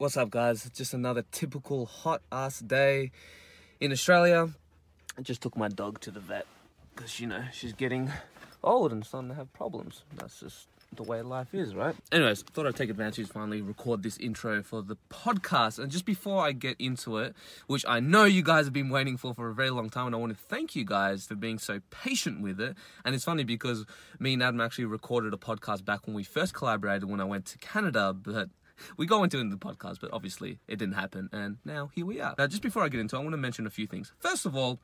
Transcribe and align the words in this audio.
What's 0.00 0.16
up, 0.16 0.30
guys? 0.30 0.70
Just 0.70 0.94
another 0.94 1.26
typical 1.30 1.84
hot 1.84 2.22
ass 2.32 2.60
day 2.60 3.10
in 3.80 3.92
Australia. 3.92 4.48
I 5.18 5.20
just 5.20 5.42
took 5.42 5.58
my 5.58 5.68
dog 5.68 6.00
to 6.00 6.10
the 6.10 6.20
vet 6.20 6.46
because, 6.94 7.20
you 7.20 7.26
know, 7.26 7.44
she's 7.52 7.74
getting 7.74 8.10
old 8.64 8.92
and 8.92 9.04
starting 9.04 9.28
to 9.28 9.34
have 9.34 9.52
problems. 9.52 10.04
That's 10.16 10.40
just 10.40 10.68
the 10.96 11.02
way 11.02 11.20
life 11.20 11.52
is, 11.52 11.74
right? 11.74 11.94
Anyways, 12.10 12.40
thought 12.44 12.66
I'd 12.66 12.76
take 12.76 12.88
advantage 12.88 13.26
to 13.26 13.32
finally 13.34 13.60
record 13.60 14.02
this 14.02 14.16
intro 14.16 14.62
for 14.62 14.80
the 14.80 14.96
podcast. 15.10 15.78
And 15.78 15.92
just 15.92 16.06
before 16.06 16.42
I 16.46 16.52
get 16.52 16.76
into 16.78 17.18
it, 17.18 17.36
which 17.66 17.84
I 17.86 18.00
know 18.00 18.24
you 18.24 18.42
guys 18.42 18.64
have 18.64 18.72
been 18.72 18.88
waiting 18.88 19.18
for 19.18 19.34
for 19.34 19.50
a 19.50 19.54
very 19.54 19.68
long 19.68 19.90
time, 19.90 20.06
and 20.06 20.14
I 20.14 20.18
want 20.18 20.32
to 20.32 20.44
thank 20.44 20.74
you 20.74 20.86
guys 20.86 21.26
for 21.26 21.34
being 21.34 21.58
so 21.58 21.80
patient 21.90 22.40
with 22.40 22.58
it. 22.58 22.74
And 23.04 23.14
it's 23.14 23.24
funny 23.24 23.44
because 23.44 23.84
me 24.18 24.32
and 24.32 24.42
Adam 24.42 24.62
actually 24.62 24.86
recorded 24.86 25.34
a 25.34 25.36
podcast 25.36 25.84
back 25.84 26.06
when 26.06 26.16
we 26.16 26.24
first 26.24 26.54
collaborated 26.54 27.04
when 27.04 27.20
I 27.20 27.24
went 27.24 27.44
to 27.46 27.58
Canada, 27.58 28.14
but 28.14 28.48
we 28.96 29.06
go 29.06 29.22
into 29.24 29.38
it 29.38 29.42
in 29.42 29.50
the 29.50 29.56
podcast, 29.56 30.00
but 30.00 30.10
obviously 30.12 30.58
it 30.68 30.78
didn't 30.78 30.94
happen, 30.94 31.28
and 31.32 31.58
now 31.64 31.90
here 31.94 32.06
we 32.06 32.20
are. 32.20 32.34
Now, 32.38 32.46
just 32.46 32.62
before 32.62 32.82
I 32.82 32.88
get 32.88 33.00
into 33.00 33.16
it, 33.16 33.18
I 33.18 33.22
want 33.22 33.32
to 33.32 33.38
mention 33.38 33.66
a 33.66 33.70
few 33.70 33.86
things. 33.86 34.12
First 34.18 34.46
of 34.46 34.56
all, 34.56 34.78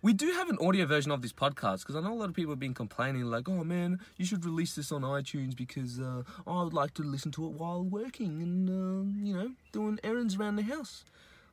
we 0.00 0.12
do 0.12 0.30
have 0.32 0.48
an 0.48 0.58
audio 0.60 0.86
version 0.86 1.10
of 1.10 1.22
this 1.22 1.32
podcast 1.32 1.80
because 1.80 1.96
I 1.96 2.00
know 2.00 2.12
a 2.12 2.14
lot 2.14 2.28
of 2.28 2.34
people 2.34 2.52
have 2.52 2.60
been 2.60 2.74
complaining, 2.74 3.24
like, 3.24 3.48
"Oh 3.48 3.64
man, 3.64 3.98
you 4.16 4.24
should 4.24 4.44
release 4.44 4.74
this 4.74 4.92
on 4.92 5.02
iTunes 5.02 5.56
because 5.56 5.98
uh, 5.98 6.22
I 6.46 6.62
would 6.62 6.74
like 6.74 6.94
to 6.94 7.02
listen 7.02 7.32
to 7.32 7.46
it 7.46 7.52
while 7.52 7.82
working 7.82 8.40
and 8.42 8.68
uh, 8.68 9.26
you 9.26 9.34
know 9.34 9.50
doing 9.72 9.98
errands 10.04 10.36
around 10.36 10.56
the 10.56 10.62
house." 10.62 11.04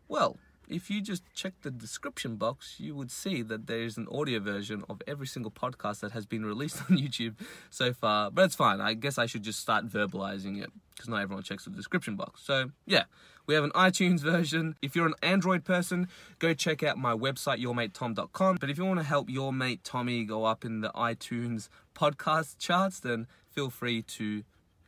Well, 0.07 0.37
if 0.67 0.89
you 0.89 1.01
just 1.01 1.23
check 1.33 1.53
the 1.61 1.71
description 1.71 2.35
box, 2.35 2.75
you 2.79 2.95
would 2.95 3.11
see 3.11 3.41
that 3.43 3.67
there 3.67 3.81
is 3.81 3.97
an 3.97 4.07
audio 4.11 4.39
version 4.39 4.83
of 4.89 5.01
every 5.07 5.27
single 5.27 5.51
podcast 5.51 5.99
that 5.99 6.11
has 6.11 6.25
been 6.25 6.45
released 6.45 6.81
on 6.89 6.97
YouTube 6.97 7.35
so 7.69 7.93
far. 7.93 8.31
But 8.31 8.45
it's 8.45 8.55
fine. 8.55 8.81
I 8.81 8.93
guess 8.93 9.17
I 9.17 9.25
should 9.25 9.43
just 9.43 9.59
start 9.59 9.87
verbalizing 9.87 10.61
it 10.61 10.71
because 10.93 11.09
not 11.09 11.21
everyone 11.21 11.43
checks 11.43 11.65
the 11.65 11.71
description 11.71 12.15
box. 12.15 12.41
So, 12.43 12.71
yeah, 12.85 13.03
we 13.47 13.53
have 13.53 13.63
an 13.63 13.71
iTunes 13.71 14.19
version. 14.21 14.75
If 14.81 14.95
you're 14.95 15.07
an 15.07 15.15
Android 15.21 15.63
person, 15.63 16.07
go 16.39 16.53
check 16.53 16.83
out 16.83 16.97
my 16.97 17.13
website, 17.13 17.61
yourmatetom.com. 17.61 18.57
But 18.59 18.69
if 18.69 18.77
you 18.77 18.85
want 18.85 18.99
to 18.99 19.05
help 19.05 19.29
your 19.29 19.53
mate 19.53 19.83
Tommy 19.83 20.23
go 20.23 20.45
up 20.45 20.65
in 20.65 20.81
the 20.81 20.89
iTunes 20.89 21.69
podcast 21.95 22.57
charts, 22.57 22.99
then 22.99 23.27
feel 23.51 23.69
free 23.69 24.01
to 24.01 24.43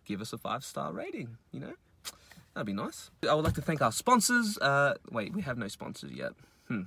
give 0.06 0.22
us 0.22 0.34
a 0.34 0.38
five 0.38 0.64
star 0.64 0.94
rating, 0.94 1.38
you 1.52 1.60
know? 1.60 1.73
That'd 2.58 2.66
be 2.66 2.74
nice. 2.74 3.12
I 3.30 3.36
would 3.36 3.46
like 3.46 3.54
to 3.54 3.62
thank 3.62 3.84
our 3.84 3.92
sponsors. 3.92 4.58
Uh, 4.58 4.96
wait, 5.12 5.32
we 5.32 5.44
have 5.44 5.60
no 5.60 5.68
sponsors 5.68 6.12
yet. 6.12 6.32
Hmm. 6.68 6.86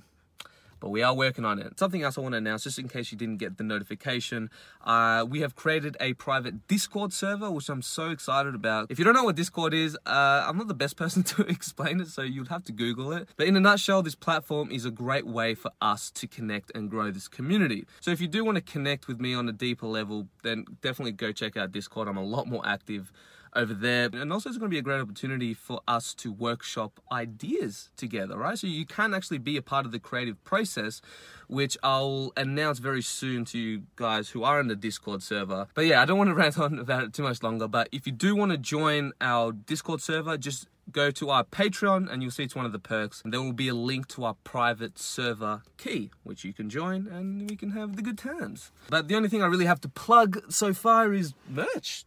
But 0.81 0.89
we 0.89 1.01
are 1.01 1.13
working 1.13 1.45
on 1.45 1.59
it. 1.59 1.79
Something 1.79 2.03
else 2.03 2.17
I 2.17 2.21
want 2.21 2.33
to 2.33 2.39
announce, 2.39 2.65
just 2.65 2.77
in 2.77 2.89
case 2.89 3.13
you 3.13 3.17
didn't 3.17 3.37
get 3.37 3.57
the 3.57 3.63
notification, 3.63 4.49
uh, 4.83 5.25
we 5.25 5.39
have 5.39 5.55
created 5.55 5.95
a 6.01 6.11
private 6.15 6.67
Discord 6.67 7.13
server, 7.13 7.49
which 7.49 7.69
I'm 7.69 7.81
so 7.81 8.09
excited 8.09 8.53
about. 8.53 8.87
If 8.91 8.99
you 8.99 9.05
don't 9.05 9.13
know 9.13 9.23
what 9.23 9.37
Discord 9.37 9.73
is, 9.73 9.97
uh, 10.05 10.43
I'm 10.45 10.57
not 10.57 10.67
the 10.67 10.73
best 10.73 10.97
person 10.97 11.23
to 11.23 11.43
explain 11.43 12.01
it, 12.01 12.09
so 12.09 12.21
you'll 12.21 12.47
have 12.47 12.65
to 12.65 12.73
Google 12.73 13.13
it. 13.13 13.29
But 13.37 13.47
in 13.47 13.55
a 13.55 13.61
nutshell, 13.61 14.03
this 14.03 14.15
platform 14.15 14.71
is 14.71 14.83
a 14.83 14.91
great 14.91 15.25
way 15.25 15.55
for 15.55 15.71
us 15.79 16.11
to 16.11 16.27
connect 16.27 16.75
and 16.75 16.89
grow 16.89 17.11
this 17.11 17.29
community. 17.29 17.85
So 18.01 18.11
if 18.11 18.19
you 18.19 18.27
do 18.27 18.43
want 18.43 18.57
to 18.57 18.61
connect 18.61 19.07
with 19.07 19.21
me 19.21 19.33
on 19.33 19.47
a 19.47 19.53
deeper 19.53 19.87
level, 19.87 20.27
then 20.43 20.65
definitely 20.81 21.13
go 21.13 21.31
check 21.31 21.55
out 21.55 21.71
Discord. 21.71 22.09
I'm 22.09 22.17
a 22.17 22.23
lot 22.25 22.45
more 22.45 22.67
active 22.67 23.13
over 23.55 23.73
there. 23.73 24.09
And 24.13 24.31
also, 24.31 24.49
it's 24.49 24.57
going 24.57 24.69
to 24.69 24.73
be 24.73 24.79
a 24.79 24.83
great 24.83 25.01
opportunity 25.01 25.53
for 25.53 25.81
us 25.87 26.13
to 26.15 26.31
workshop 26.31 26.99
ideas 27.11 27.89
together, 27.97 28.37
right? 28.37 28.57
So 28.57 28.67
you 28.67 28.85
can 28.85 29.13
actually 29.13 29.39
be 29.39 29.57
a 29.57 29.61
part 29.61 29.85
of 29.85 29.91
the 29.91 29.99
creative 29.99 30.43
process, 30.43 31.01
which 31.47 31.77
I'll 31.83 32.31
announce 32.37 32.79
very 32.79 33.01
soon 33.01 33.45
to 33.45 33.59
you 33.59 33.83
guys 33.95 34.29
who 34.29 34.43
are 34.43 34.59
in 34.59 34.67
the 34.67 34.75
Discord 34.75 35.23
server. 35.23 35.67
But 35.73 35.85
yeah, 35.85 36.01
I 36.01 36.05
don't 36.05 36.17
want 36.17 36.29
to 36.29 36.35
rant 36.41 36.57
on 36.57 36.79
about 36.79 37.03
it 37.03 37.13
too 37.13 37.23
much 37.23 37.43
longer. 37.43 37.67
But 37.67 37.89
if 37.91 38.05
you 38.05 38.13
do 38.13 38.35
want 38.35 38.51
to 38.51 38.57
join 38.57 39.13
our 39.21 39.51
Discord 39.51 40.01
server, 40.01 40.37
just 40.37 40.67
go 40.91 41.11
to 41.11 41.29
our 41.29 41.43
Patreon 41.43 42.11
and 42.11 42.21
you'll 42.21 42.31
see 42.31 42.43
it's 42.43 42.55
one 42.55 42.65
of 42.65 42.71
the 42.71 42.79
perks. 42.79 43.21
And 43.23 43.33
there 43.33 43.41
will 43.41 43.53
be 43.53 43.67
a 43.67 43.73
link 43.73 44.07
to 44.09 44.25
our 44.25 44.35
private 44.43 44.97
server 44.97 45.63
key, 45.77 46.11
which 46.23 46.43
you 46.43 46.53
can 46.53 46.69
join 46.69 47.07
and 47.07 47.49
we 47.49 47.55
can 47.55 47.71
have 47.71 47.95
the 47.95 48.01
good 48.01 48.17
times. 48.17 48.71
But 48.89 49.07
the 49.07 49.15
only 49.15 49.29
thing 49.29 49.41
I 49.41 49.47
really 49.47 49.65
have 49.65 49.81
to 49.81 49.89
plug 49.89 50.51
so 50.51 50.73
far 50.73 51.13
is 51.13 51.33
merch 51.49 52.05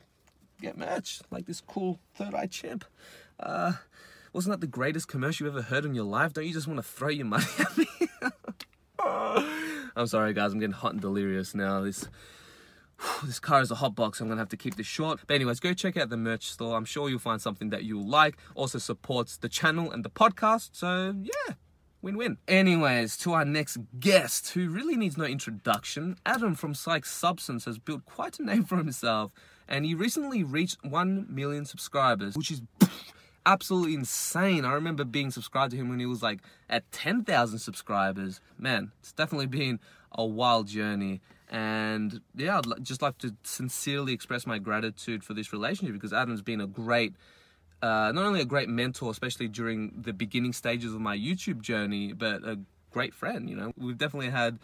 get 0.60 0.76
merch 0.76 1.20
like 1.30 1.46
this 1.46 1.60
cool 1.60 2.00
third 2.14 2.34
eye 2.34 2.46
champ. 2.46 2.84
Uh, 3.38 3.74
wasn't 4.32 4.52
that 4.52 4.60
the 4.60 4.66
greatest 4.66 5.08
commercial 5.08 5.46
you 5.46 5.52
ever 5.52 5.62
heard 5.62 5.84
in 5.84 5.94
your 5.94 6.04
life? 6.04 6.32
Don't 6.32 6.46
you 6.46 6.52
just 6.52 6.66
want 6.66 6.78
to 6.78 6.82
throw 6.82 7.08
your 7.08 7.26
money 7.26 7.44
at 7.58 7.78
me? 7.78 7.86
I'm 9.96 10.06
sorry, 10.06 10.32
guys. 10.32 10.52
I'm 10.52 10.58
getting 10.58 10.72
hot 10.72 10.92
and 10.92 11.00
delirious 11.00 11.54
now. 11.54 11.80
This 11.80 12.08
this 13.24 13.38
car 13.38 13.60
is 13.60 13.70
a 13.70 13.76
hot 13.76 13.94
box. 13.94 14.20
I'm 14.20 14.28
gonna 14.28 14.40
have 14.40 14.48
to 14.50 14.56
keep 14.56 14.76
this 14.76 14.86
short. 14.86 15.20
But 15.26 15.34
anyways, 15.34 15.60
go 15.60 15.72
check 15.72 15.96
out 15.96 16.08
the 16.08 16.16
merch 16.16 16.50
store. 16.50 16.76
I'm 16.76 16.84
sure 16.84 17.08
you'll 17.08 17.18
find 17.18 17.40
something 17.40 17.70
that 17.70 17.84
you'll 17.84 18.06
like. 18.08 18.36
Also 18.54 18.78
supports 18.78 19.36
the 19.36 19.48
channel 19.48 19.90
and 19.90 20.04
the 20.04 20.10
podcast. 20.10 20.70
So 20.72 21.14
yeah. 21.22 21.54
Win 22.02 22.18
win. 22.18 22.36
Anyways, 22.46 23.16
to 23.18 23.32
our 23.32 23.46
next 23.46 23.78
guest, 23.98 24.50
who 24.50 24.68
really 24.68 24.94
needs 24.94 25.16
no 25.16 25.24
introduction, 25.24 26.16
Adam 26.26 26.54
from 26.54 26.74
Psych 26.74 27.06
Substance 27.06 27.64
has 27.64 27.78
built 27.78 28.04
quite 28.04 28.38
a 28.38 28.44
name 28.44 28.64
for 28.64 28.76
himself 28.76 29.32
and 29.68 29.84
he 29.84 29.94
recently 29.94 30.42
reached 30.42 30.84
1 30.84 31.26
million 31.28 31.64
subscribers, 31.64 32.34
which 32.36 32.50
is 32.50 32.62
absolutely 33.46 33.94
insane. 33.94 34.64
I 34.64 34.72
remember 34.72 35.04
being 35.04 35.30
subscribed 35.30 35.72
to 35.72 35.76
him 35.76 35.88
when 35.88 36.00
he 36.00 36.06
was 36.06 36.22
like 36.22 36.40
at 36.68 36.90
10,000 36.92 37.58
subscribers. 37.58 38.40
Man, 38.58 38.92
it's 39.00 39.12
definitely 39.12 39.46
been 39.46 39.80
a 40.12 40.24
wild 40.24 40.68
journey. 40.68 41.20
And 41.50 42.20
yeah, 42.34 42.58
I'd 42.58 42.84
just 42.84 43.02
like 43.02 43.18
to 43.18 43.34
sincerely 43.42 44.12
express 44.12 44.46
my 44.46 44.58
gratitude 44.58 45.22
for 45.22 45.34
this 45.34 45.52
relationship 45.52 45.94
because 45.94 46.12
Adam's 46.12 46.42
been 46.42 46.60
a 46.60 46.66
great, 46.66 47.14
uh, 47.82 48.12
not 48.14 48.24
only 48.24 48.40
a 48.40 48.46
great 48.46 48.68
mentor, 48.68 49.10
especially 49.10 49.48
during 49.48 49.92
the 49.96 50.12
beginning 50.12 50.52
stages 50.52 50.94
of 50.94 51.00
my 51.00 51.16
YouTube 51.16 51.60
journey, 51.60 52.12
but 52.12 52.42
a 52.44 52.58
great 52.90 53.14
friend. 53.14 53.48
You 53.48 53.56
know, 53.56 53.72
we've 53.76 53.98
definitely 53.98 54.30
had 54.30 54.58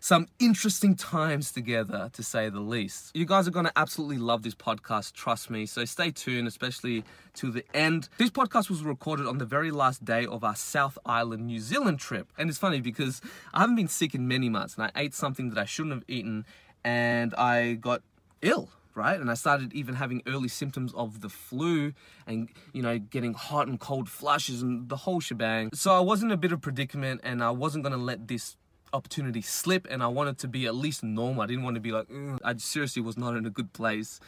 some 0.00 0.26
interesting 0.38 0.96
times 0.96 1.52
together, 1.52 2.10
to 2.14 2.22
say 2.22 2.48
the 2.48 2.60
least. 2.60 3.10
You 3.14 3.26
guys 3.26 3.46
are 3.46 3.50
going 3.50 3.66
to 3.66 3.72
absolutely 3.76 4.16
love 4.16 4.42
this 4.42 4.54
podcast, 4.54 5.12
trust 5.12 5.50
me. 5.50 5.66
So 5.66 5.84
stay 5.84 6.10
tuned, 6.10 6.48
especially 6.48 7.04
to 7.34 7.50
the 7.50 7.64
end. 7.74 8.08
This 8.16 8.30
podcast 8.30 8.70
was 8.70 8.82
recorded 8.82 9.26
on 9.26 9.38
the 9.38 9.44
very 9.44 9.70
last 9.70 10.04
day 10.04 10.24
of 10.24 10.42
our 10.42 10.56
South 10.56 10.98
Island, 11.04 11.46
New 11.46 11.60
Zealand 11.60 12.00
trip. 12.00 12.32
And 12.38 12.48
it's 12.48 12.58
funny 12.58 12.80
because 12.80 13.20
I 13.52 13.60
haven't 13.60 13.76
been 13.76 13.88
sick 13.88 14.14
in 14.14 14.26
many 14.26 14.48
months 14.48 14.74
and 14.76 14.84
I 14.84 14.90
ate 14.96 15.14
something 15.14 15.50
that 15.50 15.58
I 15.58 15.66
shouldn't 15.66 15.94
have 15.94 16.04
eaten 16.08 16.46
and 16.82 17.34
I 17.34 17.74
got 17.74 18.02
ill 18.42 18.70
right? 18.94 19.20
And 19.20 19.30
I 19.30 19.34
started 19.34 19.72
even 19.72 19.94
having 19.94 20.20
early 20.26 20.48
symptoms 20.48 20.92
of 20.94 21.20
the 21.20 21.28
flu 21.28 21.92
and, 22.26 22.48
you 22.72 22.82
know, 22.82 22.98
getting 22.98 23.34
hot 23.34 23.68
and 23.68 23.78
cold 23.78 24.08
flushes 24.08 24.62
and 24.62 24.88
the 24.88 24.96
whole 24.96 25.20
shebang. 25.20 25.70
So 25.72 25.92
I 25.92 26.00
was 26.00 26.22
in 26.22 26.30
a 26.30 26.36
bit 26.36 26.52
of 26.52 26.60
predicament 26.60 27.20
and 27.22 27.42
I 27.42 27.50
wasn't 27.50 27.84
going 27.84 27.92
to 27.92 28.02
let 28.02 28.28
this 28.28 28.56
opportunity 28.92 29.42
slip 29.42 29.86
and 29.90 30.02
I 30.02 30.08
wanted 30.08 30.38
to 30.38 30.48
be 30.48 30.66
at 30.66 30.74
least 30.74 31.02
normal. 31.02 31.42
I 31.42 31.46
didn't 31.46 31.64
want 31.64 31.74
to 31.74 31.80
be 31.80 31.92
like, 31.92 32.08
mm. 32.08 32.38
I 32.44 32.56
seriously 32.56 33.02
was 33.02 33.16
not 33.16 33.36
in 33.36 33.46
a 33.46 33.50
good 33.50 33.72
place 33.72 34.20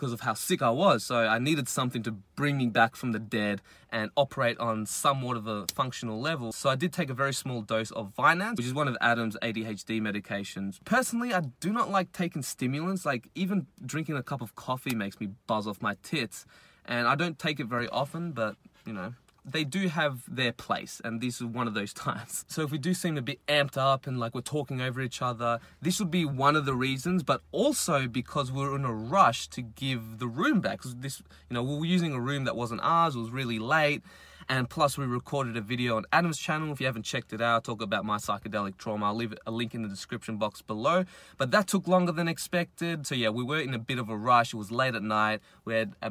because 0.00 0.12
of 0.14 0.20
how 0.20 0.32
sick 0.32 0.62
I 0.62 0.70
was. 0.70 1.04
So 1.04 1.16
I 1.16 1.38
needed 1.38 1.68
something 1.68 2.02
to 2.04 2.12
bring 2.34 2.56
me 2.56 2.66
back 2.68 2.96
from 2.96 3.12
the 3.12 3.18
dead 3.18 3.60
and 3.90 4.10
operate 4.16 4.58
on 4.58 4.86
somewhat 4.86 5.36
of 5.36 5.46
a 5.46 5.66
functional 5.74 6.18
level. 6.20 6.52
So 6.52 6.70
I 6.70 6.74
did 6.76 6.92
take 6.92 7.10
a 7.10 7.14
very 7.14 7.34
small 7.34 7.60
dose 7.60 7.90
of 7.90 8.14
Vyvanse, 8.16 8.56
which 8.56 8.66
is 8.66 8.72
one 8.72 8.88
of 8.88 8.96
Adam's 9.02 9.36
ADHD 9.42 10.00
medications. 10.00 10.82
Personally, 10.86 11.34
I 11.34 11.42
do 11.60 11.70
not 11.70 11.90
like 11.90 12.12
taking 12.12 12.42
stimulants. 12.42 13.04
Like 13.04 13.28
even 13.34 13.66
drinking 13.84 14.16
a 14.16 14.22
cup 14.22 14.40
of 14.40 14.54
coffee 14.54 14.94
makes 14.94 15.20
me 15.20 15.28
buzz 15.46 15.66
off 15.66 15.82
my 15.82 15.96
tits. 16.02 16.46
And 16.86 17.06
I 17.06 17.14
don't 17.14 17.38
take 17.38 17.60
it 17.60 17.66
very 17.66 17.88
often, 17.88 18.32
but 18.32 18.56
you 18.86 18.94
know, 18.94 19.12
they 19.44 19.64
do 19.64 19.88
have 19.88 20.22
their 20.28 20.52
place, 20.52 21.00
and 21.04 21.20
this 21.20 21.36
is 21.40 21.46
one 21.46 21.66
of 21.66 21.74
those 21.74 21.92
times. 22.06 22.44
So 22.48 22.62
if 22.62 22.70
we 22.70 22.78
do 22.78 22.94
seem 22.94 23.16
a 23.16 23.22
bit 23.22 23.44
amped 23.46 23.76
up 23.76 24.06
and 24.06 24.18
like 24.18 24.34
we're 24.34 24.40
talking 24.40 24.80
over 24.80 25.00
each 25.00 25.22
other, 25.22 25.60
this 25.80 25.98
would 25.98 26.10
be 26.10 26.24
one 26.24 26.56
of 26.56 26.64
the 26.64 26.74
reasons, 26.74 27.22
but 27.22 27.42
also 27.52 28.06
because 28.06 28.52
we're 28.52 28.74
in 28.76 28.84
a 28.84 28.92
rush 28.92 29.48
to 29.48 29.62
give 29.62 30.18
the 30.18 30.26
room 30.26 30.60
back. 30.60 30.78
Because 30.78 30.96
this, 30.96 31.22
you 31.48 31.54
know, 31.54 31.62
we 31.62 31.76
were 31.76 31.84
using 31.84 32.12
a 32.12 32.20
room 32.20 32.44
that 32.44 32.56
wasn't 32.56 32.80
ours, 32.82 33.14
it 33.14 33.18
was 33.18 33.30
really 33.30 33.58
late. 33.58 34.02
And 34.48 34.68
plus, 34.68 34.98
we 34.98 35.06
recorded 35.06 35.56
a 35.56 35.60
video 35.60 35.96
on 35.96 36.06
Adam's 36.12 36.36
channel. 36.36 36.72
If 36.72 36.80
you 36.80 36.86
haven't 36.86 37.04
checked 37.04 37.32
it 37.32 37.40
out, 37.40 37.62
talk 37.62 37.80
about 37.80 38.04
my 38.04 38.16
psychedelic 38.16 38.78
trauma. 38.78 39.06
I'll 39.06 39.14
leave 39.14 39.32
a 39.46 39.50
link 39.52 39.76
in 39.76 39.82
the 39.82 39.88
description 39.88 40.38
box 40.38 40.60
below. 40.60 41.04
But 41.38 41.52
that 41.52 41.68
took 41.68 41.86
longer 41.86 42.10
than 42.10 42.26
expected. 42.26 43.06
So, 43.06 43.14
yeah, 43.14 43.28
we 43.28 43.44
were 43.44 43.60
in 43.60 43.74
a 43.74 43.78
bit 43.78 44.00
of 44.00 44.08
a 44.08 44.16
rush. 44.16 44.52
It 44.52 44.56
was 44.56 44.72
late 44.72 44.96
at 44.96 45.04
night. 45.04 45.40
We 45.64 45.74
had 45.74 45.92
a 46.02 46.10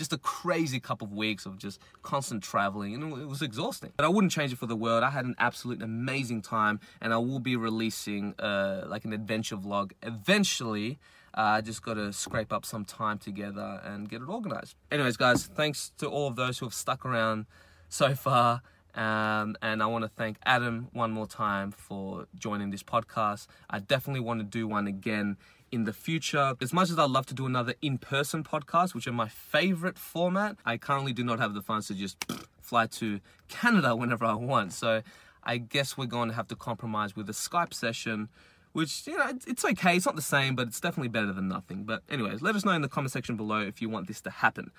just 0.00 0.14
a 0.14 0.18
crazy 0.18 0.80
couple 0.80 1.06
of 1.06 1.12
weeks 1.12 1.44
of 1.44 1.58
just 1.58 1.78
constant 2.02 2.42
traveling 2.42 2.94
and 2.94 3.12
it 3.20 3.28
was 3.28 3.42
exhausting 3.42 3.92
but 3.98 4.04
i 4.04 4.08
wouldn't 4.08 4.32
change 4.32 4.50
it 4.50 4.56
for 4.56 4.64
the 4.64 4.74
world 4.74 5.04
i 5.04 5.10
had 5.10 5.26
an 5.26 5.34
absolute 5.38 5.82
amazing 5.82 6.40
time 6.40 6.80
and 7.02 7.12
i 7.12 7.18
will 7.18 7.38
be 7.38 7.54
releasing 7.54 8.34
uh, 8.38 8.82
like 8.86 9.04
an 9.04 9.12
adventure 9.12 9.56
vlog 9.56 9.92
eventually 10.02 10.98
uh, 11.32 11.42
I 11.42 11.60
just 11.60 11.82
got 11.82 11.94
to 11.94 12.12
scrape 12.12 12.52
up 12.52 12.64
some 12.64 12.84
time 12.84 13.18
together 13.18 13.80
and 13.84 14.08
get 14.08 14.20
it 14.20 14.28
organized. 14.28 14.74
Anyways, 14.90 15.16
guys, 15.16 15.46
thanks 15.46 15.92
to 15.98 16.08
all 16.08 16.26
of 16.26 16.34
those 16.34 16.58
who 16.58 16.66
have 16.66 16.74
stuck 16.74 17.06
around 17.06 17.46
so 17.88 18.16
far. 18.16 18.62
Um, 18.94 19.54
and 19.62 19.80
I 19.82 19.86
want 19.86 20.02
to 20.02 20.08
thank 20.08 20.38
Adam 20.44 20.88
one 20.92 21.12
more 21.12 21.28
time 21.28 21.70
for 21.70 22.26
joining 22.36 22.70
this 22.70 22.82
podcast. 22.82 23.46
I 23.68 23.78
definitely 23.78 24.20
want 24.20 24.40
to 24.40 24.44
do 24.44 24.66
one 24.66 24.88
again 24.88 25.36
in 25.72 25.84
the 25.84 25.92
future. 25.92 26.54
As 26.60 26.72
much 26.72 26.90
as 26.90 26.98
I'd 26.98 27.10
love 27.10 27.26
to 27.26 27.34
do 27.34 27.46
another 27.46 27.74
in 27.82 27.98
person 27.98 28.44
podcast, 28.44 28.94
which 28.94 29.06
are 29.06 29.12
my 29.12 29.28
favorite 29.28 29.98
format, 29.98 30.56
I 30.64 30.76
currently 30.76 31.12
do 31.12 31.24
not 31.24 31.38
have 31.38 31.54
the 31.54 31.62
funds 31.62 31.86
to 31.88 31.94
just 31.94 32.24
fly 32.60 32.86
to 32.86 33.20
Canada 33.48 33.96
whenever 33.96 34.24
I 34.24 34.34
want. 34.34 34.72
So 34.72 35.02
I 35.42 35.58
guess 35.58 35.96
we're 35.96 36.06
going 36.06 36.28
to 36.28 36.34
have 36.34 36.48
to 36.48 36.56
compromise 36.56 37.16
with 37.16 37.28
a 37.28 37.32
Skype 37.32 37.74
session. 37.74 38.28
Which, 38.72 39.04
you 39.08 39.18
know, 39.18 39.32
it's 39.48 39.64
okay. 39.64 39.96
It's 39.96 40.06
not 40.06 40.14
the 40.14 40.22
same, 40.22 40.54
but 40.54 40.68
it's 40.68 40.78
definitely 40.78 41.08
better 41.08 41.32
than 41.32 41.48
nothing. 41.48 41.82
But, 41.82 42.04
anyways, 42.08 42.40
let 42.40 42.54
us 42.54 42.64
know 42.64 42.70
in 42.70 42.82
the 42.82 42.88
comment 42.88 43.10
section 43.10 43.36
below 43.36 43.58
if 43.58 43.82
you 43.82 43.88
want 43.88 44.06
this 44.06 44.20
to 44.20 44.30
happen 44.30 44.70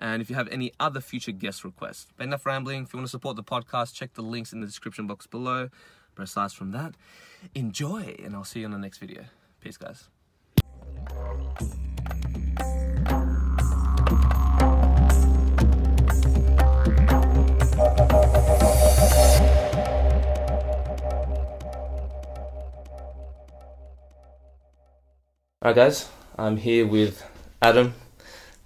and 0.00 0.20
if 0.20 0.28
you 0.28 0.34
have 0.34 0.48
any 0.48 0.72
other 0.80 1.00
future 1.00 1.30
guest 1.30 1.64
requests. 1.64 2.08
But 2.16 2.24
enough 2.24 2.44
rambling. 2.44 2.82
If 2.82 2.92
you 2.92 2.98
want 2.98 3.06
to 3.06 3.10
support 3.10 3.36
the 3.36 3.44
podcast, 3.44 3.94
check 3.94 4.14
the 4.14 4.22
links 4.22 4.52
in 4.52 4.60
the 4.60 4.66
description 4.66 5.06
box 5.06 5.28
below. 5.28 5.68
But 6.16 6.24
aside 6.24 6.52
from 6.52 6.72
that, 6.72 6.94
enjoy, 7.54 8.16
and 8.22 8.34
I'll 8.34 8.44
see 8.44 8.60
you 8.60 8.66
in 8.66 8.72
the 8.72 8.78
next 8.78 8.98
video. 8.98 9.26
Peace, 9.60 9.76
guys. 9.76 10.08
Alright, 25.66 25.74
guys, 25.74 26.08
I'm 26.38 26.58
here 26.58 26.86
with 26.86 27.24
Adam. 27.60 27.94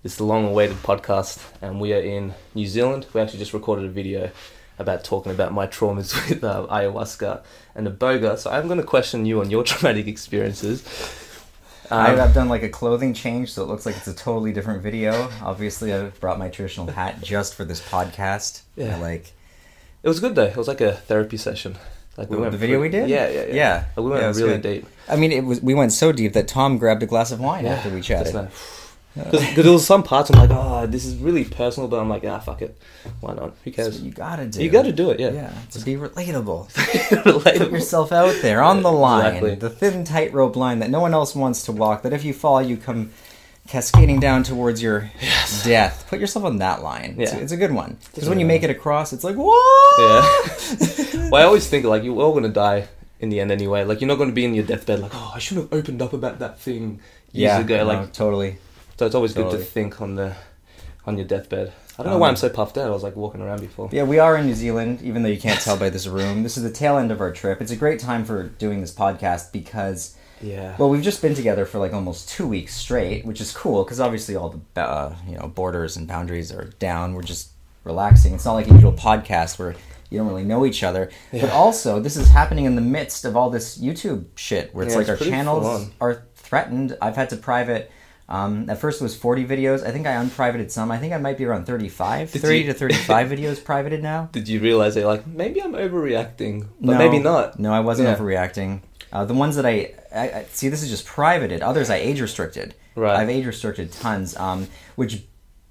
This 0.03 0.13
is 0.13 0.19
the 0.19 0.25
long 0.25 0.49
awaited 0.49 0.77
podcast, 0.83 1.43
and 1.63 1.81
we 1.81 1.95
are 1.95 2.01
in 2.01 2.35
New 2.55 2.67
Zealand. 2.67 3.07
We 3.15 3.23
actually 3.23 3.39
just 3.39 3.55
recorded 3.55 3.87
a 3.87 3.89
video 3.89 4.31
about 4.79 5.03
talking 5.03 5.33
about 5.33 5.55
my 5.55 5.67
traumas 5.67 6.13
with 6.29 6.45
uh, 6.45 6.67
ayahuasca 6.69 7.43
and 7.75 7.87
iboga. 7.87 8.37
So 8.37 8.51
I'm 8.51 8.67
going 8.67 8.81
to 8.81 8.87
question 8.87 9.25
you 9.25 9.41
on 9.41 9.49
your 9.49 9.65
traumatic 9.71 10.09
experiences. 10.09 10.83
I- 11.91 12.13
Um, 12.15 12.21
I've 12.21 12.35
done 12.35 12.49
like 12.49 12.63
a 12.63 12.69
clothing 12.69 13.15
change, 13.15 13.53
so 13.53 13.63
it 13.63 13.67
looks 13.69 13.85
like 13.87 13.97
it's 13.97 14.07
a 14.07 14.15
totally 14.15 14.53
different 14.53 14.83
video. 14.83 15.29
Obviously, 15.43 15.93
I 15.93 16.05
brought 16.21 16.39
my 16.39 16.49
traditional 16.49 16.87
hat 16.87 17.21
just 17.23 17.55
for 17.55 17.65
this 17.65 17.81
podcast. 17.81 18.63
Yeah. 18.77 18.97
I, 18.97 19.01
like 19.01 19.33
it 20.03 20.09
was 20.09 20.21
good 20.21 20.35
though. 20.35 20.45
It 20.45 20.57
was 20.57 20.69
like 20.69 20.81
a 20.81 20.93
therapy 20.93 21.37
session. 21.37 21.77
Like 22.17 22.29
The 22.29 22.51
video 22.51 22.81
we 22.81 22.89
did? 22.91 23.09
Yeah, 23.09 23.29
yeah, 23.29 23.45
yeah. 23.47 23.55
Yeah. 23.55 23.85
Like, 23.97 24.05
we 24.05 24.11
went 24.11 24.27
was 24.27 24.43
really 24.43 24.59
good. 24.59 24.63
deep. 24.83 24.87
I 25.09 25.17
mean, 25.17 25.33
it 25.33 25.45
was 25.45 25.61
we 25.63 25.75
went 25.75 25.93
so 25.93 26.13
deep 26.13 26.33
that 26.35 26.47
Tom 26.49 26.79
grabbed 26.79 27.03
a 27.03 27.07
glass 27.07 27.31
of 27.33 27.41
wine 27.41 27.67
after 27.67 27.89
we 27.91 28.01
chatted. 28.01 28.35
Because 29.15 29.55
there 29.57 29.73
was 29.73 29.85
some 29.87 30.03
parts 30.05 30.31
I'm 30.31 30.39
like, 30.39 30.51
oh, 30.53 30.87
this 30.87 31.05
is 31.05 31.17
really 31.17 31.45
personal, 31.45 31.89
but 31.89 31.99
I'm 31.99 32.09
like, 32.09 32.25
ah, 32.25 32.39
fuck 32.39 32.63
it, 32.63 32.79
why 33.21 33.35
not? 33.35 33.55
Who 33.65 33.73
cares? 33.73 34.01
you 34.01 34.13
gotta 34.13 34.47
do. 34.47 34.61
It. 34.61 34.63
You 34.65 34.71
got 34.71 34.83
to 34.85 34.93
do 34.93 35.11
it, 35.11 35.19
yeah. 35.19 35.31
Yeah, 35.31 35.53
to 35.73 35.81
be 35.85 35.97
relatable. 35.97 36.71
Relatable. 37.25 37.59
Put 37.59 37.73
yourself 37.73 38.13
out 38.13 38.37
there 38.41 38.63
on 38.63 38.83
the 38.83 38.93
line, 38.93 39.27
Exactly. 39.27 39.55
the 39.57 39.71
thin 39.71 40.05
tightrope 40.05 40.55
line 40.55 40.79
that 40.79 40.91
no 40.91 41.01
one 41.01 41.13
else 41.13 41.35
wants 41.35 41.65
to 41.65 41.73
walk. 41.73 42.03
That 42.03 42.13
if 42.13 42.25
you 42.25 42.33
fall, 42.33 42.63
you 42.63 42.77
come 42.77 43.11
cascading 43.67 44.21
down 44.21 44.43
towards 44.45 44.81
your 44.83 45.11
death. 45.65 46.07
Put 46.09 46.21
yourself 46.21 46.45
on 46.45 46.59
that 46.59 46.83
line. 46.83 47.17
It's, 47.19 47.33
Yeah. 47.33 47.39
it's 47.41 47.53
a 47.53 47.57
good 47.57 47.73
one 47.73 47.99
because 48.13 48.29
when 48.29 48.39
you 48.41 48.47
make 48.47 48.63
it 48.63 48.71
across, 48.71 49.13
it's 49.13 49.25
like 49.25 49.37
what? 49.37 49.99
Yeah. 49.99 51.29
well, 51.31 51.43
I 51.43 51.45
always 51.45 51.67
think 51.69 51.85
like 51.85 52.05
you're 52.05 52.21
all 52.21 52.33
gonna 52.33 52.49
die 52.49 52.89
in 53.19 53.29
the 53.29 53.41
end 53.41 53.51
anyway. 53.51 53.85
Like 53.85 54.01
you're 54.01 54.09
not 54.09 54.19
gonna 54.19 54.33
be 54.33 54.45
in 54.45 54.55
your 54.55 54.65
deathbed 54.65 55.01
like, 55.01 55.13
oh, 55.15 55.33
I 55.35 55.39
should 55.41 55.57
have 55.57 55.73
opened 55.73 56.01
up 56.01 56.13
about 56.13 56.39
that 56.39 56.59
thing 56.61 57.01
years 57.33 57.53
yeah, 57.53 57.59
ago. 57.61 57.77
no, 57.79 57.85
Like, 57.87 58.13
totally. 58.13 58.59
So 59.01 59.07
it's 59.07 59.15
always 59.15 59.33
good 59.33 59.51
to 59.51 59.57
think 59.57 60.03
on 60.03 60.15
the 60.15 60.37
on 61.07 61.17
your 61.17 61.27
deathbed. 61.27 61.73
I 61.99 62.03
don't 62.03 62.11
know 62.11 62.15
Um, 62.17 62.21
why 62.21 62.29
I'm 62.29 62.37
so 62.37 62.51
puffed 62.51 62.77
out. 62.77 62.89
I 62.89 62.91
was 62.91 63.03
like 63.03 63.17
walking 63.17 63.41
around 63.41 63.63
before. 63.63 63.89
Yeah, 63.91 64.03
we 64.03 64.19
are 64.19 64.37
in 64.37 64.45
New 64.45 64.55
Zealand, 64.55 65.01
even 65.01 65.23
though 65.23 65.31
you 65.31 65.41
can't 65.41 65.59
tell 65.59 65.79
by 65.79 65.89
this 65.89 66.07
room. 66.07 66.43
This 66.43 66.59
is 66.59 66.65
the 66.65 66.71
tail 66.71 66.99
end 66.99 67.11
of 67.11 67.19
our 67.23 67.33
trip. 67.33 67.63
It's 67.63 67.71
a 67.71 67.77
great 67.77 67.99
time 67.99 68.27
for 68.27 68.43
doing 68.65 68.83
this 68.83 68.93
podcast 68.95 69.53
because, 69.53 70.17
Yeah. 70.43 70.77
well, 70.77 70.91
we've 70.91 71.03
just 71.03 71.23
been 71.23 71.35
together 71.35 71.65
for 71.65 71.79
like 71.79 71.95
almost 71.95 72.29
two 72.29 72.47
weeks 72.47 72.75
straight, 72.77 73.25
which 73.25 73.41
is 73.41 73.53
cool 73.53 73.85
because 73.85 74.01
obviously 74.01 74.37
all 74.37 74.61
the 74.75 74.83
uh, 74.83 75.15
you 75.27 75.39
know 75.39 75.49
borders 75.49 75.97
and 75.97 76.07
boundaries 76.07 76.53
are 76.53 76.67
down. 76.79 77.15
We're 77.15 77.23
just 77.23 77.53
relaxing. 77.85 78.35
It's 78.35 78.45
not 78.45 78.53
like 78.53 78.69
a 78.69 78.75
usual 78.75 78.93
podcast 78.93 79.59
where 79.59 79.75
you 80.11 80.19
don't 80.19 80.29
really 80.29 80.45
know 80.45 80.67
each 80.67 80.83
other. 80.83 81.09
But 81.33 81.49
also, 81.49 82.01
this 82.01 82.19
is 82.19 82.29
happening 82.29 82.67
in 82.67 82.75
the 82.75 82.83
midst 82.83 83.25
of 83.25 83.35
all 83.35 83.49
this 83.49 83.79
YouTube 83.79 84.27
shit 84.35 84.75
where 84.75 84.85
it's 84.85 84.93
Yeah, 84.93 84.99
like 84.99 85.09
it's 85.09 85.23
our 85.23 85.27
channels 85.27 85.89
are 86.03 86.25
threatened. 86.35 86.99
I've 87.01 87.17
had 87.17 87.31
to 87.31 87.37
private. 87.39 87.91
Um, 88.31 88.71
at 88.71 88.79
first 88.79 89.01
it 89.01 89.05
was 89.05 89.17
40 89.17 89.45
videos. 89.45 89.85
I 89.85 89.91
think 89.91 90.07
I 90.07 90.13
unprivated 90.13 90.71
some. 90.71 90.91
I 90.93 90.99
think 90.99 91.13
I 91.13 91.19
might 91.19 91.37
be 91.37 91.45
around 91.45 91.65
35. 91.67 92.31
Did 92.33 92.43
30 92.43 92.59
you- 92.59 92.67
to 92.67 92.75
35 92.79 93.29
videos 93.29 93.63
privated 93.63 94.03
now. 94.03 94.29
Did 94.33 94.49
you 94.49 94.61
realize 94.61 94.95
that 94.95 95.05
like 95.07 95.27
maybe 95.27 95.61
I'm 95.61 95.73
overreacting, 95.73 96.69
but 96.81 96.97
maybe 96.99 97.19
not? 97.19 97.59
No, 97.59 97.73
I 97.73 97.81
wasn't 97.81 98.09
Yeah. 98.09 98.17
overreacting. 98.17 98.83
Uh, 99.13 99.25
the 99.25 99.35
ones 99.35 99.57
that 99.57 99.67
I, 99.67 99.93
I, 100.15 100.31
I 100.31 100.47
see, 100.53 100.69
this 100.69 100.83
is 100.85 100.89
just 100.89 101.05
privated. 101.05 101.61
Others 101.63 101.91
I 101.91 101.97
age 101.97 102.21
restricted. 102.21 102.75
Right. 102.95 103.17
I've 103.17 103.29
age 103.29 103.45
restricted 103.47 103.91
tons, 103.93 104.37
um, 104.37 104.69
which 104.95 105.25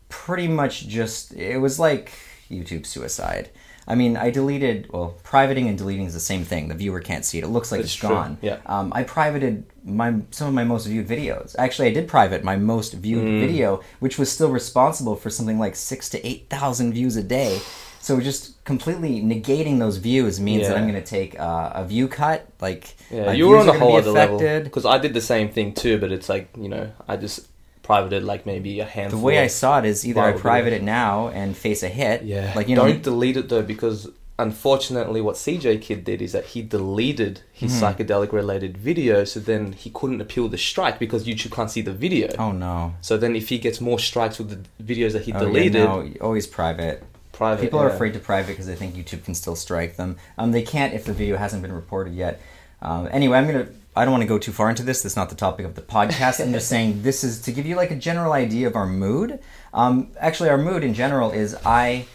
pretty 0.09 0.47
much 0.49 0.87
just 0.87 1.33
it 1.33 1.57
was 1.59 1.79
like 1.79 2.11
YouTube 2.51 2.85
suicide. 2.85 3.49
I 3.87 3.95
mean, 3.95 4.17
I 4.17 4.29
deleted. 4.29 4.89
Well, 4.91 5.15
privating 5.23 5.67
and 5.69 5.77
deleting 5.77 6.05
is 6.05 6.13
the 6.13 6.19
same 6.19 6.43
thing. 6.43 6.67
The 6.67 6.75
viewer 6.75 6.99
can't 6.99 7.23
see 7.25 7.37
it. 7.39 7.43
It 7.43 7.47
looks 7.47 7.71
like 7.71 7.79
That's 7.79 7.91
it's 7.93 7.99
true, 7.99 8.09
gone. 8.09 8.37
yeah. 8.41 8.57
Um, 8.65 8.91
I 8.93 9.03
privated 9.03 9.65
my 9.95 10.15
some 10.31 10.47
of 10.47 10.53
my 10.53 10.63
most 10.63 10.85
viewed 10.87 11.07
videos. 11.07 11.55
Actually, 11.57 11.89
I 11.89 11.93
did 11.93 12.07
private 12.07 12.43
my 12.43 12.55
most 12.55 12.93
viewed 12.93 13.25
Mm. 13.25 13.39
video, 13.41 13.81
which 13.99 14.17
was 14.17 14.31
still 14.31 14.49
responsible 14.49 15.15
for 15.15 15.29
something 15.29 15.59
like 15.59 15.75
six 15.75 16.09
to 16.09 16.25
eight 16.27 16.47
thousand 16.49 16.93
views 16.93 17.15
a 17.15 17.23
day. 17.23 17.59
So 18.01 18.19
just 18.21 18.63
completely 18.63 19.21
negating 19.21 19.79
those 19.79 19.97
views 19.97 20.39
means 20.39 20.67
that 20.67 20.77
I'm 20.77 20.87
going 20.89 21.01
to 21.03 21.05
take 21.05 21.37
uh, 21.37 21.71
a 21.75 21.85
view 21.85 22.07
cut. 22.07 22.47
Like 22.61 22.95
Yeah, 23.11 23.31
you 23.33 23.47
were 23.49 23.57
on 23.57 23.67
a 23.67 23.73
whole 23.77 23.97
other 23.97 24.11
level 24.11 24.39
because 24.63 24.85
I 24.85 24.97
did 24.99 25.13
the 25.13 25.21
same 25.21 25.49
thing 25.49 25.73
too. 25.73 25.97
But 25.99 26.11
it's 26.13 26.29
like 26.29 26.49
you 26.57 26.69
know, 26.69 26.91
I 27.09 27.17
just 27.17 27.47
privated 27.83 28.23
like 28.23 28.45
maybe 28.45 28.79
a 28.79 28.85
handful. 28.85 29.19
The 29.19 29.25
way 29.25 29.39
I 29.39 29.47
saw 29.47 29.79
it 29.79 29.85
is 29.85 30.05
either 30.07 30.21
I 30.21 30.31
private 30.31 30.71
videos. 30.71 30.77
it 30.77 30.83
now 30.83 31.27
and 31.29 31.57
face 31.57 31.83
a 31.83 31.89
hit. 31.89 32.23
Yeah. 32.23 32.53
Like 32.55 32.69
you 32.69 32.75
know, 32.77 32.87
don't 32.87 33.03
delete 33.03 33.35
it 33.35 33.49
though 33.49 33.63
because 33.63 34.07
unfortunately 34.39 35.21
what 35.21 35.35
CJ 35.35 35.81
Kid 35.81 36.03
did 36.03 36.21
is 36.21 36.31
that 36.31 36.45
he 36.53 36.61
deleted 36.61 37.41
his 37.51 37.69
Mm-hmm. 37.71 37.83
psychedelic 38.01 38.31
related 38.31 38.77
video 38.77 39.23
so 39.25 39.39
then 39.39 39.73
he 39.73 39.89
couldn't 39.91 40.21
appeal 40.21 40.47
the 40.47 40.57
strike 40.57 40.97
because 40.97 41.25
YouTube 41.27 41.51
can't 41.51 41.69
see 41.69 41.81
the 41.81 41.93
video. 41.93 42.27
oh 42.39 42.51
no. 42.51 42.95
So 43.01 43.17
then 43.17 43.35
if 43.35 43.49
he 43.49 43.57
gets 43.59 43.79
more 43.81 43.99
strikes 43.99 44.37
with 44.39 44.49
the 44.53 44.59
videos 44.83 45.11
that 45.13 45.23
he 45.23 45.33
Oh, 45.33 45.37
yeah, 45.39 45.45
deleted, 45.45 45.83
no, 45.83 46.11
always 46.21 46.47
private. 46.47 47.03
private. 47.31 47.61
People 47.61 47.79
are 47.79 47.89
afraid 47.89 48.13
to 48.13 48.19
private 48.19 48.47
because 48.53 48.67
they 48.67 48.75
think 48.75 48.95
YouTube 48.95 49.23
can 49.23 49.35
still 49.35 49.55
strike 49.55 49.95
them. 49.97 50.17
Um, 50.37 50.51
they 50.51 50.63
can't 50.63 50.93
if 50.93 51.03
the 51.05 51.13
video 51.13 51.35
hasn't 51.37 51.61
been 51.61 51.71
reported 51.83 52.13
yet. 52.13 52.41
Um, 52.81 53.07
anyway, 53.11 53.37
I'm 53.37 53.45
gonna. 53.47 53.67
I 53.95 54.05
don't 54.05 54.11
want 54.13 54.23
to 54.23 54.27
go 54.35 54.37
too 54.39 54.53
far 54.53 54.69
into 54.69 54.83
this. 54.83 55.01
That's 55.03 55.15
not 55.21 55.29
the 55.29 55.35
topic 55.35 55.65
of 55.65 55.75
the 55.75 55.81
podcast. 55.81 56.39
I'm 56.43 56.53
just 56.53 56.69
saying 56.75 57.01
this 57.01 57.23
is 57.23 57.41
to 57.41 57.51
give 57.51 57.65
you 57.65 57.75
like 57.75 57.91
a 57.91 57.95
general 58.09 58.31
idea 58.33 58.67
of 58.67 58.75
our 58.75 58.85
mood. 58.85 59.39
Um, 59.73 60.11
actually, 60.19 60.49
our 60.49 60.57
mood 60.57 60.83
in 60.83 60.93
general 60.93 61.31
is 61.31 61.55
I 61.65 62.05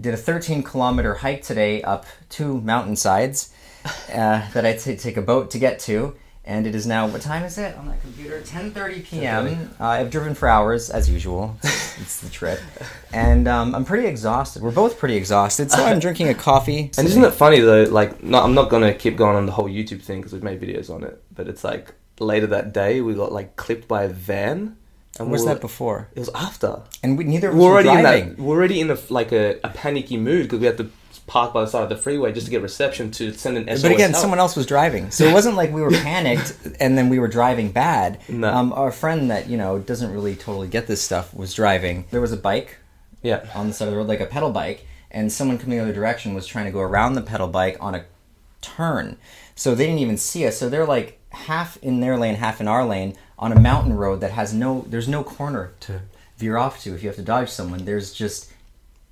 did 0.00 0.14
a 0.14 0.16
13 0.16 0.62
kilometer 0.62 1.14
hike 1.14 1.42
today 1.42 1.82
up 1.82 2.06
two 2.28 2.60
mountainsides 2.60 3.52
uh, 4.12 4.48
that 4.52 4.64
I 4.64 4.76
t- 4.76 4.96
take 4.96 5.16
a 5.16 5.22
boat 5.22 5.50
to 5.52 5.58
get 5.58 5.78
to. 5.80 6.16
And 6.44 6.66
it 6.66 6.74
is 6.74 6.88
now 6.88 7.06
what 7.06 7.20
time 7.22 7.44
is 7.44 7.56
it 7.56 7.76
on 7.76 7.86
that 7.86 8.00
computer? 8.02 8.40
10:30 8.40 9.04
p.m. 9.04 9.70
Uh, 9.78 9.84
I've 9.86 10.10
driven 10.10 10.34
for 10.34 10.48
hours 10.48 10.90
as 10.90 11.08
usual. 11.08 11.56
it's 11.62 12.20
the 12.20 12.28
trip, 12.28 12.58
and 13.12 13.46
um, 13.46 13.76
I'm 13.76 13.84
pretty 13.84 14.08
exhausted. 14.08 14.60
We're 14.60 14.72
both 14.72 14.98
pretty 14.98 15.14
exhausted, 15.14 15.70
so 15.70 15.84
I'm 15.84 16.00
drinking 16.00 16.30
a 16.30 16.34
coffee. 16.34 16.90
And 16.98 17.06
isn't 17.06 17.22
it 17.22 17.30
funny 17.30 17.60
though? 17.60 17.84
Like, 17.84 18.24
no, 18.24 18.42
I'm 18.42 18.54
not 18.54 18.70
gonna 18.70 18.92
keep 18.92 19.16
going 19.16 19.36
on 19.36 19.46
the 19.46 19.52
whole 19.52 19.68
YouTube 19.68 20.02
thing 20.02 20.18
because 20.18 20.32
we've 20.32 20.42
made 20.42 20.60
videos 20.60 20.90
on 20.90 21.04
it. 21.04 21.22
But 21.32 21.46
it's 21.46 21.62
like 21.62 21.94
later 22.18 22.48
that 22.48 22.72
day 22.72 23.00
we 23.02 23.14
got 23.14 23.30
like 23.30 23.54
clipped 23.54 23.86
by 23.86 24.02
a 24.02 24.08
van. 24.08 24.76
And 25.18 25.30
Was 25.30 25.44
that 25.44 25.60
before? 25.60 26.08
It 26.14 26.20
was 26.20 26.30
after. 26.34 26.82
And 27.02 27.18
we, 27.18 27.24
neither 27.24 27.48
of 27.48 27.54
us 27.54 27.60
We're 27.60 27.66
were 27.68 27.72
already 27.74 27.88
in 27.90 28.02
that. 28.02 28.38
We're 28.38 28.56
already 28.56 28.80
in 28.80 28.90
a 28.90 28.98
like 29.10 29.30
a, 29.32 29.58
a 29.62 29.68
panicky 29.68 30.16
mood 30.16 30.44
because 30.44 30.60
we 30.60 30.66
had 30.66 30.78
to 30.78 30.90
park 31.26 31.52
by 31.52 31.60
the 31.60 31.66
side 31.66 31.82
of 31.82 31.88
the 31.90 31.96
freeway 31.96 32.32
just 32.32 32.46
to 32.46 32.50
get 32.50 32.62
reception 32.62 33.10
to 33.12 33.32
send 33.32 33.56
an 33.56 33.66
SOS 33.68 33.82
But 33.82 33.92
again, 33.92 34.10
help. 34.10 34.20
someone 34.22 34.38
else 34.38 34.56
was 34.56 34.66
driving, 34.66 35.10
so 35.10 35.24
it 35.24 35.32
wasn't 35.38 35.56
like 35.56 35.70
we 35.72 35.82
were 35.82 35.90
panicked 35.90 36.56
and 36.80 36.96
then 36.98 37.08
we 37.10 37.18
were 37.18 37.28
driving 37.28 37.70
bad. 37.70 38.20
No. 38.28 38.48
Um, 38.52 38.72
our 38.72 38.90
friend 38.90 39.30
that 39.30 39.48
you 39.48 39.56
know 39.58 39.78
doesn't 39.78 40.12
really 40.12 40.34
totally 40.34 40.68
get 40.68 40.86
this 40.86 41.02
stuff 41.02 41.32
was 41.34 41.52
driving. 41.54 42.06
There 42.10 42.20
was 42.22 42.32
a 42.32 42.36
bike 42.38 42.78
Yeah. 43.22 43.46
on 43.54 43.68
the 43.68 43.74
side 43.74 43.86
of 43.88 43.92
the 43.92 43.98
road, 43.98 44.08
like 44.08 44.20
a 44.20 44.26
pedal 44.26 44.50
bike, 44.50 44.86
and 45.10 45.30
someone 45.30 45.58
coming 45.58 45.76
the 45.76 45.84
other 45.84 45.92
direction 45.92 46.32
was 46.34 46.46
trying 46.46 46.64
to 46.64 46.72
go 46.72 46.80
around 46.80 47.14
the 47.14 47.22
pedal 47.22 47.48
bike 47.48 47.76
on 47.80 47.94
a 47.94 48.04
turn. 48.62 49.16
So 49.54 49.74
they 49.74 49.84
didn't 49.86 50.00
even 50.00 50.16
see 50.16 50.46
us. 50.46 50.56
So 50.56 50.68
they're 50.68 50.86
like 50.86 51.20
half 51.30 51.76
in 51.78 52.00
their 52.00 52.16
lane, 52.16 52.34
half 52.36 52.60
in 52.60 52.68
our 52.68 52.84
lane 52.84 53.14
on 53.42 53.50
a 53.52 53.58
mountain 53.60 53.92
road 54.04 54.20
that 54.20 54.30
has 54.30 54.54
no, 54.54 54.84
there's 54.88 55.08
no 55.08 55.22
corner 55.24 55.72
to 55.80 56.00
veer 56.38 56.56
off 56.56 56.80
to 56.82 56.94
if 56.94 57.02
you 57.02 57.08
have 57.08 57.16
to 57.16 57.22
dodge 57.34 57.50
someone. 57.50 57.84
There's 57.84 58.12
just 58.14 58.50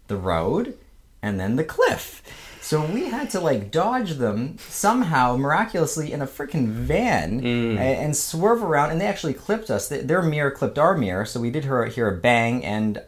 the 0.06 0.16
road 0.16 0.78
and 1.20 1.38
then 1.40 1.56
the 1.56 1.64
cliff. 1.64 2.22
So 2.62 2.84
we 2.86 3.06
had 3.06 3.28
to 3.30 3.40
like 3.40 3.72
dodge 3.72 4.12
them 4.24 4.56
somehow, 4.68 5.36
miraculously, 5.36 6.12
in 6.12 6.22
a 6.22 6.26
freaking 6.26 6.68
van 6.68 7.40
Mm. 7.40 7.76
a- 7.76 7.80
and, 8.04 8.16
swerve 8.16 8.62
around. 8.62 8.90
And 8.92 9.00
they 9.00 9.06
actually 9.06 9.34
clipped 9.34 9.68
us. 9.70 9.88
Th- 9.88 10.04
Their 10.04 10.22
mirror 10.22 10.52
clipped 10.52 10.78
our 10.78 10.96
mirror, 10.96 11.24
so 11.24 11.40
we 11.40 11.50
did 11.50 11.64
hear, 11.64 11.84
hear 11.86 12.08
a 12.08 12.16
bang, 12.16 12.64
and 12.64 13.02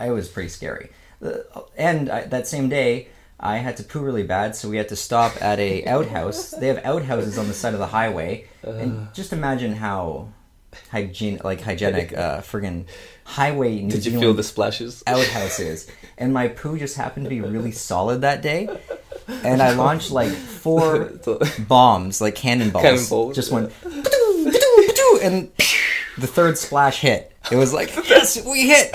it 0.00 0.10
was 0.10 0.28
pretty 0.28 0.50
scary. 0.50 0.90
Uh, 1.24 1.30
And 1.78 2.10
I, 2.10 2.20
that 2.34 2.46
same 2.46 2.68
day, 2.68 3.08
I 3.40 3.58
had 3.58 3.76
to 3.78 3.82
poo 3.84 4.00
really 4.00 4.24
bad, 4.24 4.54
so 4.56 4.68
we 4.68 4.76
had 4.76 4.88
to 4.90 4.96
stop 4.96 5.32
at 5.40 5.58
a 5.58 5.86
outhouse. 5.86 6.50
They 6.50 6.66
have 6.68 6.84
outhouses 6.84 7.38
on 7.38 7.46
the 7.48 7.54
side 7.54 7.72
of 7.72 7.78
the 7.80 7.86
highway, 7.98 8.44
and 8.62 9.08
just 9.14 9.32
imagine 9.32 9.76
how 9.76 10.28
hygiene, 10.90 11.40
like 11.44 11.60
hygienic, 11.60 12.16
uh, 12.16 12.40
friggin' 12.40 12.84
highway 13.24 13.80
New 13.82 13.90
Did 13.90 13.96
you 14.06 14.12
Zealand 14.12 14.22
feel 14.22 14.34
the 14.34 14.42
splashes? 14.42 15.02
outhouses, 15.06 15.90
and 16.16 16.32
my 16.32 16.48
poo 16.48 16.78
just 16.78 16.96
happened 16.96 17.24
to 17.26 17.30
be 17.30 17.40
really 17.40 17.72
solid 17.72 18.22
that 18.22 18.42
day, 18.42 18.68
and 19.28 19.60
I 19.62 19.72
launched 19.74 20.10
like 20.10 20.32
four 20.32 21.12
bombs, 21.68 22.20
like 22.20 22.34
cannonballs. 22.34 22.82
Cannonballs, 22.84 23.34
just 23.36 23.50
yeah. 23.50 23.60
went, 23.60 23.72
and 25.22 25.50
the 26.18 26.26
third 26.26 26.58
splash 26.58 27.00
hit. 27.00 27.32
It 27.50 27.56
was 27.56 27.72
like, 27.72 27.94
yes, 28.08 28.44
we 28.44 28.68
hit. 28.68 28.92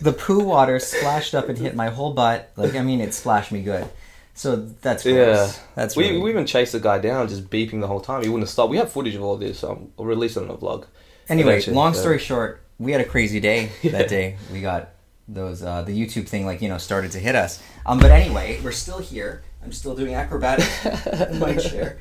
The 0.00 0.12
poo 0.16 0.40
water 0.44 0.78
splashed 0.80 1.34
up 1.34 1.48
and 1.48 1.56
hit 1.56 1.76
my 1.76 1.88
whole 1.90 2.12
butt. 2.12 2.50
Like, 2.56 2.74
I 2.74 2.82
mean, 2.82 3.00
it 3.00 3.14
splashed 3.14 3.52
me 3.52 3.62
good. 3.62 3.88
So 4.34 4.56
that's 4.56 5.02
gross. 5.02 5.14
Yeah, 5.16 5.52
That's 5.74 5.96
we 5.96 6.08
really- 6.08 6.20
we 6.20 6.30
even 6.30 6.46
chased 6.46 6.72
the 6.72 6.80
guy 6.80 6.98
down, 6.98 7.28
just 7.28 7.50
beeping 7.50 7.80
the 7.80 7.86
whole 7.88 8.00
time. 8.00 8.22
He 8.22 8.28
wouldn't 8.28 8.48
stop. 8.48 8.70
We 8.70 8.76
have 8.76 8.90
footage 8.90 9.14
of 9.16 9.22
all 9.22 9.36
this. 9.36 9.58
So 9.60 9.88
I'll 9.98 10.04
release 10.04 10.36
it 10.36 10.42
on 10.44 10.50
a 10.50 10.54
vlog. 10.56 10.86
Anyway, 11.28 11.60
long 11.66 11.94
story 11.94 12.18
short, 12.18 12.62
we 12.78 12.92
had 12.92 13.00
a 13.00 13.04
crazy 13.04 13.40
day 13.40 13.70
that 13.84 14.08
day. 14.08 14.36
We 14.52 14.60
got 14.60 14.90
those 15.26 15.62
uh, 15.62 15.82
the 15.82 15.92
YouTube 15.92 16.26
thing 16.28 16.46
like 16.46 16.62
you 16.62 16.68
know 16.68 16.78
started 16.78 17.12
to 17.12 17.18
hit 17.18 17.34
us. 17.34 17.62
Um, 17.84 17.98
but 17.98 18.10
anyway, 18.10 18.60
we're 18.64 18.72
still 18.72 18.98
here. 18.98 19.42
I'm 19.62 19.72
still 19.72 19.94
doing 19.94 20.14
acrobatics 20.14 20.86
in 21.30 21.38
my 21.38 21.54
chair. 21.68 21.98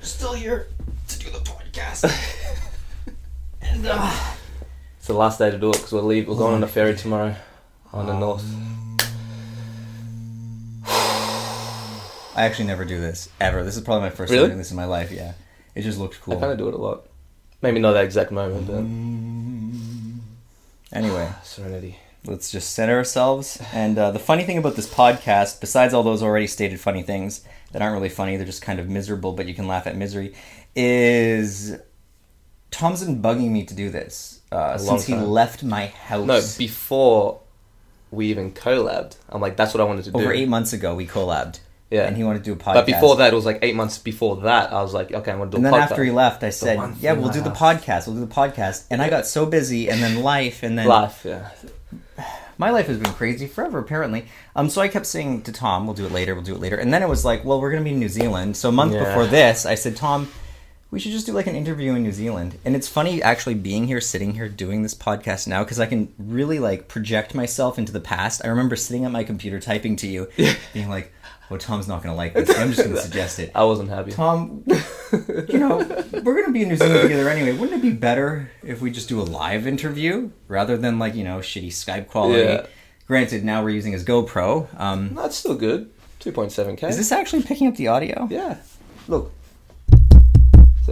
Still 0.00 0.32
here 0.32 0.68
to 1.08 1.18
do 1.18 1.30
the 1.30 1.38
podcast. 1.40 2.04
and 3.62 3.86
uh, 3.86 4.14
It's 4.96 5.06
the 5.08 5.12
last 5.14 5.38
day 5.38 5.50
to 5.50 5.58
do 5.58 5.68
it 5.70 5.74
because 5.74 5.92
we'll 5.92 6.04
leave. 6.04 6.28
We're 6.28 6.36
going 6.36 6.54
on 6.54 6.62
a 6.62 6.68
ferry 6.68 6.96
tomorrow 6.96 7.34
on 7.92 8.06
the 8.06 8.18
north. 8.18 8.44
I 10.86 12.44
actually 12.44 12.66
never 12.66 12.84
do 12.86 12.98
this 13.00 13.28
ever. 13.40 13.62
This 13.64 13.76
is 13.76 13.82
probably 13.82 14.08
my 14.08 14.14
first 14.14 14.30
Really? 14.30 14.44
time 14.44 14.50
doing 14.50 14.58
this 14.58 14.70
in 14.70 14.76
my 14.76 14.86
life. 14.86 15.10
Yeah, 15.10 15.34
it 15.74 15.82
just 15.82 15.98
looks 15.98 16.16
cool. 16.16 16.36
I 16.38 16.40
kind 16.40 16.52
of 16.52 16.58
do 16.58 16.68
it 16.68 16.74
a 16.74 16.78
lot. 16.78 17.06
Maybe 17.62 17.78
not 17.78 17.92
that 17.92 18.04
exact 18.04 18.30
moment, 18.30 18.66
but 18.66 18.82
Anyway, 20.96 21.30
serenity. 21.44 21.98
let's 22.24 22.50
just 22.50 22.70
center 22.74 22.96
ourselves. 22.96 23.62
And 23.72 23.96
uh, 23.98 24.10
the 24.10 24.18
funny 24.18 24.44
thing 24.44 24.58
about 24.58 24.76
this 24.76 24.88
podcast, 24.92 25.60
besides 25.60 25.94
all 25.94 26.02
those 26.02 26.22
already 26.22 26.46
stated 26.46 26.80
funny 26.80 27.02
things 27.02 27.44
that 27.72 27.80
aren't 27.82 27.94
really 27.94 28.08
funny, 28.08 28.36
they're 28.36 28.46
just 28.46 28.62
kind 28.62 28.80
of 28.80 28.88
miserable, 28.88 29.32
but 29.32 29.46
you 29.46 29.54
can 29.54 29.68
laugh 29.68 29.86
at 29.86 29.96
misery, 29.96 30.34
is 30.74 31.76
Tom's 32.70 33.04
been 33.04 33.22
bugging 33.22 33.50
me 33.50 33.64
to 33.64 33.74
do 33.74 33.90
this 33.90 34.40
uh, 34.50 34.76
since 34.78 35.08
long 35.08 35.20
he 35.20 35.24
left 35.24 35.62
my 35.62 35.86
house. 35.86 36.26
No, 36.26 36.40
before 36.58 37.40
we 38.10 38.26
even 38.26 38.52
collabed, 38.52 39.16
I'm 39.28 39.40
like, 39.40 39.56
that's 39.56 39.72
what 39.74 39.80
I 39.80 39.84
wanted 39.84 40.04
to 40.04 40.10
do. 40.10 40.18
Over 40.18 40.32
eight 40.32 40.48
months 40.48 40.72
ago, 40.72 40.94
we 40.94 41.06
collabed. 41.06 41.60
Yeah. 41.90 42.06
And 42.06 42.16
he 42.16 42.22
wanted 42.24 42.38
to 42.38 42.44
do 42.44 42.52
a 42.52 42.56
podcast. 42.56 42.74
But 42.74 42.86
before 42.86 43.16
that, 43.16 43.32
it 43.32 43.36
was 43.36 43.44
like 43.44 43.58
eight 43.62 43.74
months 43.74 43.98
before 43.98 44.36
that. 44.42 44.72
I 44.72 44.80
was 44.80 44.94
like, 44.94 45.12
okay, 45.12 45.32
I'm 45.32 45.38
gonna 45.38 45.50
do 45.50 45.56
And 45.56 45.66
a 45.66 45.70
then 45.70 45.80
podcast. 45.80 45.90
after 45.90 46.04
he 46.04 46.10
left, 46.12 46.44
I 46.44 46.50
said, 46.50 46.78
"Yeah, 47.00 47.12
we'll 47.14 47.30
I 47.30 47.32
do 47.32 47.40
the 47.40 47.50
podcast. 47.50 48.06
We'll 48.06 48.14
do 48.16 48.24
the 48.26 48.32
podcast." 48.34 48.84
And 48.90 49.02
I 49.02 49.10
got 49.10 49.26
so 49.26 49.44
busy, 49.44 49.88
and 49.90 50.00
then 50.00 50.22
life, 50.22 50.62
and 50.62 50.78
then 50.78 50.86
life, 50.86 51.24
yeah. 51.24 51.50
my 52.58 52.70
life 52.70 52.86
has 52.86 52.98
been 52.98 53.12
crazy 53.14 53.46
forever 53.46 53.78
apparently 53.78 54.26
um 54.54 54.68
so 54.68 54.82
i 54.82 54.86
kept 54.88 55.06
saying 55.06 55.40
to 55.40 55.50
tom 55.50 55.86
we'll 55.86 55.94
do 55.94 56.04
it 56.04 56.12
later 56.12 56.34
we'll 56.34 56.44
do 56.44 56.54
it 56.54 56.60
later 56.60 56.76
and 56.76 56.92
then 56.92 57.02
it 57.02 57.08
was 57.08 57.24
like 57.24 57.42
well 57.42 57.58
we're 57.58 57.70
gonna 57.70 57.82
be 57.82 57.90
in 57.90 57.98
new 57.98 58.08
zealand 58.08 58.54
so 58.54 58.68
a 58.68 58.72
month 58.72 58.92
Yeah. 58.92 59.02
before 59.04 59.24
this 59.26 59.64
i 59.64 59.74
said 59.74 59.96
tom 59.96 60.28
we 60.90 60.98
should 60.98 61.12
just 61.12 61.26
do 61.26 61.32
like 61.32 61.46
an 61.46 61.54
interview 61.54 61.94
in 61.94 62.02
new 62.02 62.12
zealand 62.12 62.58
and 62.64 62.74
it's 62.74 62.88
funny 62.88 63.22
actually 63.22 63.54
being 63.54 63.86
here 63.86 64.00
sitting 64.00 64.34
here 64.34 64.48
doing 64.48 64.82
this 64.82 64.94
podcast 64.94 65.46
now 65.46 65.62
because 65.62 65.78
i 65.80 65.86
can 65.86 66.12
really 66.18 66.58
like 66.58 66.88
project 66.88 67.34
myself 67.34 67.78
into 67.78 67.92
the 67.92 68.00
past 68.00 68.40
i 68.44 68.48
remember 68.48 68.76
sitting 68.76 69.04
at 69.04 69.12
my 69.12 69.24
computer 69.24 69.60
typing 69.60 69.96
to 69.96 70.06
you 70.06 70.28
being 70.72 70.88
like 70.88 71.12
oh 71.50 71.56
tom's 71.56 71.86
not 71.88 72.02
gonna 72.02 72.14
like 72.14 72.34
this 72.34 72.50
i'm 72.58 72.72
just 72.72 72.84
gonna 72.84 73.00
suggest 73.00 73.38
it 73.38 73.50
I 73.54 73.64
wasn't 73.64 73.90
happy. 73.90 74.12
Tom, 74.12 74.64
you 75.48 75.58
know, 75.58 75.78
we're 76.12 76.34
going 76.34 76.46
to 76.46 76.52
be 76.52 76.62
in 76.62 76.68
New 76.68 76.76
Zealand 76.76 77.02
together 77.02 77.28
anyway. 77.28 77.52
Wouldn't 77.52 77.78
it 77.78 77.82
be 77.82 77.92
better 77.92 78.50
if 78.62 78.80
we 78.80 78.90
just 78.90 79.08
do 79.08 79.20
a 79.20 79.22
live 79.22 79.66
interview 79.66 80.30
rather 80.48 80.76
than 80.76 80.98
like, 80.98 81.14
you 81.14 81.24
know, 81.24 81.38
shitty 81.38 81.68
Skype 81.68 82.08
quality? 82.08 82.42
Yeah. 82.42 82.66
Granted, 83.06 83.44
now 83.44 83.62
we're 83.62 83.70
using 83.70 83.92
his 83.92 84.04
GoPro. 84.04 84.68
Um, 84.80 85.14
That's 85.14 85.36
still 85.36 85.56
good. 85.56 85.90
2.7k. 86.20 86.88
is 86.88 86.96
this 86.96 87.12
actually 87.12 87.42
picking 87.42 87.66
up 87.66 87.76
the 87.76 87.88
audio? 87.88 88.28
Yeah. 88.30 88.58
Look. 89.08 89.32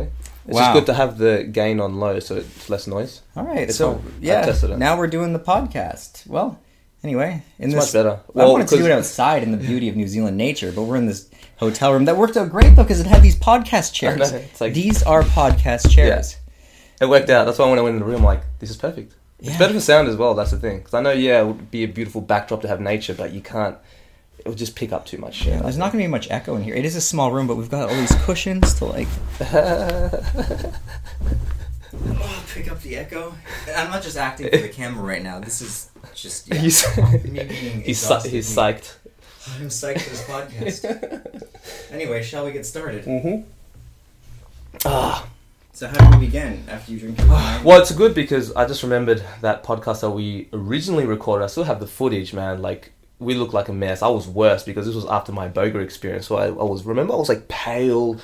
It's 0.03 0.55
Wow. 0.55 0.61
just 0.61 0.73
good 0.75 0.87
to 0.87 0.95
have 0.95 1.19
the 1.19 1.45
gain 1.51 1.79
on 1.81 1.99
low 2.01 2.21
so 2.21 2.37
it's 2.37 2.71
less 2.71 2.87
noise. 2.87 3.21
All 3.37 3.45
right. 3.45 3.69
It's 3.69 3.77
so. 3.77 4.01
Yeah, 4.21 4.51
now 4.77 4.97
we're 4.97 5.07
doing 5.07 5.33
the 5.35 5.39
podcast. 5.39 6.27
Well, 6.27 6.59
anyway, 7.05 7.43
in 7.59 7.67
It's 7.67 7.75
this, 7.75 7.85
much 7.85 7.93
better. 7.93 8.17
I 8.17 8.21
Well, 8.33 8.53
wanted 8.53 8.69
to 8.69 8.79
do 8.79 8.87
it 8.87 8.93
outside 8.93 9.43
in 9.43 9.53
the 9.53 9.59
beauty 9.59 9.89
of 9.89 9.97
New 9.97 10.09
Zealand 10.09 10.37
nature, 10.37 10.73
but 10.73 10.83
we're 10.85 10.97
in 10.97 11.07
this 11.07 11.29
hotel 11.57 11.93
room 11.93 12.05
that 12.07 12.17
worked 12.17 12.37
out 12.37 12.51
great 12.51 12.77
though 12.77 12.83
because 12.83 13.01
it 13.01 13.07
had 13.07 13.23
these 13.23 13.37
podcast 13.37 13.93
chairs. 13.93 14.33
like- 14.61 14.73
these 14.75 15.03
are 15.03 15.23
podcast 15.23 15.91
chairs. 15.91 16.37
It 17.01 17.09
worked 17.09 17.31
out. 17.31 17.45
That's 17.45 17.59
why 17.59 17.69
when 17.69 17.79
I 17.79 17.83
went 17.83 17.95
in 17.95 18.01
the 18.01 18.07
room, 18.07 18.17
I'm 18.21 18.25
like, 18.25 18.43
this 18.59 18.71
is 18.71 18.77
perfect. 18.77 19.15
Yeah. 19.41 19.51
It's 19.51 19.59
better 19.59 19.75
for 19.75 19.81
sound 19.81 20.09
as 20.09 20.17
well. 20.17 20.35
That's 20.35 20.51
the 20.51 20.59
thing. 20.59 20.79
Because 20.79 20.95
I 20.95 21.01
know, 21.01 21.13
yeah, 21.13 21.41
it 21.43 21.47
would 21.47 21.71
be 21.71 21.85
a 21.85 21.89
beautiful 21.89 22.21
backdrop 22.21 22.61
to 22.63 22.69
have 22.69 22.81
nature, 22.81 23.15
but 23.15 23.33
you 23.33 23.41
can't. 23.41 23.77
It 24.49 24.53
would 24.53 24.59
just 24.59 24.75
pick 24.77 24.93
up 24.95 25.05
too 25.05 25.19
much 25.19 25.35
shit. 25.35 25.61
There's 25.63 25.77
not 25.77 25.93
going 25.93 26.03
to 26.03 26.09
be 26.09 26.11
much 26.11 26.31
echo 26.31 26.57
in 26.57 26.63
here. 26.63 26.75
It 26.75 26.87
is 26.87 26.97
a 26.97 27.03
small 27.03 27.31
room, 27.33 27.47
but 27.47 27.57
we've 27.59 27.69
got 27.71 27.91
all 27.91 27.95
these 27.95 28.15
cushions 28.25 28.73
to 28.79 28.87
like 28.87 29.07
Oh, 32.21 32.45
pick 32.55 32.73
up 32.73 32.81
the 32.81 32.97
echo. 32.97 33.35
I'm 33.77 33.91
not 33.91 34.03
just 34.03 34.17
acting 34.17 34.49
for 34.51 34.57
the 34.57 34.71
camera 34.71 35.05
right 35.05 35.23
now. 35.23 35.39
This 35.39 35.61
is 35.61 35.91
just 36.15 36.49
yeah, 36.53 36.55
He's 36.61 36.97
me 36.97 37.45
being 37.45 37.81
he's, 37.83 37.99
psy- 37.99 38.15
exhausted, 38.15 38.33
he's 38.33 38.57
me- 38.57 38.63
psyched. 38.63 38.95
I'm 39.61 39.69
psyched 39.69 40.01
for 40.01 40.11
this 40.11 40.25
podcast. 40.25 41.93
anyway, 41.93 42.23
shall 42.23 42.47
we 42.47 42.53
get 42.53 42.65
started? 42.65 43.05
Mm-hmm. 43.05 43.43
Ah. 44.87 45.29
So 45.75 45.89
how 45.89 46.11
do 46.11 46.19
we 46.19 46.25
begin 46.25 46.65
after 46.71 46.91
you 46.93 46.99
drink 47.01 47.19
your 47.19 47.29
wine? 47.29 47.63
Well, 47.65 47.83
it's 47.83 47.93
good 47.93 48.15
because 48.15 48.51
I 48.55 48.65
just 48.65 48.83
remembered 48.83 49.23
that 49.43 49.63
podcast 49.63 50.01
that 50.01 50.09
we 50.11 50.49
originally 50.55 51.05
recorded. 51.05 51.45
I 51.45 51.49
still 51.49 51.65
have 51.65 51.81
the 51.81 51.87
footage, 51.87 52.33
man. 52.33 52.63
Like 52.63 52.93
we 53.19 53.35
look 53.35 53.53
like 53.53 53.69
a 53.69 53.73
mess. 53.73 54.03
I 54.03 54.09
was 54.09 54.27
worse 54.29 54.63
because 54.63 54.87
this 54.87 54.95
was 54.95 55.07
after 55.07 55.33
my 55.33 55.49
burger 55.49 55.81
experience. 55.81 56.27
So 56.27 56.37
I, 56.37 56.47
I 56.47 56.51
was 56.51 56.85
remember 56.85 57.15
I 57.15 57.17
was 57.17 57.29
like 57.29 57.49
pale, 57.49 58.19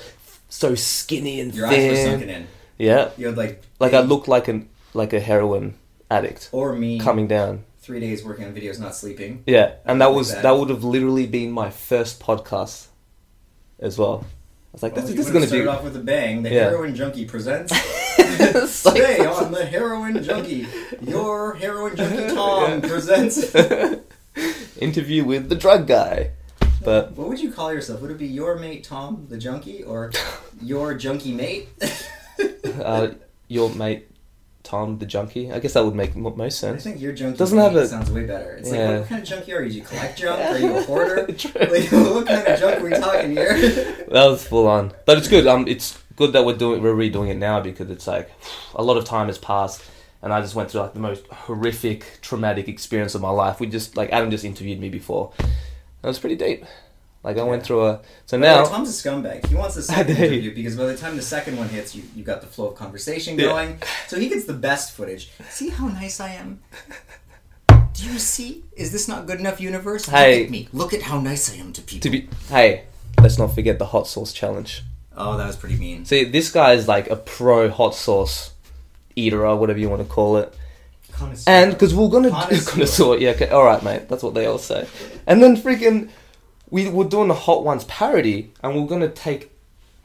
so 0.48 0.74
skinny 0.74 1.40
and 1.40 1.54
Your 1.54 1.66
eyes 1.66 1.74
thin. 1.76 1.90
were 1.90 1.96
sunken 1.96 2.30
in. 2.30 2.46
Yeah, 2.78 3.10
You 3.16 3.26
had 3.28 3.36
like 3.36 3.62
like 3.80 3.92
I 3.94 4.00
looked 4.00 4.28
like 4.28 4.48
an 4.48 4.68
like 4.94 5.12
a 5.12 5.20
heroin 5.20 5.74
addict 6.10 6.48
or 6.52 6.74
me 6.74 6.98
coming 7.00 7.26
down. 7.26 7.64
three 7.80 8.00
days 8.00 8.24
working 8.24 8.44
on 8.44 8.54
videos, 8.54 8.78
not 8.80 8.94
sleeping. 8.94 9.42
Yeah, 9.46 9.74
and 9.84 10.00
that 10.00 10.12
was 10.12 10.32
that. 10.32 10.42
that 10.42 10.52
would 10.58 10.70
have 10.70 10.84
literally 10.84 11.26
been 11.26 11.50
my 11.50 11.70
first 11.70 12.20
podcast 12.20 12.86
as 13.80 13.98
well. 13.98 14.24
I 14.24 14.70
was 14.72 14.82
like, 14.82 14.96
Well, 14.96 15.06
this, 15.06 15.14
this 15.14 15.26
is 15.26 15.32
going 15.32 15.44
to 15.44 15.50
be 15.50 15.66
off 15.66 15.84
with 15.84 15.96
a 15.96 16.00
bang. 16.00 16.42
The 16.42 16.50
Yeah. 16.50 16.64
heroin 16.70 16.94
junkie 16.96 17.24
presents. 17.26 17.72
Today 18.82 19.24
on 19.24 19.52
the 19.52 19.64
heroin 19.64 20.22
junkie, 20.22 20.66
your 21.00 21.54
heroin 21.54 21.94
junkie 21.96 22.34
Tom 22.34 22.80
presents. 22.80 23.52
interview 24.80 25.24
with 25.24 25.48
the 25.48 25.54
drug 25.54 25.86
guy. 25.86 26.30
But 26.82 27.12
What 27.12 27.28
would 27.28 27.40
you 27.40 27.50
call 27.50 27.72
yourself? 27.72 28.00
Would 28.02 28.10
it 28.10 28.18
be 28.18 28.26
your 28.26 28.56
mate 28.56 28.84
Tom, 28.84 29.26
the 29.30 29.38
junkie, 29.38 29.82
or 29.82 30.12
your 30.62 30.94
junkie 30.94 31.32
mate? 31.32 31.68
uh, 32.82 33.08
your 33.48 33.70
mate 33.74 34.08
Tom, 34.62 34.98
the 34.98 35.06
junkie. 35.06 35.50
I 35.52 35.60
guess 35.60 35.74
that 35.74 35.84
would 35.84 35.94
make 35.94 36.14
m- 36.16 36.22
most 36.22 36.58
sense. 36.58 36.62
I 36.62 36.68
sense. 36.68 36.84
think 36.84 37.00
your 37.00 37.12
junkie 37.12 37.38
Doesn't 37.38 37.56
mate 37.56 37.64
have 37.64 37.76
a- 37.76 37.86
sounds 37.88 38.10
way 38.10 38.24
better. 38.26 38.52
It's 38.56 38.70
Yeah. 38.70 38.88
like, 38.90 39.00
what 39.00 39.08
kind 39.08 39.22
of 39.22 39.28
junkie 39.28 39.52
are 39.54 39.62
you? 39.62 39.70
Do 39.70 39.76
you 39.76 39.84
collect 39.84 40.18
junk? 40.18 40.40
Are 40.40 40.58
you 40.58 40.76
a 40.76 40.82
hoarder? 40.90 41.26
True. 41.32 41.52
like, 41.60 41.90
what 41.92 42.26
kind 42.26 42.46
of 42.46 42.60
junk 42.60 42.80
are 42.80 42.84
we 42.84 42.90
talking 42.90 43.30
here? 43.30 43.54
That 44.08 44.26
was 44.26 44.46
full 44.46 44.66
on, 44.66 44.92
but 45.06 45.16
it's 45.18 45.28
good. 45.28 45.46
Um, 45.46 45.66
it's 45.68 45.98
good 46.16 46.32
that 46.34 46.44
we're 46.44 46.56
doing 46.56 46.82
we're 46.82 46.94
redoing 46.94 47.28
it 47.28 47.36
now 47.36 47.60
because 47.60 47.88
it's 47.90 48.06
like 48.06 48.30
a 48.74 48.82
lot 48.82 48.96
of 48.98 49.04
time 49.06 49.28
has 49.28 49.38
passed, 49.38 49.82
and 50.24 50.32
I 50.32 50.40
just 50.40 50.54
went 50.56 50.70
through 50.70 50.80
like 50.80 50.94
the 50.94 51.00
most 51.00 51.24
horrific, 51.28 52.18
traumatic 52.22 52.66
experience 52.66 53.14
of 53.14 53.20
my 53.20 53.30
life. 53.30 53.60
We 53.60 53.66
just 53.68 53.96
like 53.96 54.10
Adam 54.10 54.30
just 54.30 54.44
interviewed 54.44 54.80
me 54.80 54.88
before, 54.88 55.32
and 55.38 55.48
it 56.02 56.06
was 56.06 56.18
pretty 56.18 56.34
deep. 56.36 56.64
Like 57.22 57.38
I 57.38 57.42
went 57.42 57.62
through 57.62 57.86
a 57.86 58.00
so 58.26 58.36
Now, 58.36 58.62
now 58.62 58.64
Tom's 58.64 58.88
a 58.88 59.08
scumbag. 59.08 59.46
He 59.46 59.54
wants 59.54 59.76
the 59.76 59.82
second 59.92 60.16
I 60.16 60.20
interview 60.24 60.54
because 60.54 60.76
by 60.76 60.86
the 60.86 60.96
time 60.96 61.16
the 61.16 61.22
second 61.22 61.56
one 61.56 61.68
hits, 61.68 61.94
you 61.94 62.02
you 62.16 62.24
got 62.24 62.40
the 62.40 62.46
flow 62.46 62.68
of 62.68 62.74
conversation 62.74 63.38
Yeah. 63.38 63.46
going. 63.46 63.78
So 64.08 64.18
he 64.18 64.28
gets 64.28 64.44
the 64.46 64.52
best 64.54 64.92
footage. 64.96 65.30
See 65.50 65.68
how 65.68 65.88
nice 65.88 66.20
I 66.20 66.30
am. 66.30 66.60
Do 67.68 68.04
you 68.10 68.18
see? 68.18 68.64
Is 68.76 68.90
this 68.92 69.06
not 69.06 69.26
good 69.26 69.38
enough, 69.38 69.60
universe? 69.60 70.06
Hey. 70.06 70.38
Look 70.38 70.44
at 70.46 70.50
me. 70.50 70.68
Look 70.72 70.94
at 70.94 71.02
how 71.02 71.20
nice 71.20 71.52
I 71.52 71.56
am 71.60 71.72
to 71.74 71.82
people. 71.82 72.02
to 72.02 72.10
be 72.10 72.28
hey, 72.48 72.84
let's 73.22 73.38
not 73.38 73.54
forget 73.54 73.78
the 73.78 73.86
hot 73.86 74.06
sauce 74.08 74.32
challenge. 74.32 74.82
oh, 75.16 75.36
that 75.36 75.46
was 75.46 75.56
pretty 75.56 75.76
mean. 75.76 76.04
See, 76.04 76.24
this 76.24 76.50
guy 76.50 76.72
is 76.72 76.88
like 76.88 77.08
a 77.08 77.16
pro 77.16 77.68
hot 77.70 77.94
sauce 77.94 78.50
eater 79.16 79.46
or 79.46 79.56
whatever 79.56 79.78
you 79.78 79.88
want 79.88 80.02
to 80.02 80.08
call 80.08 80.36
it. 80.38 80.54
Connoisseur. 81.12 81.50
And 81.50 81.72
because 81.72 81.94
we're 81.94 82.08
gonna 82.08 82.30
do 82.30 82.34
Connoisseur. 82.40 82.70
connoisseur, 82.72 83.18
yeah, 83.18 83.30
okay, 83.30 83.48
all 83.48 83.64
right, 83.64 83.82
mate, 83.82 84.08
that's 84.08 84.22
what 84.22 84.34
they 84.34 84.46
all 84.46 84.58
say. 84.58 84.86
And 85.26 85.42
then 85.42 85.56
freaking, 85.56 86.10
we 86.70 86.88
were 86.88 87.04
doing 87.04 87.28
the 87.28 87.34
hot 87.34 87.64
ones 87.64 87.84
parody, 87.84 88.52
and 88.62 88.74
we're 88.74 88.88
gonna 88.88 89.08
take 89.08 89.50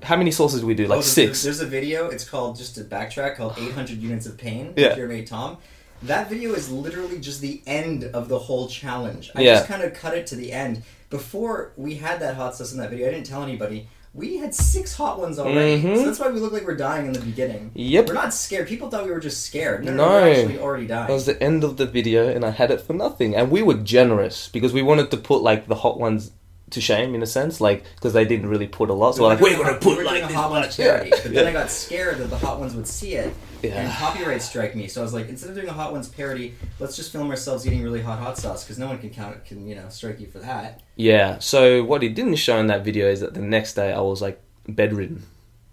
how 0.04 0.16
many 0.16 0.32
sauces 0.32 0.62
do 0.62 0.68
we 0.68 0.76
do? 0.76 0.86
Oh, 0.86 0.90
Like 0.90 0.96
there's- 0.98 1.08
six. 1.12 1.44
There's 1.44 1.60
a 1.60 1.66
video. 1.66 2.08
It's 2.10 2.24
called 2.24 2.56
just 2.58 2.76
to 2.76 2.82
backtrack 2.86 3.36
called 3.36 3.56
800 3.58 3.98
Units 4.02 4.26
of 4.28 4.38
Pain. 4.38 4.74
Yeah. 4.78 4.90
With 4.90 4.98
your 4.98 5.08
mate 5.10 5.28
Tom. 5.28 5.58
That 6.04 6.30
video 6.30 6.54
is 6.54 6.72
literally 6.72 7.20
just 7.20 7.42
the 7.42 7.62
end 7.68 8.06
of 8.06 8.30
the 8.30 8.40
whole 8.40 8.70
challenge. 8.70 9.30
I 9.36 9.42
Yeah. 9.42 9.56
just 9.56 9.68
kind 9.68 9.84
of 9.84 9.94
cut 9.94 10.14
it 10.18 10.26
to 10.28 10.36
the 10.38 10.54
end. 10.54 10.84
Before 11.10 11.74
we 11.76 11.96
had 11.96 12.22
that 12.22 12.36
hot 12.36 12.56
sauce 12.56 12.72
in 12.72 12.78
that 12.78 12.92
video, 12.92 13.08
I 13.10 13.12
didn't 13.12 13.26
tell 13.26 13.44
anybody. 13.44 13.90
We 14.14 14.38
had 14.38 14.56
six 14.56 14.96
hot 14.96 15.20
ones 15.20 15.38
already, 15.38 15.82
Mhm. 15.82 15.98
so 15.98 16.06
that's 16.06 16.20
why 16.20 16.30
we 16.30 16.40
look 16.40 16.52
like 16.52 16.66
we're 16.66 16.76
dying 16.76 17.06
in 17.06 17.14
the 17.14 17.20
beginning. 17.20 17.70
Yep. 17.76 18.08
We're 18.08 18.14
not 18.16 18.34
scared. 18.34 18.68
People 18.68 18.90
thought 18.90 19.06
we 19.06 19.12
were 19.12 19.20
just 19.20 19.46
scared. 19.46 19.86
No, 19.86 19.94
no, 19.94 19.98
No. 20.06 20.10
we're 20.10 20.32
actually 20.32 20.60
already 20.60 20.88
dying. 20.88 21.08
That 21.08 21.14
was 21.14 21.26
the 21.28 21.42
end 21.42 21.64
of 21.64 21.78
the 21.78 21.86
video, 21.86 22.28
and 22.28 22.44
I 22.44 22.50
had 22.50 22.72
it 22.72 22.82
for 22.82 22.94
nothing. 22.94 23.36
And 23.36 23.52
we 23.52 23.62
were 23.62 23.76
generous 23.76 24.50
because 24.52 24.74
we 24.74 24.82
wanted 24.82 25.12
to 25.12 25.18
put 25.18 25.44
like 25.44 25.68
the 25.68 25.76
hot 25.76 26.00
ones 26.00 26.32
to 26.72 26.82
shame 26.82 27.16
in 27.16 27.22
a 27.24 27.26
sense, 27.28 27.60
like 27.62 27.84
because 27.96 28.14
they 28.14 28.26
didn't 28.26 28.48
really 28.48 28.68
put 28.68 28.90
a 28.90 28.94
lot. 28.94 29.16
So 29.16 29.24
we're 29.24 29.30
like, 29.30 29.40
we're 29.42 29.58
gonna 29.58 29.78
put 29.78 30.04
like 30.06 30.24
a 30.24 30.28
this 30.28 30.36
hot 30.36 30.52
much. 30.52 30.78
parody, 30.78 31.10
Yeah. 31.10 31.20
but 31.24 31.34
then 31.34 31.48
I 31.48 31.52
got 31.52 31.70
scared 31.72 32.18
that 32.20 32.30
the 32.30 32.38
hot 32.38 32.60
ones 32.60 32.74
would 32.76 32.88
see 32.88 33.14
it 33.16 33.34
and 33.64 33.74
Yeah. 33.74 33.96
copyright 33.98 34.42
strike 34.42 34.76
me. 34.76 34.88
So 34.88 35.02
I 35.02 35.04
was 35.04 35.14
like, 35.14 35.30
instead 35.30 35.50
of 35.50 35.56
doing 35.56 35.68
a 35.68 35.74
hot 35.74 35.92
ones 35.92 36.08
parody, 36.08 36.56
let's 36.80 36.96
just 36.96 37.12
film 37.12 37.30
ourselves 37.30 37.66
eating 37.68 37.84
really 37.84 38.02
hot 38.02 38.20
hot 38.20 38.38
sauce 38.38 38.64
because 38.64 38.78
no 38.80 38.88
one 38.88 38.98
can 39.00 39.10
count 39.10 39.44
can 39.46 39.68
you 39.68 39.76
know 39.76 39.90
strike 39.90 40.20
you 40.20 40.28
for 40.28 40.40
that. 40.40 40.82
Yeah. 40.96 41.40
So 41.40 41.84
what 41.84 42.02
he 42.02 42.10
didn't 42.10 42.36
show 42.36 42.58
in 42.60 42.68
that 42.68 42.84
video 42.86 43.08
is 43.10 43.20
that 43.22 43.34
the 43.34 43.42
next 43.42 43.74
day 43.74 43.92
I 43.92 44.00
was 44.02 44.22
like 44.22 44.42
bedridden 44.68 45.24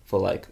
for 0.04 0.18
like 0.18 0.46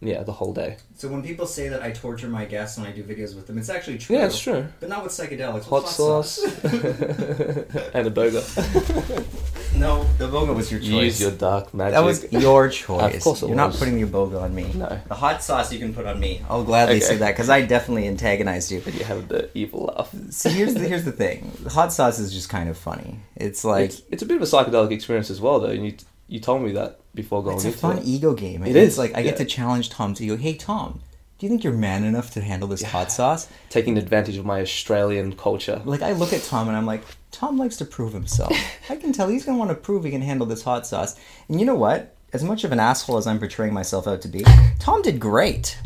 yeah 0.00 0.22
the 0.22 0.32
whole 0.32 0.52
day. 0.52 0.76
So 0.96 1.08
when 1.08 1.22
people 1.22 1.46
say 1.46 1.68
that 1.68 1.82
I 1.82 1.92
torture 1.92 2.28
my 2.28 2.44
guests 2.44 2.76
when 2.78 2.86
I 2.86 2.92
do 2.92 3.02
videos 3.02 3.34
with 3.34 3.46
them, 3.46 3.58
it's 3.58 3.68
actually 3.70 3.98
true. 3.98 4.16
Yeah, 4.16 4.26
it's 4.26 4.38
true. 4.38 4.66
But 4.80 4.88
not 4.88 5.02
with 5.02 5.12
psychedelics. 5.12 5.64
Hot 5.64 5.82
with 5.82 5.92
sauce 5.92 6.38
and 7.94 8.06
a 8.06 8.10
burger. 8.10 8.42
no, 9.76 10.04
the 10.18 10.28
boga 10.28 10.54
was 10.54 10.70
your 10.70 10.80
choice. 10.80 10.90
Use 10.90 11.20
your 11.22 11.30
dark 11.30 11.72
magic. 11.72 11.94
that 11.94 12.04
was 12.04 12.30
your 12.32 12.68
choice. 12.82 13.16
Of 13.16 13.22
course 13.22 13.42
it 13.42 13.46
You're 13.48 13.56
not 13.56 13.72
putting 13.74 14.00
the 14.00 14.06
boga 14.06 14.42
on 14.42 14.54
me. 14.54 14.70
No. 14.74 15.00
The 15.08 15.14
hot 15.14 15.42
sauce 15.42 15.72
you 15.72 15.78
can 15.78 15.94
put 15.94 16.06
on 16.06 16.18
me. 16.20 16.42
I'll 16.48 16.64
gladly 16.64 16.96
Okay. 16.96 17.04
say 17.04 17.16
that 17.18 17.30
because 17.32 17.48
I 17.48 17.62
definitely 17.62 18.06
antagonized 18.08 18.70
you. 18.70 18.80
But 18.84 18.94
you 18.94 19.04
have 19.04 19.28
the 19.28 19.48
evil 19.56 19.92
laugh. 19.96 20.14
So 20.30 20.50
here's 20.50 20.74
the 20.74 20.80
here's 20.80 21.04
the 21.04 21.12
thing. 21.12 21.50
Hot 21.68 21.92
sauce 21.92 22.18
is 22.18 22.32
just 22.32 22.48
kind 22.48 22.68
of 22.68 22.76
funny. 22.76 23.20
It's 23.36 23.64
like 23.64 23.86
it's, 23.90 24.02
it's 24.10 24.22
a 24.22 24.26
bit 24.26 24.36
of 24.36 24.42
a 24.42 24.46
psychedelic 24.46 24.90
experience 24.92 25.30
as 25.30 25.40
well, 25.40 25.60
though. 25.60 25.68
And 25.68 25.84
you 25.86 25.94
you 26.30 26.40
told 26.40 26.62
me 26.62 26.72
that 26.72 27.00
before 27.14 27.42
going 27.42 27.58
to 27.58 27.68
it's 27.68 27.76
a 27.76 27.78
fun 27.78 27.98
it. 27.98 28.04
ego 28.04 28.32
game. 28.34 28.62
It 28.62 28.76
it's 28.76 28.92
is, 28.92 28.98
like 28.98 29.14
I 29.16 29.22
get 29.22 29.36
to 29.38 29.44
challenge 29.44 29.90
Tom 29.90 30.14
to 30.14 30.26
go, 30.26 30.36
hey 30.36 30.54
Tom, 30.54 31.00
do 31.38 31.46
you 31.46 31.50
think 31.50 31.64
you're 31.64 31.72
man 31.72 32.04
enough 32.04 32.30
to 32.32 32.40
handle 32.40 32.68
this 32.68 32.82
hot 32.82 33.10
sauce? 33.10 33.48
Taking 33.68 33.98
advantage 33.98 34.36
of 34.36 34.44
my 34.46 34.60
Australian 34.60 35.34
culture. 35.36 35.82
Like 35.84 36.02
I 36.02 36.12
look 36.12 36.32
at 36.32 36.42
Tom 36.44 36.68
and 36.68 36.76
I'm 36.76 36.86
like, 36.86 37.02
Tom 37.32 37.56
likes 37.58 37.76
to 37.78 37.84
prove 37.84 38.12
himself. 38.12 38.52
I 38.88 38.96
can 38.96 39.12
tell 39.12 39.28
he's 39.28 39.44
gonna 39.44 39.58
want 39.58 39.70
to 39.70 39.74
prove 39.74 40.04
he 40.04 40.10
can 40.10 40.22
handle 40.22 40.46
this 40.46 40.62
hot 40.62 40.86
sauce. 40.86 41.18
And 41.48 41.58
you 41.60 41.66
know 41.66 41.74
what? 41.74 42.14
As 42.32 42.44
much 42.44 42.62
of 42.62 42.70
an 42.72 42.78
asshole 42.78 43.16
as 43.16 43.26
I'm 43.26 43.38
portraying 43.40 43.74
myself 43.74 44.06
out 44.06 44.22
to 44.22 44.28
be, 44.28 44.44
Tom 44.78 45.02
did 45.02 45.18
great. 45.18 45.78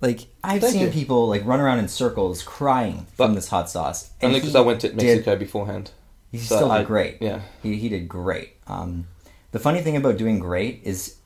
Like 0.00 0.28
I've 0.44 0.60
Thank 0.60 0.74
seen 0.74 0.82
you. 0.82 0.90
people 0.90 1.26
like 1.26 1.44
run 1.44 1.58
around 1.58 1.80
in 1.80 1.88
circles 1.88 2.42
crying 2.44 3.06
from 3.16 3.34
this 3.34 3.48
hot 3.48 3.68
sauce. 3.68 4.10
Only 4.22 4.38
because 4.38 4.54
I 4.54 4.60
went 4.60 4.80
to 4.82 4.88
did- 4.88 4.96
Mexico 4.96 5.34
beforehand. 5.34 5.90
He 6.30 6.38
So 6.38 6.56
still 6.56 6.68
did 6.68 6.74
I- 6.74 6.84
great. 6.84 7.16
yeah. 7.20 7.40
he, 7.62 7.76
he 7.78 7.88
did 7.88 8.06
great. 8.08 8.50
Um, 8.68 9.06
the 9.52 9.58
funny 9.58 9.80
thing 9.80 9.96
about 9.96 10.16
doing 10.16 10.38
great 10.38 10.80
is 10.84 11.16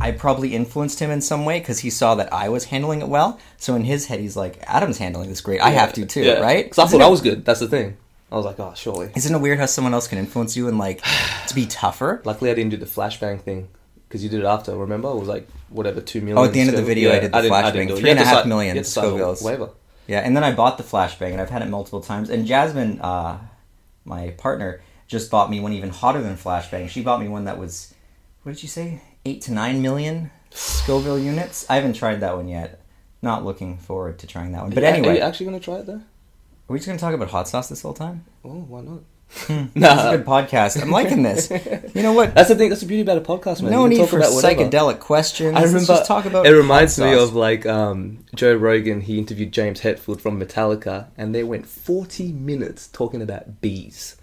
I 0.00 0.12
probably 0.12 0.54
influenced 0.54 0.98
him 1.00 1.10
in 1.10 1.20
some 1.20 1.44
way 1.44 1.58
because 1.58 1.80
he 1.80 1.90
saw 1.90 2.14
that 2.16 2.32
I 2.32 2.48
was 2.48 2.64
handling 2.66 3.00
it 3.02 3.08
well. 3.08 3.38
So 3.58 3.74
in 3.74 3.84
his 3.84 4.06
head, 4.06 4.20
he's 4.20 4.36
like, 4.36 4.58
"Adam's 4.66 4.98
handling 4.98 5.28
this 5.28 5.40
great. 5.40 5.60
I 5.60 5.70
have 5.70 5.92
to 5.94 6.06
too, 6.06 6.22
Yeah. 6.22 6.40
right?" 6.40 6.64
Because 6.64 6.78
I 6.78 6.86
thought 6.86 7.02
I 7.02 7.08
was 7.08 7.20
good. 7.20 7.44
That's 7.44 7.60
the 7.60 7.68
thing. 7.68 7.96
I 8.32 8.36
was 8.36 8.44
like, 8.46 8.60
oh, 8.60 8.72
surely. 8.76 9.10
Isn't 9.16 9.34
it 9.34 9.38
weird 9.40 9.58
how 9.58 9.66
someone 9.66 9.92
else 9.92 10.06
can 10.06 10.16
influence 10.18 10.56
you 10.56 10.68
and 10.68 10.78
like 10.78 11.02
to 11.48 11.54
be 11.54 11.66
tougher? 11.66 12.22
Luckily, 12.24 12.50
I 12.50 12.54
didn't 12.54 12.70
do 12.70 12.76
the 12.76 12.86
flashbang 12.86 13.40
thing 13.40 13.68
because 14.08 14.22
you 14.22 14.30
did 14.30 14.40
it 14.40 14.46
after. 14.46 14.74
Remember, 14.76 15.08
it 15.10 15.16
was 15.16 15.28
like 15.28 15.48
whatever 15.68 16.00
two 16.00 16.20
million. 16.20 16.38
Oh, 16.38 16.44
at 16.44 16.52
the 16.52 16.60
end 16.60 16.70
of 16.70 16.76
the 16.76 16.82
video, 16.82 17.10
I 17.10 17.18
did 17.18 17.32
the 17.32 17.40
didn't- 17.42 17.52
flashbang. 17.52 17.98
Three 17.98 18.10
and 18.10 18.20
a 18.20 18.24
half 18.24 18.46
million 18.46 18.76
you 18.76 18.78
had 18.80 18.84
to 18.84 18.90
sign 18.90 19.04
a 19.04 19.08
Scovilles. 19.08 19.42
Waiver. 19.42 19.70
Yeah, 20.06 20.20
and 20.20 20.36
then 20.36 20.44
I 20.44 20.52
bought 20.52 20.76
the 20.78 20.84
flashbang, 20.84 21.32
and 21.32 21.40
I've 21.40 21.50
had 21.50 21.62
it 21.62 21.68
multiple 21.68 22.00
times. 22.00 22.30
And 22.30 22.46
Jasmine, 22.46 23.00
uh, 23.00 23.38
my 24.04 24.30
partner, 24.30 24.80
just 25.10 25.30
bought 25.30 25.50
me 25.50 25.60
one 25.60 25.72
even 25.72 25.90
hotter 25.90 26.22
than 26.22 26.36
flashbang. 26.36 26.88
She 26.88 27.02
bought 27.02 27.20
me 27.20 27.28
one 27.28 27.44
that 27.44 27.58
was, 27.58 27.92
what 28.42 28.52
did 28.52 28.62
you 28.62 28.68
say, 28.68 29.02
eight 29.24 29.42
to 29.42 29.52
nine 29.52 29.82
million 29.82 30.30
Scoville 30.50 31.18
units. 31.18 31.66
I 31.68 31.76
haven't 31.76 31.94
tried 31.94 32.20
that 32.20 32.36
one 32.36 32.48
yet. 32.48 32.80
Not 33.22 33.44
looking 33.44 33.76
forward 33.76 34.20
to 34.20 34.26
trying 34.26 34.52
that 34.52 34.62
one. 34.62 34.70
But 34.70 34.84
anyway, 34.84 35.08
are 35.08 35.14
you 35.14 35.20
actually 35.20 35.46
going 35.46 35.58
to 35.58 35.64
try 35.64 35.76
it 35.76 35.86
though? 35.86 36.00
are 36.70 36.72
we 36.72 36.78
just 36.78 36.86
gonna 36.86 37.00
talk 37.00 37.12
about 37.12 37.28
hot 37.28 37.48
sauce 37.48 37.68
this 37.68 37.82
whole 37.82 37.92
time? 37.92 38.24
Oh, 38.44 38.50
why 38.50 38.82
not? 38.82 39.00
It's 39.48 39.48
a 39.50 39.70
nah, 39.74 40.10
good 40.12 40.24
podcast. 40.24 40.80
I'm 40.80 40.90
liking 40.90 41.24
this. 41.24 41.50
You 41.94 42.02
know 42.02 42.12
what? 42.12 42.32
that's 42.32 42.48
the 42.48 42.54
thing. 42.54 42.68
That's 42.68 42.80
the 42.80 42.86
beauty 42.86 43.02
about 43.02 43.18
a 43.18 43.20
podcast, 43.20 43.60
man. 43.60 43.72
no 43.72 43.86
need 43.88 43.98
talk 43.98 44.10
for 44.10 44.20
psychedelic 44.20 45.00
questions. 45.00 45.56
I 45.56 45.62
remember. 45.62 45.86
just 45.86 46.06
talk 46.06 46.26
about 46.26 46.46
it 46.46 46.50
reminds 46.50 46.98
me 46.98 47.12
of 47.12 47.34
like 47.34 47.66
um, 47.66 48.24
Joe 48.36 48.54
Rogan. 48.54 49.00
He 49.00 49.18
interviewed 49.18 49.50
James 49.52 49.80
Hetfield 49.80 50.20
from 50.20 50.40
Metallica, 50.40 51.08
and 51.16 51.34
they 51.34 51.42
went 51.42 51.66
forty 51.66 52.32
minutes 52.32 52.86
talking 52.86 53.20
about 53.20 53.60
bees. 53.60 54.16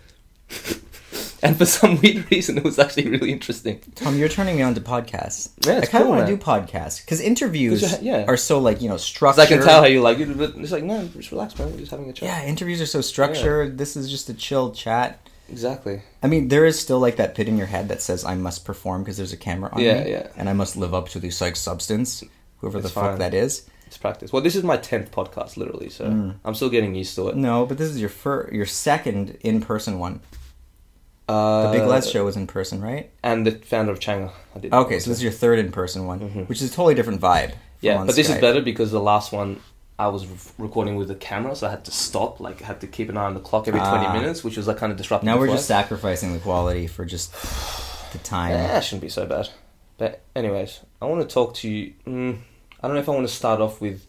and 1.43 1.57
for 1.57 1.65
some 1.65 1.99
weird 2.01 2.29
reason, 2.31 2.57
it 2.57 2.63
was 2.63 2.79
actually 2.79 3.07
really 3.09 3.31
interesting. 3.31 3.79
Tom, 3.95 4.17
you're 4.17 4.29
turning 4.29 4.55
me 4.55 4.61
on 4.61 4.73
to 4.75 4.81
podcasts. 4.81 5.49
Yeah, 5.65 5.77
I 5.77 5.85
kind 5.85 6.01
of 6.03 6.07
cool, 6.07 6.09
want 6.09 6.27
to 6.27 6.35
do 6.35 6.41
podcasts 6.41 7.03
because 7.03 7.19
interviews 7.21 8.01
yeah. 8.01 8.25
are 8.27 8.37
so 8.37 8.59
like 8.59 8.81
you 8.81 8.89
know 8.89 8.97
structured. 8.97 9.43
I 9.43 9.47
can 9.47 9.61
tell 9.61 9.81
how 9.81 9.87
you 9.87 10.01
like 10.01 10.19
it, 10.19 10.37
but 10.37 10.55
it's 10.57 10.71
like 10.71 10.83
no, 10.83 11.07
just 11.09 11.31
relax, 11.31 11.57
man. 11.57 11.71
We're 11.71 11.79
just 11.79 11.91
having 11.91 12.09
a 12.09 12.13
chat. 12.13 12.27
Yeah, 12.29 12.45
interviews 12.49 12.81
are 12.81 12.85
so 12.85 13.01
structured. 13.01 13.77
This 13.77 13.95
is 13.95 14.09
just 14.09 14.29
a 14.29 14.33
chill 14.33 14.71
chat. 14.71 15.19
exactly. 15.49 16.01
I 16.23 16.27
mean, 16.27 16.47
there 16.49 16.65
is 16.65 16.79
still 16.79 16.99
like 16.99 17.17
that 17.17 17.35
pit 17.35 17.47
in 17.47 17.57
your 17.57 17.67
head 17.67 17.87
that 17.89 18.01
says 18.01 18.25
I 18.25 18.35
must 18.35 18.65
perform 18.65 19.03
because 19.03 19.17
there's 19.17 19.33
a 19.33 19.37
camera 19.37 19.69
on 19.71 19.81
Yeah, 19.81 20.03
me, 20.03 20.11
yeah. 20.11 20.27
and 20.35 20.49
I 20.49 20.53
must 20.53 20.75
live 20.75 20.93
up 20.93 21.09
to 21.09 21.19
the 21.19 21.29
psych 21.29 21.55
substance, 21.55 22.23
whoever 22.59 22.79
the 22.79 22.87
It's 22.87 22.93
fuck 22.95 23.19
that 23.19 23.33
is. 23.33 23.63
It's 23.87 23.97
practice. 23.97 24.31
Well, 24.33 24.41
this 24.41 24.55
is 24.55 24.63
my 24.63 24.77
tenth 24.77 25.11
podcast, 25.11 25.57
literally, 25.57 25.89
so 25.89 26.05
Mm. 26.05 26.35
I'm 26.45 26.53
still 26.55 26.69
getting 26.69 26.93
used 26.93 27.15
to 27.15 27.29
it. 27.29 27.35
No, 27.35 27.65
but 27.65 27.77
this 27.77 27.89
is 27.89 27.99
your 27.99 28.09
fir- 28.09 28.49
your 28.51 28.65
second 28.65 29.37
in 29.41 29.61
person 29.61 29.97
one. 29.97 30.19
Uh, 31.29 31.63
The 31.63 31.67
Uh, 31.69 31.71
Big 31.73 31.81
Les 31.83 32.09
show 32.09 32.23
was 32.25 32.37
in 32.37 32.47
person, 32.47 32.81
right? 32.81 33.09
and 33.23 33.45
the 33.45 33.51
founder 33.51 33.91
of 33.91 33.99
Changa. 33.99 34.31
I 34.55 34.59
did. 34.59 34.73
Okay, 34.73 34.99
so 34.99 35.09
this 35.09 35.17
is 35.19 35.23
your 35.23 35.31
third 35.31 35.59
in 35.59 35.71
person 35.71 36.05
one, 36.05 36.19
Mhm. 36.19 36.47
which 36.47 36.61
is 36.61 36.69
a 36.71 36.73
totally 36.73 36.95
different 36.95 37.19
vibe. 37.21 37.51
Yeah, 37.81 38.03
but 38.05 38.15
this 38.15 38.29
is 38.29 38.37
better 38.39 38.61
because 38.61 38.91
the 38.91 38.99
last 39.01 39.31
one 39.31 39.59
I 39.99 40.07
was 40.09 40.25
re- 40.27 40.37
recording 40.59 40.95
with 40.95 41.07
the 41.07 41.15
camera, 41.15 41.55
so 41.55 41.67
I 41.67 41.71
had 41.71 41.83
to 41.85 41.91
stop, 41.91 42.39
like, 42.39 42.61
I 42.61 42.65
had 42.65 42.79
to 42.81 42.87
keep 42.87 43.09
an 43.09 43.17
eye 43.17 43.25
on 43.25 43.33
the 43.33 43.39
clock 43.39 43.67
every 43.67 43.79
Ah. 43.79 43.89
20 43.89 44.19
minutes, 44.19 44.43
which 44.43 44.55
was 44.55 44.67
like 44.67 44.77
kind 44.77 44.91
of 44.91 44.97
disruptive. 44.97 45.25
Now 45.25 45.37
we're 45.39 45.47
just 45.47 45.65
sacrificing 45.67 46.33
the 46.33 46.39
quality 46.39 46.85
for 46.87 47.03
just 47.03 47.31
the 48.13 48.19
time. 48.19 48.51
Yeah, 48.57 48.77
it 48.77 48.83
shouldn't 48.83 49.01
be 49.01 49.09
so 49.09 49.25
bad. 49.25 49.49
But, 49.97 50.21
anyways, 50.35 50.81
I 51.01 51.05
want 51.05 51.27
to 51.27 51.33
talk 51.33 51.55
to 51.55 51.67
you. 51.69 51.93
Mm, 52.07 52.37
I 52.81 52.87
don't 52.87 52.95
know 52.95 53.01
if 53.01 53.09
I 53.09 53.11
want 53.13 53.27
to 53.27 53.33
start 53.33 53.59
off 53.61 53.81
with. 53.81 54.05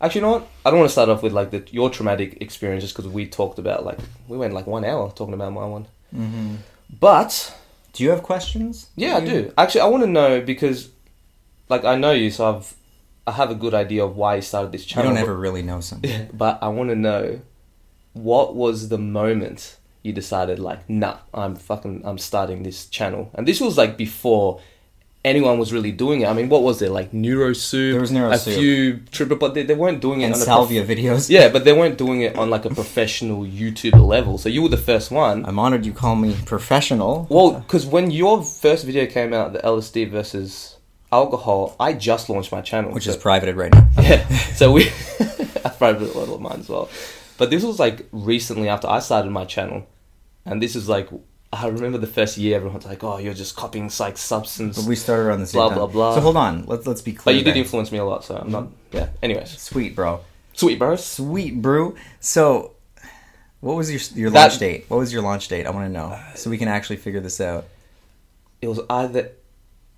Actually, 0.00 0.20
you 0.22 0.26
know 0.26 0.32
what? 0.32 0.48
I 0.64 0.70
don't 0.70 0.78
want 0.78 0.88
to 0.88 0.92
start 0.92 1.08
off 1.10 1.22
with 1.22 1.32
like 1.32 1.50
the, 1.50 1.62
your 1.70 1.90
traumatic 1.90 2.38
experiences 2.40 2.92
because 2.92 3.06
we 3.08 3.26
talked 3.26 3.58
about 3.58 3.84
like 3.84 3.98
we 4.28 4.38
went 4.38 4.54
like 4.54 4.66
one 4.66 4.84
hour 4.84 5.10
talking 5.12 5.34
about 5.34 5.52
my 5.52 5.66
one. 5.66 5.86
hmm 6.10 6.56
But 6.98 7.54
Do 7.92 8.04
you 8.04 8.10
have 8.10 8.22
questions? 8.22 8.88
Yeah, 8.96 9.16
I 9.16 9.20
do. 9.24 9.52
Actually, 9.58 9.82
I 9.82 9.86
want 9.86 10.04
to 10.04 10.10
know 10.10 10.40
because, 10.40 10.88
like, 11.68 11.84
I 11.84 11.96
know 11.96 12.12
you, 12.12 12.30
so 12.30 12.48
I've 12.56 12.74
I 13.26 13.32
have 13.32 13.50
a 13.50 13.54
good 13.54 13.74
idea 13.74 14.04
of 14.04 14.16
why 14.16 14.36
you 14.36 14.42
started 14.42 14.72
this 14.72 14.84
channel. 14.86 15.10
You 15.10 15.16
don't 15.16 15.22
ever 15.22 15.36
really 15.36 15.62
know 15.62 15.80
something. 15.80 16.28
but 16.32 16.58
I 16.62 16.68
want 16.68 16.90
to 16.90 16.96
know 16.96 17.40
what 18.14 18.54
was 18.56 18.88
the 18.88 18.98
moment 18.98 19.76
you 20.02 20.12
decided, 20.12 20.58
like, 20.58 20.88
nah, 20.88 21.18
I'm 21.34 21.54
fucking, 21.56 22.02
I'm 22.04 22.16
starting 22.18 22.62
this 22.62 22.86
channel, 22.86 23.30
and 23.34 23.46
this 23.46 23.60
was 23.60 23.76
like 23.76 23.96
before 23.98 24.60
anyone 25.24 25.58
was 25.58 25.72
really 25.72 25.92
doing 25.92 26.22
it. 26.22 26.28
I 26.28 26.32
mean, 26.32 26.48
what 26.48 26.62
was 26.62 26.78
there 26.78 26.88
like 26.88 27.12
NeuroSoup? 27.12 27.92
There 27.92 28.00
was 28.00 28.46
a 28.46 28.50
few 28.50 29.00
triple, 29.12 29.36
but 29.36 29.54
they, 29.54 29.62
they 29.62 29.74
weren't 29.74 30.00
doing 30.00 30.22
it 30.22 30.26
and 30.26 30.34
on 30.34 30.40
salvia 30.40 30.84
videos. 30.84 31.28
yeah, 31.28 31.48
but 31.48 31.64
they 31.64 31.72
weren't 31.72 31.98
doing 31.98 32.22
it 32.22 32.36
on 32.36 32.50
like 32.50 32.64
a 32.64 32.70
professional 32.70 33.44
YouTuber 33.44 34.04
level. 34.04 34.38
So 34.38 34.48
you 34.48 34.62
were 34.62 34.68
the 34.68 34.76
first 34.76 35.10
one. 35.10 35.44
I'm 35.44 35.58
honored 35.58 35.84
you 35.84 35.92
call 35.92 36.16
me 36.16 36.36
professional. 36.46 37.26
Well, 37.30 37.60
because 37.60 37.86
when 37.86 38.10
your 38.10 38.42
first 38.42 38.84
video 38.84 39.06
came 39.06 39.34
out, 39.34 39.52
the 39.52 39.60
LSD 39.60 40.10
versus 40.10 40.76
alcohol, 41.12 41.76
I 41.78 41.92
just 41.92 42.28
launched 42.28 42.52
my 42.52 42.62
channel, 42.62 42.92
which 42.92 43.04
so- 43.04 43.10
is 43.10 43.16
privated 43.16 43.56
right 43.56 43.72
now. 43.72 43.88
yeah. 44.00 44.26
So 44.54 44.72
we, 44.72 44.88
I 45.80 45.92
did 45.92 46.02
a 46.02 46.18
lot 46.18 46.28
of 46.28 46.40
mine 46.40 46.60
as 46.60 46.68
well, 46.68 46.88
but 47.36 47.50
this 47.50 47.62
was 47.62 47.78
like 47.78 48.06
recently 48.12 48.68
after 48.68 48.88
I 48.88 49.00
started 49.00 49.30
my 49.30 49.44
channel, 49.44 49.86
and 50.46 50.62
this 50.62 50.76
is 50.76 50.88
like 50.88 51.10
I 51.52 51.66
remember 51.66 51.98
the 51.98 52.06
first 52.06 52.38
year 52.38 52.56
everyone's 52.56 52.84
like, 52.86 53.02
"Oh, 53.02 53.18
you're 53.18 53.34
just 53.34 53.56
copying 53.56 53.90
psych 53.90 54.16
substance," 54.18 54.76
But 54.78 54.86
we 54.86 54.94
started 54.94 55.22
around 55.24 55.40
the 55.40 55.46
same 55.46 55.58
Blah, 55.58 55.68
time. 55.70 55.78
blah, 55.78 55.86
blah. 55.86 55.92
blah. 56.10 56.14
So 56.14 56.20
hold 56.20 56.36
on, 56.36 56.64
let's 56.66 56.86
let's 56.86 57.02
be 57.02 57.12
clear. 57.12 57.34
but 57.34 57.38
you 57.38 57.44
did 57.44 57.54
then. 57.54 57.62
influence 57.62 57.90
me 57.90 57.98
a 57.98 58.04
lot, 58.04 58.24
so 58.24 58.36
I'm 58.36 58.50
not. 58.50 58.64
Mm-hmm. 58.64 58.96
Yeah. 58.96 59.08
Anyways, 59.22 59.50
Sweet, 59.58 59.96
bro. 59.96 60.20
sweet 60.52 60.78
bro, 60.78 60.94
Sweet, 60.96 61.60
brew. 61.60 61.96
So, 62.20 62.72
what 63.60 63.74
was 63.76 63.90
your 63.90 64.00
your 64.22 64.30
That- 64.30 64.48
launch 64.50 64.58
date? 64.60 64.84
What 64.88 64.98
was 64.98 65.12
your 65.12 65.22
launch 65.22 65.48
date? 65.48 65.66
I 65.66 65.70
want 65.70 65.86
to 65.86 65.92
know, 65.92 66.16
so 66.36 66.50
we 66.50 66.58
can 66.58 66.68
actually 66.68 66.96
figure 66.96 67.20
this 67.20 67.40
out. 67.40 67.64
It 68.62 68.68
was 68.68 68.78
either 68.88 69.32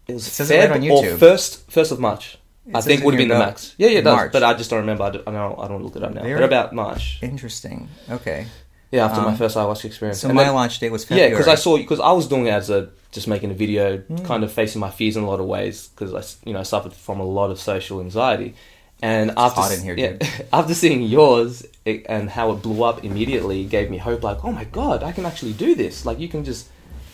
it 0.08 0.14
was 0.14 0.40
It 0.40 0.50
right 0.50 0.70
Feb 0.70 0.74
on 0.74 0.90
or 0.90 1.18
first 1.18 1.70
first 1.70 1.92
of 1.92 2.00
March. 2.00 2.38
It 2.66 2.76
I 2.76 2.80
think 2.80 3.00
in 3.00 3.04
would 3.06 3.14
have 3.14 3.18
been 3.18 3.28
the 3.28 3.38
max. 3.38 3.74
Yeah, 3.76 3.88
yeah, 3.88 3.98
it 3.98 4.02
does. 4.02 4.14
March. 4.14 4.32
But 4.32 4.44
I 4.44 4.54
just 4.54 4.70
don't 4.70 4.78
remember. 4.80 5.02
I 5.04 5.10
don't, 5.10 5.26
I 5.28 5.32
don't, 5.32 5.58
I 5.58 5.68
don't 5.68 5.82
look 5.82 5.96
it 5.96 6.02
up 6.04 6.14
now. 6.14 6.22
Very- 6.22 6.34
But 6.34 6.44
about 6.44 6.72
March. 6.72 7.18
Interesting. 7.20 7.88
Okay. 8.08 8.46
Yeah, 8.92 9.06
after 9.06 9.20
my 9.22 9.28
Um, 9.28 9.36
first 9.36 9.56
ayahuasca 9.56 9.86
experience. 9.86 10.20
So 10.20 10.28
And 10.28 10.36
my 10.36 10.44
then- 10.44 10.54
launch 10.54 10.78
date 10.78 10.92
was 10.92 11.06
Yeah, 11.10 11.30
because 11.30 11.48
I 11.48 11.54
saw 11.56 11.76
because 11.78 11.98
I 11.98 12.12
was 12.12 12.26
doing 12.28 12.46
it 12.46 12.50
as 12.50 12.70
a 12.70 12.88
just 13.10 13.26
making 13.26 13.50
a 13.50 13.54
video, 13.54 13.98
Hmm. 13.98 14.16
kind 14.18 14.44
of 14.44 14.52
facing 14.52 14.80
my 14.80 14.90
fears 14.90 15.16
in 15.16 15.22
a 15.24 15.26
lot 15.28 15.40
of 15.40 15.46
ways 15.46 15.88
because 15.94 16.12
I 16.14 16.22
you 16.48 16.52
know 16.54 16.62
suffered 16.62 16.92
from 16.92 17.18
a 17.18 17.24
lot 17.24 17.50
of 17.50 17.58
social 17.60 18.00
anxiety, 18.00 18.54
and 19.02 19.32
after 19.36 19.60
hot 19.62 19.72
in 19.72 19.80
here, 19.82 19.94
yeah, 19.96 20.12
dude. 20.12 20.28
after 20.52 20.74
seeing 20.74 21.02
yours 21.02 21.64
it, 21.84 22.04
and 22.08 22.30
how 22.30 22.52
it 22.52 22.62
blew 22.62 22.84
up 22.84 23.02
immediately 23.04 23.64
gave 23.64 23.90
me 23.90 23.96
hope. 23.98 24.22
Like, 24.22 24.44
oh 24.44 24.52
my 24.52 24.64
god, 24.64 25.02
I 25.02 25.12
can 25.12 25.24
actually 25.26 25.52
do 25.54 25.74
this. 25.74 26.04
Like, 26.06 26.20
you 26.20 26.28
can 26.28 26.44
just 26.44 26.68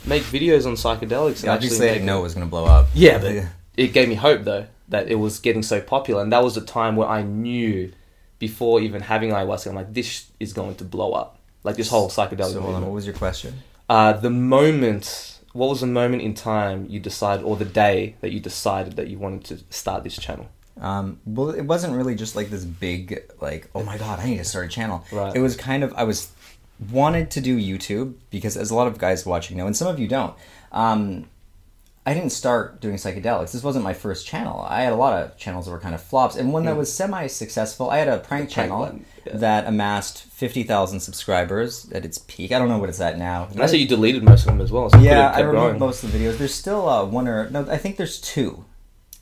make 0.04 0.22
videos 0.24 0.66
on 0.66 0.74
psychedelics. 0.74 1.40
And 1.42 1.50
Obviously, 1.50 1.50
actually 1.50 1.76
I 1.76 1.80
make 1.80 1.92
didn't 1.94 2.06
know 2.06 2.18
it 2.20 2.22
was 2.22 2.34
going 2.34 2.46
to 2.46 2.50
blow 2.50 2.64
up. 2.66 2.88
Yeah, 2.94 3.18
but 3.18 3.34
it 3.76 3.92
gave 3.92 4.08
me 4.08 4.14
hope 4.16 4.44
though 4.44 4.66
that 4.88 5.08
it 5.08 5.16
was 5.16 5.38
getting 5.38 5.62
so 5.62 5.80
popular, 5.80 6.22
and 6.22 6.32
that 6.32 6.42
was 6.42 6.54
the 6.56 6.60
time 6.60 6.96
where 6.96 7.08
I 7.08 7.22
knew 7.22 7.92
before 8.38 8.80
even 8.80 9.00
having 9.02 9.30
ayahuasca, 9.30 9.68
I'm 9.68 9.74
like, 9.74 9.92
this 9.94 10.26
is 10.38 10.52
going 10.52 10.74
to 10.76 10.84
blow 10.84 11.12
up. 11.12 11.37
Like 11.68 11.76
this 11.76 11.90
whole 11.90 12.08
psychedelic. 12.08 12.52
So 12.54 12.60
hold 12.60 12.76
on, 12.76 12.82
what 12.82 12.92
was 12.92 13.06
your 13.06 13.14
question? 13.14 13.52
Uh, 13.88 14.12
the 14.14 14.30
moment, 14.30 15.38
what 15.52 15.68
was 15.68 15.80
the 15.80 15.86
moment 15.86 16.22
in 16.22 16.32
time 16.34 16.86
you 16.88 16.98
decided, 16.98 17.44
or 17.44 17.56
the 17.56 17.70
day 17.84 17.98
that 18.22 18.32
you 18.32 18.40
decided 18.40 18.96
that 18.96 19.08
you 19.08 19.18
wanted 19.18 19.44
to 19.50 19.54
start 19.68 20.02
this 20.02 20.16
channel? 20.16 20.46
Um, 20.80 21.20
well, 21.26 21.50
it 21.50 21.66
wasn't 21.72 21.92
really 21.98 22.14
just 22.14 22.36
like 22.36 22.48
this 22.48 22.64
big, 22.64 23.04
like, 23.40 23.68
oh 23.74 23.82
my 23.82 23.98
god, 23.98 24.20
I 24.20 24.24
need 24.30 24.38
to 24.38 24.44
start 24.44 24.64
a 24.66 24.68
channel. 24.68 25.04
Right. 25.12 25.36
It 25.36 25.40
was 25.40 25.56
kind 25.56 25.84
of, 25.84 25.92
I 25.94 26.04
was 26.04 26.30
wanted 26.90 27.30
to 27.32 27.40
do 27.40 27.58
YouTube 27.58 28.14
because, 28.30 28.56
as 28.56 28.70
a 28.70 28.74
lot 28.74 28.86
of 28.86 28.96
guys 28.96 29.26
watching 29.26 29.58
know, 29.58 29.66
and 29.66 29.76
some 29.76 29.88
of 29.88 29.98
you 29.98 30.08
don't, 30.08 30.34
um, 30.72 31.28
I 32.08 32.14
didn't 32.14 32.30
start 32.30 32.80
doing 32.80 32.96
psychedelics. 32.96 33.52
This 33.52 33.62
wasn't 33.62 33.84
my 33.84 33.92
first 33.92 34.26
channel. 34.26 34.64
I 34.66 34.80
had 34.80 34.94
a 34.94 34.96
lot 34.96 35.12
of 35.22 35.36
channels 35.36 35.66
that 35.66 35.72
were 35.72 35.78
kind 35.78 35.94
of 35.94 36.02
flops, 36.02 36.36
and 36.36 36.54
one 36.54 36.64
that 36.64 36.74
was 36.74 36.90
semi-successful. 36.90 37.90
I 37.90 37.98
had 37.98 38.08
a 38.08 38.16
prank 38.16 38.26
prank 38.26 38.50
channel 38.50 39.00
yeah. 39.26 39.36
that 39.36 39.66
amassed 39.66 40.22
fifty 40.22 40.62
thousand 40.62 41.00
subscribers 41.00 41.92
at 41.92 42.06
its 42.06 42.16
peak. 42.16 42.50
I 42.50 42.58
don't 42.58 42.70
know 42.70 42.78
what 42.78 42.88
it's 42.88 43.02
at 43.02 43.18
now. 43.18 43.48
And 43.50 43.60
I 43.60 43.66
say 43.66 43.76
you 43.76 43.86
deleted 43.86 44.22
most 44.22 44.40
of 44.40 44.46
them 44.46 44.62
as 44.62 44.72
well. 44.72 44.88
So 44.88 44.98
yeah, 45.00 45.28
I 45.28 45.34
kept 45.34 45.48
remember 45.48 45.78
most 45.78 46.02
of 46.02 46.10
the 46.10 46.18
videos. 46.18 46.38
There's 46.38 46.54
still 46.54 46.88
uh, 46.88 47.04
one 47.04 47.28
or 47.28 47.50
no, 47.50 47.70
I 47.70 47.76
think 47.76 47.98
there's 47.98 48.18
two 48.18 48.64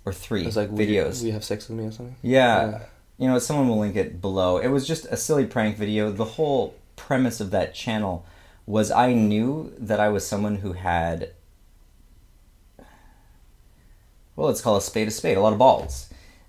or 0.05 0.13
three 0.13 0.47
It's 0.47 0.55
like 0.55 0.71
videos. 0.71 1.23
Will 1.23 1.27
you 1.27 1.33
have 1.33 1.43
sex 1.43 1.69
with 1.69 1.77
me 1.79 1.87
or 1.87 1.91
something? 1.91 2.15
Yeah. 2.23 2.71
Yeah. 2.71 2.83
You 3.19 3.27
know, 3.27 3.41
someone 3.41 3.67
will 3.67 3.81
link 3.81 3.97
it 3.97 4.21
below. 4.21 4.59
It 4.59 4.69
was 4.69 4.87
just 4.87 5.07
a 5.07 5.17
silly 5.17 5.47
prank 5.47 5.77
video. 5.77 6.13
The 6.13 6.25
whole 6.25 6.77
premise 6.95 7.41
of 7.41 7.51
that 7.51 7.75
channel 7.75 8.25
was 8.65 8.93
I 8.93 9.13
knew 9.13 9.75
that 9.77 9.99
I 9.99 10.09
was 10.09 10.25
someone 10.25 10.57
who 10.59 10.75
had 10.75 11.33
well, 14.37 14.47
let's 14.49 14.61
call 14.61 14.77
a 14.77 14.83
spade 14.83 15.09
a 15.09 15.11
spade, 15.11 15.37
a 15.37 15.41
lot 15.41 15.53
of 15.53 15.59
balls. 15.59 16.09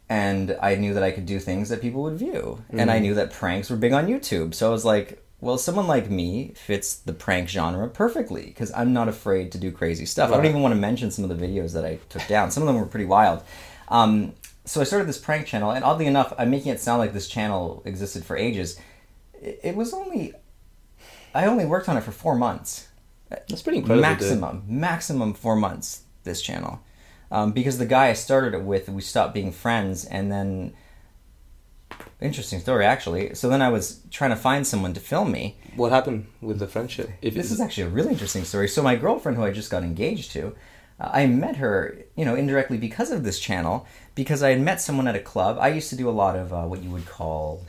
And 0.09 0.57
I 0.61 0.75
knew 0.75 0.93
that 0.93 1.03
I 1.03 1.11
could 1.11 1.25
do 1.25 1.39
things 1.39 1.69
that 1.69 1.81
people 1.81 2.03
would 2.03 2.17
view. 2.17 2.63
And 2.69 2.89
I 2.89 2.99
knew 2.99 3.13
that 3.15 3.31
pranks 3.31 3.69
were 3.69 3.75
big 3.75 3.91
on 3.91 4.07
YouTube. 4.07 4.53
So 4.53 4.67
I 4.67 4.71
was 4.71 4.85
like, 4.85 5.21
well, 5.41 5.57
someone 5.57 5.85
like 5.87 6.09
me 6.09 6.53
fits 6.55 6.95
the 6.95 7.13
prank 7.13 7.49
genre 7.49 7.87
perfectly 7.89 8.45
because 8.45 8.71
I'm 8.73 8.93
not 8.93 9.07
afraid 9.07 9.51
to 9.51 9.57
do 9.57 9.71
crazy 9.71 10.05
stuff. 10.05 10.31
I 10.31 10.37
don't 10.37 10.45
even 10.45 10.61
want 10.61 10.73
to 10.73 10.79
mention 10.79 11.11
some 11.11 11.29
of 11.29 11.37
the 11.37 11.45
videos 11.45 11.73
that 11.73 11.85
I 11.85 11.99
took 12.09 12.25
down. 12.27 12.51
Some 12.51 12.63
of 12.63 12.67
them 12.67 12.77
were 12.77 12.85
pretty 12.85 13.05
wild. 13.05 13.43
Um, 13.89 14.33
so 14.65 14.81
I 14.81 14.83
started 14.83 15.07
this 15.07 15.17
prank 15.17 15.45
channel, 15.45 15.71
and 15.71 15.83
oddly 15.83 16.07
enough, 16.07 16.33
I'm 16.37 16.49
making 16.49 16.71
it 16.71 16.79
sound 16.79 16.99
like 16.99 17.13
this 17.13 17.27
channel 17.27 17.81
existed 17.85 18.25
for 18.25 18.35
ages. 18.35 18.79
It, 19.41 19.59
it 19.63 19.75
was 19.75 19.93
only, 19.93 20.33
I 21.33 21.45
only 21.45 21.65
worked 21.65 21.87
on 21.87 21.97
it 21.97 22.01
for 22.01 22.11
four 22.11 22.35
months 22.35 22.87
That's 23.29 23.61
pretty 23.61 23.79
incredible. 23.79 24.01
dude. 24.03 24.19
maximum 24.19 24.63
maximum 24.67 25.33
four 25.33 25.55
months 25.55 26.01
this 26.23 26.41
channel 26.41 26.81
um, 27.31 27.51
because 27.51 27.77
the 27.77 27.85
guy 27.85 28.07
i 28.07 28.13
started 28.13 28.53
it 28.53 28.63
with 28.63 28.89
we 28.89 29.01
stopped 29.01 29.33
being 29.33 29.51
friends 29.51 30.05
and 30.05 30.31
then 30.31 30.73
interesting 32.19 32.59
story 32.59 32.85
actually. 32.85 33.33
So 33.35 33.49
then 33.49 33.61
i 33.61 33.69
was 33.69 34.01
trying 34.11 34.31
to 34.31 34.35
find 34.35 34.65
someone 34.65 34.93
to 34.93 34.99
film 34.99 35.31
me. 35.31 35.57
What 35.75 35.91
happened 35.91 36.27
with 36.41 36.59
the 36.59 36.67
friendship? 36.67 37.09
If 37.21 37.33
this 37.33 37.51
is 37.51 37.61
actually 37.61 37.83
a 37.83 37.89
really 37.89 38.11
interesting 38.11 38.43
story. 38.43 38.67
So 38.67 38.81
my 38.81 38.95
girlfriend 38.95 39.37
who 39.37 39.43
i 39.43 39.51
just 39.51 39.71
got 39.71 39.83
engaged 39.83 40.31
to 40.31 40.55
uh, 40.99 41.09
i 41.13 41.25
met 41.27 41.57
her 41.57 41.97
you 42.15 42.25
know 42.25 42.35
indirectly 42.35 42.77
because 42.77 43.11
of 43.11 43.23
this 43.23 43.39
channel 43.39 43.85
because 44.15 44.41
i 44.41 44.49
had 44.49 44.61
met 44.61 44.81
someone 44.81 45.07
at 45.07 45.15
a 45.15 45.19
club. 45.19 45.57
I 45.59 45.69
used 45.69 45.89
to 45.91 45.95
do 45.95 46.09
a 46.09 46.11
lot 46.11 46.35
of 46.35 46.53
uh, 46.53 46.63
what 46.63 46.83
you 46.83 46.89
would 46.89 47.05
call 47.05 47.65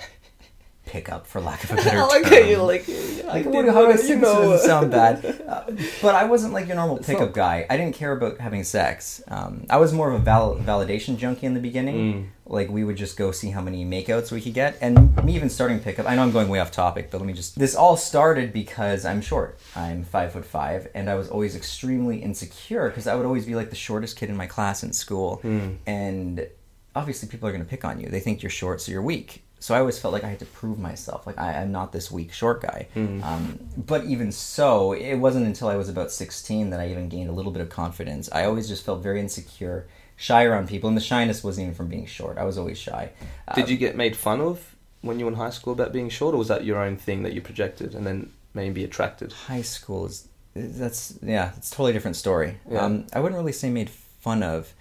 pickup 0.89 1.27
for 1.27 1.41
lack 1.41 1.63
of 1.65 1.71
a 1.73 1.77
better 1.85 1.91
term 2.09 2.25
how 2.25 2.37
you 2.39 2.57
like. 2.63 2.89
I 2.89 3.33
like, 3.35 3.47
what, 3.47 3.67
how 3.67 3.73
do 3.73 3.87
I 3.87 3.89
what- 3.89 4.01
say 4.01 4.09
you 4.09 4.17
know, 4.17 4.57
sound 4.71 4.91
bad? 4.91 5.25
Uh, 5.47 5.65
but 6.03 6.15
I 6.15 6.25
wasn't 6.25 6.53
like 6.55 6.67
your 6.67 6.77
normal 6.77 6.99
pickup 6.99 7.29
not- 7.29 7.35
guy. 7.35 7.67
I 7.69 7.77
didn't 7.77 7.95
care 7.95 8.13
about 8.13 8.39
having 8.39 8.65
sex. 8.65 9.23
Um, 9.29 9.67
I 9.71 9.77
was 9.77 9.93
more 9.93 10.09
of 10.11 10.15
a 10.21 10.25
val- 10.25 10.57
validation 10.57 11.19
junkie 11.19 11.47
in 11.47 11.55
the 11.55 11.61
beginning. 11.61 11.97
Mm. 12.15 12.27
Like 12.51 12.71
we 12.71 12.83
would 12.83 12.97
just 12.97 13.19
go 13.19 13.31
see 13.31 13.51
how 13.51 13.61
many 13.61 13.85
makeouts 13.85 14.33
we 14.33 14.41
could 14.41 14.55
get, 14.55 14.79
and 14.81 15.15
me 15.23 15.35
even 15.37 15.51
starting 15.51 15.81
pickup. 15.81 16.09
I 16.09 16.17
know 16.17 16.23
I'm 16.23 16.33
going 16.33 16.49
way 16.49 16.61
off 16.61 16.71
topic, 16.73 17.11
but 17.11 17.19
let 17.19 17.27
me 17.27 17.35
just. 17.35 17.59
This 17.59 17.75
all 17.75 17.97
started 17.99 18.55
because 18.55 19.05
I'm 19.05 19.21
short. 19.21 19.59
I'm 19.77 20.03
five 20.03 20.33
foot 20.33 20.47
five, 20.47 20.89
and 20.95 21.11
I 21.11 21.15
was 21.15 21.29
always 21.29 21.55
extremely 21.55 22.23
insecure 22.23 22.89
because 22.89 23.07
I 23.07 23.15
would 23.17 23.27
always 23.27 23.45
be 23.45 23.55
like 23.55 23.69
the 23.69 23.77
shortest 23.77 24.17
kid 24.17 24.31
in 24.31 24.37
my 24.37 24.47
class 24.47 24.83
in 24.83 24.95
school, 24.95 25.41
Mm. 25.45 25.77
and 25.87 26.49
obviously 26.97 27.29
people 27.29 27.47
are 27.49 27.53
going 27.53 27.63
to 27.63 27.69
pick 27.69 27.85
on 27.85 28.01
you. 28.01 28.09
They 28.09 28.21
think 28.21 28.43
you're 28.43 28.49
short, 28.51 28.81
so 28.81 28.93
you're 28.93 29.03
weak. 29.03 29.45
So 29.61 29.75
I 29.75 29.81
always 29.81 29.99
felt 29.99 30.13
like 30.13 30.25
I 30.25 30.29
had 30.29 30.39
to 30.39 30.47
prove 30.47 30.79
myself. 30.79 31.27
Like 31.27 31.39
I, 31.39 31.55
I'm 31.61 31.73
not 31.73 31.93
this 31.93 32.11
weak 32.11 32.33
short 32.33 32.63
guy. 32.63 32.87
Um, 32.95 33.59
but 33.77 34.05
even 34.05 34.31
so, 34.33 34.93
it 34.93 35.17
wasn't 35.17 35.47
until 35.47 35.69
I 35.69 35.77
was 35.77 35.89
about 35.89 36.13
16 36.13 36.71
that 36.71 36.81
I 36.81 36.89
even 36.91 37.09
gained 37.09 37.29
a 37.29 37.33
little 37.33 37.51
bit 37.53 37.63
of 37.63 37.69
confidence. 37.69 38.29
I 38.33 38.45
always 38.45 38.69
just 38.69 38.85
felt 38.85 39.03
very 39.03 39.21
insecure, 39.21 39.87
shy 40.17 40.45
around 40.45 40.69
people, 40.69 40.89
and 40.89 40.97
the 40.97 41.03
shyness 41.03 41.43
wasn't 41.43 41.65
even 41.65 41.75
from 41.75 41.89
being 41.89 42.07
short. 42.07 42.39
I 42.39 42.45
was 42.45 42.57
always 42.57 42.79
shy. 42.79 43.11
Uh, 43.49 43.55
Did 43.55 43.69
you 43.69 43.77
get 43.77 43.97
made 43.97 44.17
fun 44.17 44.41
of 44.41 44.77
when 45.01 45.19
you 45.19 45.25
were 45.25 45.33
in 45.33 45.37
high 45.37 45.51
school 45.51 45.73
about 45.73 45.93
being 45.93 46.09
short, 46.09 46.35
or 46.35 46.39
was 46.39 46.49
that 46.49 46.65
your 46.65 46.79
own 46.79 46.97
thing 46.97 47.23
that 47.25 47.33
you 47.33 47.41
projected 47.41 47.95
and 47.95 48.07
then 48.07 48.31
maybe 48.55 48.85
attracted? 48.85 49.33
high 49.33 49.63
school 49.63 50.07
is 50.07 50.29
that's 50.55 51.19
yeah, 51.23 51.53
it's 51.57 51.71
a 51.71 51.75
totally 51.75 51.93
different 51.93 52.17
story. 52.17 52.59
Yeah. 52.71 52.85
Um, 52.85 53.07
I 53.13 53.21
wouldn't 53.21 53.39
really 53.39 53.53
say 53.53 53.71
made 53.71 53.91
fun 53.91 54.43
of 54.43 54.73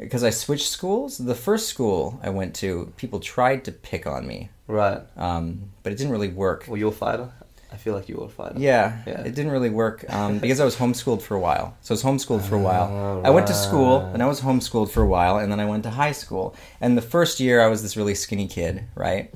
because 0.00 0.24
I 0.24 0.30
switched 0.30 0.68
schools. 0.68 1.18
The 1.18 1.34
first 1.34 1.68
school 1.68 2.18
I 2.22 2.30
went 2.30 2.54
to, 2.56 2.92
people 2.96 3.20
tried 3.20 3.64
to 3.66 3.72
pick 3.72 4.06
on 4.06 4.26
me, 4.26 4.50
Right. 4.66 5.00
um, 5.16 5.70
but 5.82 5.92
it 5.92 5.96
didn't 5.98 6.12
really 6.12 6.28
work. 6.28 6.64
Well, 6.66 6.76
you're 6.76 6.88
a 6.90 6.92
fighter. 6.92 7.28
I 7.72 7.76
feel 7.76 7.94
like 7.94 8.08
you 8.08 8.16
were 8.16 8.24
a 8.26 8.28
fighter. 8.28 8.58
Yeah, 8.58 8.98
Yeah. 9.06 9.20
it 9.20 9.34
didn't 9.36 9.52
really 9.52 9.70
work 9.70 10.04
um, 10.12 10.38
because 10.44 10.58
I 10.58 10.64
was 10.64 10.74
homeschooled 10.76 11.22
for 11.22 11.36
a 11.36 11.40
while. 11.40 11.76
So 11.82 11.92
I 11.92 11.94
was 11.94 12.02
homeschooled 12.02 12.42
for 12.42 12.56
a 12.56 12.60
while. 12.60 12.88
Oh, 12.90 13.22
I 13.24 13.30
went 13.30 13.46
to 13.46 13.54
school 13.54 14.00
and 14.12 14.22
I 14.22 14.26
was 14.26 14.40
homeschooled 14.40 14.90
for 14.90 15.02
a 15.02 15.06
while, 15.06 15.38
and 15.38 15.52
then 15.52 15.60
I 15.60 15.66
went 15.66 15.84
to 15.84 15.90
high 15.90 16.10
school. 16.12 16.56
And 16.80 16.96
the 16.98 17.02
first 17.02 17.38
year, 17.38 17.60
I 17.60 17.68
was 17.68 17.82
this 17.82 17.96
really 17.96 18.16
skinny 18.16 18.48
kid, 18.48 18.84
right? 18.96 19.32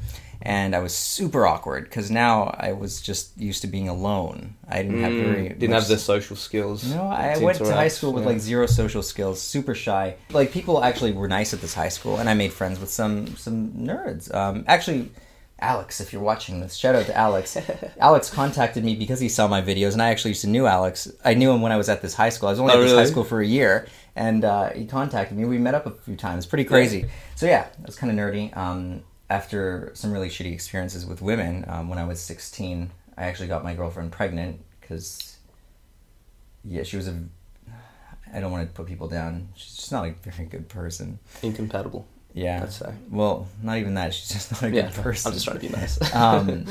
And 0.46 0.76
I 0.76 0.80
was 0.80 0.94
super 0.94 1.46
awkward 1.46 1.85
because 1.85 2.11
now 2.11 2.54
I 2.61 2.72
was 2.72 3.00
just 3.00 3.37
used 3.40 3.62
to 3.62 3.66
being 3.66 3.88
alone. 3.88 4.57
I 4.68 4.83
didn't 4.83 5.00
have 5.00 5.12
very 5.12 5.46
Mm, 5.48 5.59
didn't 5.59 5.70
much 5.70 5.80
have 5.85 5.88
the 5.88 5.98
social 5.98 6.37
skills. 6.37 6.85
no, 6.94 7.04
I 7.07 7.38
went 7.38 7.57
to 7.59 7.72
high 7.74 7.88
school 7.88 8.12
with 8.12 8.24
yeah. 8.24 8.28
like 8.30 8.40
zero 8.40 8.66
social 8.66 9.02
skills, 9.02 9.40
super 9.40 9.74
shy. 9.74 10.16
Like 10.30 10.52
people 10.52 10.85
actually 10.85 11.12
were 11.12 11.28
nice 11.28 11.54
at 11.54 11.61
this 11.62 11.72
high 11.72 11.88
school, 11.88 12.18
and 12.18 12.28
I 12.28 12.35
made 12.35 12.52
friends 12.52 12.78
with 12.78 12.90
some 12.90 13.37
some 13.37 13.70
nerds. 13.72 14.33
Um, 14.35 14.64
actually, 14.68 15.11
Alex, 15.61 16.00
if 16.02 16.12
you're 16.12 16.20
watching 16.20 16.61
this, 16.61 16.74
shout 16.74 16.94
out 16.94 17.07
to 17.07 17.16
Alex. 17.16 17.57
Alex 17.98 18.28
contacted 18.28 18.85
me 18.85 18.94
because 18.96 19.20
he 19.20 19.30
saw 19.30 19.48
my 19.48 19.62
videos, 19.62 19.94
and 19.94 20.02
I 20.02 20.11
actually 20.11 20.33
used 20.33 20.42
to 20.42 20.48
knew 20.48 20.66
Alex. 20.66 21.11
I 21.24 21.33
knew 21.33 21.52
him 21.52 21.62
when 21.62 21.72
I 21.72 21.78
was 21.78 21.88
at 21.88 22.02
this 22.02 22.12
high 22.12 22.28
school. 22.28 22.48
I 22.48 22.52
was 22.52 22.61
only 22.61 22.74
Oh, 22.74 22.76
at 22.76 22.80
this 22.83 22.90
really? 22.90 23.04
high 23.04 23.11
school 23.11 23.24
for 23.24 23.40
a 23.40 23.46
year, 23.46 23.87
and 24.14 24.44
uh, 24.44 24.70
he 24.70 24.85
contacted 24.85 25.38
me. 25.38 25.46
We 25.46 25.57
met 25.57 25.74
up 25.74 25.87
a 25.87 25.92
few 25.92 26.16
times. 26.16 26.44
Pretty 26.44 26.64
crazy. 26.64 27.07
So 27.35 27.46
yeah, 27.46 27.68
it 27.80 27.87
was 27.87 27.96
kind 27.96 28.12
of 28.12 28.18
nerdy. 28.18 28.54
Um, 28.54 29.04
after 29.35 29.90
some 29.94 30.12
really 30.12 30.29
shitty 30.29 30.53
experiences 30.53 31.05
with 31.05 31.20
women, 31.20 31.64
um, 31.68 31.88
when 31.88 31.99
I 31.99 32.05
was 32.05 32.20
16, 32.20 32.90
I 33.16 33.25
actually 33.25 33.49
got 33.49 33.64
my 33.64 33.75
girlfriend 33.75 34.12
pregnant 34.12 34.61
because 34.81 35.37
yeah, 36.64 36.85
she 36.85 36.97
was 36.97 37.09
a. 37.09 37.16
I 38.33 38.40
don't 38.40 38.53
want 38.53 38.68
to 38.68 38.73
put 38.75 38.87
people 38.87 39.09
down. 39.09 39.49
She's 39.55 39.77
just 39.77 39.92
not 39.92 40.07
a 40.07 40.12
very 40.29 40.47
good 40.47 40.68
person. 40.68 41.18
incompatible. 41.42 42.07
Yeah. 42.33 42.62
I'd 42.62 42.73
say. 42.73 42.92
Well, 43.11 43.49
not 43.62 43.79
even 43.79 43.94
that. 43.94 44.14
She's 44.14 44.29
just 44.29 44.53
not 44.53 44.62
a 44.62 44.70
Yeah, 44.70 44.90
good 44.90 45.03
person. 45.03 45.29
I'm 45.29 45.35
just 45.35 45.44
trying 45.47 45.61
to 45.61 45.66
be 45.66 45.73
nice. 45.73 46.14
um, 46.14 46.66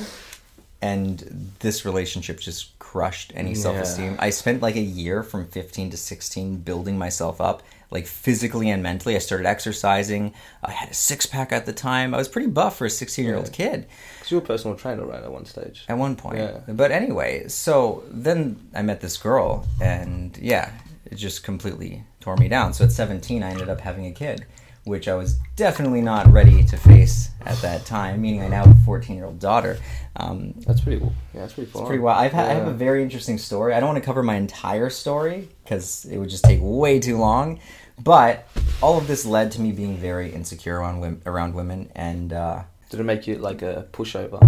and 0.82 1.52
this 1.60 1.86
relationship 1.86 2.39
just 2.39 2.78
crushed 2.80 3.32
any 3.36 3.56
self 3.56 3.78
esteem. 3.78 4.17
I 4.19 4.30
spent 4.30 4.62
like 4.62 4.76
a 4.76 4.82
year 4.82 5.23
from 5.23 5.47
15 5.47 5.91
to 5.91 5.97
16 5.97 6.58
building 6.58 6.97
myself 6.97 7.39
up, 7.39 7.63
like 7.93 8.08
physically 8.08 8.69
and 8.69 8.84
mentally. 8.84 9.15
I 9.15 9.19
started 9.19 9.45
exercising. 9.45 10.34
I 10.63 10.71
had 10.71 10.89
a 10.89 10.93
six 10.93 11.25
pack 11.25 11.51
at 11.53 11.65
the 11.65 11.71
time. 11.73 12.13
I 12.13 12.17
was 12.17 12.27
pretty 12.27 12.47
buff 12.49 12.77
for 12.77 12.86
a 12.86 12.89
16 12.89 13.23
year 13.23 13.36
old 13.38 13.45
Yeah. 13.47 13.51
kid. 13.53 13.86
Because 14.17 14.32
you 14.32 14.38
were 14.38 14.43
a 14.43 14.47
personal 14.47 14.75
trainer, 14.75 15.06
right, 15.06 15.23
at 15.23 15.32
one 15.32 15.45
stage. 15.45 15.86
At 15.88 15.97
one 15.97 16.15
point. 16.15 16.39
Yeah. 16.39 16.60
But 16.67 16.91
anyway, 16.91 17.47
so 17.47 18.03
then 18.12 18.58
I 18.75 18.82
met 18.82 18.99
this 18.99 19.15
girl, 19.17 19.65
and 19.82 20.38
yeah, 20.41 20.71
it 21.06 21.15
just 21.15 21.43
completely 21.43 22.03
tore 22.19 22.36
me 22.38 22.47
down. 22.49 22.73
So 22.73 22.84
at 22.84 22.91
17, 22.91 23.43
I 23.43 23.51
ended 23.51 23.69
up 23.69 23.79
having 23.82 24.06
a 24.08 24.12
kid, 24.12 24.45
which 24.86 25.08
I 25.08 25.13
was 25.13 25.38
definitely 25.56 26.01
not 26.01 26.32
ready 26.32 26.63
to 26.63 26.77
face 26.77 27.29
at 27.45 27.58
that 27.62 27.86
time, 27.86 28.21
meaning 28.21 28.41
I 28.41 28.47
now 28.47 28.65
have 28.65 28.75
a 28.75 28.79
14 28.86 29.15
year 29.15 29.25
old 29.25 29.39
daughter. 29.39 29.77
Um, 30.15 30.53
That's 30.65 30.82
pretty 30.82 30.99
cool. 30.99 31.12
Yeah, 31.34 31.41
that's 31.41 31.53
pretty 31.53 31.69
fun. 31.71 31.86
pretty 31.88 32.01
wild. 32.01 32.19
I've 32.23 32.32
ha- 32.34 32.43
I 32.43 32.53
have 32.53 32.67
a 32.67 32.71
very 32.73 33.01
interesting 33.01 33.38
story. 33.39 33.73
I 33.73 33.79
don't 33.79 33.89
want 33.89 33.97
to 34.03 34.06
cover 34.06 34.21
my 34.23 34.36
entire 34.36 34.89
story 34.91 35.49
because 35.63 36.06
it 36.06 36.17
would 36.19 36.29
just 36.29 36.43
take 36.45 36.60
way 36.62 36.99
too 36.99 37.17
long. 37.17 37.60
But 38.01 38.47
all 38.82 38.97
of 38.97 39.08
this 39.08 39.25
led 39.25 39.51
to 39.53 39.62
me 39.62 39.71
being 39.71 39.97
very 39.97 40.32
insecure 40.34 40.77
around 40.79 40.99
women, 40.99 41.21
around 41.25 41.53
women 41.53 41.89
and 41.95 42.34
uh, 42.34 42.63
Did 42.89 42.99
it 42.99 43.03
make 43.03 43.27
you 43.27 43.38
like 43.38 43.62
a 43.62 43.88
pushover? 43.91 44.39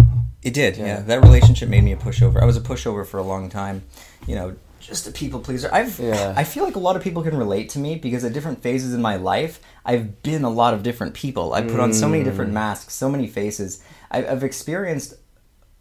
it 0.42 0.52
did, 0.54 0.76
yeah. 0.76 0.86
Yeah. 0.86 1.00
That 1.00 1.22
relationship 1.22 1.68
made 1.68 1.82
me 1.84 1.92
a 1.92 1.96
pushover. 1.96 2.40
I 2.40 2.44
was 2.44 2.56
a 2.56 2.60
pushover 2.60 3.04
for 3.06 3.18
a 3.18 3.22
long 3.22 3.48
time. 3.48 3.82
You 4.26 4.34
know, 4.36 4.56
just 4.80 5.08
a 5.08 5.10
people 5.12 5.40
pleaser. 5.40 5.68
I've 5.72 5.98
Yeah. 5.98 6.34
I 6.36 6.44
feel 6.44 6.64
like 6.64 6.76
a 6.76 6.80
lot 6.80 6.96
of 6.96 7.02
people 7.02 7.22
can 7.22 7.36
relate 7.36 7.70
to 7.70 7.78
me 7.78 7.96
because 7.96 8.24
at 8.24 8.32
different 8.32 8.62
phases 8.62 8.94
in 8.94 9.00
my 9.02 9.16
life, 9.16 9.60
I've 9.84 10.22
been 10.22 10.44
a 10.44 10.50
lot 10.50 10.74
of 10.74 10.82
different 10.82 11.14
people. 11.14 11.54
I 11.54 11.62
put 11.62 11.80
on 11.80 11.92
so 11.92 12.08
many 12.08 12.22
different 12.24 12.50
Mm. 12.50 12.54
masks, 12.54 12.94
so 12.94 13.08
many 13.08 13.26
faces. 13.26 13.82
I've 14.10 14.44
experienced 14.44 15.14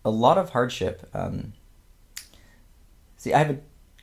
a 0.04 0.10
lot 0.10 0.38
of 0.38 0.50
hardship. 0.52 1.08
Um, 1.14 1.54
see, 3.18 3.34
I 3.34 3.40
have 3.40 3.50
a 3.52 3.58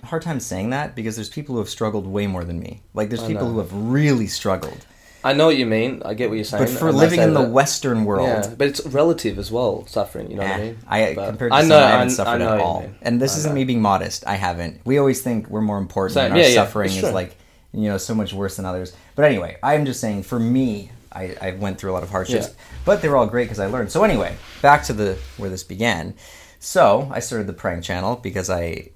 hard 0.05 0.23
time 0.23 0.41
saying 0.41 0.71
that 0.71 0.95
because 0.95 1.17
there's 1.17 1.29
people 1.29 1.55
who 1.55 1.61
have 1.61 1.69
struggled 1.69 2.07
way 2.07 2.27
more 2.27 2.45
than 2.45 2.59
me. 2.61 2.83
Like 2.95 3.09
there's 3.09 3.23
I 3.23 3.29
people 3.29 3.47
know. 3.47 3.53
who 3.55 3.59
have 3.61 3.73
really 3.73 4.27
struggled. 4.27 4.85
I 5.25 5.35
know 5.35 5.47
what 5.47 5.57
you 5.57 5.67
mean. 5.67 6.03
I 6.05 6.15
get 6.15 6.31
what 6.31 6.35
you're 6.35 6.45
saying. 6.45 6.65
But 6.65 6.71
for 6.73 6.89
and 6.89 6.99
living 6.99 7.21
in 7.21 7.33
the 7.33 7.43
Western 7.49 8.05
world, 8.05 8.27
yeah, 8.27 8.55
but 8.59 8.67
it's 8.67 8.85
relative 8.87 9.39
as 9.39 9.53
well. 9.53 9.87
Suffering, 9.87 10.31
you 10.31 10.37
know 10.37 10.43
what 10.43 10.53
I 10.53 10.61
mean? 10.61 10.79
I 10.89 11.15
But 11.15 11.29
compared 11.29 11.53
to 11.53 11.57
I 11.57 11.61
some, 11.61 11.69
know, 11.69 11.79
I 11.79 11.91
haven't 11.91 12.09
I- 12.09 12.13
suffered 12.13 12.43
at 12.43 12.61
all. 12.61 12.85
And 13.03 13.23
this 13.23 13.37
isn't 13.37 13.55
me 13.55 13.63
being 13.65 13.81
modest. 13.81 14.27
I 14.27 14.35
haven't. 14.35 14.81
We 14.85 14.99
always 14.99 15.23
think 15.23 15.49
we're 15.49 15.61
more 15.61 15.79
important 15.79 16.15
Same. 16.15 16.25
and 16.33 16.35
our 16.35 16.41
Yeah, 16.41 16.55
suffering 16.55 16.91
is 16.91 16.99
true. 16.99 17.11
like 17.11 17.37
you 17.73 17.89
know 17.89 17.99
so 17.99 18.15
much 18.17 18.33
worse 18.33 18.57
than 18.57 18.67
others. 18.67 18.93
But 19.15 19.25
anyway, 19.27 19.59
I'm 19.63 19.85
just 19.87 20.01
saying 20.01 20.25
for 20.25 20.41
me, 20.41 20.91
I, 21.13 21.37
I 21.41 21.51
went 21.53 21.79
through 21.79 21.93
a 21.93 21.95
lot 21.95 22.03
of 22.03 22.11
hardships, 22.11 22.53
but 22.85 23.01
they 23.01 23.09
were 23.09 23.17
all 23.17 23.27
great 23.27 23.45
because 23.45 23.61
I 23.61 23.67
learned. 23.67 23.93
So 23.93 24.03
anyway, 24.03 24.35
back 24.61 24.83
to 24.85 24.93
the 24.93 25.19
where 25.37 25.51
this 25.51 25.63
began. 25.63 26.15
So 26.59 27.09
I 27.13 27.21
started 27.21 27.47
the 27.47 27.53
prank 27.53 27.85
channel 27.85 28.17
because 28.17 28.51
I 28.51 28.89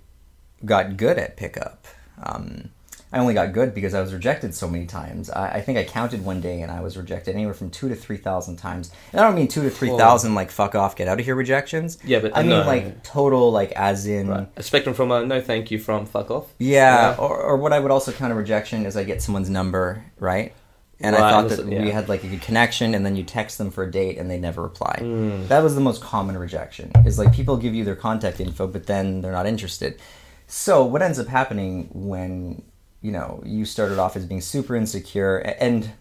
got 0.67 0.97
good 0.97 1.19
at 1.19 1.37
pickup. 1.37 1.87
Um, 2.23 2.71
I 3.13 3.19
only 3.21 3.35
got 3.35 3.53
good 3.53 3.73
because 3.73 3.95
I 3.95 4.01
was 4.01 4.13
rejected 4.13 4.53
so 4.55 4.69
many 4.69 4.85
times. 4.85 5.31
I, 5.31 5.55
I 5.55 5.61
think 5.61 5.79
I 5.79 5.85
counted 5.85 6.25
one 6.25 6.41
day 6.41 6.61
and 6.61 6.73
I 6.73 6.81
was 6.81 6.97
rejected 6.97 7.35
anywhere 7.35 7.55
from 7.55 7.71
two 7.71 7.89
to 7.89 7.95
three 7.95 8.17
thousand 8.17 8.57
times. 8.57 8.91
And 9.13 9.21
I 9.21 9.25
don't 9.25 9.37
mean 9.37 9.49
two 9.49 9.63
to 9.63 9.71
three 9.71 9.97
thousand 9.97 10.35
like 10.35 10.51
fuck 10.51 10.75
off, 10.75 10.97
get 10.97 11.07
out 11.09 11.19
of 11.21 11.25
here 11.25 11.37
rejections. 11.37 11.99
Yeah, 12.05 12.19
but 12.19 12.37
I 12.37 12.43
mean 12.43 12.67
like 12.67 13.05
total, 13.05 13.53
like 13.53 13.73
as 13.73 14.07
in 14.07 14.29
Right. 14.29 14.49
A 14.57 14.63
spectrum 14.63 14.95
from 14.95 15.13
a 15.13 15.25
no 15.25 15.41
thank 15.41 15.71
you 15.71 15.79
from 15.79 16.05
fuck 16.05 16.31
off. 16.31 16.47
yeah, 16.59 17.13
Yeah. 17.13 17.17
Or, 17.19 17.39
or 17.39 17.57
what 17.57 17.73
I 17.73 17.79
would 17.79 17.93
also 17.93 18.13
count 18.13 18.33
a 18.33 18.37
rejection 18.37 18.85
is 18.87 18.97
I 18.97 19.05
get 19.05 19.23
someone's 19.23 19.49
number 19.49 20.05
right. 20.19 20.53
And 20.99 21.15
I 21.15 21.31
thought 21.31 21.51
that 21.51 21.67
listen, 21.67 21.85
we 21.85 21.91
had 21.91 22.09
like 22.09 22.25
a 22.25 22.27
good 22.27 22.41
connection, 22.41 22.95
and 22.95 23.05
then 23.05 23.17
you 23.17 23.23
text 23.23 23.59
them 23.59 23.71
for 23.71 23.85
a 23.85 23.91
date, 23.91 24.17
and 24.17 24.31
they 24.31 24.39
never 24.39 24.63
reply. 24.63 24.99
Mm. 25.03 25.47
That 25.49 25.63
was 25.63 25.75
the 25.75 25.81
most 25.83 26.01
common 26.01 26.39
rejection. 26.39 26.91
Is 27.05 27.19
like 27.19 27.35
people 27.35 27.59
give 27.59 27.75
you 27.75 27.85
their 27.85 27.97
contact 27.97 28.41
info, 28.41 28.67
but 28.67 28.87
then 28.87 29.21
they're 29.21 29.33
not 29.33 29.47
interested. 29.47 30.01
So 30.47 30.85
what 30.85 31.03
ends 31.03 31.19
up 31.19 31.27
happening 31.27 31.89
when 31.93 32.63
you 33.03 33.13
know 33.13 33.43
you 33.45 33.65
started 33.65 33.99
off 33.99 34.17
as 34.17 34.25
being 34.25 34.41
super 34.41 34.77
insecure, 34.77 35.39
and 35.39 35.93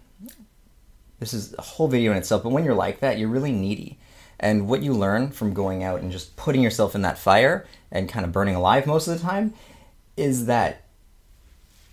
this 1.19 1.33
is 1.33 1.53
a 1.57 1.61
whole 1.61 1.87
video 1.87 2.11
in 2.11 2.17
itself. 2.17 2.43
But 2.43 2.51
when 2.51 2.63
you're 2.63 2.75
like 2.75 2.99
that, 2.99 3.17
you're 3.17 3.29
really 3.29 3.51
needy. 3.51 3.97
And 4.39 4.67
what 4.67 4.83
you 4.83 4.93
learn 4.93 5.31
from 5.31 5.53
going 5.53 5.83
out 5.83 6.01
and 6.01 6.11
just 6.11 6.35
putting 6.35 6.61
yourself 6.61 6.93
in 6.93 7.01
that 7.03 7.17
fire 7.17 7.65
and 7.91 8.09
kind 8.09 8.25
of 8.25 8.31
burning 8.31 8.55
alive 8.55 8.85
most 8.85 9.07
of 9.07 9.17
the 9.17 9.23
time 9.23 9.53
is 10.17 10.45
that 10.47 10.83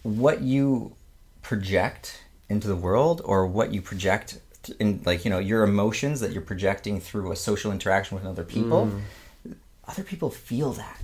what 0.02 0.40
you 0.40 0.94
project 1.42 2.24
into 2.48 2.66
the 2.66 2.76
world 2.76 3.22
or 3.24 3.46
what 3.46 3.72
you 3.72 3.80
project 3.80 4.40
in 4.78 5.00
like 5.04 5.24
you 5.24 5.30
know 5.30 5.38
your 5.38 5.64
emotions 5.64 6.20
that 6.20 6.32
you're 6.32 6.42
projecting 6.42 7.00
through 7.00 7.32
a 7.32 7.36
social 7.36 7.72
interaction 7.72 8.16
with 8.16 8.24
other 8.24 8.44
people 8.44 8.86
mm. 8.86 9.54
other 9.88 10.04
people 10.04 10.30
feel 10.30 10.72
that 10.72 11.00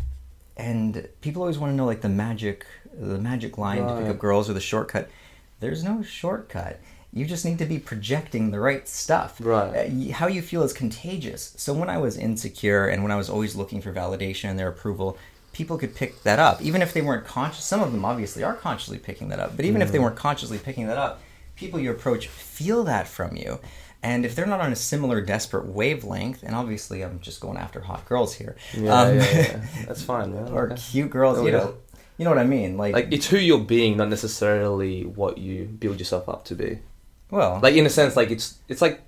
and 0.59 1.09
people 1.21 1.43
always 1.43 1.59
want 1.59 1.71
to 1.73 1.77
know 1.77 1.87
like 1.87 2.01
the 2.03 2.09
magic 2.09 2.67
the 3.01 3.19
magic 3.19 3.57
line 3.59 3.87
to 3.87 3.97
pick 4.01 4.09
up 4.09 4.19
girls 4.19 4.51
or 4.51 4.53
the 4.55 4.61
shortcut. 4.61 5.09
There's 5.61 5.85
no 5.85 6.03
shortcut. 6.03 6.81
You 7.13 7.25
just 7.25 7.45
need 7.45 7.59
to 7.59 7.65
be 7.65 7.79
projecting 7.79 8.51
the 8.51 8.61
right 8.61 8.87
stuff. 8.89 9.39
Right. 9.41 9.87
Uh, 9.91 10.13
how 10.13 10.27
you 10.27 10.43
feel 10.43 10.63
is 10.63 10.73
contagious. 10.73 11.55
So 11.57 11.73
when 11.73 11.89
i 11.89 11.97
was 11.99 12.17
insecure 12.17 12.87
and 12.89 13.03
when 13.03 13.13
i 13.13 13.17
was 13.17 13.31
always 13.31 13.55
looking 13.57 13.81
for 13.81 13.93
validation 13.93 14.51
and 14.51 14.59
their 14.59 14.69
approval 14.69 15.17
people 15.53 15.79
could 15.79 15.95
pick 15.95 16.23
that 16.25 16.39
up. 16.39 16.61
Even 16.63 16.83
if 16.83 16.93
they 16.93 17.01
weren't 17.03 17.25
conscious 17.25 17.65
some 17.65 17.81
of 17.83 17.93
them 17.93 18.05
obviously 18.05 18.43
are 18.43 18.55
consciously 18.55 18.99
picking 18.99 19.29
that 19.29 19.41
up 19.41 19.57
but 19.57 19.65
even 19.65 19.81
if 19.81 19.89
Mm. 19.89 19.93
they 19.93 19.99
weren't 20.01 20.17
consciously 20.17 20.59
picking 20.59 20.87
that 20.89 20.99
up 20.99 21.21
people 21.57 21.81
you 21.81 21.91
approach 21.91 22.29
feel 22.29 22.85
that 22.85 23.09
from 23.09 23.37
you 23.37 23.59
and 24.03 24.25
if 24.25 24.35
they're 24.35 24.47
not 24.47 24.61
on 24.61 24.71
a 24.73 24.77
similar 24.77 25.21
desperate 25.21 25.67
wavelength 25.67 26.43
and 26.43 26.55
obviously 26.55 27.03
i'm 27.03 27.19
just 27.21 27.41
going 27.41 27.57
after 27.59 27.81
hot 27.81 28.05
girls 28.07 28.35
here 28.35 28.57
Yeah, 28.75 29.01
um, 29.01 29.17
yeah, 29.17 29.23
yeah. 29.33 29.61
That's 29.87 30.03
fine, 30.03 30.33
man. 30.35 30.49
or 30.53 30.67
Okay. 30.73 30.77
cute 30.91 31.11
girls 31.11 31.45
you 31.45 31.51
know 31.53 31.75
you 32.17 32.25
know 32.25 32.31
what 32.31 32.39
i 32.39 32.45
mean 32.45 32.77
like, 32.77 32.95
Like 32.95 33.09
it's 33.13 33.27
who 33.27 33.39
you're 33.39 33.59
being, 33.77 33.97
not 33.97 34.09
necessarily 34.09 35.05
what 35.05 35.39
you 35.39 35.65
build 35.65 35.99
yourself 35.99 36.29
up 36.29 36.45
to 36.47 36.55
be. 36.55 36.79
well 37.31 37.61
Like 37.63 37.75
in 37.75 37.87
a 37.87 37.91
sense, 37.91 38.17
like 38.17 38.31
it's 38.31 38.59
it's 38.69 38.81
like 38.83 39.01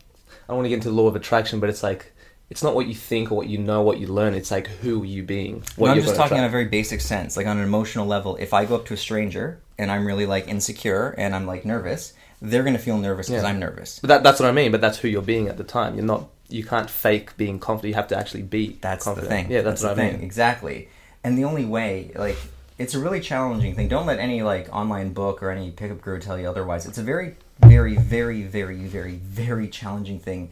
I 0.45 0.53
don't 0.53 0.57
want 0.59 0.65
to 0.67 0.71
get 0.71 0.77
into 0.77 0.89
the 0.91 0.95
law 0.95 1.07
of 1.07 1.15
attraction, 1.17 1.61
but 1.61 1.69
it's 1.71 1.83
like 1.83 2.13
it's 2.51 2.63
not 2.65 2.75
what 2.75 2.87
you 2.89 2.95
think 2.95 3.31
or 3.31 3.37
what 3.37 3.47
you 3.49 3.59
know, 3.59 3.83
what 3.83 3.99
you 4.01 4.09
learn. 4.09 4.35
It's 4.35 4.51
like 4.51 4.67
who 4.67 5.03
are 5.03 5.07
you 5.07 5.23
being. 5.23 5.63
What 5.77 5.87
No, 5.89 5.93
I'm 5.95 6.01
just 6.03 6.17
talking 6.17 6.37
in 6.39 6.43
a 6.45 6.49
very 6.49 6.65
basic 6.67 7.01
sense, 7.01 7.37
like 7.37 7.47
on 7.47 7.59
an 7.59 7.63
emotional 7.65 8.07
level. 8.07 8.35
If 8.37 8.53
I 8.53 8.65
go 8.65 8.75
up 8.75 8.87
to 8.87 8.95
a 8.95 8.97
stranger 8.97 9.61
and 9.79 9.89
I'm 9.93 10.05
really 10.05 10.27
like 10.27 10.49
insecure 10.49 11.15
and 11.17 11.35
I'm 11.37 11.47
like 11.47 11.65
nervous, 11.65 12.13
they're 12.43 12.63
gonna 12.63 12.79
feel 12.79 12.99
nervous 12.99 13.29
because 13.29 13.43
Yeah. 13.43 13.49
I'm 13.49 13.59
nervous. 13.59 13.99
But 13.99 14.09
that, 14.09 14.23
that's 14.23 14.41
what 14.41 14.49
I 14.49 14.53
mean. 14.53 14.73
But 14.73 14.81
that's 14.81 14.99
who 14.99 15.09
you're 15.09 15.23
being 15.23 15.49
at 15.49 15.57
the 15.57 15.65
time. 15.65 15.95
You're 15.97 16.05
not. 16.05 16.29
You 16.49 16.65
can't 16.65 16.91
fake 16.91 17.37
being 17.37 17.59
confident. 17.61 17.91
You 17.91 17.95
have 17.95 18.09
to 18.09 18.19
actually 18.19 18.43
be. 18.43 18.79
That's 18.81 19.05
confident. 19.05 19.31
the 19.31 19.37
thing. 19.37 19.51
Yeah, 19.51 19.63
that's, 19.63 19.83
the 19.83 19.89
what 19.89 19.99
I 19.99 20.03
thing. 20.03 20.13
mean. 20.15 20.25
Exactly. 20.25 20.89
And 21.23 21.37
the 21.39 21.45
only 21.45 21.65
way, 21.65 22.11
like, 22.17 22.37
it's 22.79 22.95
a 22.95 22.99
really 22.99 23.21
challenging 23.21 23.75
thing. 23.75 23.89
Don't 23.89 24.07
let 24.07 24.19
any 24.19 24.43
like 24.43 24.69
online 24.75 25.13
book 25.13 25.43
or 25.43 25.51
any 25.51 25.71
pickup 25.71 26.01
guru 26.01 26.19
tell 26.19 26.39
you 26.39 26.49
otherwise. 26.49 26.87
It's 26.87 26.99
a 26.99 27.03
very, 27.03 27.37
very, 27.61 27.97
very, 27.97 28.43
very, 28.43 28.79
very, 28.79 29.17
very 29.17 29.69
challenging 29.69 30.19
thing 30.19 30.51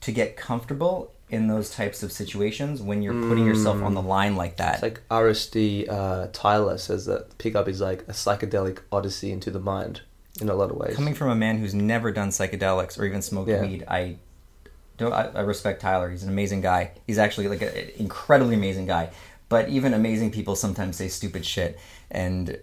to 0.00 0.10
get 0.10 0.36
comfortable 0.36 1.12
in 1.28 1.46
those 1.48 1.68
types 1.70 2.02
of 2.02 2.10
situations 2.10 2.80
when 2.80 3.02
you're 3.02 3.28
putting 3.28 3.44
yourself 3.44 3.82
on 3.82 3.92
the 3.92 4.00
line 4.00 4.34
like 4.36 4.56
that. 4.56 4.74
It's 4.74 4.82
like 4.82 5.02
RSD 5.10 5.86
uh, 5.88 6.28
Tyler 6.32 6.78
says 6.78 7.04
that 7.06 7.36
pickup 7.36 7.68
is 7.68 7.82
like 7.82 8.02
a 8.08 8.12
psychedelic 8.12 8.78
odyssey 8.90 9.30
into 9.30 9.50
the 9.50 9.60
mind 9.60 10.00
in 10.40 10.48
a 10.48 10.54
lot 10.54 10.70
of 10.70 10.76
ways. 10.76 10.94
Coming 10.96 11.14
from 11.14 11.30
a 11.30 11.34
man 11.34 11.58
who's 11.58 11.74
never 11.74 12.12
done 12.12 12.28
psychedelics 12.30 12.98
or 12.98 13.04
even 13.04 13.22
smoked 13.22 13.48
Yeah. 13.50 13.62
weed, 13.62 13.84
I 13.88 14.16
don't. 14.96 15.12
I, 15.12 15.30
I 15.34 15.40
respect 15.40 15.80
Tyler. 15.80 16.10
He's 16.10 16.22
an 16.22 16.28
amazing 16.28 16.60
guy. 16.60 16.92
He's 17.06 17.18
actually 17.18 17.48
like 17.48 17.62
an 17.62 17.72
incredibly 17.96 18.54
amazing 18.54 18.86
guy. 18.86 19.10
But 19.48 19.68
even 19.70 19.94
amazing 19.94 20.30
people 20.32 20.56
sometimes 20.56 20.96
say 20.96 21.08
stupid 21.08 21.44
shit, 21.46 21.78
and 22.10 22.58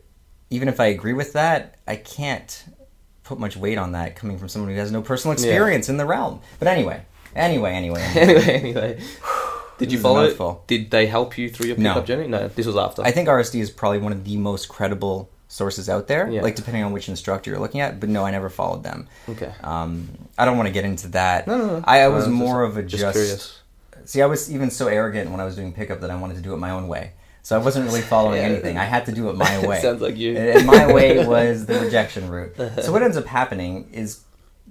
even 0.52 0.68
if 0.68 0.80
I 0.80 0.86
agree 0.88 1.14
with 1.14 1.34
that, 1.34 1.80
I 1.88 1.96
can't 1.96 2.64
put 3.24 3.40
much 3.40 3.58
weight 3.58 3.80
on 3.80 3.94
that 3.94 4.16
coming 4.16 4.38
from 4.38 4.50
someone 4.50 4.70
who 4.72 4.78
has 4.78 4.92
no 4.92 5.02
personal 5.02 5.34
experience 5.34 5.90
in 5.90 5.98
the 5.98 6.06
realm. 6.06 6.42
But 6.60 6.68
anyway, 6.68 7.02
anyway, 7.36 7.74
anyway. 7.74 8.02
anyway. 8.16 8.42
anyway, 8.42 8.54
anyway. 8.60 9.04
Did 9.80 9.92
you 9.92 10.00
follow 10.00 10.24
it? 10.26 10.68
Did 10.68 10.92
they 10.92 11.08
help 11.08 11.38
you 11.38 11.50
through 11.50 11.68
your 11.68 11.78
No. 11.78 11.94
pickup 11.96 12.06
journey? 12.06 12.28
No, 12.28 12.48
this 12.48 12.66
was 12.66 12.78
after. 12.78 13.02
I 13.02 13.12
think 13.12 13.28
RSD 13.28 13.60
is 13.60 13.70
probably 13.72 13.98
one 14.00 14.12
of 14.14 14.24
the 14.24 14.38
most 14.38 14.70
credible 14.70 15.30
sources 15.56 15.88
out 15.90 16.08
there. 16.08 16.30
Yeah. 16.30 16.42
Like 16.42 16.56
depending 16.56 16.84
on 16.84 16.92
which 16.92 17.08
instructor 17.08 17.50
you're 17.50 17.60
looking 17.60 17.80
at. 17.82 18.00
But 18.02 18.10
no, 18.10 18.26
I 18.26 18.32
never 18.32 18.50
followed 18.50 18.84
them. 18.84 19.08
okay. 19.30 19.54
Um, 19.64 20.10
I 20.38 20.44
don't 20.46 20.58
want 20.58 20.68
to 20.68 20.74
get 20.74 20.84
into 20.86 21.08
that. 21.10 21.48
No, 21.48 21.58
no, 21.58 21.66
no. 21.78 21.84
I, 21.86 22.02
I 22.02 22.08
was 22.10 22.28
more 22.28 22.66
just- 22.66 22.78
of 22.78 22.86
a 22.86 22.88
just 22.88 23.02
just, 23.02 23.14
curious. 23.16 23.60
See, 24.06 24.22
I 24.22 24.26
was 24.26 24.52
even 24.54 24.70
so 24.70 24.88
arrogant 24.88 25.32
when 25.32 25.40
I 25.40 25.46
was 25.46 25.56
doing 25.56 25.72
pickup 25.74 26.02
that 26.02 26.12
I 26.12 26.16
wanted 26.16 26.36
to 26.36 26.42
do 26.42 26.54
it 26.54 26.58
my 26.58 26.72
own 26.72 26.88
way. 26.88 27.14
So 27.42 27.56
I 27.56 27.64
wasn't 27.64 27.86
really 27.86 28.02
following 28.16 28.42
Yeah. 28.42 28.50
anything. 28.50 28.78
I 28.78 28.84
had 28.84 29.06
to 29.06 29.12
do 29.14 29.30
it 29.30 29.36
my 29.38 29.58
way. 29.68 29.80
Sounds 29.82 30.02
like 30.02 30.18
you. 30.18 30.36
And 30.38 30.66
my 30.68 30.92
way 30.92 31.26
was 31.36 31.66
the 31.66 31.80
rejection 31.80 32.30
route. 32.30 32.56
So 32.84 32.92
what 32.92 33.02
ends 33.02 33.16
up 33.18 33.26
happening 33.26 33.90
is 33.94 34.22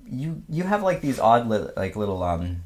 you 0.07 0.43
you 0.51 0.65
have 0.65 0.83
like 0.83 1.01
these 1.01 1.19
odd 1.19 1.49
li- 1.49 1.71
like 1.77 1.97
little 1.97 2.23
um 2.23 2.63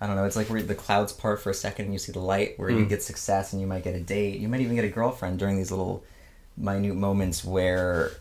I 0.00 0.06
don't 0.08 0.16
know. 0.16 0.24
It's 0.24 0.34
like 0.34 0.48
where 0.50 0.60
the 0.60 0.74
clouds 0.74 1.12
part 1.12 1.40
for 1.40 1.50
a 1.50 1.54
second 1.54 1.84
and 1.84 1.94
you 1.94 1.98
see 2.00 2.10
the 2.10 2.18
light 2.18 2.58
where 2.58 2.68
you 2.70 2.84
Mm. 2.84 2.88
get 2.88 3.02
success 3.04 3.52
and 3.52 3.60
you 3.62 3.68
might 3.68 3.84
get 3.84 3.94
a 3.94 4.00
date. 4.00 4.40
You 4.40 4.48
might 4.48 4.60
even 4.60 4.74
get 4.74 4.84
a 4.84 4.88
girlfriend 4.88 5.38
during 5.38 5.56
these 5.56 5.70
little 5.70 6.02
minute 6.56 6.94
moments 6.94 7.44
where 7.44 8.12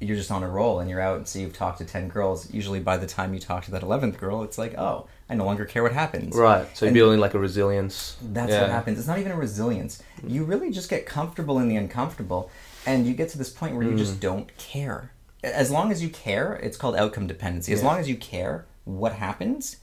you're 0.00 0.16
just 0.16 0.30
on 0.30 0.42
a 0.42 0.48
roll 0.48 0.80
and 0.80 0.90
you're 0.90 1.00
out 1.00 1.16
and 1.16 1.26
so 1.28 1.38
you've 1.38 1.54
talked 1.56 1.78
to 1.78 1.84
10 1.84 2.08
girls. 2.08 2.52
Usually 2.52 2.80
by 2.80 2.96
the 2.96 3.06
time 3.06 3.32
you 3.32 3.40
talk 3.40 3.64
to 3.64 3.70
that 3.70 3.82
11th 3.82 4.18
girl, 4.18 4.42
it's 4.42 4.58
like, 4.58 4.76
"Oh, 4.76 5.06
I 5.30 5.34
no 5.34 5.44
longer 5.44 5.64
care 5.64 5.82
what 5.82 5.92
happens." 5.92 6.34
Right. 6.36 6.66
So 6.76 6.84
you're 6.84 6.88
And- 6.90 6.94
building 6.94 7.20
like 7.20 7.32
a 7.34 7.38
resilience. 7.38 8.16
That's 8.20 8.50
Yeah. 8.50 8.62
what 8.62 8.70
happens. 8.70 8.98
It's 8.98 9.08
not 9.08 9.18
even 9.18 9.32
a 9.32 9.36
resilience. 9.36 10.02
You 10.26 10.44
really 10.44 10.70
just 10.70 10.90
get 10.90 11.06
comfortable 11.06 11.58
in 11.58 11.68
the 11.68 11.76
uncomfortable, 11.76 12.50
and 12.84 13.06
you 13.06 13.14
get 13.14 13.30
to 13.30 13.38
this 13.38 13.50
point 13.50 13.74
where 13.76 13.84
you 13.84 13.92
Mm. 13.92 13.98
just 13.98 14.20
don't 14.20 14.54
care. 14.58 15.10
As 15.42 15.70
long 15.70 15.90
as 15.90 16.02
you 16.02 16.08
care, 16.10 16.54
it's 16.62 16.76
called 16.76 16.96
outcome 16.96 17.26
dependency. 17.26 17.72
As 17.72 17.80
Yeah. 17.80 17.86
long 17.86 17.98
as 17.98 18.08
you 18.08 18.16
care 18.16 18.66
what 18.84 19.12
happens, 19.14 19.76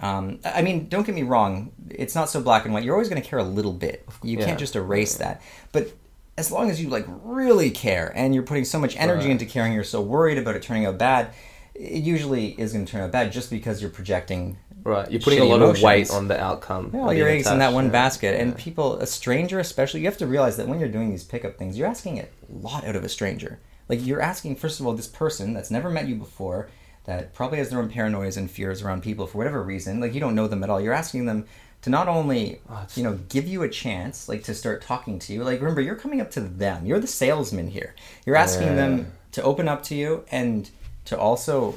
um, 0.00 0.38
I 0.44 0.62
mean, 0.62 0.88
don't 0.88 1.04
get 1.04 1.14
me 1.14 1.22
wrong. 1.22 1.72
It's 1.90 2.14
not 2.14 2.30
so 2.30 2.40
black 2.40 2.64
and 2.64 2.72
white. 2.72 2.84
You're 2.84 2.94
always 2.94 3.08
going 3.10 3.20
to 3.20 3.28
care 3.28 3.38
a 3.38 3.42
little 3.44 3.72
bit. 3.72 4.06
You 4.22 4.38
Yeah. 4.38 4.46
can't 4.46 4.58
just 4.58 4.76
erase 4.76 5.16
that. 5.16 5.42
But 5.72 5.90
as 6.38 6.50
long 6.50 6.70
as 6.70 6.80
you 6.82 6.88
like 6.88 7.06
really 7.08 7.70
care 7.70 8.12
and 8.14 8.34
you're 8.34 8.42
putting 8.42 8.64
so 8.64 8.78
much 8.78 8.96
energy 8.96 9.26
Right. 9.26 9.30
into 9.32 9.46
caring, 9.46 9.72
you're 9.72 9.84
so 9.84 10.00
worried 10.02 10.38
about 10.38 10.54
it 10.56 10.62
turning 10.62 10.86
out 10.86 10.98
bad. 10.98 11.30
It 11.74 12.02
usually 12.02 12.48
is 12.60 12.72
going 12.72 12.84
to 12.86 12.90
turn 12.92 13.02
out 13.02 13.12
bad 13.12 13.32
just 13.32 13.50
because 13.50 13.80
you're 13.80 13.90
projecting 13.90 14.58
Right. 14.84 15.10
You're 15.10 15.20
putting 15.20 15.40
a 15.40 15.44
lot 15.44 15.56
emotions. 15.56 15.78
of 15.78 15.82
weight 15.84 16.10
on 16.12 16.28
the 16.28 16.40
outcome. 16.40 16.92
yeah, 16.94 17.00
all 17.00 17.12
your 17.12 17.26
eggs 17.28 17.48
in 17.48 17.58
that 17.58 17.72
one 17.72 17.86
yeah. 17.86 17.90
basket. 17.90 18.38
And 18.40 18.50
Yeah. 18.52 18.56
people, 18.56 18.96
a 19.00 19.06
stranger 19.06 19.58
especially, 19.58 19.98
you 20.00 20.06
have 20.06 20.18
to 20.18 20.28
realize 20.28 20.56
that 20.58 20.68
when 20.68 20.78
you're 20.78 20.88
doing 20.88 21.10
these 21.10 21.24
pickup 21.24 21.58
things, 21.58 21.76
you're 21.76 21.88
asking 21.88 22.20
a 22.20 22.26
lot 22.48 22.84
out 22.84 22.94
of 22.94 23.02
a 23.02 23.08
stranger. 23.08 23.58
Like 23.88 24.04
you're 24.06 24.20
asking, 24.22 24.56
first 24.56 24.78
of 24.78 24.86
all, 24.86 24.92
this 24.92 25.08
person 25.08 25.54
that's 25.54 25.72
never 25.72 25.90
met 25.90 26.06
you 26.06 26.14
before, 26.14 26.68
that 27.06 27.32
probably 27.34 27.58
has 27.58 27.70
their 27.70 27.78
own 27.78 27.90
paranoias 27.90 28.36
and 28.36 28.50
fears 28.50 28.82
around 28.82 29.02
people 29.02 29.26
for 29.26 29.38
whatever 29.38 29.62
reason. 29.62 30.00
Like 30.00 30.12
you 30.14 30.20
don't 30.20 30.34
know 30.34 30.46
them 30.48 30.62
at 30.62 30.70
all. 30.70 30.80
You're 30.80 30.92
asking 30.92 31.24
them 31.26 31.46
to 31.82 31.90
not 31.90 32.08
only, 32.08 32.60
Oh, 32.68 32.86
you 32.94 33.02
know, 33.02 33.18
give 33.28 33.46
you 33.46 33.62
a 33.62 33.68
chance, 33.68 34.28
like 34.28 34.42
to 34.44 34.54
start 34.54 34.82
talking 34.82 35.18
to 35.20 35.32
you. 35.32 35.44
Like 35.44 35.60
remember, 35.60 35.80
you're 35.80 35.94
coming 35.94 36.20
up 36.20 36.30
to 36.32 36.40
them. 36.40 36.84
You're 36.84 37.00
the 37.00 37.06
salesman 37.06 37.68
here. 37.68 37.94
You're 38.24 38.36
asking 38.36 38.68
Yeah. 38.68 38.74
them 38.74 39.12
to 39.32 39.42
open 39.42 39.68
up 39.68 39.82
to 39.84 39.94
you 39.94 40.24
and 40.30 40.68
to 41.04 41.18
also 41.18 41.74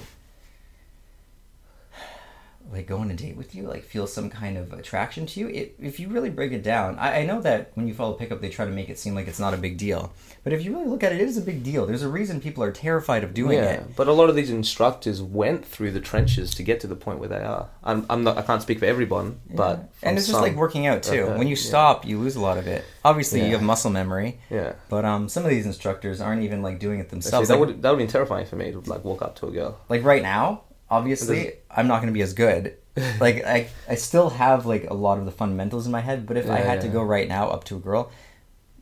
like 2.72 2.88
go 2.88 2.98
on 2.98 3.10
a 3.12 3.16
date 3.16 3.36
with 3.36 3.56
you, 3.56 3.64
like 3.64 3.84
feel 3.84 4.06
some 4.08 4.30
kind 4.30 4.58
of 4.58 4.74
attraction 4.74 5.26
to 5.28 5.40
you. 5.40 5.48
It, 5.48 5.76
if 5.80 6.00
you 6.00 6.08
really 6.10 6.30
break 6.30 6.52
it 6.52 6.64
down, 6.64 6.98
I, 7.00 7.22
I 7.22 7.26
know 7.26 7.42
that 7.42 7.72
when 7.74 7.88
you 7.88 7.94
follow 7.94 8.14
pickup, 8.14 8.42
they 8.42 8.50
try 8.50 8.66
to 8.66 8.72
make 8.72 8.90
it 8.90 9.00
seem 9.00 9.16
like 9.16 9.28
it's 9.28 9.40
not 9.40 9.54
a 9.54 9.58
big 9.58 9.78
deal. 9.78 10.14
But 10.44 10.54
if 10.54 10.64
you 10.64 10.74
really 10.74 10.88
look 10.88 11.04
at 11.04 11.12
it, 11.12 11.20
it 11.22 11.28
is 11.28 11.38
a 11.38 11.42
big 11.42 11.64
deal. 11.64 11.86
There's 11.86 12.04
a 12.04 12.10
reason 12.10 12.40
people 12.40 12.64
are 12.64 12.72
terrified 12.72 13.24
of 13.24 13.34
doing 13.34 13.58
yeah, 13.58 13.72
it. 13.72 13.96
but 13.96 14.08
a 14.08 14.14
lot 14.14 14.30
of 14.30 14.36
these 14.36 14.50
instructors 14.50 15.22
went 15.22 15.66
through 15.66 15.92
the 15.92 16.00
trenches 16.00 16.54
to 16.56 16.64
get 16.64 16.80
to 16.82 16.88
the 16.88 16.96
point 16.96 17.20
where 17.20 17.30
they 17.30 17.44
are. 17.44 17.68
I'm, 17.84 18.06
I'm 18.10 18.24
not. 18.24 18.38
I 18.38 18.42
can't 18.44 18.62
speak 18.62 18.80
for 18.80 18.86
everyone, 18.86 19.40
but 19.54 19.90
and 20.04 20.18
it's 20.18 20.28
just 20.28 20.40
like 20.40 20.56
working 20.56 20.88
out 20.88 21.04
too. 21.04 21.22
Okay, 21.24 21.38
when 21.38 21.48
you 21.48 21.56
yeah. 21.56 21.62
stop, 21.62 22.06
you 22.06 22.20
lose 22.20 22.36
a 22.36 22.42
lot 22.42 22.58
of 22.58 22.68
it. 22.68 22.86
Obviously, 23.04 23.44
you 23.46 23.52
have 23.54 23.62
muscle 23.64 23.92
memory, 23.92 24.40
Yeah. 24.50 24.74
but 24.90 25.06
um, 25.06 25.28
some 25.30 25.44
of 25.44 25.50
these 25.50 25.66
instructors 25.66 26.22
aren't 26.22 26.44
even 26.44 26.62
like 26.62 26.80
doing 26.80 27.00
it 27.00 27.10
themselves. 27.10 27.48
that 27.48 27.60
Like, 27.60 27.68
would 27.68 27.82
that 27.82 27.90
would 27.90 28.00
be 28.00 28.08
terrifying 28.08 28.46
for 28.46 28.56
me 28.56 28.72
to 28.72 28.80
like 28.82 29.04
walk 29.04 29.22
up 29.22 29.36
to 29.38 29.48
a 29.48 29.52
girl. 29.52 29.80
like 29.90 30.04
right 30.04 30.22
now, 30.22 30.62
obviously, 30.90 31.54
I'm 31.70 31.88
not 31.88 31.98
going 32.02 32.08
to 32.14 32.18
be 32.18 32.22
as 32.22 32.34
good. 32.34 32.76
like 33.20 33.46
I, 33.46 33.70
I 33.88 33.96
still 33.96 34.30
have 34.32 34.66
like 34.66 34.90
a 34.90 34.94
lot 34.94 35.18
of 35.20 35.26
the 35.26 35.32
fundamentals 35.32 35.86
in 35.86 35.92
my 35.92 36.02
head, 36.02 36.26
but 36.26 36.38
if 36.38 36.50
I 36.50 36.60
Yeah, 36.60 36.66
had 36.72 36.82
to 36.82 36.88
go 36.88 37.02
right 37.02 37.28
now 37.28 37.48
up 37.50 37.64
to 37.66 37.76
a 37.78 37.80
girl, 37.80 38.12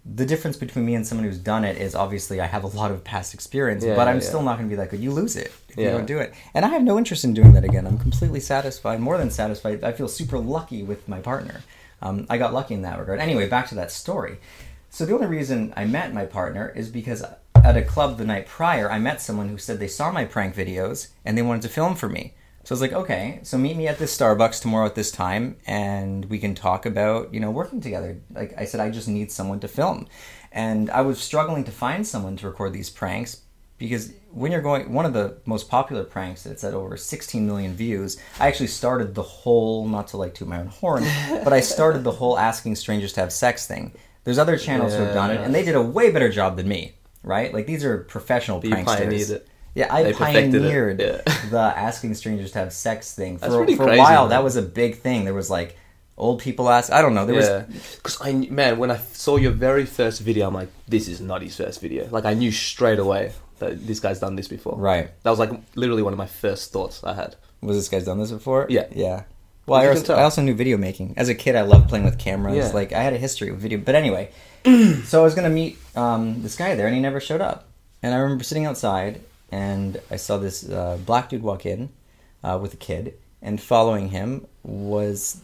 the 0.05 0.25
difference 0.25 0.55
between 0.57 0.85
me 0.85 0.95
and 0.95 1.05
someone 1.05 1.25
who's 1.25 1.37
done 1.37 1.65
it 1.65 1.77
is 1.77 1.93
obviously 1.93 2.39
I 2.39 2.45
have 2.47 2.63
a 2.63 2.67
lot 2.67 2.91
of 2.91 3.03
past 3.03 3.33
experience, 3.33 3.83
Yeah, 3.83 3.95
but 3.95 4.07
I'm 4.07 4.15
yeah, 4.21 4.21
still 4.21 4.41
not 4.41 4.57
going 4.57 4.69
to 4.69 4.73
be 4.73 4.77
that 4.77 4.89
good. 4.89 5.01
You 5.01 5.11
lose 5.11 5.35
it 5.35 5.51
if 5.69 5.77
you 5.77 5.89
don't 5.91 6.05
do 6.05 6.17
it, 6.19 6.33
and 6.53 6.65
I 6.65 6.69
have 6.69 6.81
no 6.83 6.97
interest 6.97 7.23
in 7.25 7.33
doing 7.33 7.53
that 7.53 7.65
again. 7.65 7.85
I'm 7.85 7.97
completely 7.99 8.39
satisfied, 8.39 8.99
more 9.01 9.17
than 9.17 9.29
satisfied. 9.29 9.83
I 9.83 9.91
feel 9.91 10.07
super 10.07 10.39
lucky 10.39 10.81
with 10.81 11.07
my 11.07 11.19
partner. 11.19 11.61
Um, 12.01 12.25
I 12.29 12.37
got 12.37 12.53
lucky 12.53 12.73
in 12.73 12.83
that 12.83 12.97
regard. 12.99 13.19
Anyway, 13.19 13.47
back 13.49 13.67
to 13.69 13.75
that 13.75 13.91
story. 13.91 14.37
So 14.89 15.05
the 15.05 15.13
only 15.13 15.27
reason 15.27 15.73
I 15.75 15.85
met 15.85 16.13
my 16.13 16.25
partner 16.25 16.71
is 16.75 16.89
because 16.89 17.23
at 17.63 17.77
a 17.77 17.81
club 17.81 18.17
the 18.17 18.25
night 18.25 18.47
prior, 18.47 18.91
I 18.91 18.99
met 18.99 19.21
someone 19.21 19.49
who 19.49 19.57
said 19.57 19.79
they 19.79 19.87
saw 19.87 20.11
my 20.11 20.25
prank 20.25 20.55
videos 20.55 21.09
and 21.25 21.37
they 21.37 21.41
wanted 21.41 21.61
to 21.63 21.69
film 21.69 21.95
for 21.95 22.09
me. 22.09 22.33
So 22.63 22.73
I 22.73 22.75
was 22.75 22.81
like, 22.81 22.93
okay, 22.93 23.39
so 23.43 23.57
meet 23.57 23.77
me 23.77 23.87
at 23.87 23.97
this 23.97 24.17
Starbucks 24.17 24.61
tomorrow 24.61 24.85
at 24.85 24.95
this 24.95 25.09
time, 25.09 25.55
and 25.65 26.25
we 26.25 26.37
can 26.37 26.53
talk 26.53 26.85
about 26.85 27.33
you 27.33 27.39
know 27.39 27.49
working 27.49 27.79
together. 27.79 28.19
Like 28.33 28.53
I 28.57 28.65
said, 28.65 28.81
I 28.81 28.89
just 28.89 29.07
need 29.07 29.31
someone 29.31 29.61
to 29.61 29.69
film, 29.69 30.07
and 30.51 30.89
I 30.89 31.01
was 31.01 31.19
struggling 31.19 31.63
to 31.63 31.71
find 31.71 32.05
someone 32.05 32.35
to 32.37 32.47
record 32.47 32.73
these 32.73 32.89
pranks 32.89 33.43
because 33.77 34.11
when 34.31 34.51
you're 34.51 34.61
going, 34.61 34.91
one 34.91 35.05
of 35.05 35.13
the 35.13 35.37
most 35.45 35.69
popular 35.69 36.03
pranks 36.03 36.43
that's 36.43 36.63
at 36.63 36.73
over 36.73 36.97
16 36.97 37.45
million 37.45 37.73
views. 37.73 38.17
I 38.39 38.47
actually 38.47 38.67
started 38.67 39.15
the 39.15 39.23
whole, 39.23 39.87
not 39.87 40.07
to 40.09 40.17
like 40.17 40.33
toot 40.33 40.47
my 40.47 40.59
own 40.59 40.67
horn, 40.67 41.03
but 41.43 41.53
I 41.53 41.61
started 41.61 42.03
the 42.03 42.11
whole 42.11 42.37
asking 42.37 42.75
strangers 42.75 43.13
to 43.13 43.21
have 43.21 43.31
sex 43.31 43.67
thing. 43.67 43.93
There's 44.23 44.39
other 44.39 44.57
channels 44.57 44.93
who 44.93 45.03
have 45.03 45.13
done 45.13 45.31
it, 45.31 45.39
and 45.39 45.55
they 45.55 45.63
did 45.63 45.75
a 45.75 45.81
way 45.81 46.11
better 46.11 46.27
job 46.27 46.57
than 46.57 46.67
me. 46.67 46.95
Right? 47.27 47.53
Like 47.53 47.65
these 47.67 47.83
are 47.85 47.99
professional 47.99 48.59
But 48.59 48.69
you 48.69 48.75
pranksters. 48.75 48.85
pioneered 48.85 49.29
it. 49.29 49.47
Yeah, 49.75 49.93
I 49.93 50.03
They 50.03 50.13
perfected 50.13 50.55
it, 50.55 50.61
pioneered 50.61 51.01
yeah. 51.01 51.21
the 51.51 51.59
asking 51.59 52.15
strangers 52.15 52.51
to 52.53 52.59
have 52.59 52.73
sex 52.73 53.13
thing. 53.13 53.37
For, 53.37 53.47
for 53.49 53.91
a 53.91 53.97
while, 53.97 54.23
man. 54.23 54.29
that 54.29 54.43
was 54.43 54.55
a 54.55 54.61
big 54.63 54.97
thing. 54.97 55.25
There 55.25 55.35
was 55.35 55.49
like 55.49 55.77
old 56.17 56.41
people 56.41 56.69
ask. 56.69 56.91
I 56.91 57.01
don't 57.01 57.13
know. 57.13 57.25
There 57.25 57.35
was 57.35 57.47
yeah, 57.47 57.65
because 57.97 58.17
I 58.21 58.33
man, 58.33 58.79
when 58.79 58.89
I 58.89 58.97
saw 58.97 59.35
your 59.37 59.51
very 59.51 59.85
first 59.85 60.21
video, 60.21 60.47
I'm 60.47 60.53
like, 60.53 60.69
this 60.87 61.07
is 61.07 61.21
not 61.21 61.41
his 61.43 61.55
first 61.55 61.79
video. 61.81 62.07
Like 62.09 62.25
I 62.25 62.33
knew 62.33 62.51
straight 62.51 62.99
away 62.99 63.33
that 63.59 63.85
this 63.85 63.99
guy's 63.99 64.19
done 64.19 64.35
this 64.35 64.47
before. 64.47 64.75
right. 64.77 65.11
That 65.23 65.29
was 65.29 65.39
like 65.39 65.51
literally 65.75 66.03
one 66.03 66.13
of 66.13 66.17
my 66.17 66.27
first 66.27 66.71
thoughts 66.71 67.03
I 67.03 67.13
had. 67.13 67.35
Was 67.61 67.75
this 67.77 67.89
guy's 67.89 68.05
done 68.05 68.19
this 68.19 68.31
before? 68.31 68.67
Yeah. 68.69 68.87
Yeah. 68.91 69.23
Well, 69.67 69.81
I 69.81 69.87
also. 69.87 70.15
I 70.15 70.23
also 70.23 70.41
knew 70.41 70.55
video 70.55 70.77
making. 70.77 71.13
As 71.17 71.27
a 71.27 71.35
kid, 71.35 71.55
I 71.55 71.61
loved 71.61 71.89
playing 71.89 72.05
with 72.05 72.17
cameras. 72.17 72.55
Yeah. 72.55 72.69
Like, 72.69 72.93
I 72.93 73.01
had 73.03 73.13
a 73.13 73.17
history 73.17 73.51
with 73.51 73.59
video. 73.59 73.79
But 73.79 73.95
anyway, 73.95 74.31
so 75.03 75.21
I 75.21 75.23
was 75.23 75.33
to 75.35 75.49
meet 75.49 75.77
um, 75.95 76.41
this 76.41 76.55
guy 76.55 76.75
there, 76.75 76.87
and 76.87 76.95
he 76.95 77.01
never 77.01 77.19
showed 77.19 77.41
up. 77.41 77.67
And 78.03 78.13
I 78.13 78.17
remember 78.17 78.43
sitting 78.43 78.65
outside, 78.65 79.21
and 79.51 79.99
I 80.11 80.17
saw 80.17 80.37
this 80.37 80.67
uh, 80.69 80.97
black 81.05 81.29
dude 81.29 81.41
walk 81.43 81.65
in 81.65 81.89
uh, 82.43 82.59
with 82.61 82.73
a 82.73 82.77
kid, 82.77 83.13
and 83.41 83.61
following 83.61 84.09
him 84.09 84.47
was. 84.63 85.41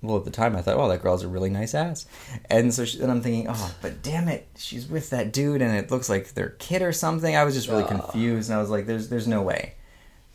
Well, 0.00 0.18
at 0.18 0.24
the 0.24 0.30
time, 0.30 0.54
I 0.54 0.62
thought, 0.62 0.76
"Oh, 0.76 0.88
that 0.88 1.02
girl's 1.02 1.24
a 1.24 1.28
really 1.28 1.50
nice 1.50 1.74
ass," 1.74 2.06
and 2.48 2.72
so 2.72 2.84
she, 2.84 3.00
and 3.00 3.10
I'm 3.10 3.20
thinking, 3.20 3.46
"Oh, 3.48 3.74
but 3.82 4.00
damn 4.00 4.28
it, 4.28 4.46
she's 4.56 4.86
with 4.86 5.10
that 5.10 5.32
dude, 5.32 5.60
and 5.60 5.76
it 5.76 5.90
looks 5.90 6.08
like 6.08 6.34
their 6.34 6.50
kid 6.50 6.82
or 6.82 6.92
something." 6.92 7.34
I 7.34 7.42
was 7.42 7.54
just 7.54 7.68
really 7.68 7.84
confused, 7.84 8.48
and 8.48 8.56
I 8.56 8.60
was 8.60 8.70
like, 8.70 8.86
"There's, 8.86 9.08
there's 9.08 9.26
no 9.26 9.42
way." 9.42 9.74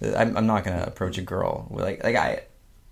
I'm, 0.02 0.36
I'm 0.36 0.48
not 0.48 0.66
gonna 0.66 0.84
approach 0.86 1.18
a 1.18 1.22
girl 1.22 1.68
like 1.72 2.04
like 2.04 2.18
I 2.18 2.44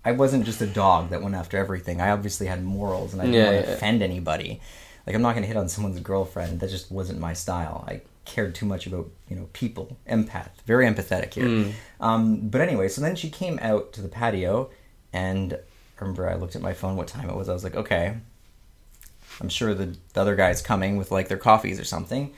I 0.04 0.12
wasn't 0.12 0.44
just 0.44 0.60
a 0.60 0.66
dog 0.66 1.10
that 1.10 1.22
went 1.22 1.34
after 1.34 1.56
everything. 1.58 2.00
I 2.00 2.10
obviously 2.10 2.46
had 2.48 2.64
morals 2.64 3.12
and 3.12 3.22
I 3.22 3.26
didn't 3.26 3.36
Yeah, 3.40 3.52
want 3.52 3.64
to 3.64 3.70
yeah. 3.70 3.76
offend 3.76 4.02
anybody. 4.02 4.60
Like 5.06 5.14
I'm 5.16 5.22
not 5.22 5.34
gonna 5.34 5.46
hit 5.46 5.56
on 5.56 5.68
someone's 5.68 6.00
girlfriend. 6.00 6.60
That 6.60 6.70
just 6.70 6.90
wasn't 6.90 7.18
my 7.20 7.32
style. 7.34 7.84
I 7.88 8.02
cared 8.24 8.54
too 8.54 8.66
much 8.66 8.86
about 8.86 9.08
you 9.28 9.36
know 9.36 9.48
people, 9.52 9.96
empath, 10.08 10.50
very 10.66 10.86
empathetic 10.86 11.34
here. 11.34 11.44
Mm. 11.46 11.72
Um, 12.00 12.48
but 12.48 12.60
anyway, 12.60 12.88
so 12.88 13.00
then 13.00 13.16
she 13.16 13.28
came 13.30 13.58
out 13.62 13.92
to 13.94 14.00
the 14.02 14.08
patio, 14.08 14.70
and 15.12 15.54
I 15.54 16.00
remember 16.00 16.28
I 16.30 16.34
looked 16.34 16.54
at 16.56 16.62
my 16.62 16.72
phone 16.72 16.96
what 16.96 17.08
time 17.08 17.28
it 17.28 17.34
was. 17.36 17.48
I 17.48 17.52
was 17.52 17.64
like, 17.64 17.74
okay, 17.74 18.16
I'm 19.40 19.48
sure 19.48 19.74
the, 19.74 19.96
the 20.14 20.20
other 20.20 20.36
guy's 20.36 20.62
coming 20.62 20.96
with 20.96 21.10
like 21.10 21.28
their 21.28 21.36
coffees 21.38 21.80
or 21.80 21.84
something. 21.84 22.32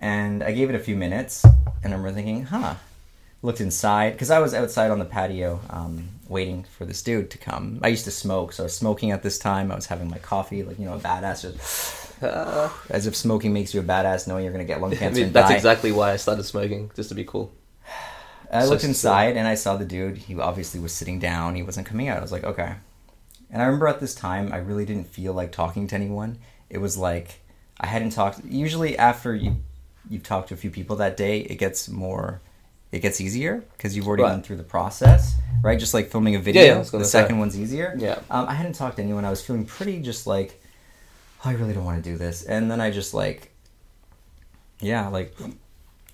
And 0.00 0.42
I 0.44 0.52
gave 0.52 0.70
it 0.70 0.76
a 0.76 0.78
few 0.80 0.96
minutes, 0.96 1.44
and 1.44 1.92
I 1.92 1.96
remember 1.96 2.12
thinking, 2.12 2.44
huh. 2.44 2.74
Looked 3.40 3.60
inside 3.60 4.14
because 4.14 4.32
I 4.32 4.40
was 4.40 4.52
outside 4.52 4.90
on 4.90 4.98
the 4.98 5.04
patio 5.04 5.60
um, 5.70 6.08
waiting 6.28 6.64
for 6.64 6.84
this 6.84 7.02
dude 7.02 7.30
to 7.30 7.38
come. 7.38 7.80
I 7.82 7.88
used 7.88 8.04
to 8.04 8.10
smoke, 8.10 8.52
so 8.52 8.62
I 8.62 8.66
was 8.66 8.74
smoking 8.76 9.10
at 9.10 9.22
this 9.22 9.38
time. 9.38 9.72
I 9.72 9.74
was 9.74 9.86
having 9.86 10.08
my 10.10 10.18
coffee, 10.18 10.62
like 10.62 10.78
you 10.78 10.84
know, 10.84 10.94
a 10.94 10.98
badass, 10.98 11.42
just 11.42 12.22
uh, 12.22 12.68
as 12.90 13.06
if 13.06 13.16
smoking 13.16 13.52
makes 13.52 13.72
you 13.74 13.80
a 13.80 13.84
badass, 13.84 14.26
knowing 14.28 14.44
you're 14.44 14.52
gonna 14.52 14.64
get 14.64 14.80
lung 14.80 14.92
I 14.94 14.96
cancer 14.96 15.16
mean, 15.20 15.26
and 15.26 15.34
that's 15.34 15.48
die. 15.50 15.54
exactly 15.56 15.92
why 15.92 16.12
I 16.12 16.16
started 16.16 16.42
smoking, 16.44 16.90
just 16.94 17.08
to 17.10 17.14
be 17.14 17.24
cool. 17.24 17.52
I 18.52 18.62
So 18.62 18.68
looked 18.70 18.80
still- 18.80 18.90
inside 18.90 19.36
and 19.36 19.46
I 19.48 19.54
saw 19.54 19.76
the 19.76 19.84
dude. 19.84 20.16
He 20.18 20.38
obviously 20.38 20.80
was 20.80 20.92
sitting 20.92 21.18
down. 21.18 21.54
He 21.54 21.62
wasn't 21.62 21.86
coming 21.86 22.08
out. 22.08 22.18
I 22.18 22.22
was 22.22 22.32
like, 22.32 22.44
okay. 22.44 22.74
And 23.50 23.62
I 23.62 23.64
remember 23.66 23.88
at 23.88 24.00
this 24.00 24.14
time, 24.14 24.52
I 24.52 24.58
really 24.58 24.84
didn't 24.84 25.06
feel 25.08 25.32
like 25.32 25.52
talking 25.52 25.86
to 25.88 25.94
anyone. 25.94 26.38
It 26.68 26.78
was 26.78 26.96
like 26.98 27.40
I 27.80 27.86
hadn't 27.86 28.10
talked. 28.10 28.44
Usually, 28.44 28.98
after 28.98 29.34
you 29.34 29.56
you've 30.10 30.22
talked 30.22 30.48
to 30.48 30.54
a 30.54 30.56
few 30.58 30.70
people 30.70 30.96
that 30.96 31.16
day, 31.16 31.40
it 31.40 31.56
gets 31.56 31.88
more. 31.88 32.40
It 32.90 33.00
gets 33.00 33.20
easier 33.20 33.64
because 33.76 33.94
you've 33.96 34.06
already 34.08 34.22
Right. 34.22 34.30
gone 34.30 34.42
through 34.42 34.56
the 34.56 34.62
process, 34.62 35.34
right? 35.62 35.78
Just 35.78 35.92
like 35.92 36.10
filming 36.10 36.34
a 36.36 36.38
video, 36.38 36.62
yeah, 36.64 36.78
was 36.78 36.90
the 36.90 37.04
second 37.04 37.38
one's 37.38 37.58
easier. 37.58 37.94
Yeah. 37.98 38.18
Um, 38.30 38.48
I 38.48 38.54
hadn't 38.54 38.72
talked 38.74 38.96
to 38.96 39.02
anyone. 39.02 39.24
I 39.26 39.30
was 39.30 39.42
feeling 39.42 39.66
pretty 39.66 40.00
just 40.00 40.26
like, 40.26 40.62
"Oh, 41.44 41.50
I 41.50 41.52
really 41.52 41.74
don't 41.74 41.84
want 41.84 42.02
to 42.02 42.10
do 42.10 42.16
this. 42.16 42.42
And 42.44 42.70
then 42.70 42.80
I 42.80 42.90
just 42.90 43.12
like, 43.12 43.50
yeah, 44.80 45.08
like, 45.08 45.36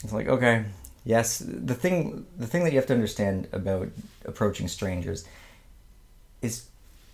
it's 0.02 0.12
like, 0.12 0.26
okay, 0.26 0.64
yes. 1.04 1.38
The 1.46 1.74
thing, 1.74 2.26
the 2.36 2.46
thing 2.46 2.64
that 2.64 2.72
you 2.72 2.78
have 2.78 2.86
to 2.86 2.94
understand 2.94 3.46
about 3.52 3.88
approaching 4.24 4.66
strangers 4.68 5.24
is 6.42 6.64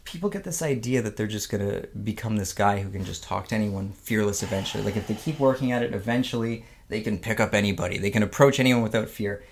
people 0.05 0.31
get 0.31 0.45
this 0.45 0.63
idea 0.63 1.03
that 1.03 1.17
they're 1.17 1.27
just 1.27 1.51
gonna 1.51 1.83
become 2.03 2.37
this 2.37 2.53
guy 2.53 2.81
who 2.81 2.91
can 2.91 3.05
just 3.05 3.23
talk 3.23 3.49
to 3.49 3.55
anyone 3.55 3.93
fearless 3.93 4.43
eventually. 4.43 4.83
Like 4.83 4.97
if 4.97 5.07
they 5.07 5.15
keep 5.15 5.39
working 5.39 5.71
at 5.71 5.83
it, 5.83 5.93
eventually 5.95 6.65
they 6.91 7.01
can 7.01 7.19
pick 7.19 7.41
up 7.41 7.55
anybody. 7.55 7.99
They 7.99 8.11
can 8.11 8.23
approach 8.23 8.61
anyone 8.61 8.83
without 8.83 9.09
fear. 9.09 9.43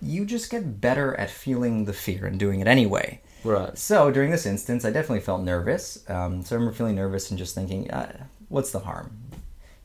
You 0.00 0.24
just 0.24 0.50
get 0.50 0.80
better 0.80 1.14
at 1.16 1.30
feeling 1.30 1.84
the 1.84 1.92
fear 1.92 2.26
and 2.26 2.38
doing 2.38 2.60
it 2.60 2.66
anyway. 2.66 3.20
Right. 3.42 3.76
So 3.76 4.10
during 4.10 4.30
this 4.30 4.46
instance, 4.46 4.84
I 4.84 4.90
definitely 4.90 5.20
felt 5.20 5.42
nervous. 5.42 6.08
Um, 6.08 6.42
so 6.42 6.54
I 6.54 6.58
remember 6.58 6.74
feeling 6.74 6.94
nervous 6.94 7.30
and 7.30 7.38
just 7.38 7.54
thinking, 7.54 7.90
uh, 7.90 8.24
"What's 8.48 8.70
the 8.70 8.78
harm? 8.80 9.18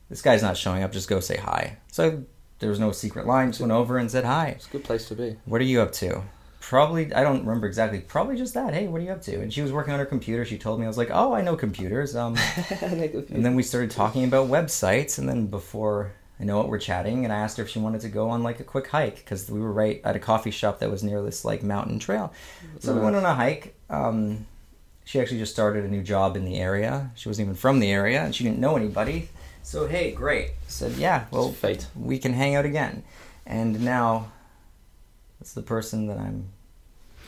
This 0.08 0.22
guy's 0.22 0.42
not 0.42 0.56
showing 0.56 0.82
up. 0.82 0.92
Just 0.92 1.08
go 1.08 1.20
say 1.20 1.36
hi." 1.36 1.76
So 1.92 2.24
there 2.60 2.70
was 2.70 2.80
no 2.80 2.92
secret 2.92 3.26
line. 3.26 3.50
Just 3.50 3.60
went 3.60 3.72
over 3.72 3.98
and 3.98 4.10
said 4.10 4.24
hi. 4.24 4.48
It's 4.48 4.66
a 4.66 4.70
good 4.70 4.84
place 4.84 5.06
to 5.08 5.14
be. 5.14 5.36
What 5.44 5.60
are 5.60 5.64
you 5.64 5.80
up 5.80 5.92
to? 5.92 6.22
Probably, 6.60 7.12
I 7.14 7.22
don't 7.22 7.40
remember 7.40 7.66
exactly. 7.66 8.00
Probably 8.00 8.36
just 8.36 8.54
that. 8.54 8.74
Hey, 8.74 8.86
what 8.86 9.00
are 9.00 9.04
you 9.04 9.12
up 9.12 9.22
to? 9.22 9.40
And 9.40 9.52
she 9.52 9.62
was 9.62 9.72
working 9.72 9.92
on 9.92 9.98
her 9.98 10.06
computer. 10.06 10.44
She 10.44 10.58
told 10.58 10.78
me. 10.78 10.84
I 10.84 10.88
was 10.88 10.98
like, 10.98 11.10
"Oh, 11.10 11.32
I 11.34 11.42
know 11.42 11.56
computers." 11.56 12.14
Um, 12.14 12.36
and 12.80 13.44
then 13.44 13.54
we 13.54 13.62
started 13.62 13.90
talking 13.90 14.24
about 14.24 14.48
websites. 14.48 15.18
And 15.18 15.28
then 15.28 15.46
before 15.46 16.12
I 16.40 16.44
know 16.44 16.56
what 16.56 16.68
we're 16.68 16.78
chatting. 16.78 17.24
And 17.24 17.32
I 17.32 17.36
asked 17.38 17.58
her 17.58 17.64
if 17.64 17.68
she 17.68 17.78
wanted 17.78 18.00
to 18.00 18.08
go 18.08 18.30
on 18.30 18.42
like 18.42 18.60
a 18.60 18.64
quick 18.64 18.86
hike 18.88 19.16
because 19.16 19.50
we 19.50 19.60
were 19.60 19.72
right 19.72 20.00
at 20.04 20.16
a 20.16 20.18
coffee 20.18 20.50
shop 20.50 20.78
that 20.78 20.90
was 20.90 21.02
near 21.02 21.20
this 21.22 21.44
like 21.44 21.62
mountain 21.62 21.98
trail. 21.98 22.32
So 22.80 22.94
we 22.94 23.00
went 23.00 23.16
on 23.16 23.24
a 23.26 23.34
hike. 23.34 23.74
Um, 23.90 24.46
she 25.04 25.20
actually 25.20 25.38
just 25.38 25.52
started 25.52 25.84
a 25.84 25.88
new 25.88 26.02
job 26.02 26.36
in 26.36 26.44
the 26.44 26.56
area. 26.56 27.10
She 27.14 27.28
wasn't 27.28 27.46
even 27.46 27.56
from 27.56 27.80
the 27.80 27.90
area, 27.92 28.22
and 28.22 28.34
she 28.34 28.44
didn't 28.44 28.58
know 28.60 28.76
anybody. 28.76 29.28
So 29.62 29.86
hey, 29.86 30.12
great. 30.12 30.52
Said 30.66 30.92
yeah. 30.92 31.26
Well, 31.30 31.52
fate. 31.52 31.86
we 31.94 32.18
can 32.18 32.32
hang 32.32 32.54
out 32.54 32.64
again. 32.64 33.02
And 33.44 33.84
now, 33.84 34.30
that's 35.38 35.52
the 35.54 35.62
person 35.62 36.06
that 36.06 36.18
I'm 36.18 36.46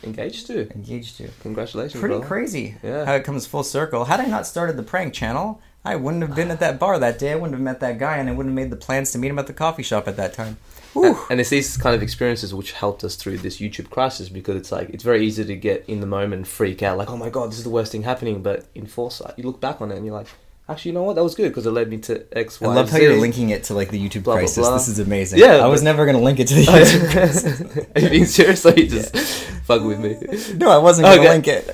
Engaged 0.03 0.47
to. 0.47 0.69
engaged 0.73 1.15
to. 1.17 1.29
Congratulations. 1.41 1.99
Pretty 1.99 2.15
brother. 2.15 2.27
crazy 2.27 2.75
Yeah. 2.83 3.05
how 3.05 3.13
it 3.15 3.23
comes 3.23 3.45
full 3.45 3.63
circle. 3.63 4.05
Had 4.05 4.19
I 4.19 4.25
not 4.25 4.45
started 4.45 4.75
the 4.75 4.83
prank 4.83 5.13
channel, 5.13 5.61
I 5.85 5.95
wouldn't 5.97 6.23
have 6.23 6.35
been 6.35 6.49
at 6.49 6.59
that 6.61 6.79
bar 6.79 6.97
that 6.97 7.19
day. 7.19 7.33
I 7.33 7.35
wouldn't 7.35 7.53
have 7.53 7.61
met 7.61 7.81
that 7.81 7.99
guy, 7.99 8.17
and 8.17 8.29
I 8.29 8.31
wouldn't 8.31 8.51
have 8.51 8.63
made 8.63 8.71
the 8.71 8.77
plans 8.77 9.11
to 9.11 9.17
meet 9.17 9.29
him 9.29 9.39
at 9.39 9.47
the 9.47 9.53
coffee 9.53 9.83
shop 9.83 10.07
at 10.07 10.15
that 10.15 10.33
time. 10.33 10.57
Whew. 10.93 11.17
And 11.29 11.41
it's 11.41 11.49
these 11.49 11.75
kind 11.75 11.95
of 11.95 12.01
experiences 12.01 12.53
which 12.53 12.71
helped 12.71 13.03
us 13.03 13.15
through 13.15 13.39
this 13.39 13.59
YouTube 13.59 13.89
crisis 13.89 14.29
because 14.29 14.55
it's 14.55 14.71
like 14.71 14.89
it's 14.91 15.03
very 15.03 15.25
easy 15.25 15.43
to 15.43 15.55
get 15.55 15.83
in 15.87 15.99
the 15.99 16.07
moment 16.07 16.39
and 16.39 16.47
freak 16.47 16.81
out, 16.83 16.97
like, 16.97 17.09
oh 17.09 17.17
my 17.17 17.29
god, 17.29 17.49
this 17.49 17.57
is 17.57 17.63
the 17.63 17.69
worst 17.69 17.91
thing 17.91 18.03
happening. 18.03 18.41
But 18.41 18.65
in 18.75 18.85
foresight, 18.85 19.33
you 19.37 19.43
look 19.43 19.59
back 19.59 19.81
on 19.81 19.91
it 19.91 19.97
and 19.97 20.05
you're 20.05 20.15
like, 20.15 20.27
Actually, 20.69 20.91
you 20.91 20.95
know 20.95 21.03
what? 21.03 21.15
That 21.17 21.23
was 21.23 21.35
good 21.35 21.49
because 21.49 21.65
it 21.65 21.71
led 21.71 21.89
me 21.89 21.97
to 21.97 22.25
X, 22.37 22.61
I 22.61 22.67
Y, 22.67 22.73
love 22.75 22.89
how 22.89 22.97
Z. 22.97 23.03
you're 23.03 23.17
linking 23.19 23.49
it 23.49 23.65
to 23.65 23.73
like 23.73 23.89
the 23.91 23.99
YouTube 23.99 24.23
Blah, 24.23 24.35
blah, 24.35 24.39
crisis. 24.41 24.57
blah. 24.65 24.73
This 24.77 24.87
is 24.87 24.97
amazing. 24.99 25.39
Yeah, 25.39 25.57
I 25.57 25.67
was 25.67 25.81
but- 25.81 25.85
never 25.85 26.05
gonna 26.05 26.21
link 26.21 26.39
it 26.39 26.47
to 26.47 26.55
the 26.55 26.61
YouTube 26.65 27.11
crisis. 27.11 27.61
Are 27.95 27.99
you 27.99 28.09
being 28.09 28.25
serious? 28.25 28.63
You 28.63 28.87
just 28.87 29.13
fuck 29.65 29.83
with 29.83 29.99
me? 29.99 30.55
No, 30.57 30.69
I 30.69 30.77
wasn't 30.77 31.07
gonna 31.07 31.19
Okay. 31.21 31.29
link 31.29 31.47
it. 31.49 31.67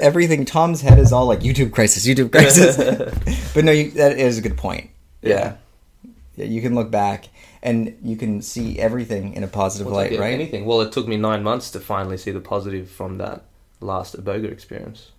Everything 0.00 0.44
Tom's 0.44 0.80
head 0.82 1.00
is 1.00 1.12
all 1.12 1.26
like 1.26 1.40
YouTube 1.40 1.72
crisis, 1.72 2.06
YouTube 2.06 2.30
crisis. 2.30 2.76
but 3.54 3.64
no, 3.64 3.72
you, 3.72 3.90
that 3.92 4.16
is 4.18 4.38
a 4.38 4.40
good 4.42 4.56
point. 4.56 4.90
Yeah. 5.20 5.56
Yeah, 6.36 6.44
you 6.44 6.62
can 6.62 6.76
look 6.76 6.92
back 6.92 7.30
and 7.60 7.98
you 8.04 8.14
can 8.16 8.40
see 8.40 8.78
everything 8.78 9.34
in 9.34 9.42
a 9.42 9.48
positive 9.48 9.88
Well, 9.88 9.96
light, 9.96 10.12
yeah, 10.12 10.20
right? 10.20 10.32
Anything. 10.32 10.64
Well, 10.64 10.80
it 10.82 10.92
took 10.92 11.08
me 11.08 11.16
nine 11.16 11.42
months 11.42 11.72
to 11.72 11.80
finally 11.80 12.16
see 12.16 12.30
the 12.30 12.38
positive 12.40 12.88
from 12.88 13.18
that 13.18 13.42
last 13.80 14.16
Iboga 14.16 14.48
experience. 14.52 15.10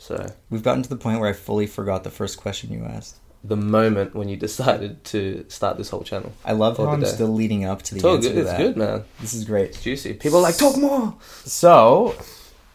So 0.00 0.26
We've 0.48 0.62
gotten 0.62 0.82
to 0.82 0.88
the 0.88 0.96
point 0.96 1.20
where 1.20 1.28
I 1.28 1.34
fully 1.34 1.66
forgot 1.66 2.04
the 2.04 2.10
first 2.10 2.38
question 2.38 2.72
you 2.72 2.84
asked. 2.84 3.16
the 3.44 3.56
moment 3.56 4.14
when 4.14 4.28
you 4.30 4.36
decided 4.48 5.04
to 5.04 5.44
start 5.48 5.76
this 5.76 5.90
whole 5.90 6.02
channel, 6.02 6.32
I 6.44 6.52
love 6.52 6.78
how 6.78 6.88
I'm 6.88 7.00
day. 7.00 7.06
still 7.06 7.28
leading 7.28 7.64
up 7.66 7.82
to 7.82 7.94
the 7.94 7.98
it's 7.98 8.06
answer 8.26 8.28
good. 8.30 8.46
It's 8.46 8.56
good, 8.56 8.76
man. 8.78 9.04
This 9.20 9.34
is 9.34 9.44
great. 9.44 9.70
It's 9.70 9.82
juicy. 9.82 10.14
People 10.14 10.38
are 10.38 10.42
like 10.42 10.56
talk 10.56 10.76
more. 10.78 11.14
So, 11.44 12.14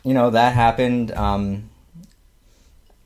you 0.03 0.13
know, 0.13 0.29
that 0.29 0.53
happened. 0.53 1.11
Um, 1.13 1.69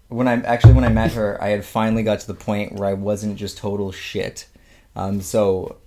when 0.09 0.27
I 0.27 0.33
actually 0.41 0.73
when 0.73 0.83
I 0.83 0.89
met 0.89 1.13
her, 1.13 1.41
I 1.41 1.49
had 1.49 1.63
finally 1.63 2.03
got 2.03 2.19
to 2.19 2.27
the 2.27 2.33
point 2.33 2.73
where 2.73 2.89
I 2.89 2.93
wasn't 2.93 3.37
just 3.37 3.57
total 3.57 3.91
shit. 3.93 4.47
Um, 4.95 5.21
so, 5.21 5.77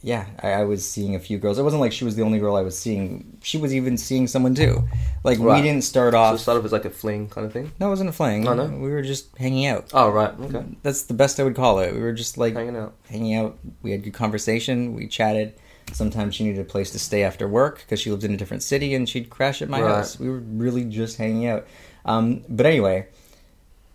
yeah, 0.00 0.26
I, 0.42 0.50
I 0.52 0.64
was 0.64 0.88
seeing 0.88 1.14
a 1.16 1.18
few 1.18 1.38
girls. 1.38 1.58
It 1.58 1.62
wasn't 1.62 1.80
like 1.80 1.92
she 1.92 2.04
was 2.04 2.14
the 2.16 2.22
only 2.22 2.38
girl 2.38 2.54
I 2.56 2.62
was 2.62 2.78
seeing. 2.78 3.38
She 3.42 3.58
was 3.58 3.74
even 3.74 3.96
seeing 3.98 4.26
someone 4.28 4.54
too. 4.54 4.84
Like 5.24 5.38
we 5.38 5.60
didn't 5.60 5.82
start 5.82 6.14
off. 6.14 6.36
So 6.36 6.42
started 6.42 6.64
as 6.64 6.72
like 6.72 6.84
a 6.84 6.90
fling 6.90 7.28
kind 7.28 7.44
of 7.46 7.52
thing. 7.52 7.72
no, 7.80 7.86
it 7.88 7.90
wasn't 7.90 8.10
a 8.10 8.12
fling. 8.12 8.46
Oh, 8.46 8.54
no? 8.54 8.66
We 8.66 8.90
were 8.90 9.02
just 9.02 9.36
hanging 9.36 9.66
out. 9.66 9.90
Oh 9.92 10.10
right, 10.10 10.32
okay, 10.40 10.64
That's 10.82 11.02
the 11.02 11.14
best 11.14 11.40
I 11.40 11.42
would 11.42 11.56
call 11.56 11.80
it. 11.80 11.92
We 11.92 12.00
were 12.00 12.12
just 12.12 12.38
like 12.38 12.54
hanging 12.54 12.76
out. 12.76 12.94
hanging 13.10 13.34
out. 13.34 13.58
We 13.82 13.90
had 13.90 14.02
good 14.04 14.14
conversation. 14.14 14.94
We 14.94 15.08
chatted. 15.08 15.54
Sometimes 15.92 16.34
she 16.34 16.44
needed 16.44 16.60
a 16.60 16.64
place 16.64 16.90
to 16.92 16.98
stay 16.98 17.22
after 17.24 17.48
work 17.48 17.78
because 17.80 17.98
she 17.98 18.10
lived 18.10 18.22
in 18.22 18.32
a 18.34 18.36
different 18.36 18.62
city 18.62 18.94
and 18.94 19.08
she'd 19.08 19.30
crash 19.30 19.62
at 19.62 19.68
my 19.70 19.80
Right. 19.80 19.94
house. 19.96 20.18
We 20.20 20.28
were 20.28 20.40
really 20.40 20.84
just 20.84 21.16
hanging 21.16 21.46
out. 21.46 21.66
Um, 22.04 22.44
but 22.48 22.66
anyway, 22.66 23.06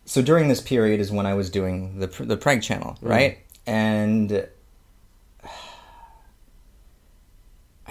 so 0.05 0.21
during 0.21 0.47
this 0.49 0.59
period 0.59 0.99
is 0.99 1.11
when 1.11 1.25
I 1.25 1.33
was 1.35 1.49
doing 1.49 1.99
the 1.99 2.07
pr- 2.07 2.23
the 2.25 2.35
prank 2.35 2.63
channel, 2.63 2.97
Mm. 3.01 3.09
right? 3.09 3.37
And 3.67 4.47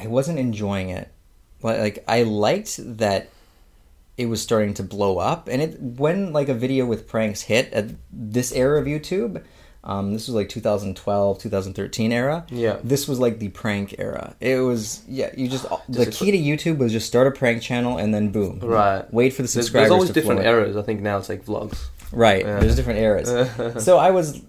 I 0.03 0.07
wasn't 0.07 0.39
enjoying 0.39 0.91
it. 0.91 1.09
Like, 1.63 1.79
like 1.79 2.05
I 2.09 2.25
liked 2.25 2.81
that 2.99 3.31
it 4.17 4.27
was 4.27 4.43
starting 4.43 4.75
to 4.75 4.83
blow 4.83 5.19
up, 5.19 5.49
and 5.49 5.63
it 5.63 5.81
when 5.81 6.33
like 6.33 6.49
a 6.49 6.55
video 6.55 6.85
with 6.87 7.09
pranks 7.09 7.43
hit 7.43 7.73
at 7.73 7.91
this 8.11 8.53
era 8.53 8.81
of 8.81 8.87
YouTube. 8.87 9.43
Um, 9.85 10.13
this 10.13 10.29
was 10.29 10.37
like 10.37 10.49
2012, 10.49 11.41
2013 11.41 12.13
era. 12.13 12.47
Yeah. 12.51 12.79
This 12.85 13.09
was 13.09 13.19
like 13.19 13.41
the 13.41 13.49
prank 13.49 13.97
era. 13.99 14.37
It 14.39 14.59
was 14.59 15.03
yeah. 15.09 15.31
You 15.37 15.49
just, 15.49 15.67
the 15.89 16.07
key 16.07 16.31
to 16.31 16.39
YouTube 16.39 16.79
was 16.79 16.93
just 16.93 17.09
start 17.09 17.27
a 17.27 17.33
prank 17.33 17.63
channel 17.63 17.99
and 17.99 18.15
then 18.15 18.31
boom. 18.31 18.61
Right. 18.61 19.13
Wait 19.13 19.31
for 19.31 19.43
the 19.43 19.49
subscribers. 19.49 19.89
there's 19.89 19.93
always 19.93 20.11
different 20.11 20.43
eras. 20.43 20.77
I 20.77 20.83
think 20.83 21.01
now 21.01 21.19
it's 21.19 21.29
like 21.29 21.45
vlogs. 21.45 21.87
Right. 22.13 22.45
Yeah. 22.45 22.61
There's 22.61 22.77
different 22.77 23.01
eras. 23.01 23.85
so 23.85 23.99
I 23.99 24.13
was 24.13 24.41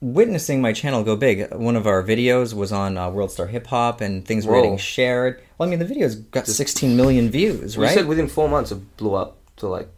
witnessing 0.00 0.60
my 0.60 0.72
channel 0.72 1.02
go 1.02 1.16
big. 1.16 1.52
One 1.54 1.76
of 1.76 1.86
our 1.86 2.02
videos 2.02 2.54
was 2.54 2.72
on 2.72 2.96
uh, 2.98 3.10
World 3.10 3.30
Star 3.30 3.46
Hip 3.46 3.66
Hop, 3.68 4.00
and 4.00 4.24
things 4.24 4.46
were 4.46 4.56
getting 4.56 4.76
shared. 4.78 5.40
Well, 5.58 5.66
I 5.68 5.70
mean, 5.70 5.78
the 5.78 5.84
video's 5.86 6.16
got 6.16 6.46
16 6.46 6.96
million 6.96 7.30
views, 7.30 7.76
right? 7.78 7.94
said 7.94 8.06
within 8.06 8.28
four 8.28 8.48
months 8.48 8.72
it 8.72 8.96
blew 8.96 9.14
up 9.14 9.38
to 9.56 9.68
like 9.68 9.88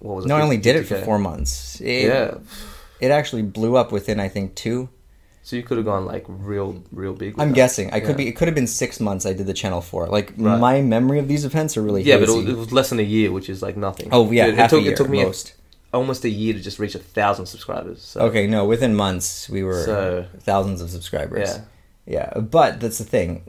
what 0.00 0.16
was 0.16 0.24
it? 0.24 0.28
no, 0.28 0.36
I 0.36 0.42
only 0.42 0.56
did 0.56 0.76
it 0.76 0.84
for 0.84 0.96
four 0.98 1.18
months. 1.18 1.80
It, 1.80 2.06
Yeah. 2.08 2.38
It 3.00 3.10
actually 3.10 3.42
blew 3.42 3.76
up 3.76 3.90
within, 3.90 4.20
I 4.20 4.28
think, 4.28 4.54
two. 4.54 4.88
So 5.44 5.56
you 5.56 5.64
could 5.64 5.76
have 5.76 5.84
gone 5.84 6.06
like 6.06 6.24
real, 6.28 6.84
real 6.92 7.14
big. 7.14 7.34
with 7.34 7.40
I'm 7.42 7.48
that. 7.48 7.54
guessing. 7.56 7.92
I 7.92 7.98
could 7.98 8.16
be. 8.16 8.28
It 8.28 8.36
could 8.36 8.46
have 8.46 8.54
been 8.54 8.68
six 8.68 9.00
months. 9.00 9.26
I 9.26 9.32
did 9.32 9.46
the 9.48 9.52
channel 9.52 9.80
for. 9.80 10.06
Like 10.06 10.32
Right. 10.36 10.58
my 10.60 10.80
memory 10.82 11.18
of 11.18 11.26
these 11.26 11.44
events 11.44 11.76
are 11.76 11.82
really 11.82 12.02
Yeah, 12.04 12.18
but 12.18 12.24
it 12.24 12.26
hazy. 12.28 12.44
was, 12.44 12.48
it 12.54 12.56
was 12.58 12.72
less 12.72 12.90
than 12.90 13.00
a 13.00 13.02
year, 13.02 13.32
which 13.32 13.48
is 13.50 13.60
like 13.60 13.76
nothing. 13.76 14.08
oh 14.12 14.30
yeah, 14.30 14.46
it, 14.46 14.54
half 14.54 14.66
it 14.66 14.70
took, 14.70 14.80
a 14.80 14.82
year 14.84 14.92
it 14.92 14.96
took 14.96 15.08
me 15.08 15.24
most. 15.24 15.54
Almost 15.92 16.24
a 16.24 16.28
year 16.30 16.54
to 16.54 16.60
just 16.60 16.78
reach 16.78 16.94
a 16.94 16.98
thousand 16.98 17.46
subscribers. 17.46 18.02
So. 18.02 18.20
Okay, 18.22 18.46
no, 18.46 18.64
within 18.64 18.94
months 18.94 19.48
we 19.48 19.62
were 19.62 19.84
So- 19.84 20.26
thousands 20.40 20.80
of 20.80 20.90
subscribers. 20.90 21.48
Yeah. 21.48 21.60
Yeah, 22.34 22.40
but 22.40 22.80
that's 22.80 22.98
the 22.98 23.04
thing. 23.04 23.44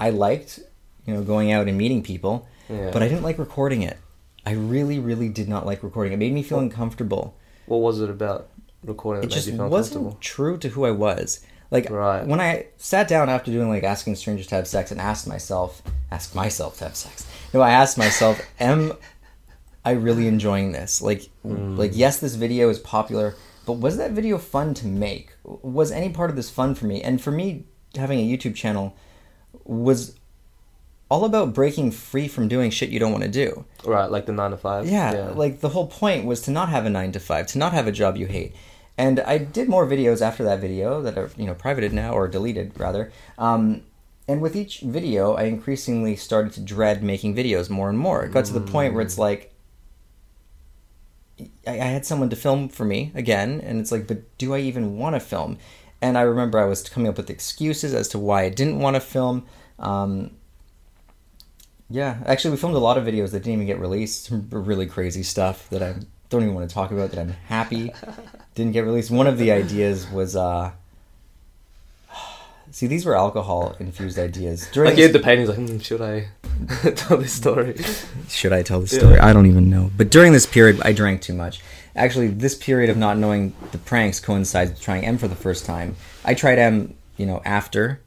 I 0.00 0.10
liked, 0.10 0.58
you 1.06 1.14
know, 1.14 1.22
going 1.22 1.52
out 1.52 1.68
and 1.68 1.78
meeting 1.78 2.02
people, 2.02 2.48
Yeah. 2.68 2.90
but 2.92 3.02
I 3.02 3.08
didn't 3.08 3.22
like 3.22 3.38
recording 3.38 3.82
it. 3.82 3.96
I 4.44 4.52
really, 4.52 4.98
really 4.98 5.28
did 5.28 5.48
not 5.48 5.66
like 5.66 5.82
recording. 5.82 6.12
It 6.12 6.18
made 6.18 6.32
me 6.32 6.42
feel 6.42 6.58
uncomfortable. 6.58 7.34
What 7.66 7.78
was 7.78 8.00
it 8.00 8.10
about 8.10 8.48
recording 8.84 9.22
It 9.22 9.28
just 9.30 9.52
wasn't 9.52 10.20
true 10.20 10.56
to 10.58 10.68
who 10.70 10.84
I 10.84 10.90
was. 10.90 11.40
Like 11.70 11.88
Right. 11.90 12.26
when 12.26 12.40
I 12.40 12.66
sat 12.78 13.06
down 13.06 13.28
after 13.28 13.52
doing 13.52 13.68
like 13.68 13.84
asking 13.84 14.16
strangers 14.16 14.48
to 14.48 14.56
have 14.56 14.66
sex 14.66 14.90
and 14.90 15.00
asked 15.00 15.28
myself, 15.28 15.82
ask 16.10 16.34
myself 16.34 16.78
to 16.78 16.84
have 16.84 16.96
sex. 16.96 17.24
No, 17.54 17.60
I 17.60 17.70
asked 17.70 17.96
myself, 17.98 18.40
am 18.60 18.94
I 19.84 19.92
really 19.92 20.26
enjoying 20.26 20.72
this? 20.72 21.00
Like, 21.00 21.28
Hmm. 21.42 21.76
like 21.76 21.92
yes, 21.94 22.18
this 22.18 22.34
video 22.34 22.68
is 22.68 22.78
popular, 22.78 23.34
but 23.66 23.74
was 23.74 23.96
that 23.96 24.10
video 24.12 24.38
fun 24.38 24.74
to 24.74 24.86
make? 24.86 25.32
Was 25.44 25.90
any 25.90 26.10
part 26.10 26.30
of 26.30 26.36
this 26.36 26.50
fun 26.50 26.74
for 26.74 26.86
me? 26.86 27.02
And 27.02 27.20
for 27.20 27.30
me, 27.30 27.64
having 27.96 28.18
a 28.20 28.28
YouTube 28.28 28.54
channel 28.54 28.94
was 29.64 30.16
all 31.10 31.24
about 31.24 31.52
breaking 31.52 31.90
free 31.90 32.28
from 32.28 32.46
doing 32.46 32.70
shit 32.70 32.90
you 32.90 33.00
don't 33.00 33.10
want 33.10 33.24
to 33.24 33.30
do. 33.30 33.64
Right, 33.84 34.10
like 34.10 34.26
the 34.26 34.32
nine 34.32 34.52
to 34.52 34.56
five. 34.56 34.86
Yeah, 34.88 35.32
like 35.34 35.60
the 35.60 35.70
whole 35.70 35.86
point 35.88 36.24
was 36.24 36.40
to 36.42 36.50
not 36.50 36.68
have 36.68 36.86
a 36.86 36.90
nine 36.90 37.12
to 37.12 37.20
five, 37.20 37.46
to 37.48 37.58
not 37.58 37.72
have 37.72 37.86
a 37.88 37.92
job 37.92 38.16
you 38.16 38.26
hate. 38.26 38.54
And 38.96 39.18
I 39.20 39.38
did 39.38 39.68
more 39.68 39.86
videos 39.86 40.20
after 40.20 40.44
that 40.44 40.60
video 40.60 41.00
that 41.02 41.16
are 41.18 41.30
you 41.36 41.46
know 41.46 41.54
privated 41.54 41.92
now 41.92 42.12
or 42.12 42.28
deleted 42.28 42.78
rather. 42.78 43.10
Um, 43.38 43.82
and 44.28 44.40
with 44.40 44.54
each 44.54 44.80
video, 44.80 45.34
I 45.34 45.44
increasingly 45.44 46.14
started 46.14 46.52
to 46.52 46.60
dread 46.60 47.02
making 47.02 47.34
videos 47.34 47.68
more 47.70 47.88
and 47.88 47.98
more. 47.98 48.24
It 48.24 48.32
got 48.32 48.44
to 48.44 48.52
the 48.52 48.60
point 48.60 48.94
where 48.94 49.02
it's 49.02 49.18
like 49.18 49.49
I, 51.66 51.72
I 51.72 51.86
had 51.86 52.06
someone 52.06 52.30
to 52.30 52.36
film 52.36 52.68
for 52.68 52.84
me 52.84 53.12
again, 53.14 53.60
and 53.60 53.80
it's 53.80 53.92
like, 53.92 54.06
but 54.06 54.36
do 54.38 54.54
I 54.54 54.58
even 54.58 54.98
want 54.98 55.16
to 55.16 55.20
film? 55.20 55.58
And 56.02 56.16
I 56.16 56.22
remember 56.22 56.58
I 56.58 56.64
was 56.64 56.88
coming 56.88 57.08
up 57.08 57.16
with 57.16 57.30
excuses 57.30 57.94
as 57.94 58.08
to 58.08 58.18
why 58.18 58.42
I 58.42 58.48
didn't 58.48 58.78
want 58.78 58.96
to 58.96 59.00
film. 59.00 59.46
Um, 59.78 60.30
yeah, 61.88 62.22
actually, 62.24 62.52
we 62.52 62.56
filmed 62.56 62.76
a 62.76 62.80
lot 62.80 62.96
of 62.96 63.04
videos 63.04 63.32
that 63.32 63.40
didn't 63.40 63.54
even 63.54 63.66
get 63.66 63.80
released. 63.80 64.30
Really 64.50 64.86
crazy 64.86 65.22
stuff 65.22 65.68
that 65.70 65.82
I 65.82 65.96
don't 66.28 66.42
even 66.42 66.54
want 66.54 66.68
to 66.68 66.74
talk 66.74 66.90
about. 66.90 67.10
That 67.10 67.20
I'm 67.20 67.34
happy 67.46 67.92
didn't 68.54 68.72
get 68.72 68.84
released. 68.84 69.10
One 69.10 69.26
of 69.26 69.38
the 69.38 69.52
ideas 69.52 70.08
was, 70.10 70.36
uh, 70.36 70.72
see, 72.70 72.86
these 72.86 73.04
were 73.04 73.16
alcohol 73.16 73.76
infused 73.80 74.18
ideas. 74.18 74.68
During 74.72 74.90
Like 74.90 74.96
he 74.96 75.02
had 75.02 75.12
the 75.12 75.18
paintings, 75.20 75.48
like, 75.48 75.58
hmm, 75.58 75.78
should 75.78 76.00
I 76.00 76.28
tell 76.94 77.16
this 77.16 77.32
story? 77.32 77.76
should 78.28 78.52
I 78.52 78.62
tell 78.62 78.80
the 78.80 78.94
Yeah. 78.94 79.00
story? 79.00 79.18
I 79.18 79.32
don't 79.32 79.46
even 79.46 79.70
know. 79.70 79.90
But 79.96 80.10
during 80.10 80.32
this 80.32 80.46
period, 80.46 80.80
I 80.82 80.92
drank 80.92 81.20
too 81.22 81.34
much. 81.34 81.60
Actually, 81.96 82.28
this 82.28 82.54
period 82.54 82.88
of 82.90 82.96
not 82.96 83.18
knowing 83.18 83.54
the 83.72 83.78
pranks 83.78 84.20
coincides 84.20 84.70
with 84.70 84.80
trying 84.80 85.04
M 85.04 85.18
for 85.18 85.28
the 85.28 85.34
first 85.36 85.64
time. 85.66 85.96
I 86.24 86.34
tried 86.34 86.58
M, 86.58 86.94
you 87.16 87.26
know, 87.26 87.42
after 87.44 88.00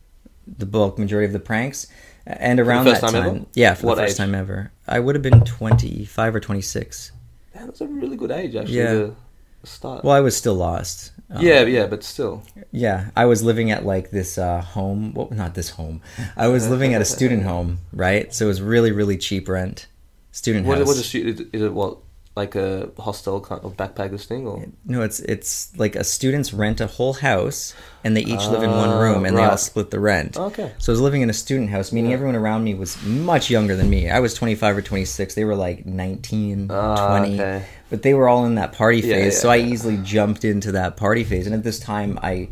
the 0.58 0.66
bulk 0.66 0.98
majority 0.98 1.26
of 1.28 1.34
the 1.34 1.40
pranks, 1.40 1.88
and 2.26 2.60
around 2.60 2.86
that 2.86 3.02
time 3.02 3.12
time, 3.14 3.46
yeah, 3.54 3.74
for 3.74 3.88
What 3.88 3.96
the 3.96 4.04
first 4.04 4.14
age? 4.14 4.18
time 4.18 4.34
ever, 4.36 4.72
I 4.88 5.00
would 5.00 5.16
have 5.16 5.22
been 5.22 5.42
twenty 5.44 6.06
five 6.06 6.34
or 6.34 6.40
twenty 6.40 6.62
six. 6.62 7.12
Man, 7.54 7.66
that's 7.68 7.82
a 7.82 7.88
really 7.88 8.16
good 8.18 8.32
age, 8.32 8.56
actually. 8.56 8.76
Yeah. 8.78 8.94
To 8.94 9.16
start. 9.64 10.04
Well, 10.04 10.16
I 10.16 10.20
was 10.22 10.36
still 10.36 10.56
lost. 10.56 11.12
Um, 11.30 11.44
yeah, 11.44 11.64
yeah, 11.64 11.88
but 11.88 12.04
still. 12.04 12.44
Yeah, 12.72 13.10
I 13.16 13.26
was 13.26 13.42
living 13.42 13.72
at 13.72 13.86
like 13.86 14.12
this 14.12 14.38
uh, 14.38 14.62
home. 14.62 15.14
Well, 15.14 15.30
not 15.32 15.56
this 15.56 15.72
home. 15.72 16.02
I 16.38 16.48
was 16.48 16.70
living 16.70 16.94
at 16.94 17.02
a 17.02 17.06
student 17.06 17.44
home, 17.44 17.80
right? 17.92 18.34
So 18.34 18.46
it 18.46 18.48
was 18.50 18.62
really, 18.62 18.92
really 18.92 19.18
cheap 19.18 19.50
rent. 19.50 19.88
Student 20.32 20.66
What, 20.66 20.80
house. 20.80 20.88
what 20.88 20.98
is, 20.98 21.14
is 21.16 21.62
it? 21.62 21.74
What 21.74 21.98
like 22.36 22.56
a 22.56 22.90
hostel 22.98 23.40
kind 23.42 23.62
of 23.64 23.78
backpackers 23.78 24.26
thing, 24.26 24.48
or 24.48 24.66
No, 24.86 25.04
it's 25.04 25.20
it's 25.20 25.72
like 25.78 25.96
a 25.96 26.04
students 26.04 26.52
rent 26.52 26.82
a 26.82 26.88
whole 26.88 27.14
house 27.14 27.76
and 28.04 28.18
they 28.18 28.22
each 28.22 28.48
live 28.48 28.64
in 28.64 28.72
one 28.72 28.90
Ah, 28.90 29.00
room 29.00 29.24
and 29.26 29.38
they 29.38 29.44
all 29.44 29.56
split 29.58 29.92
the 29.92 30.00
rent. 30.00 30.36
Okay. 30.38 30.72
So 30.80 30.92
I 30.92 30.94
was 30.94 31.00
living 31.02 31.22
in 31.22 31.30
a 31.30 31.34
student 31.34 31.70
house, 31.70 31.92
meaning 31.92 32.10
Yeah. 32.10 32.16
everyone 32.16 32.36
around 32.36 32.64
me 32.64 32.74
was 32.74 33.02
much 33.04 33.52
younger 33.52 33.76
than 33.76 33.88
me. 33.90 34.10
I 34.10 34.20
was 34.20 34.34
25 34.34 34.78
or 34.78 34.82
26. 34.82 35.36
They 35.36 35.46
were 35.46 35.56
like 35.56 35.86
19, 35.86 36.70
Ah, 36.72 37.08
20. 37.20 37.36
okay. 37.36 37.66
But 37.92 38.02
they 38.02 38.16
were 38.16 38.28
all 38.28 38.46
in 38.46 38.56
that 38.56 38.72
party 38.74 39.02
phase, 39.04 39.36
yeah, 39.36 39.40
so 39.40 39.50
I 39.52 39.58
easily 39.60 39.98
jumped 39.98 40.44
into 40.44 40.72
that 40.72 40.98
party 40.98 41.24
phase. 41.24 41.46
And 41.46 41.54
at 41.54 41.64
this 41.64 41.80
time 41.80 42.18
I 42.24 42.50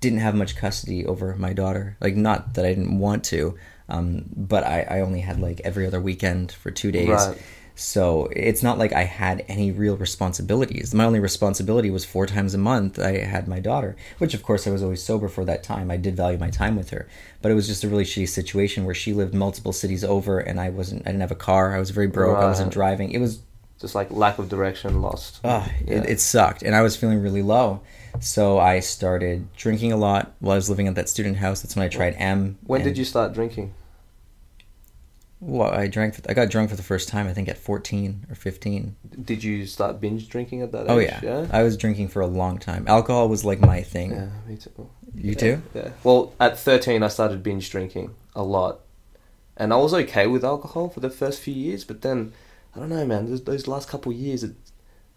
didn't 0.00 0.20
have 0.20 0.34
much 0.34 0.56
custody 0.56 1.04
over 1.04 1.34
my 1.36 1.52
daughter. 1.52 1.96
Like 2.00 2.16
not 2.16 2.54
that 2.54 2.64
I 2.64 2.68
didn't 2.68 2.98
want 2.98 3.24
to, 3.24 3.58
um, 3.90 4.24
but 4.34 4.64
I, 4.64 4.82
I 4.88 5.00
only 5.00 5.20
had 5.20 5.40
like 5.40 5.60
every 5.64 5.86
other 5.86 6.00
weekend 6.00 6.52
for 6.52 6.70
two 6.70 6.90
days. 6.90 7.08
Right. 7.08 7.36
So 7.78 8.28
it's 8.32 8.60
not 8.60 8.76
like 8.76 8.92
I 8.92 9.04
had 9.04 9.44
any 9.46 9.70
real 9.70 9.96
responsibilities. 9.96 10.92
My 10.92 11.04
only 11.04 11.20
responsibility 11.20 11.90
was 11.90 12.04
four 12.04 12.26
times 12.26 12.52
a 12.52 12.58
month 12.58 12.98
I 12.98 13.18
had 13.18 13.46
my 13.46 13.60
daughter, 13.60 13.94
which 14.18 14.34
of 14.34 14.42
course 14.42 14.66
I 14.66 14.70
was 14.70 14.82
always 14.82 15.00
sober 15.00 15.28
for 15.28 15.44
that 15.44 15.62
time. 15.62 15.88
I 15.88 15.96
did 15.96 16.16
value 16.16 16.38
my 16.38 16.50
time 16.50 16.74
with 16.74 16.90
her, 16.90 17.06
but 17.40 17.52
it 17.52 17.54
was 17.54 17.68
just 17.68 17.84
a 17.84 17.88
really 17.88 18.02
shitty 18.04 18.28
situation 18.28 18.84
where 18.84 18.96
she 18.96 19.12
lived 19.12 19.32
multiple 19.32 19.72
cities 19.72 20.02
over 20.02 20.40
and 20.40 20.58
I 20.60 20.70
wasn't. 20.70 21.02
I 21.02 21.10
didn't 21.10 21.20
have 21.20 21.30
a 21.30 21.36
car. 21.36 21.72
I 21.72 21.78
was 21.78 21.90
very 21.90 22.08
broke. 22.08 22.38
I 22.38 22.46
wasn't 22.46 22.72
driving. 22.72 23.12
It 23.12 23.18
was 23.20 23.42
Just 23.80 23.94
like 23.94 24.10
lack 24.10 24.40
of 24.40 24.48
direction, 24.48 25.00
lost. 25.00 25.38
Oh, 25.44 25.64
Yeah. 25.86 25.98
it, 25.98 26.10
it 26.10 26.20
sucked, 26.20 26.64
and 26.64 26.74
I 26.74 26.82
was 26.82 26.96
feeling 26.96 27.22
really 27.22 27.42
low. 27.42 27.80
So 28.18 28.58
I 28.58 28.80
started 28.80 29.52
drinking 29.54 29.92
a 29.92 29.96
lot 29.96 30.32
while 30.40 30.54
I 30.54 30.56
was 30.56 30.68
living 30.68 30.88
at 30.88 30.96
that 30.96 31.08
student 31.08 31.36
house. 31.36 31.62
That's 31.62 31.76
when 31.76 31.84
I 31.84 31.88
tried 31.88 32.16
M. 32.18 32.58
when 32.66 32.82
did 32.82 32.98
you 32.98 33.04
start 33.04 33.34
drinking? 33.34 33.72
Well, 35.40 35.70
I 35.70 35.86
drank. 35.86 36.18
I 36.28 36.34
got 36.34 36.50
drunk 36.50 36.70
for 36.70 36.76
the 36.76 36.82
first 36.82 37.08
time. 37.08 37.28
I 37.28 37.32
think 37.32 37.48
at 37.48 37.58
fourteen 37.58 38.26
or 38.28 38.34
fifteen. 38.34 38.96
Did 39.24 39.44
you 39.44 39.66
start 39.66 40.00
binge 40.00 40.28
drinking 40.28 40.62
at 40.62 40.72
that 40.72 40.86
oh, 40.88 40.98
age? 40.98 41.10
Oh 41.12 41.26
yeah. 41.26 41.42
Yeah. 41.42 41.46
I 41.52 41.62
was 41.62 41.76
drinking 41.76 42.08
for 42.08 42.20
a 42.20 42.26
long 42.26 42.58
time. 42.58 42.86
Alcohol 42.88 43.28
was 43.28 43.44
like 43.44 43.60
my 43.60 43.82
thing. 43.82 44.10
Yeah, 44.12 44.28
me 44.46 44.56
too. 44.56 44.90
You 45.14 45.30
Yeah, 45.30 45.38
too? 45.38 45.62
Yeah. 45.74 45.90
Well, 46.04 46.32
at 46.40 46.58
13, 46.58 47.02
I 47.02 47.08
started 47.08 47.42
binge 47.42 47.70
drinking 47.70 48.14
a 48.34 48.42
lot. 48.42 48.80
And 49.56 49.72
I 49.72 49.76
was 49.76 49.92
okay 49.92 50.26
with 50.26 50.44
alcohol 50.44 50.88
for 50.88 51.00
the 51.00 51.10
first 51.10 51.40
few 51.40 51.54
years, 51.54 51.84
but 51.84 52.02
then, 52.02 52.32
I 52.74 52.78
don't 52.78 52.88
know, 52.90 53.04
man, 53.04 53.28
those, 53.28 53.42
those 53.42 53.66
last 53.66 53.88
couple 53.88 54.12
of 54.12 54.18
years, 54.18 54.44
it, 54.44 54.54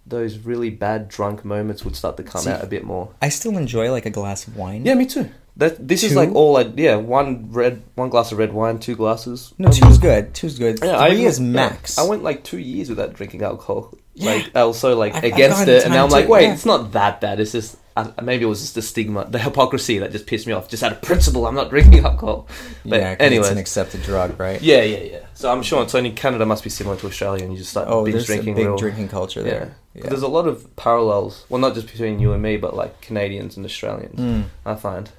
those 0.05 0.39
really 0.39 0.72
bad 0.72 1.07
drunk 1.07 1.45
moments 1.45 1.86
would 1.86 1.95
start 1.95 2.17
to 2.17 2.24
come 2.24 2.41
See- 2.41 2.49
out 2.49 2.63
a 2.63 2.67
bit 2.67 2.84
more. 2.84 3.13
I 3.22 3.30
still 3.30 3.57
enjoy 3.57 3.91
like 3.91 4.05
a 4.07 4.09
glass 4.09 4.47
of 4.47 4.57
wine. 4.57 4.86
Yeah, 4.86 4.95
me 4.95 5.05
too. 5.05 5.30
That 5.58 5.86
This 5.88 6.04
is 6.04 6.12
Two? 6.12 6.16
like 6.18 6.34
all 6.34 6.58
I, 6.58 6.62
yeah, 6.76 6.95
one 6.95 7.52
red, 7.52 7.84
one 7.95 8.10
glass 8.10 8.32
of 8.32 8.38
red 8.38 8.54
wine, 8.54 8.80
two 8.80 8.95
glasses. 8.95 9.54
No, 9.58 9.70
two's 9.70 9.97
good. 9.97 10.34
Two's 10.34 10.58
good. 10.58 10.80
Yeah, 10.82 10.97
Three 11.08 11.26
I, 11.26 11.28
is 11.28 11.39
yeah, 11.39 11.45
max. 11.45 11.97
I 11.97 12.04
went 12.04 12.24
like 12.24 12.43
two 12.43 12.58
years 12.60 12.89
without 12.89 13.14
drinking 13.14 13.43
alcohol. 13.43 13.93
Yeah. 14.14 14.32
Like 14.34 14.56
I 14.56 14.64
was 14.64 14.80
so 14.80 14.95
like 14.97 15.14
I've 15.16 15.24
against 15.26 15.68
it, 15.68 15.84
and 15.84 15.93
now 15.93 16.04
I'm 16.06 16.10
like, 16.10 16.28
wait, 16.28 16.43
yeah. 16.43 16.54
it's 16.54 16.66
not 16.66 16.91
that 16.93 17.22
bad. 17.22 17.39
It's 17.39 17.52
just 17.54 17.78
uh, 17.97 18.10
maybe 18.24 18.43
it 18.45 18.47
was 18.47 18.62
just 18.62 18.76
the 18.76 18.82
stigma, 18.82 19.26
the 19.30 19.39
hypocrisy 19.39 19.97
that 19.99 20.12
just 20.14 20.26
pissed 20.26 20.47
me 20.47 20.54
off. 20.54 20.70
Just 20.70 20.84
out 20.84 20.91
of 20.93 21.02
principle, 21.02 21.45
I'm 21.45 21.56
not 21.56 21.70
drinking 21.70 21.99
alcohol. 22.06 22.47
But 22.86 22.99
yeah, 22.99 23.16
'cause 23.16 23.26
anyway, 23.26 23.41
it's 23.41 23.52
an 23.52 23.58
accepted 23.58 24.04
drug, 24.04 24.39
right? 24.39 24.62
yeah, 24.62 24.82
yeah, 24.84 24.99
yeah. 24.99 25.20
So 25.34 25.52
I'm 25.52 25.64
sure 25.64 25.82
it's 25.84 25.95
only 25.95 26.12
Canada 26.12 26.45
must 26.45 26.64
be 26.64 26.70
similar 26.70 26.95
to 26.97 27.08
Australia, 27.08 27.43
and 27.43 27.52
you 27.54 27.58
just 27.60 27.72
start 27.72 27.88
Oh, 27.89 28.04
binge 28.04 28.14
there's 28.14 28.26
drinking 28.26 28.54
a 28.54 28.56
big 28.56 28.66
real. 28.68 28.78
drinking 28.78 29.10
culture 29.10 29.41
yeah. 29.41 29.49
there. 29.49 29.76
'Cause 29.99 30.10
There's 30.10 30.22
a 30.22 30.28
lot 30.30 30.47
of 30.47 30.74
parallels. 30.78 31.45
Well, 31.49 31.60
not 31.60 31.74
just 31.76 31.88
between 31.88 32.20
you 32.20 32.32
and 32.32 32.41
me, 32.41 32.56
but 32.58 32.74
like 32.76 33.02
Canadians 33.02 33.58
and 33.58 33.66
Australians. 33.66 34.20
Mm. 34.20 34.43
I 34.66 34.76
find. 34.76 35.10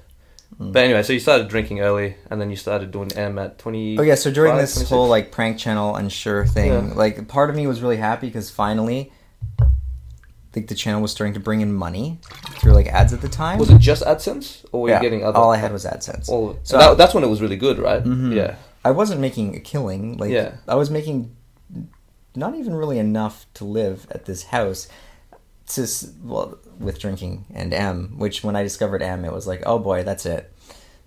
Mm. 0.59 0.71
But 0.73 0.83
anyway, 0.83 1.03
so 1.03 1.13
you 1.13 1.19
started 1.19 1.47
drinking 1.47 1.79
early, 1.81 2.15
and 2.29 2.39
then 2.39 2.49
you 2.49 2.55
started 2.55 2.91
doing 2.91 3.11
M 3.13 3.39
at 3.39 3.57
20. 3.59 3.97
Oh 3.99 4.01
yeah, 4.03 4.15
so 4.15 4.31
during 4.31 4.55
this 4.57 4.73
26. 4.73 4.89
whole 4.89 5.07
like 5.07 5.31
prank 5.31 5.57
channel 5.57 5.95
unsure 5.95 6.45
thing, 6.45 6.71
Yeah. 6.71 6.93
like 6.95 7.27
part 7.27 7.49
of 7.49 7.55
me 7.55 7.65
was 7.67 7.81
really 7.81 7.97
happy 7.97 8.27
because 8.27 8.49
finally, 8.51 9.11
I 9.59 9.65
think 10.51 10.67
the 10.67 10.75
channel 10.75 11.01
was 11.01 11.11
starting 11.11 11.33
to 11.33 11.39
bring 11.39 11.61
in 11.61 11.73
money 11.73 12.19
through 12.59 12.73
like 12.73 12.87
ads 12.87 13.13
at 13.13 13.21
the 13.21 13.29
time. 13.29 13.57
Was 13.57 13.69
it 13.71 13.79
just 13.79 14.03
AdSense, 14.03 14.63
or 14.71 14.81
were 14.83 14.89
yeah, 14.89 14.97
you 14.97 15.01
getting 15.01 15.23
other? 15.23 15.37
all 15.37 15.51
I 15.51 15.57
had 15.57 15.71
was 15.71 15.85
AdSense. 15.85 16.29
All, 16.29 16.53
So 16.53 16.59
so 16.63 16.77
that, 16.77 16.91
I- 16.91 16.93
that's 16.95 17.13
when 17.13 17.23
it 17.23 17.27
was 17.27 17.41
really 17.41 17.57
good, 17.57 17.79
right? 17.79 18.03
Mm-hmm. 18.03 18.33
Yeah. 18.33 18.55
I 18.85 18.91
wasn't 18.91 19.21
making 19.21 19.55
a 19.55 19.59
killing. 19.59 20.17
Like 20.17 20.29
Yeah. 20.31 20.55
I 20.67 20.75
was 20.75 20.91
making 20.91 21.35
not 22.35 22.55
even 22.55 22.75
really 22.75 22.99
enough 22.99 23.45
to 23.55 23.63
live 23.65 24.07
at 24.11 24.25
this 24.25 24.43
house. 24.43 24.87
To 25.67 25.87
well, 26.23 26.57
with 26.79 26.99
drinking 26.99 27.45
and 27.53 27.73
M, 27.73 28.15
which 28.17 28.43
when 28.43 28.55
I 28.55 28.63
discovered 28.63 29.01
M, 29.01 29.25
it 29.25 29.31
was 29.33 29.47
like, 29.47 29.63
oh 29.65 29.79
boy, 29.79 30.03
that's 30.03 30.25
it, 30.25 30.51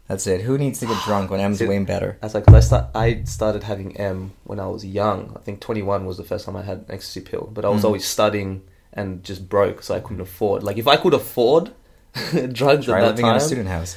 that's 0.08 0.26
it. 0.26 0.40
Who 0.42 0.58
needs 0.58 0.78
to 0.80 0.86
get 0.86 1.02
drunk 1.04 1.30
when 1.30 1.40
M's 1.40 1.58
See, 1.58 1.66
way 1.66 1.78
better? 1.84 2.18
That's 2.20 2.34
like 2.34 2.44
'cause 2.46 2.54
I 2.54 2.60
start, 2.60 2.86
I 2.94 3.22
started 3.24 3.62
having 3.64 3.96
M 3.96 4.32
when 4.44 4.60
I 4.60 4.66
was 4.66 4.84
young. 4.84 5.32
I 5.36 5.40
think 5.40 5.60
21 5.60 6.06
was 6.06 6.16
the 6.16 6.24
first 6.24 6.44
time 6.46 6.56
I 6.56 6.62
had 6.62 6.78
an 6.78 6.86
ecstasy 6.90 7.20
pill, 7.20 7.50
but 7.52 7.64
I 7.64 7.68
was 7.68 7.82
Mm. 7.82 7.86
always 7.86 8.04
studying 8.06 8.62
and 8.92 9.22
just 9.22 9.48
broke, 9.48 9.82
so 9.82 9.94
I 9.94 10.00
couldn't 10.00 10.22
afford. 10.22 10.62
Like 10.62 10.78
if 10.78 10.86
I 10.88 10.96
could 10.96 11.14
afford 11.14 11.72
drugs 12.52 12.86
Try 12.86 12.98
at 12.98 13.00
that 13.02 13.06
living 13.08 13.24
time, 13.24 13.30
in 13.32 13.36
a 13.36 13.40
student 13.40 13.68
house. 13.68 13.96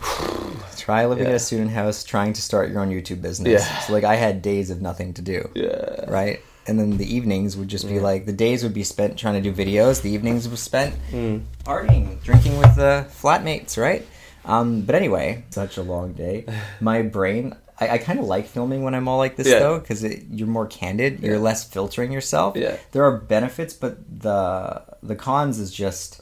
Try 0.78 1.04
living 1.06 1.26
in 1.26 1.32
a 1.34 1.38
student 1.38 1.70
house, 1.72 2.04
trying 2.04 2.32
to 2.32 2.40
start 2.40 2.70
your 2.70 2.80
own 2.80 2.88
YouTube 2.88 3.20
business. 3.20 3.62
Yeah. 3.62 3.78
So 3.80 3.92
like 3.92 4.04
I 4.04 4.14
had 4.16 4.40
days 4.40 4.70
of 4.70 4.80
nothing 4.80 5.12
to 5.14 5.22
do, 5.22 5.50
yeah, 5.54 6.08
right? 6.08 6.40
And 6.68 6.78
then 6.78 6.98
the 6.98 7.12
evenings 7.16 7.56
would 7.56 7.68
just 7.68 7.88
be 7.88 7.94
Yeah. 7.94 8.02
like 8.02 8.26
the 8.26 8.32
days 8.32 8.62
would 8.62 8.74
be 8.74 8.84
spent 8.84 9.16
trying 9.16 9.42
to 9.42 9.50
do 9.50 9.52
videos. 9.52 10.02
The 10.02 10.10
evenings 10.10 10.48
was 10.48 10.60
spent 10.60 10.94
Mm. 11.10 11.42
partying, 11.64 12.22
drinking 12.22 12.58
with 12.58 12.76
the 12.76 13.06
flatmates, 13.20 13.76
right? 13.76 14.06
Um, 14.44 14.82
but 14.82 14.94
anyway, 14.94 15.44
such 15.50 15.76
a 15.78 15.82
long 15.82 16.12
day. 16.12 16.44
My 16.80 17.02
brain, 17.02 17.54
I, 17.80 17.88
I 17.90 17.98
kind 17.98 18.18
of 18.18 18.26
like 18.26 18.46
filming 18.46 18.82
when 18.82 18.94
I'm 18.94 19.08
all 19.08 19.18
like 19.18 19.36
this 19.36 19.46
Yeah. 19.48 19.60
though, 19.60 19.78
because 19.78 20.02
you're 20.04 20.46
more 20.48 20.66
candid. 20.66 21.20
You're 21.20 21.34
Yeah. 21.36 21.40
less 21.40 21.64
filtering 21.64 22.12
yourself. 22.12 22.56
Yeah. 22.56 22.76
There 22.92 23.04
are 23.04 23.16
benefits, 23.16 23.72
but 23.74 23.98
the 24.20 24.82
the 25.02 25.14
cons 25.16 25.58
is 25.58 25.70
just 25.72 26.20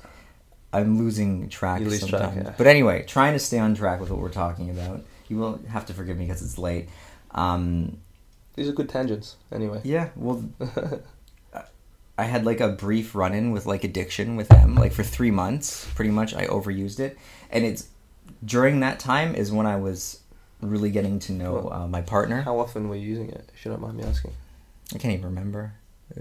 I'm 0.73 0.99
losing 0.99 1.49
track 1.49 1.81
You 1.81 1.87
lose 1.89 2.01
track, 2.07 2.11
sometimes. 2.23 2.47
yeah. 2.47 2.55
But 2.59 2.67
anyway, 2.67 3.05
trying 3.07 3.33
to 3.33 3.39
stay 3.39 3.59
on 3.59 3.75
track 3.75 3.99
with 4.01 4.11
what 4.11 4.21
we're 4.21 4.29
talking 4.29 4.69
about. 4.71 5.03
You 5.29 5.39
will 5.39 5.59
have 5.69 5.87
to 5.87 5.95
forgive 5.95 6.19
me 6.19 6.27
because 6.27 6.43
it's 6.43 6.59
late. 6.59 6.89
Um, 7.31 7.99
These 8.57 8.69
are 8.69 8.73
good 8.73 8.89
tangents. 8.89 9.37
Anyway, 9.53 9.81
yeah, 9.85 10.09
well, 10.17 10.43
I 12.19 12.25
had 12.25 12.45
like 12.47 12.61
a 12.61 12.69
brief 12.71 13.15
run 13.15 13.35
in 13.35 13.51
with 13.53 13.67
like 13.67 13.85
addiction 13.85 14.37
with 14.37 14.49
them, 14.49 14.75
like 14.75 14.93
for 14.93 15.03
three 15.03 15.31
months, 15.31 15.87
pretty 15.95 16.11
much. 16.11 16.35
I 16.35 16.47
overused 16.47 16.99
it, 16.99 17.19
and 17.51 17.65
it's 17.65 17.89
during 18.45 18.81
that 18.81 18.99
time 18.99 19.35
is 19.35 19.53
when 19.53 19.67
I 19.67 19.77
was 19.77 20.21
really 20.63 20.91
getting 20.91 21.19
to 21.21 21.33
know 21.33 21.69
uh, 21.71 21.87
my 21.87 22.01
partner. 22.01 22.43
how 22.43 22.59
often 22.59 22.89
were 22.89 22.97
you 22.97 23.07
using 23.07 23.29
it? 23.29 23.51
If 23.55 23.65
you 23.65 23.71
don't 23.71 23.81
mind 23.83 23.99
me 23.99 24.05
asking. 24.05 24.33
I 24.95 24.99
can't 24.99 25.13
even 25.15 25.27
remember. 25.27 25.75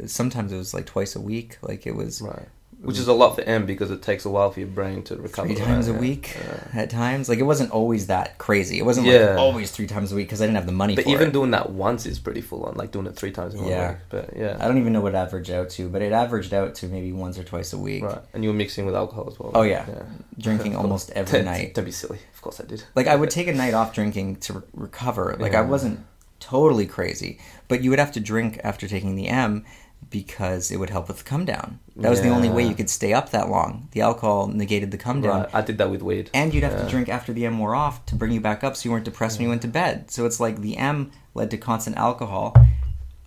Sometimes 0.07 0.51
it 0.51 0.57
was 0.57 0.73
like 0.73 0.85
twice 0.85 1.15
a 1.15 1.21
week. 1.21 1.57
Like 1.61 1.87
it 1.87 1.95
was 1.95 2.21
Right. 2.21 2.47
Which 2.85 2.97
is 2.97 3.03
mm-hmm. 3.03 3.11
a 3.11 3.13
lot 3.15 3.35
for 3.35 3.41
M 3.41 3.65
because 3.65 3.91
it 3.91 4.01
takes 4.01 4.25
a 4.25 4.29
while 4.29 4.51
for 4.51 4.59
your 4.59 4.69
brain 4.69 5.03
to 5.03 5.15
recover. 5.15 5.47
three 5.47 5.55
times 5.57 5.87
a 5.87 5.93
week 5.93 6.37
Yeah. 6.39 6.81
at 6.81 6.89
times. 6.89 7.27
Like 7.27 7.39
it 7.39 7.43
wasn't 7.43 7.71
always 7.71 8.07
that 8.07 8.37
crazy. 8.37 8.77
It 8.79 8.85
wasn't 8.85 9.07
Yeah. 9.07 9.31
like 9.31 9.37
always 9.39 9.71
three 9.71 9.87
times 9.87 10.11
a 10.11 10.15
week 10.15 10.27
because 10.27 10.41
I 10.41 10.45
didn't 10.45 10.55
have 10.57 10.65
the 10.65 10.71
money 10.71 10.95
But 10.95 11.07
even 11.07 11.29
it. 11.29 11.33
doing 11.33 11.51
that 11.51 11.71
once 11.71 12.05
is 12.05 12.19
pretty 12.19 12.41
full 12.41 12.63
on. 12.63 12.75
Like 12.75 12.91
doing 12.91 13.05
it 13.07 13.15
three 13.15 13.31
times 13.31 13.53
in 13.55 13.65
Yeah. 13.65 13.89
week. 13.89 13.97
But 14.09 14.37
yeah. 14.37 14.57
I 14.59 14.67
don't 14.67 14.77
even 14.77 14.93
know 14.93 15.01
what 15.01 15.13
it 15.13 15.17
averaged 15.17 15.49
out 15.51 15.69
to, 15.71 15.89
but 15.89 16.01
it 16.01 16.11
averaged 16.11 16.53
out 16.53 16.75
to 16.75 16.87
maybe 16.87 17.11
once 17.11 17.37
or 17.37 17.43
twice 17.43 17.73
a 17.73 17.77
week. 17.77 18.03
Right. 18.03 18.19
And 18.33 18.43
you 18.43 18.49
were 18.49 18.55
mixing 18.55 18.85
with 18.85 18.95
alcohol 18.95 19.27
as 19.31 19.39
well. 19.39 19.51
Oh, 19.55 19.63
yeah. 19.63 19.85
yeah. 19.87 20.03
Drinking 20.37 20.75
almost 20.81 21.09
every 21.11 21.41
night. 21.53 21.73
Don't 21.73 21.85
be 21.85 21.91
silly. 21.91 22.19
Of 22.33 22.41
course 22.41 22.59
I 22.61 22.65
did. 22.65 22.83
Like 22.95 23.07
I 23.07 23.15
would 23.15 23.29
take 23.37 23.47
a 23.47 23.53
night 23.53 23.73
off 23.73 23.93
drinking 23.93 24.37
to 24.37 24.53
re- 24.53 24.61
recover. 24.73 25.35
Like 25.39 25.53
I 25.55 25.61
wasn't 25.61 25.99
totally 26.39 26.85
crazy, 26.85 27.39
but 27.67 27.81
you 27.83 27.89
would 27.89 27.99
have 27.99 28.11
to 28.11 28.19
drink 28.19 28.59
after 28.63 28.87
taking 28.87 29.15
the 29.15 29.27
M 29.27 29.65
because 30.09 30.71
it 30.71 30.77
would 30.77 30.89
help 30.89 31.07
with 31.07 31.17
the 31.17 31.23
come 31.23 31.45
down. 31.45 31.79
That 31.95 32.09
was 32.09 32.21
the 32.21 32.29
only 32.29 32.49
way 32.49 32.65
you 32.65 32.75
could 32.75 32.89
stay 32.89 33.11
up 33.13 33.31
that 33.31 33.49
long. 33.49 33.89
The 33.91 34.01
alcohol 34.01 34.47
negated 34.47 34.91
the 34.91 34.97
come 34.97 35.21
down. 35.21 35.41
Right. 35.41 35.49
I 35.55 35.61
did 35.61 35.77
that 35.79 35.89
with 35.89 36.01
weed. 36.03 36.29
And 36.33 36.53
you'd 36.53 36.63
have 36.63 36.73
Yeah. 36.73 36.83
to 36.83 36.89
drink 36.89 37.09
after 37.09 37.33
the 37.33 37.45
M 37.45 37.57
wore 37.59 37.75
off 37.75 38.05
to 38.07 38.15
bring 38.15 38.31
you 38.31 38.39
back 38.39 38.63
up 38.63 38.75
so 38.75 38.85
you 38.87 38.91
weren't 38.91 39.05
depressed 39.05 39.37
when 39.39 39.43
you 39.43 39.49
went 39.49 39.61
to 39.63 39.67
bed. 39.67 40.11
So 40.11 40.25
it's 40.25 40.39
like 40.39 40.61
the 40.61 40.77
M 40.77 41.11
led 41.33 41.51
to 41.51 41.57
constant 41.57 41.97
alcohol 41.97 42.55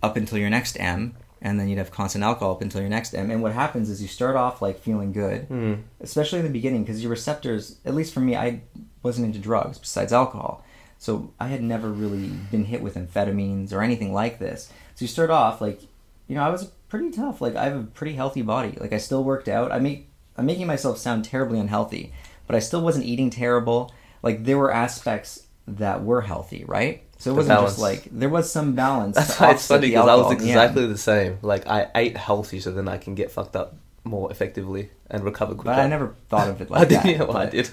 up 0.01 0.15
until 0.15 0.37
your 0.37 0.49
next 0.49 0.79
M, 0.79 1.15
and 1.41 1.59
then 1.59 1.67
you'd 1.67 1.77
have 1.77 1.91
constant 1.91 2.23
alcohol 2.23 2.53
up 2.53 2.61
until 2.61 2.81
your 2.81 2.89
next 2.89 3.13
M. 3.13 3.29
And 3.29 3.43
what 3.43 3.53
happens 3.53 3.89
is 3.89 4.01
you 4.01 4.07
start 4.07 4.35
off 4.35 4.61
like 4.61 4.79
feeling 4.79 5.11
good, 5.11 5.47
Mm. 5.49 5.79
especially 5.99 6.39
in 6.39 6.45
the 6.45 6.51
beginning, 6.51 6.83
because 6.83 7.01
your 7.01 7.11
receptors, 7.11 7.75
at 7.85 7.93
least 7.93 8.13
for 8.13 8.21
me, 8.21 8.35
I 8.35 8.61
wasn't 9.03 9.25
into 9.27 9.39
drugs 9.39 9.77
besides 9.77 10.11
alcohol. 10.13 10.63
So 10.97 11.31
I 11.39 11.47
had 11.49 11.61
never 11.61 11.89
really 11.91 12.29
been 12.51 12.65
hit 12.65 12.81
with 12.81 12.95
amphetamines 12.95 13.71
or 13.73 13.81
anything 13.81 14.13
like 14.13 14.39
this. 14.39 14.69
So 14.95 15.03
you 15.03 15.07
start 15.07 15.29
off 15.29 15.61
like, 15.61 15.81
you 16.29 16.35
know, 16.35 16.43
I 16.43 16.49
was 16.49 16.65
pretty 16.87 17.11
tough. 17.11 17.41
Like 17.41 17.57
I 17.57 17.65
have 17.65 17.75
a 17.75 17.83
pretty 17.83 18.13
healthy 18.13 18.41
body. 18.43 18.77
Like 18.79 18.93
I 18.93 18.97
still 18.99 19.23
worked 19.25 19.49
out. 19.49 19.73
I 19.73 19.79
make 19.79 20.07
I'm 20.37 20.45
making 20.45 20.67
myself 20.67 20.97
sound 20.97 21.25
terribly 21.25 21.59
unhealthy, 21.59 22.13
but 22.47 22.55
I 22.55 22.59
still 22.59 22.81
wasn't 22.81 23.05
eating 23.05 23.29
terrible. 23.29 23.91
Like 24.23 24.45
there 24.45 24.57
were 24.57 24.71
aspects 24.71 25.47
that 25.67 26.03
were 26.03 26.21
healthy, 26.21 26.63
right? 26.65 27.03
So 27.17 27.31
it 27.31 27.33
The 27.33 27.37
wasn't 27.39 27.57
balance. 27.57 27.71
just 27.73 27.81
like 27.81 28.07
there 28.11 28.29
was 28.29 28.49
some 28.49 28.75
balance. 28.75 29.15
That's 29.17 29.37
why 29.39 29.51
it's 29.51 29.67
funny 29.67 29.87
because 29.89 30.07
I 30.07 30.15
was 30.15 30.31
exactly 30.31 30.87
the 30.87 30.97
same. 30.97 31.39
Like 31.41 31.67
I 31.67 31.87
ate 31.95 32.15
healthy 32.15 32.61
so 32.61 32.71
then 32.71 32.87
I 32.87 32.97
can 32.97 33.13
get 33.15 33.29
fucked 33.31 33.57
up 33.57 33.75
more 34.05 34.31
effectively 34.31 34.89
and 35.11 35.23
recover 35.25 35.53
quicker. 35.53 35.75
But 35.75 35.79
I 35.79 35.87
never 35.87 36.15
thought 36.29 36.47
of 36.47 36.61
it 36.61 36.69
I 36.71 36.79
like 36.79 36.87
did. 36.89 36.97
that. 36.99 37.05
Yeah, 37.05 37.23
well, 37.23 37.37
I 37.37 37.47
did. 37.47 37.65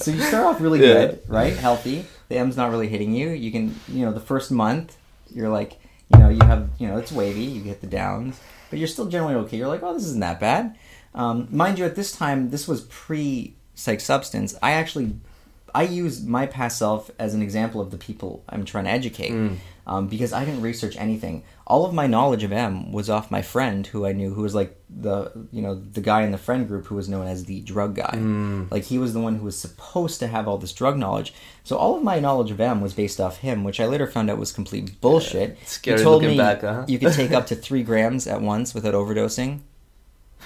So 0.00 0.10
you 0.10 0.20
start 0.22 0.44
off 0.46 0.60
really 0.60 0.80
Yeah. 0.80 0.94
good, 0.94 1.22
right? 1.28 1.54
Healthy. 1.54 2.04
The 2.28 2.36
M's 2.38 2.56
not 2.56 2.70
really 2.72 2.88
hitting 2.88 3.14
you. 3.14 3.28
You 3.30 3.52
can, 3.52 3.74
you 3.86 4.04
know, 4.04 4.12
the 4.12 4.20
first 4.20 4.50
month, 4.50 4.96
you're 5.32 5.48
like, 5.48 5.78
you 6.12 6.18
know, 6.18 6.28
you 6.28 6.42
have, 6.42 6.70
you 6.78 6.88
know, 6.88 6.96
it's 6.96 7.12
wavy. 7.12 7.42
You 7.42 7.62
get 7.62 7.80
the 7.80 7.86
downs, 7.86 8.40
but 8.70 8.78
you're 8.78 8.88
still 8.88 9.06
generally 9.06 9.34
okay. 9.36 9.56
You're 9.56 9.68
like, 9.68 9.82
oh, 9.82 9.94
this 9.94 10.04
isn't 10.04 10.20
that 10.20 10.40
bad. 10.40 10.76
Um, 11.14 11.48
mind 11.50 11.78
you, 11.78 11.84
at 11.84 11.96
this 11.96 12.12
time, 12.12 12.50
this 12.50 12.66
was 12.68 12.82
pre 12.82 13.54
PsychedSubstance. 13.76 14.56
I 14.62 14.72
actually, 14.72 15.16
I 15.74 15.82
use 15.82 16.22
my 16.22 16.46
past 16.46 16.78
self 16.78 17.10
as 17.18 17.34
an 17.34 17.42
example 17.42 17.80
of 17.80 17.90
the 17.90 17.98
people 17.98 18.44
I'm 18.48 18.64
trying 18.64 18.84
to 18.84 18.90
educate. 18.90 19.32
Mm. 19.32 19.56
Um, 19.86 20.06
because 20.06 20.34
I 20.34 20.44
didn't 20.44 20.60
research 20.60 20.96
anything. 20.98 21.44
All 21.66 21.86
of 21.86 21.94
my 21.94 22.06
knowledge 22.06 22.44
of 22.44 22.52
M 22.52 22.92
was 22.92 23.08
off 23.08 23.30
my 23.30 23.40
friend 23.40 23.86
who 23.86 24.04
I 24.04 24.12
knew, 24.12 24.34
who 24.34 24.42
was 24.42 24.54
like 24.54 24.77
the 24.90 25.30
you 25.52 25.60
know 25.60 25.74
the 25.74 26.00
guy 26.00 26.22
in 26.22 26.32
the 26.32 26.38
friend 26.38 26.66
group 26.66 26.86
who 26.86 26.94
was 26.94 27.08
known 27.08 27.26
as 27.26 27.44
the 27.44 27.60
drug 27.60 27.94
guy. 27.94 28.12
Mm. 28.14 28.70
Like 28.70 28.84
he 28.84 28.98
was 28.98 29.12
the 29.12 29.20
one 29.20 29.36
who 29.36 29.44
was 29.44 29.58
supposed 29.58 30.18
to 30.20 30.26
have 30.26 30.48
all 30.48 30.58
this 30.58 30.72
drug 30.72 30.96
knowledge. 30.96 31.34
So 31.64 31.76
all 31.76 31.96
of 31.96 32.02
my 32.02 32.18
knowledge 32.18 32.50
of 32.50 32.60
M 32.60 32.80
was 32.80 32.94
based 32.94 33.20
off 33.20 33.38
him, 33.38 33.64
which 33.64 33.80
I 33.80 33.86
later 33.86 34.06
found 34.06 34.30
out 34.30 34.38
was 34.38 34.52
complete 34.52 35.00
bullshit. 35.00 35.58
Scary 35.66 35.98
he 35.98 36.04
told 36.04 36.22
looking 36.22 36.36
me 36.36 36.42
back, 36.42 36.62
huh? 36.62 36.84
you 36.88 36.98
could 36.98 37.12
take 37.12 37.32
up 37.32 37.46
to 37.48 37.56
three 37.56 37.82
grams 37.82 38.26
at 38.26 38.40
once 38.40 38.74
without 38.74 38.94
overdosing. 38.94 39.60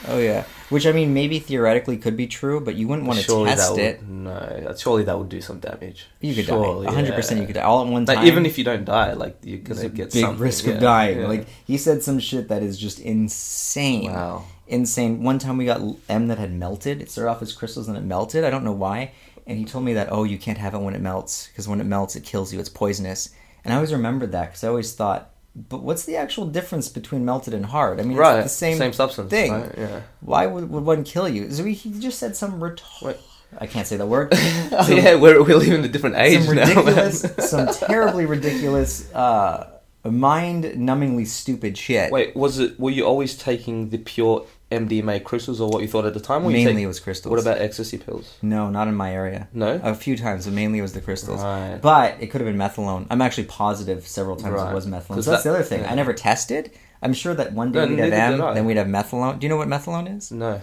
Oh 0.08 0.18
yeah. 0.18 0.44
Which 0.68 0.86
I 0.86 0.92
mean, 0.92 1.14
maybe 1.14 1.38
theoretically 1.38 1.96
could 1.96 2.16
be 2.16 2.26
true, 2.26 2.60
but 2.60 2.74
you 2.74 2.88
wouldn't 2.88 3.06
want 3.06 3.18
to 3.18 3.24
surely 3.24 3.50
test 3.50 3.76
that 3.76 3.84
it. 3.84 4.02
no. 4.02 4.74
Surely 4.76 5.04
that 5.04 5.18
would 5.18 5.28
do 5.28 5.40
some 5.40 5.60
damage. 5.60 6.06
You 6.20 6.34
could 6.34 6.46
surely, 6.46 6.86
die. 6.86 6.92
hundred 6.92 7.14
percent. 7.14 7.40
You 7.40 7.46
could 7.46 7.54
die 7.54 7.62
all 7.62 7.84
at 7.84 7.90
one 7.90 8.06
time. 8.06 8.16
Like, 8.16 8.26
even 8.26 8.46
if 8.46 8.58
you 8.58 8.64
don't 8.64 8.84
die, 8.84 9.12
like 9.12 9.38
you're 9.42 9.58
gonna 9.58 9.88
get 9.88 10.12
big 10.12 10.22
something, 10.22 10.42
risk 10.42 10.66
yeah, 10.66 10.72
of 10.72 10.80
dying. 10.80 11.20
yeah. 11.20 11.26
Like 11.28 11.46
he 11.66 11.76
said 11.76 12.02
some 12.02 12.18
shit 12.18 12.48
that 12.48 12.62
is 12.62 12.78
just 12.78 13.00
insane. 13.00 14.10
wow. 14.10 14.44
Insane. 14.66 15.22
One 15.22 15.38
time 15.38 15.58
we 15.58 15.66
got 15.66 15.80
M 16.08 16.28
that 16.28 16.38
had 16.38 16.52
melted. 16.52 17.02
It 17.02 17.10
started 17.10 17.30
off 17.30 17.42
as 17.42 17.52
crystals 17.52 17.88
and 17.88 17.96
it 17.96 18.02
melted. 18.02 18.44
I 18.44 18.50
don't 18.50 18.64
know 18.64 18.72
why. 18.72 19.12
And 19.46 19.58
he 19.58 19.64
told 19.64 19.84
me 19.84 19.94
that 19.94 20.10
oh, 20.10 20.24
you 20.24 20.38
can't 20.38 20.58
have 20.58 20.74
it 20.74 20.78
when 20.78 20.94
it 20.94 21.00
melts 21.00 21.48
because 21.48 21.68
when 21.68 21.80
it 21.80 21.84
melts, 21.84 22.16
it 22.16 22.24
kills 22.24 22.52
you. 22.52 22.60
It's 22.60 22.68
poisonous. 22.68 23.30
And 23.64 23.72
I 23.72 23.76
always 23.76 23.92
remembered 23.92 24.32
that 24.32 24.46
because 24.46 24.64
I 24.64 24.68
always 24.68 24.92
thought, 24.94 25.31
but 25.54 25.82
what's 25.82 26.04
the 26.04 26.16
actual 26.16 26.46
difference 26.46 26.88
between 26.88 27.24
melted 27.24 27.52
and 27.54 27.66
hard? 27.66 28.00
I 28.00 28.04
mean, 28.04 28.16
right, 28.16 28.38
it's 28.40 28.52
the 28.52 28.58
same, 28.58 28.78
same 28.78 28.92
substance 28.92 29.30
thing. 29.30 29.52
right? 29.52 29.74
Yeah. 29.76 30.00
Why 30.20 30.46
would, 30.46 30.70
would 30.70 30.84
one 30.84 31.04
kill 31.04 31.28
you? 31.28 31.50
So 31.50 31.64
he, 31.64 31.74
he 31.74 31.98
just 32.00 32.18
said 32.18 32.36
some 32.36 32.62
ret- 32.62 32.82
Wait. 33.02 33.16
I 33.58 33.66
can't 33.66 33.86
say 33.86 33.96
that 33.98 34.06
word. 34.06 34.32
Oh, 34.74 34.88
yeah, 34.88 35.16
we're 35.16 35.42
we 35.42 35.52
live 35.54 35.68
in 35.68 35.84
a 35.84 35.88
different 35.88 36.16
age 36.16 36.44
some 36.46 36.56
now. 36.56 36.62
ridiculous, 36.66 37.20
some 37.50 37.66
terribly 37.68 38.24
ridiculous, 38.24 39.12
uh, 39.14 39.68
mind-numbingly 40.04 41.26
stupid 41.26 41.76
shit. 41.76 42.10
Wait, 42.10 42.34
was 42.34 42.58
it? 42.58 42.80
Were 42.80 42.90
you 42.90 43.04
always 43.04 43.36
taking 43.36 43.90
the 43.90 43.98
pure 43.98 44.46
MDMA 44.72 45.22
crystals, 45.22 45.60
or 45.60 45.68
what 45.70 45.82
you 45.82 45.88
thought 45.88 46.04
at 46.06 46.14
the 46.14 46.20
time? 46.20 46.44
Or 46.44 46.50
mainly 46.50 46.72
take- 46.74 46.82
it 46.82 46.86
was 46.86 46.98
crystals. 47.00 47.30
What 47.30 47.40
about 47.40 47.58
ecstasy 47.58 47.98
pills? 47.98 48.34
No, 48.42 48.70
not 48.70 48.88
in 48.88 48.94
my 48.94 49.12
area. 49.12 49.48
No. 49.52 49.80
A 49.82 49.94
few 49.94 50.16
times, 50.16 50.46
but 50.46 50.54
mainly 50.54 50.78
it 50.80 50.82
was 50.82 50.92
the 50.94 51.00
crystals. 51.00 51.40
Right. 51.42 51.78
But 51.80 52.16
it 52.20 52.28
could 52.28 52.40
have 52.40 52.48
been 52.50 52.56
methylone. 52.58 53.06
I'm 53.10 53.22
actually 53.22 53.44
positive 53.44 54.06
several 54.06 54.36
times 54.36 54.54
Right. 54.54 54.72
it 54.72 54.74
was 54.74 54.86
methylone. 54.86 55.16
'Cause 55.16 55.24
So 55.26 55.30
that's 55.30 55.42
that- 55.44 55.50
the 55.50 55.54
other 55.56 55.64
thing. 55.64 55.82
yeah. 55.82 55.92
I 55.92 55.94
never 55.94 56.12
tested. 56.12 56.70
I'm 57.02 57.12
sure 57.12 57.34
that 57.34 57.52
one 57.52 57.72
day 57.72 57.80
No, 57.84 57.88
we'd 58.04 58.12
have 58.12 58.40
M, 58.40 58.54
then 58.54 58.64
we'd 58.64 58.76
have 58.76 58.86
methylone. 58.86 59.38
Do 59.38 59.44
you 59.44 59.48
know 59.48 59.56
what 59.56 59.68
methylone 59.68 60.16
is? 60.16 60.30
No. 60.30 60.60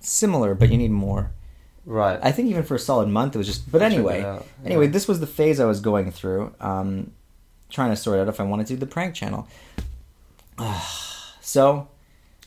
Similar, 0.00 0.54
but 0.54 0.70
you 0.70 0.78
need 0.78 0.90
more. 0.90 1.30
Right. 1.84 2.18
I 2.22 2.32
think 2.32 2.48
even 2.48 2.62
for 2.62 2.74
a 2.76 2.78
solid 2.78 3.08
month 3.08 3.34
it 3.34 3.38
was 3.38 3.46
just. 3.46 3.70
But 3.70 3.82
I'll 3.82 3.92
anyway, 3.92 4.40
anyway, 4.64 4.86
Yeah. 4.86 4.92
this 4.92 5.06
was 5.08 5.20
the 5.20 5.26
phase 5.26 5.58
I 5.60 5.64
was 5.64 5.80
going 5.80 6.10
through, 6.12 6.52
um, 6.60 7.10
trying 7.70 7.90
to 7.90 7.96
sort 7.96 8.18
out 8.20 8.28
if 8.28 8.40
I 8.40 8.44
wanted 8.44 8.66
to 8.68 8.74
do 8.74 8.78
the 8.80 8.86
prank 8.86 9.14
channel. 9.14 9.46
so 11.40 11.88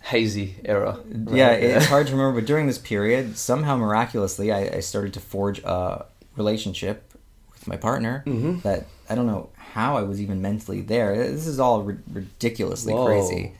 Hazy 0.05 0.55
era. 0.63 0.99
yeah, 1.31 1.49
Right, 1.49 1.63
it's 1.63 1.85
hard 1.87 2.07
to 2.07 2.13
remember, 2.13 2.39
but 2.41 2.47
during 2.47 2.67
this 2.67 2.77
period, 2.77 3.37
somehow 3.37 3.75
miraculously, 3.77 4.51
I, 4.51 4.75
I 4.77 4.79
started 4.81 5.13
to 5.15 5.19
forge 5.19 5.59
a 5.63 6.05
relationship 6.35 7.11
with 7.51 7.67
my 7.67 7.75
partner. 7.75 8.23
Mhm. 8.27 8.61
That 8.61 8.85
I 9.09 9.15
don't 9.15 9.25
know 9.25 9.49
how 9.57 9.97
I 9.97 10.03
was 10.03 10.21
even 10.21 10.41
mentally 10.41 10.81
there. 10.81 11.15
This 11.17 11.47
is 11.47 11.59
all 11.59 11.81
ri- 11.83 11.97
ridiculously 12.11 12.93
Whoa. 12.93 13.05
crazy, 13.05 13.53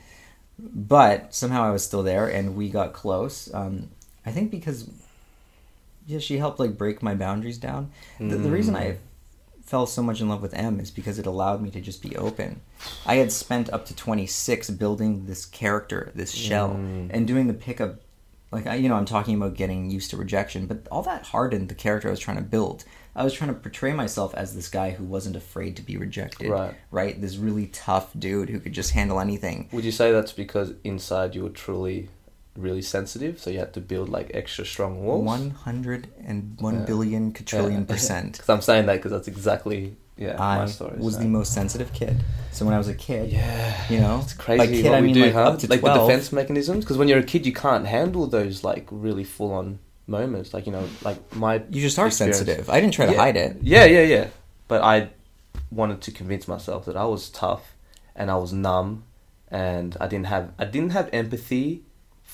but 0.58 1.34
somehow 1.34 1.64
I 1.64 1.70
was 1.70 1.84
still 1.84 2.02
there, 2.04 2.28
and 2.28 2.54
we 2.56 2.68
got 2.70 2.92
close. 2.92 3.52
Um, 3.52 3.88
I 4.24 4.30
think 4.30 4.50
because 4.52 4.88
yeah, 6.06 6.20
she 6.20 6.38
helped 6.38 6.60
like 6.60 6.78
break 6.78 7.02
my 7.02 7.14
boundaries 7.14 7.58
down. 7.58 7.90
The, 8.20 8.36
the 8.36 8.50
reason 8.50 8.76
I 8.76 8.84
Mm. 8.92 8.96
Fell 9.66 9.86
so 9.86 10.02
much 10.02 10.20
in 10.20 10.28
love 10.28 10.40
with 10.42 10.54
M 10.54 10.78
is 10.80 10.90
because 10.90 11.18
it 11.18 11.26
allowed 11.26 11.60
me 11.60 11.70
to 11.70 11.80
just 11.80 12.00
be 12.00 12.16
open. 12.16 12.60
I 13.04 13.16
had 13.16 13.32
spent 13.32 13.68
up 13.72 13.84
to 13.86 13.96
26 13.96 14.70
building 14.70 15.26
this 15.26 15.44
character, 15.44 16.12
this 16.14 16.30
shell, 16.32 16.70
Mm. 16.70 17.10
and 17.12 17.26
doing 17.26 17.48
the 17.48 17.54
pickup. 17.54 18.00
Like, 18.52 18.68
I, 18.68 18.76
you 18.76 18.88
know, 18.88 18.94
I'm 18.94 19.04
talking 19.06 19.34
about 19.34 19.54
getting 19.54 19.90
used 19.90 20.10
to 20.10 20.16
rejection, 20.16 20.66
but 20.66 20.86
all 20.90 21.02
that 21.02 21.24
hardened 21.24 21.68
the 21.68 21.74
character 21.74 22.06
I 22.06 22.12
was 22.12 22.20
trying 22.20 22.36
to 22.36 22.44
build. 22.44 22.84
I 23.16 23.24
was 23.24 23.32
trying 23.34 23.52
to 23.52 23.58
portray 23.58 23.92
myself 23.92 24.34
as 24.34 24.54
this 24.54 24.68
guy 24.68 24.92
who 24.92 25.04
wasn't 25.04 25.34
afraid 25.36 25.74
to 25.76 25.82
be 25.82 25.96
rejected. 25.96 26.48
Right. 26.50 26.74
Right? 26.92 27.20
This 27.20 27.36
really 27.36 27.66
tough 27.66 28.10
dude 28.16 28.48
who 28.50 28.60
could 28.60 28.72
just 28.72 28.92
handle 28.92 29.18
anything. 29.18 29.68
Would 29.72 29.84
you 29.84 29.90
say 29.90 30.12
that's 30.12 30.32
because 30.32 30.74
inside 30.84 31.34
you 31.34 31.42
were 31.42 31.48
truly, 31.50 32.08
really 32.58 32.82
sensitive, 32.82 33.38
so 33.40 33.50
you 33.50 33.58
had 33.58 33.72
to 33.74 33.80
build 33.80 34.08
like 34.08 34.30
extra 34.34 34.64
strong 34.64 35.04
walls? 35.04 35.24
One 35.24 35.50
hundred 35.50 36.08
and 36.24 36.56
one 36.60 36.80
Yeah. 36.80 36.84
billion 36.86 37.32
quadrillion 37.32 37.86
percent. 37.92 38.32
Because 38.32 38.48
I'm 38.48 38.60
saying 38.62 38.86
that 38.86 38.96
because 38.96 39.12
that's 39.12 39.28
exactly 39.28 39.96
yeah 40.16 40.36
my 40.38 40.62
I 40.62 40.66
story. 40.66 40.96
was 40.98 41.14
so. 41.14 41.20
the 41.20 41.28
most 41.28 41.52
sensitive 41.52 41.92
kid. 41.92 42.22
So 42.52 42.64
when 42.64 42.74
I 42.74 42.78
was 42.78 42.88
a 42.88 42.94
kid, 42.94 43.32
Yeah, 43.32 43.74
you 43.90 44.00
know, 44.00 44.20
it's 44.22 44.32
crazy. 44.32 44.58
By 44.58 44.66
kid, 44.66 44.84
what 44.86 44.94
I 44.94 45.00
we 45.00 45.06
mean 45.08 45.14
do, 45.14 45.22
like 45.24 45.32
huh? 45.34 45.42
up 45.50 45.58
to 45.60 45.66
like 45.68 45.80
12. 45.80 45.94
the 45.98 46.06
defense 46.06 46.32
mechanisms. 46.32 46.84
Because 46.84 46.96
when 46.98 47.08
you're 47.08 47.18
a 47.18 47.22
kid, 47.22 47.44
you 47.46 47.52
can't 47.52 47.86
handle 47.86 48.26
those 48.26 48.64
like 48.64 48.86
really 48.90 49.24
full 49.24 49.52
on 49.52 49.78
moments. 50.06 50.54
Like 50.54 50.66
you 50.66 50.72
know, 50.72 50.84
like 51.02 51.18
my 51.36 51.62
You 51.70 51.80
just 51.82 51.98
are 51.98 52.06
experience- 52.06 52.38
sensitive. 52.38 52.70
I 52.70 52.80
didn't 52.80 52.94
try 52.94 53.06
to 53.06 53.12
Yeah. 53.12 53.18
hide 53.18 53.36
it. 53.36 53.58
Yeah, 53.60 53.84
yeah, 53.84 54.02
yeah. 54.02 54.26
But 54.68 54.82
I 54.82 55.10
wanted 55.70 56.00
to 56.02 56.10
convince 56.12 56.46
myself 56.48 56.84
that 56.86 56.96
I 56.96 57.04
was 57.04 57.28
tough 57.28 57.74
and 58.14 58.30
I 58.30 58.36
was 58.36 58.52
numb 58.52 59.02
and 59.50 59.96
I 60.00 60.06
didn't 60.08 60.26
have 60.26 60.50
I 60.58 60.64
didn't 60.64 60.92
have 60.92 61.08
empathy 61.12 61.82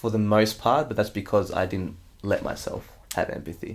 for 0.02 0.10
the 0.10 0.18
most 0.36 0.54
part, 0.66 0.88
but 0.88 0.96
that's 0.98 1.14
because 1.22 1.52
I 1.52 1.64
didn't 1.72 1.94
let 2.22 2.42
myself 2.50 2.82
have 3.14 3.30
empathy. 3.30 3.74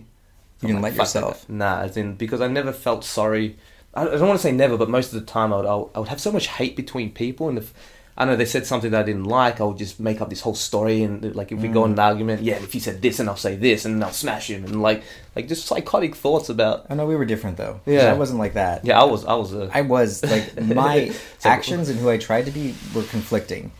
You 0.62 0.68
didn't 0.70 0.82
let 0.82 0.94
"Fuck 0.94 1.08
that." 1.14 1.20
yourself? 1.20 1.50
Nah, 1.50 1.82
as 1.88 1.96
in 1.98 2.16
because 2.24 2.42
I 2.42 2.48
never 2.60 2.74
felt 2.74 3.04
sorry. 3.06 3.56
I 3.94 4.02
I 4.02 4.18
don't 4.20 4.28
want 4.32 4.40
to 4.42 4.48
say 4.48 4.52
never, 4.52 4.76
but 4.78 4.90
most 4.98 5.14
of 5.14 5.20
the 5.20 5.26
time 5.26 5.50
I 5.54 5.58
would 5.58 5.90
I 5.96 6.00
would 6.00 6.10
have 6.10 6.20
so 6.28 6.32
much 6.38 6.48
hate 6.60 6.76
between 6.76 7.12
people, 7.24 7.48
and 7.50 7.58
if 7.58 7.74
I 8.20 8.26
know 8.26 8.36
they 8.36 8.46
said 8.56 8.66
something 8.66 8.90
that 8.94 9.02
I 9.02 9.08
didn't 9.12 9.26
like, 9.42 9.62
I 9.62 9.64
would 9.68 9.78
just 9.86 10.00
make 10.00 10.20
up 10.22 10.30
this 10.32 10.42
whole 10.42 10.56
story, 10.56 11.04
and 11.04 11.36
like 11.36 11.52
if 11.54 11.60
we 11.60 11.68
go 11.68 11.86
in 11.86 11.92
Mm. 11.92 11.94
an 11.94 12.00
argument, 12.12 12.42
yeah, 12.42 12.56
if 12.68 12.74
he 12.74 12.80
said 12.80 13.00
this, 13.06 13.20
and 13.20 13.30
I'll 13.30 13.44
say 13.48 13.56
this, 13.56 13.86
and 13.86 13.92
then 13.96 14.04
I'll 14.08 14.20
smash 14.26 14.50
him, 14.50 14.66
and 14.66 14.82
like 14.90 15.04
like 15.36 15.48
just 15.48 15.68
psychotic 15.68 16.16
thoughts 16.16 16.50
about. 16.50 16.88
I 16.90 16.96
know 16.96 17.06
we 17.06 17.16
were 17.16 17.26
different 17.34 17.56
though. 17.58 17.76
Yeah. 17.86 18.10
I 18.14 18.18
wasn't 18.24 18.40
like 18.46 18.56
that. 18.64 18.84
Yeah, 18.84 19.00
I 19.00 19.06
was 19.14 19.22
I 19.34 19.36
was 19.36 19.54
a 19.54 19.70
I 19.80 19.82
was 19.82 20.12
like 20.34 20.46
my 20.82 21.12
actions 21.56 21.90
and 21.90 22.00
who 22.00 22.10
I 22.10 22.18
tried 22.18 22.46
to 22.50 22.52
be 22.52 22.74
were 22.96 23.04
conflicting. 23.16 23.72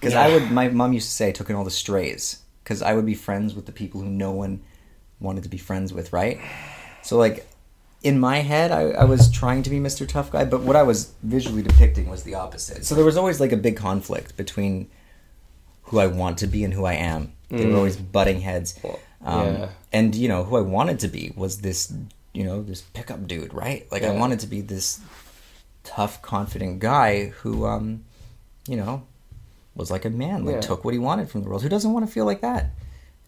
Because 0.00 0.14
I 0.14 0.28
would, 0.32 0.50
my 0.50 0.68
mom 0.68 0.92
used 0.92 1.08
to 1.08 1.14
say, 1.14 1.28
I 1.28 1.32
took 1.32 1.48
in 1.50 1.56
all 1.56 1.64
the 1.64 1.70
strays. 1.70 2.42
Because 2.62 2.82
I 2.82 2.94
would 2.94 3.06
be 3.06 3.14
friends 3.14 3.54
with 3.54 3.66
the 3.66 3.72
people 3.72 4.00
who 4.00 4.08
no 4.08 4.32
one 4.32 4.60
wanted 5.20 5.42
to 5.44 5.48
be 5.48 5.58
friends 5.58 5.92
with, 5.92 6.12
right? 6.12 6.38
So 7.02 7.16
like, 7.18 7.46
in 8.02 8.18
my 8.18 8.38
head, 8.38 8.70
I, 8.70 8.90
I 8.90 9.04
was 9.04 9.30
trying 9.30 9.62
to 9.62 9.70
be 9.70 9.78
Mr. 9.78 10.06
Tough 10.06 10.30
Guy, 10.30 10.44
but 10.44 10.60
what 10.62 10.76
I 10.76 10.82
was 10.82 11.12
visually 11.22 11.62
depicting 11.62 12.08
was 12.10 12.22
the 12.22 12.34
opposite. 12.34 12.84
So 12.84 12.94
there 12.94 13.04
was 13.04 13.16
always 13.16 13.40
like 13.40 13.52
a 13.52 13.56
big 13.56 13.76
conflict 13.76 14.36
between 14.36 14.88
who 15.84 15.98
I 15.98 16.06
want 16.06 16.38
to 16.38 16.46
be 16.46 16.64
and 16.64 16.72
who 16.74 16.84
I 16.84 16.94
am. 16.94 17.32
They 17.48 17.64
were 17.66 17.72
Mm. 17.72 17.76
always 17.76 17.96
butting 17.96 18.40
heads. 18.40 18.78
Um, 19.24 19.54
yeah. 19.56 19.68
And 19.92 20.14
you 20.14 20.28
know 20.28 20.44
who 20.44 20.56
I 20.56 20.60
wanted 20.60 20.98
to 21.00 21.08
be 21.08 21.32
was 21.36 21.60
this, 21.60 21.92
you 22.32 22.44
know, 22.44 22.62
this 22.62 22.80
pickup 22.82 23.26
dude, 23.26 23.54
right? 23.54 23.86
Like 23.92 24.02
I 24.02 24.10
wanted 24.10 24.40
to 24.40 24.46
be 24.46 24.60
this 24.60 25.00
tough, 25.82 26.20
confident 26.20 26.80
guy 26.80 27.26
who, 27.26 27.64
um, 27.66 28.04
you 28.68 28.76
know, 28.76 29.04
was 29.74 29.90
like 29.90 30.04
a 30.04 30.10
man, 30.10 30.44
like 30.44 30.56
Yeah. 30.56 30.60
took 30.60 30.84
what 30.84 30.94
he 30.94 30.98
wanted 31.00 31.28
from 31.30 31.42
the 31.42 31.48
world. 31.48 31.62
Who 31.62 31.68
doesn't 31.68 31.92
want 31.92 32.06
to 32.06 32.12
feel 32.12 32.24
like 32.24 32.40
that? 32.42 32.70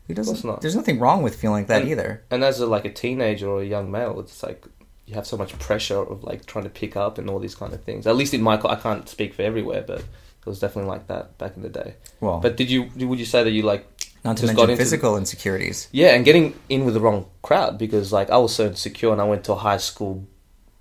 Who 0.06 0.14
doesn't? 0.14 0.44
not. 0.44 0.60
There's 0.60 0.76
nothing 0.76 1.00
wrong 1.00 1.22
with 1.22 1.34
feeling 1.36 1.62
like 1.62 1.66
that 1.68 1.82
And- 1.82 1.90
either. 1.90 2.22
And 2.30 2.44
as 2.44 2.60
a, 2.60 2.66
like 2.66 2.84
a 2.84 2.92
teenager 2.92 3.48
or 3.48 3.60
a 3.62 3.64
young 3.64 3.90
male, 3.90 4.20
it's 4.20 4.42
like 4.42 4.64
you 5.06 5.14
have 5.14 5.26
so 5.26 5.36
much 5.36 5.58
pressure 5.58 5.98
of 5.98 6.22
like 6.24 6.46
trying 6.46 6.64
to 6.64 6.70
pick 6.70 6.96
up 6.96 7.18
and 7.18 7.28
all 7.28 7.38
these 7.40 7.54
kind 7.56 7.72
of 7.72 7.82
things. 7.82 8.06
At 8.06 8.16
least 8.16 8.32
in 8.34 8.42
my, 8.42 8.54
I 8.62 8.76
can't 8.76 9.08
speak 9.08 9.34
for 9.34 9.42
everywhere, 9.42 9.82
but 9.86 10.00
it 10.00 10.46
was 10.46 10.60
definitely 10.60 10.90
like 10.90 11.08
that 11.08 11.36
back 11.38 11.56
in 11.56 11.62
the 11.62 11.68
day. 11.68 11.94
Well, 12.20 12.38
But 12.38 12.56
did 12.56 12.70
you 12.70 12.88
would 13.08 13.18
you 13.18 13.24
say 13.24 13.42
that 13.42 13.50
you 13.50 13.62
like 13.62 13.84
not 14.24 14.36
to 14.36 14.42
just 14.42 14.54
got 14.56 14.66
mention 14.68 14.78
physical 14.84 15.16
insecurities. 15.16 15.88
yeah, 15.92 16.08
and 16.14 16.24
getting 16.24 16.54
in 16.68 16.84
with 16.84 16.94
the 16.94 17.00
wrong 17.00 17.26
crowd 17.42 17.78
because 17.78 18.12
like 18.12 18.30
I 18.30 18.36
was 18.38 18.54
so 18.54 18.66
insecure 18.66 19.10
and 19.12 19.20
I 19.20 19.24
went 19.24 19.42
to 19.44 19.52
a 19.52 19.56
high 19.56 19.76
school 19.76 20.24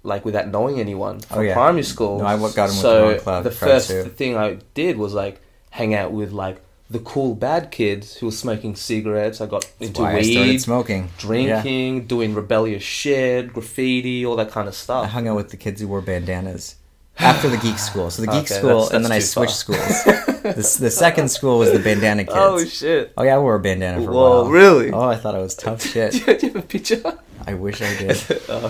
like 0.04 0.24
without 0.26 0.48
knowing 0.50 0.80
anyone 0.80 1.20
from 1.22 1.40
Oh, 1.40 1.42
yeah. 1.42 1.54
primary 1.56 1.84
school. 1.84 2.20
No, 2.20 2.26
I 2.26 2.38
got 2.38 2.42
in 2.42 2.42
with 2.44 2.56
the 2.56 2.68
so 2.68 3.20
wrong 3.26 3.44
the 3.44 3.52
first 3.52 3.90
too. 3.90 4.04
thing 4.06 4.38
I 4.38 4.58
did 4.76 4.98
was 4.98 5.14
like 5.16 5.42
hang 5.78 5.94
out 5.94 6.12
with 6.12 6.32
like 6.32 6.58
the 6.90 7.00
cool 7.00 7.34
bad 7.36 7.72
kids 7.72 8.18
who 8.18 8.28
were 8.28 8.32
smoking 8.32 8.76
cigarettes. 8.76 9.42
I 9.42 9.46
got 9.48 9.66
into 9.80 10.02
Why 10.02 10.18
I 10.18 10.22
started 10.22 10.52
weed, 10.52 10.62
smoking, 10.62 11.04
Yeah. 11.06 11.10
drinking, 11.18 12.08
doing 12.08 12.34
rebellious 12.36 12.84
shit, 12.84 13.52
graffiti, 13.54 14.26
all 14.26 14.36
that 14.38 14.52
kind 14.52 14.68
of 14.68 14.76
stuff. 14.76 15.04
I 15.06 15.08
hung 15.08 15.28
out 15.28 15.36
with 15.36 15.50
the 15.50 15.58
kids 15.58 15.82
who 15.82 15.88
wore 15.88 16.02
bandanas 16.02 16.76
after 17.18 17.50
the 17.50 17.58
geek 17.58 17.80
school. 17.80 18.10
So 18.12 18.22
the 18.22 18.28
geek 18.28 18.44
Okay, 18.52 18.56
school, 18.62 18.82
that's- 18.84 18.92
and 18.94 19.04
then 19.04 19.12
I 19.12 19.16
that's 19.20 19.30
switched 19.32 19.56
schools. 19.66 20.04
the, 20.46 20.78
the 20.80 20.92
second 20.92 21.30
school 21.30 21.58
was 21.60 21.72
the 21.72 21.80
bandana 21.80 22.24
kids. 22.32 22.38
Oh 22.38 22.64
shit! 22.64 23.12
Oh 23.18 23.24
yeah, 23.24 23.36
I 23.36 23.40
wore 23.40 23.56
a 23.56 23.60
bandana 23.60 24.04
for 24.04 24.12
a 24.12 24.14
while. 24.14 24.46
really? 24.50 24.92
Oh, 24.92 25.10
I 25.10 25.16
thought 25.16 25.34
I 25.36 25.40
was 25.40 25.56
tough 25.56 25.82
do, 25.84 25.90
shit. 25.90 26.14
you, 26.14 26.26
do 26.38 26.48
you 26.48 26.54
have 26.54 26.64
a 26.64 26.68
picture? 26.68 27.02
I 27.48 27.54
wish 27.56 27.82
I 27.82 27.92
did. 27.98 28.18
Uh, 28.48 28.70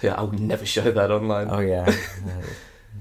yeah, 0.00 0.14
I 0.14 0.22
would 0.22 0.38
never 0.40 0.64
show 0.64 0.90
that 0.98 1.10
online. 1.10 1.48
Oh 1.50 1.58
yeah. 1.60 1.86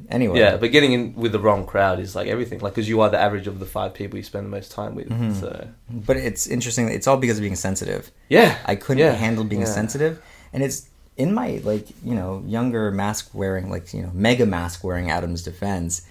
Anyway. 0.09 0.39
Yeah, 0.39 0.57
but 0.57 0.71
getting 0.71 0.93
in 0.93 1.15
with 1.15 1.31
the 1.31 1.39
wrong 1.39 1.65
crowd 1.65 1.99
is 1.99 2.15
like 2.15 2.27
everything. 2.27 2.59
Like, 2.59 2.73
because 2.75 2.87
you 2.89 3.01
are 3.01 3.09
the 3.09 3.19
average 3.19 3.47
of 3.47 3.59
the 3.59 3.65
five 3.65 3.93
people 3.93 4.17
you 4.17 4.23
spend 4.23 4.45
the 4.45 4.49
most 4.49 4.71
time 4.71 4.95
with. 4.95 5.09
Mhm. 5.09 5.39
So 5.39 5.67
But 5.89 6.17
it's 6.17 6.47
interesting. 6.47 6.89
It's 6.89 7.07
all 7.07 7.17
because 7.17 7.37
of 7.37 7.41
being 7.43 7.55
sensitive. 7.55 8.11
yeah, 8.29 8.57
I 8.65 8.75
couldn't 8.75 8.99
Yeah, 9.05 9.11
handle 9.13 9.43
being 9.43 9.61
yeah. 9.61 9.67
sensitive, 9.67 10.21
and 10.53 10.63
it's 10.63 10.87
in 11.17 11.33
my 11.33 11.59
like 11.63 11.87
you 12.03 12.13
know 12.15 12.43
younger 12.45 12.91
mask 12.91 13.29
wearing 13.33 13.69
like 13.69 13.93
you 13.93 14.01
know 14.03 14.11
mega 14.13 14.45
mask 14.45 14.83
wearing 14.83 15.09
Adam's 15.09 15.41
defense. 15.43 16.01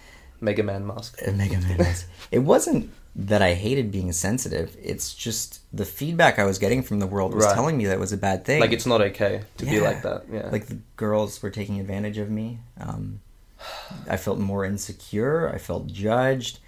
Mega 0.41 0.63
Man 0.63 0.87
mask. 0.87 1.19
uh, 1.27 1.33
Mega 1.33 1.59
Man. 1.59 1.79
mask. 1.79 2.07
it 2.31 2.41
wasn't 2.41 2.91
that 3.19 3.41
I 3.41 3.55
hated 3.55 3.91
being 3.91 4.13
sensitive. 4.13 4.77
It's 4.83 5.15
just 5.15 5.61
the 5.73 5.87
feedback 5.87 6.39
I 6.39 6.45
was 6.45 6.59
getting 6.59 6.83
from 6.83 6.99
the 6.99 7.07
world 7.07 7.33
was 7.35 7.47
Right. 7.47 7.55
telling 7.55 7.79
me 7.79 7.87
that 7.87 7.99
was 7.99 8.13
a 8.13 8.19
bad 8.19 8.45
thing. 8.45 8.61
Like, 8.61 8.73
it's 8.73 8.85
not 8.85 9.01
okay 9.01 9.41
to 9.57 9.65
be 9.65 9.81
like 9.81 10.03
that. 10.03 10.25
Yeah, 10.31 10.51
like 10.53 10.67
the 10.67 10.77
girls 10.97 11.43
were 11.43 11.49
taking 11.49 11.81
advantage 11.81 12.19
of 12.19 12.29
me. 12.31 12.59
Um, 12.79 13.21
I 14.09 14.17
felt 14.17 14.39
more 14.39 14.65
insecure. 14.65 15.49
I 15.53 15.59
felt 15.59 15.87
judged, 15.89 16.59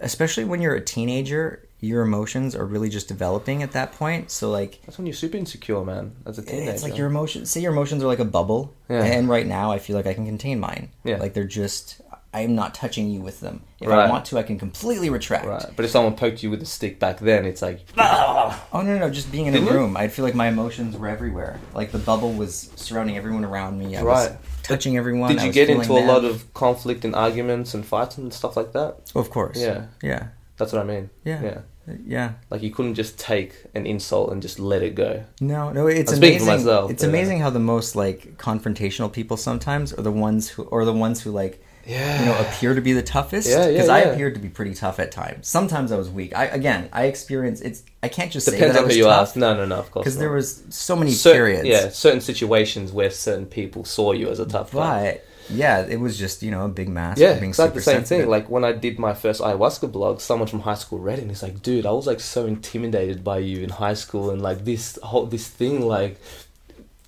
especially 0.00 0.44
when 0.44 0.60
you're 0.60 0.74
a 0.74 0.80
teenager. 0.80 1.60
your 1.80 2.00
emotions 2.00 2.56
are 2.56 2.64
really 2.64 2.88
just 2.88 3.08
developing 3.08 3.62
at 3.62 3.72
that 3.72 3.92
point. 3.92 4.30
So 4.30 4.50
like 4.50 4.80
That's 4.86 4.96
when 4.96 5.06
you're 5.06 5.12
super 5.14 5.36
insecure, 5.36 5.84
man. 5.84 6.12
As 6.24 6.38
a 6.38 6.42
teenager. 6.42 6.70
it's 6.70 6.82
like 6.82 6.96
your 6.96 7.06
emotions. 7.08 7.50
Say 7.50 7.60
your 7.60 7.72
emotions 7.72 8.02
are 8.02 8.06
like 8.06 8.20
a 8.20 8.24
bubble, 8.24 8.74
Yeah. 8.88 9.04
and 9.04 9.28
right 9.28 9.46
now 9.46 9.70
I 9.70 9.78
feel 9.78 9.94
like 9.94 10.06
I 10.06 10.14
can 10.14 10.24
contain 10.24 10.58
mine. 10.60 10.88
Yeah. 11.04 11.16
like 11.18 11.34
they're 11.34 11.44
just. 11.44 12.00
I'm 12.32 12.56
not 12.56 12.74
touching 12.74 13.10
you 13.10 13.20
with 13.20 13.38
them. 13.40 13.62
If 13.80 13.86
Right. 13.88 14.06
I 14.08 14.10
want 14.10 14.24
to, 14.26 14.38
I 14.38 14.42
can 14.42 14.58
completely 14.58 15.08
retract. 15.08 15.46
Right. 15.46 15.66
But 15.76 15.84
if 15.84 15.92
someone 15.92 16.16
poked 16.16 16.42
you 16.42 16.50
with 16.50 16.60
a 16.62 16.66
stick 16.66 16.98
back 16.98 17.20
then, 17.20 17.44
it's 17.44 17.62
like 17.62 17.84
Oh 17.98 18.58
no, 18.72 18.82
no, 18.82 18.98
no! 18.98 19.10
Just 19.10 19.30
being 19.30 19.46
in 19.46 19.52
Didn't 19.52 19.68
a 19.68 19.70
you? 19.70 19.76
room, 19.78 19.96
I'd 19.96 20.10
feel 20.10 20.24
like 20.24 20.34
my 20.34 20.48
emotions 20.48 20.96
were 20.96 21.06
everywhere. 21.06 21.60
Like 21.74 21.92
the 21.92 21.98
bubble 21.98 22.32
was 22.32 22.70
surrounding 22.76 23.16
everyone 23.18 23.44
around 23.44 23.78
me. 23.78 23.94
I 23.96 24.02
Right. 24.02 24.30
was 24.30 24.36
touching 24.64 24.96
everyone. 24.96 25.32
Did 25.32 25.42
you 25.42 25.52
get 25.52 25.70
into 25.70 25.92
a 25.92 26.00
them. 26.00 26.08
lot 26.08 26.24
of 26.24 26.52
conflict 26.54 27.04
and 27.04 27.14
arguments 27.14 27.74
and 27.74 27.86
fights 27.86 28.18
and 28.18 28.32
stuff 28.34 28.56
like 28.56 28.72
that? 28.72 29.12
Of 29.14 29.30
course. 29.30 29.60
Yeah. 29.60 29.86
Yeah. 30.02 30.28
That's 30.56 30.72
what 30.72 30.82
I 30.82 30.84
mean. 30.84 31.10
Yeah. 31.24 31.42
Yeah. 31.42 31.60
Yeah. 32.06 32.32
Like 32.50 32.62
you 32.62 32.70
couldn't 32.70 32.94
just 32.94 33.18
take 33.18 33.52
an 33.74 33.86
insult 33.86 34.32
and 34.32 34.40
just 34.42 34.58
let 34.58 34.82
it 34.82 34.94
go. 34.94 35.24
No, 35.40 35.70
no, 35.70 35.86
it's 35.86 36.12
amazing. 36.12 36.46
myself, 36.46 36.90
it's 36.90 37.02
but- 37.02 37.08
uh, 37.08 37.10
amazing 37.10 37.40
how 37.40 37.50
the 37.50 37.58
most 37.60 37.94
like 37.94 38.36
confrontational 38.38 39.12
people 39.12 39.36
sometimes 39.36 39.92
are 39.92 40.02
the 40.02 40.12
ones 40.12 40.48
who 40.48 40.64
or 40.64 40.84
the 40.84 40.92
ones 40.92 41.22
who 41.22 41.30
like 41.30 41.62
Yeah. 41.86 42.20
you 42.20 42.26
know 42.26 42.38
appear 42.38 42.74
to 42.74 42.80
be 42.80 42.92
the 42.92 43.02
toughest. 43.02 43.48
Yeah, 43.48 43.66
yeah, 43.66 43.72
Because 43.72 43.88
I 43.88 44.00
appeared 44.00 44.34
to 44.34 44.40
be 44.40 44.48
pretty 44.48 44.74
tough 44.74 44.98
at 44.98 45.12
times. 45.12 45.46
Sometimes 45.48 45.92
I 45.92 45.96
was 45.96 46.08
weak. 46.10 46.34
I 46.36 46.46
again, 46.46 46.88
I 46.92 47.04
experienced 47.04 47.62
it's. 47.64 47.82
I 48.02 48.08
can't 48.08 48.30
just 48.32 48.46
say 48.46 48.52
Depends 48.52 48.74
that 48.74 48.80
I 48.80 48.82
on 48.82 48.86
was 48.88 48.94
who 48.94 48.98
you 49.00 49.04
tough 49.06 49.28
ask. 49.28 49.36
No, 49.36 49.54
no, 49.54 49.64
no. 49.66 49.76
Of 49.76 49.90
course. 49.90 50.04
because 50.04 50.18
there 50.18 50.30
was 50.30 50.62
so 50.70 50.96
many 50.96 51.10
Cer- 51.12 51.32
periods. 51.32 51.66
Yeah, 51.68 51.88
certain 51.90 52.20
situations 52.20 52.92
where 52.92 53.10
certain 53.10 53.46
people 53.46 53.84
saw 53.84 54.12
you 54.12 54.28
as 54.28 54.38
a 54.40 54.46
tough 54.46 54.72
guy. 54.72 55.20
Yeah, 55.50 55.84
it 55.86 56.00
was 56.00 56.18
just 56.18 56.42
you 56.42 56.50
know 56.50 56.64
a 56.64 56.68
big 56.68 56.88
mask. 56.88 57.20
Yeah, 57.20 57.38
being 57.38 57.50
it's 57.50 57.58
like 57.58 57.74
the 57.74 57.82
same 57.82 57.96
sensitive. 57.96 58.22
thing. 58.22 58.30
Like 58.30 58.48
when 58.48 58.64
I 58.64 58.72
did 58.72 58.98
my 58.98 59.12
first 59.12 59.42
ayahuasca 59.42 59.92
blog, 59.92 60.20
someone 60.20 60.48
from 60.48 60.60
high 60.60 60.74
school 60.74 60.98
read 60.98 61.18
it 61.18 61.22
and 61.22 61.30
he's 61.30 61.42
like, 61.42 61.60
"Dude, 61.62 61.84
I 61.84 61.90
was 61.92 62.06
like 62.06 62.20
so 62.20 62.46
intimidated 62.46 63.22
by 63.22 63.38
you 63.38 63.60
in 63.62 63.68
high 63.68 63.92
school, 63.92 64.30
and 64.30 64.40
like 64.40 64.64
this 64.64 64.98
whole 65.02 65.26
this 65.26 65.46
thing, 65.46 65.82
like, 65.86 66.18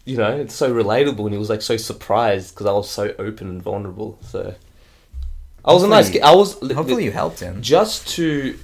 you 0.05 0.19
know, 0.19 0.37
it's 0.37 0.55
so 0.55 0.71
relatable." 0.71 1.21
And 1.25 1.33
he 1.33 1.39
was 1.39 1.49
like 1.49 1.63
so 1.63 1.79
surprised 1.79 2.55
because 2.55 2.67
I 2.67 2.73
was 2.73 2.91
so 2.91 3.15
open 3.19 3.49
and 3.49 3.63
vulnerable. 3.63 4.19
So 4.29 4.55
I 5.67 5.73
was 5.73 5.83
a 5.83 5.89
nice 5.89 6.11
kid. 6.11 6.23
I 6.23 6.35
was 6.35 6.53
hopefully 6.61 7.05
you 7.05 7.13
helped 7.13 7.41
him. 7.41 7.61
just 7.61 8.09
to 8.17 8.59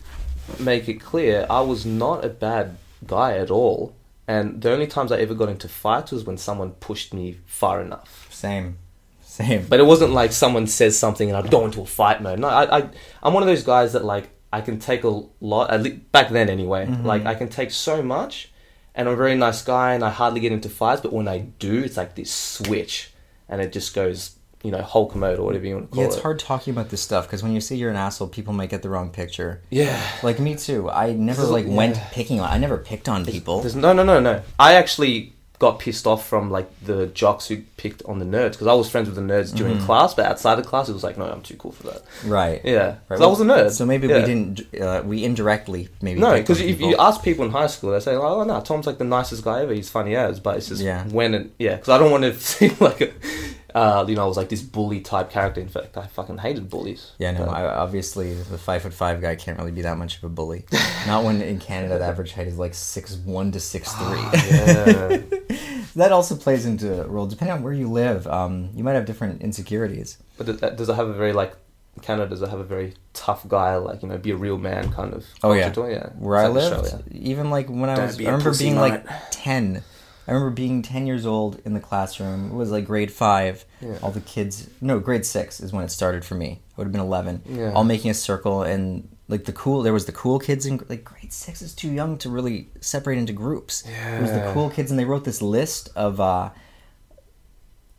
make 0.59 0.89
it 0.89 1.01
clear, 1.01 1.47
I 1.51 1.61
was 1.61 1.85
not 1.85 2.25
a 2.25 2.29
bad 2.29 2.77
guy 3.07 3.39
at 3.39 3.51
all. 3.51 3.95
And 4.29 4.63
the 4.63 4.73
only 4.73 4.87
times 4.87 5.11
I 5.11 5.19
ever 5.19 5.35
got 5.35 5.49
into 5.49 5.69
fights 5.69 6.13
was 6.13 6.25
when 6.25 6.39
someone 6.39 6.73
pushed 6.73 7.13
me 7.13 7.39
far 7.45 7.83
enough. 7.83 8.29
Same, 8.31 8.79
same. 9.21 9.67
But 9.69 9.81
it 9.81 9.85
wasn't 9.85 10.13
like 10.13 10.33
someone 10.33 10.67
says 10.69 10.97
something 10.97 11.29
and 11.29 11.37
I'd 11.37 11.51
go 11.51 11.65
into 11.65 11.81
a 11.81 11.87
fight 11.87 12.23
mode. 12.23 12.39
No, 12.39 12.49
I, 12.49 12.79
I, 12.79 12.89
I'm 13.23 13.35
one 13.35 13.43
of 13.43 13.49
those 13.49 13.65
guys 13.65 13.95
that 13.95 14.05
like 14.05 14.31
I 14.53 14.61
can 14.61 14.79
take 14.79 15.05
a 15.05 15.23
lot. 15.41 15.71
At 15.71 15.83
least 15.83 16.13
back 16.13 16.31
then, 16.31 16.49
anyway. 16.49 16.87
Mm-hmm. 16.87 17.07
Like 17.07 17.25
I 17.27 17.35
can 17.35 17.49
take 17.49 17.71
so 17.71 18.03
much, 18.03 18.53
and 18.95 19.09
I'm 19.09 19.15
a 19.15 19.17
very 19.17 19.35
nice 19.35 19.63
guy, 19.63 19.95
and 19.95 20.05
I 20.05 20.11
hardly 20.11 20.41
get 20.41 20.53
into 20.53 20.69
fights. 20.69 21.01
But 21.01 21.13
when 21.13 21.27
I 21.27 21.39
do, 21.39 21.83
it's 21.83 21.97
like 21.97 22.15
this 22.15 22.31
switch, 22.31 23.13
and 23.49 23.61
it 23.61 23.73
just 23.73 23.95
goes, 23.95 24.37
you 24.63 24.71
know, 24.71 24.83
Hulk 24.83 25.15
mode 25.17 25.39
or 25.39 25.45
whatever 25.45 25.67
you 25.67 25.75
want 25.75 25.91
to 25.91 25.95
call 25.95 26.03
yeah, 26.03 26.09
it's 26.09 26.17
it. 26.17 26.23
hard 26.23 26.39
talking 26.39 26.73
about 26.73 26.89
this 26.91 27.03
stuff 27.03 27.27
because 27.27 27.43
when 27.43 27.53
you 27.53 27.61
say 27.61 27.75
you're 27.77 27.91
an 27.91 27.97
asshole, 27.97 28.29
people 28.29 28.53
might 28.53 28.71
get 28.71 28.83
the 28.83 28.89
wrong 28.89 29.11
picture. 29.11 29.61
Yeah. 29.71 30.01
Like 30.23 30.39
me 30.39 30.55
too. 30.55 30.89
I 30.91 31.13
never 31.13 31.43
like 31.45 31.67
went 31.67 31.97
picking 32.13 32.41
on. 32.41 32.49
I 32.51 32.59
never 32.59 32.79
picked 32.79 33.09
on 33.09 33.25
people. 33.27 33.61
There's, 33.61 33.75
no, 33.77 33.93
no, 33.93 34.05
no, 34.05 34.21
no. 34.21 34.43
I 34.59 34.75
actually 34.75 35.33
got 35.59 35.79
pissed 35.79 36.09
off 36.09 36.27
from 36.27 36.51
like 36.51 36.69
the 36.85 37.07
jocks 37.07 37.47
who 37.47 37.59
picked 37.77 38.03
on 38.05 38.19
the 38.19 38.25
nerds 38.25 38.53
because 38.53 38.67
I 38.67 38.73
was 38.73 38.91
friends 38.91 39.07
with 39.09 39.15
the 39.15 39.23
nerds 39.23 39.55
during 39.55 39.77
Mm-hmm. 39.77 39.87
class, 39.87 40.13
but 40.13 40.27
outside 40.27 40.59
of 40.59 40.67
class, 40.67 40.89
it 40.89 40.93
was 40.93 41.05
like, 41.05 41.17
no, 41.17 41.25
I'm 41.25 41.41
too 41.41 41.55
cool 41.57 41.71
for 41.71 41.85
that. 41.85 42.03
Right. 42.25 42.61
Yeah, 42.65 42.87
Right. 42.87 42.99
'Cause 43.09 43.21
I 43.21 43.27
was 43.27 43.41
a 43.41 43.45
nerd. 43.45 43.71
So 43.71 43.87
maybe 43.87 44.09
Yeah. 44.09 44.21
we 44.21 44.25
didn't. 44.27 44.81
Uh, 44.81 45.03
we 45.05 45.23
indirectly 45.25 45.89
maybe. 46.01 46.19
No, 46.21 46.33
because 46.35 46.61
if 46.61 46.67
people. 46.79 46.91
you 46.91 46.97
ask 46.99 47.23
people 47.23 47.45
in 47.45 47.53
high 47.53 47.69
school, 47.69 47.93
they 47.93 48.01
say, 48.01 48.15
"Oh 48.17 48.43
no, 48.43 48.61
Tom's 48.61 48.87
like 48.89 48.99
the 48.99 49.05
nicest 49.05 49.45
guy 49.45 49.63
ever. 49.63 49.73
He's 49.73 49.89
funny 49.91 50.17
as." 50.17 50.41
But 50.41 50.57
it's 50.57 50.69
just 50.69 50.83
Yeah. 50.83 51.05
when 51.05 51.35
it, 51.35 51.51
yeah, 51.61 51.77
because 51.77 51.91
I 51.91 51.99
don't 51.99 52.11
want 52.11 52.25
to 52.25 52.35
seem 52.41 52.77
like 52.81 53.01
a, 53.01 53.11
uh, 53.75 54.05
you 54.07 54.15
know, 54.15 54.25
I 54.25 54.27
was 54.27 54.37
like 54.37 54.49
this 54.49 54.63
bully 54.63 55.01
type 55.01 55.31
character. 55.31 55.61
In 55.61 55.69
fact, 55.69 55.97
I 55.97 56.07
fucking 56.07 56.39
hated 56.39 56.69
bullies. 56.69 57.13
Yeah, 57.19 57.33
no. 57.33 57.45
I, 57.45 57.65
obviously, 57.65 58.35
the 58.35 58.59
five 58.59 58.83
foot 58.83 58.95
five 58.95 59.21
guy 59.21 59.37
can't 59.37 59.59
really 59.59 59.73
be 59.73 59.83
that 59.83 59.97
much 59.99 60.19
of 60.19 60.25
a 60.25 60.29
bully. 60.29 60.65
Not 61.07 61.25
when 61.25 61.41
in 61.41 61.59
Canada 61.59 61.99
the 61.99 62.05
average 62.05 62.33
height 62.33 62.47
is 62.47 62.59
like 62.59 62.75
six 62.75 63.17
one 63.17 63.53
to 63.53 63.61
six 63.61 63.93
three. 63.93 64.19
yeah. 64.19 65.23
that 65.97 66.13
also 66.13 66.37
plays 66.37 66.67
into 66.67 67.03
a 67.03 67.07
role. 67.07 67.27
Depending 67.27 67.57
on 67.57 67.63
where 67.63 67.73
you 67.73 67.91
live, 67.91 68.27
um, 68.27 68.71
you 68.75 68.85
might 68.85 68.95
have 68.95 69.07
different 69.07 69.43
insecurities. 69.43 70.19
but 70.37 70.47
does, 70.47 70.61
does 70.61 70.89
it 70.89 70.95
have 70.95 71.09
a 71.09 71.15
very 71.15 71.33
like 71.33 71.55
Canada? 72.01 72.31
Does 72.31 72.43
it 72.43 72.49
have 72.49 72.61
a 72.61 72.65
very 72.65 72.95
tough 73.13 73.47
guy, 73.49 73.77
like 73.77 74.03
you 74.03 74.09
know, 74.09 74.19
be 74.19 74.31
a 74.31 74.37
real 74.37 74.59
man 74.59 74.93
kind 74.93 75.13
of? 75.13 75.27
Oh, 75.43 75.53
yeah. 75.53 75.73
yeah. 75.77 76.11
Where 76.19 76.39
I 76.39 76.47
like 76.47 76.71
lived, 76.71 77.13
even 77.13 77.51
like 77.51 77.69
when 77.69 77.91
I 77.91 77.97
Don't 77.97 78.07
was, 78.07 78.21
I 78.21 78.25
remember 78.25 78.57
being 78.57 78.77
like 78.77 79.05
ten. 79.31 79.83
I 80.27 80.33
remember 80.33 80.51
being 80.51 80.83
ten 80.83 81.07
years 81.07 81.27
old 81.27 81.61
in 81.65 81.75
the 81.75 81.81
classroom. 81.81 82.51
It 82.51 82.55
was 82.55 82.71
like 82.71 82.85
grade 82.85 83.11
five. 83.11 83.65
Yeah. 83.81 83.99
All 84.03 84.13
the 84.13 84.21
kids, 84.21 84.71
no, 84.81 85.01
grade 85.01 85.27
six 85.27 85.61
is 85.61 85.73
when 85.73 85.85
it 85.85 85.91
started 85.91 86.25
for 86.25 86.37
me. 86.37 86.61
I 86.71 86.75
would 86.77 86.85
have 86.85 86.93
been 86.93 87.01
eleven. 87.01 87.43
Yeah. 87.45 87.73
All 87.73 87.85
making 87.85 88.11
a 88.11 88.15
circle 88.15 88.63
and 88.63 89.09
like 89.29 89.45
the 89.45 89.53
cool. 89.53 89.83
There 89.83 89.93
was 89.93 90.07
the 90.07 90.13
cool 90.13 90.39
kids 90.39 90.65
in 90.65 90.85
like 90.89 91.05
grade 91.05 91.33
six 91.33 91.61
is 91.61 91.75
too 91.75 91.91
young 91.91 92.19
to 92.19 92.31
really 92.31 92.69
separate 92.81 93.19
into 93.19 93.33
groups. 93.33 93.85
It 93.87 94.21
was 94.21 94.31
the 94.31 94.51
cool 94.53 94.71
kids, 94.71 94.91
and 94.91 95.01
they 95.01 95.05
wrote 95.05 95.25
this 95.25 95.43
list 95.43 95.89
of 95.97 96.21
uh, 96.21 96.51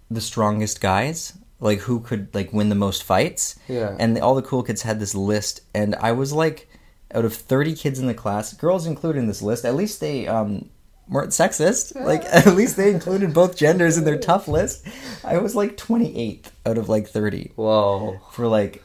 the 0.09 0.21
strongest 0.21 0.79
guys, 0.79 1.37
like 1.59 1.79
who 1.79 1.99
could 1.99 2.33
like 2.33 2.53
win 2.53 2.69
the 2.69 2.75
most 2.75 3.03
fights. 3.03 3.59
Yeah. 3.67 3.97
And 3.99 4.17
all 4.19 4.35
the 4.35 4.41
cool 4.41 4.63
kids 4.63 4.83
had 4.83 4.99
this 4.99 5.13
list, 5.13 5.61
and 5.73 5.95
I 5.95 6.13
was 6.13 6.31
like, 6.31 6.69
out 7.13 7.25
of 7.25 7.33
thirty 7.33 7.75
kids 7.75 7.99
in 7.99 8.07
the 8.07 8.13
class, 8.13 8.53
girls 8.53 8.85
included 8.85 9.19
in 9.19 9.27
this 9.27 9.41
list. 9.41 9.65
At 9.65 9.75
least 9.75 9.99
they 9.99 10.25
um 10.27 10.69
weren't 11.07 11.31
sexist. 11.31 11.95
Like 11.95 12.23
at 12.25 12.47
least 12.55 12.77
they 12.77 12.91
included 12.91 13.33
both 13.33 13.55
genders 13.57 13.97
in 13.97 14.03
their 14.03 14.17
tough 14.17 14.47
list. 14.47 14.85
I 15.23 15.37
was 15.37 15.55
like 15.55 15.77
twenty 15.77 16.17
eighth 16.17 16.51
out 16.65 16.77
of 16.77 16.89
like 16.89 17.07
thirty 17.07 17.51
Whoa. 17.55 18.19
for 18.31 18.47
like 18.47 18.83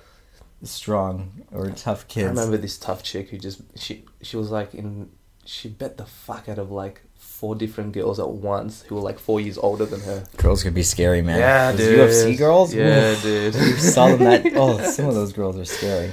strong 0.63 1.45
or 1.53 1.71
tough 1.71 2.09
kids. 2.09 2.27
I 2.27 2.31
remember 2.31 2.57
this 2.57 2.79
tough 2.79 3.03
chick 3.03 3.31
who 3.31 3.39
just 3.39 3.61
she 3.77 4.05
she 4.23 4.37
was 4.37 4.51
like 4.51 4.75
in 4.75 5.11
she 5.45 5.69
bet 5.69 5.97
the 5.97 6.05
fuck 6.07 6.49
out 6.49 6.59
of 6.59 6.71
like 6.71 7.03
four 7.17 7.55
different 7.55 7.93
girls 7.93 8.19
at 8.19 8.29
once 8.29 8.83
who 8.83 8.97
were 8.97 9.01
like 9.01 9.19
four 9.19 9.41
years 9.41 9.57
older 9.59 9.87
than 9.87 10.01
her. 10.01 10.25
Girls 10.37 10.63
could 10.63 10.75
be 10.75 10.83
scary, 10.83 11.23
man. 11.23 11.39
Yeah, 11.39 11.73
Those 11.73 11.79
dude. 11.79 12.11
UFC 12.35 12.39
girls. 12.39 12.75
Yeah, 12.75 13.13
Oof. 13.13 13.23
dude. 13.23 13.55
You 13.55 13.77
saw 13.77 14.09
them 14.09 14.19
that. 14.21 14.53
Oh, 14.57 14.79
some 14.91 15.07
of 15.07 15.15
those 15.15 15.33
girls 15.33 15.57
are 15.57 15.65
scary. 15.65 16.13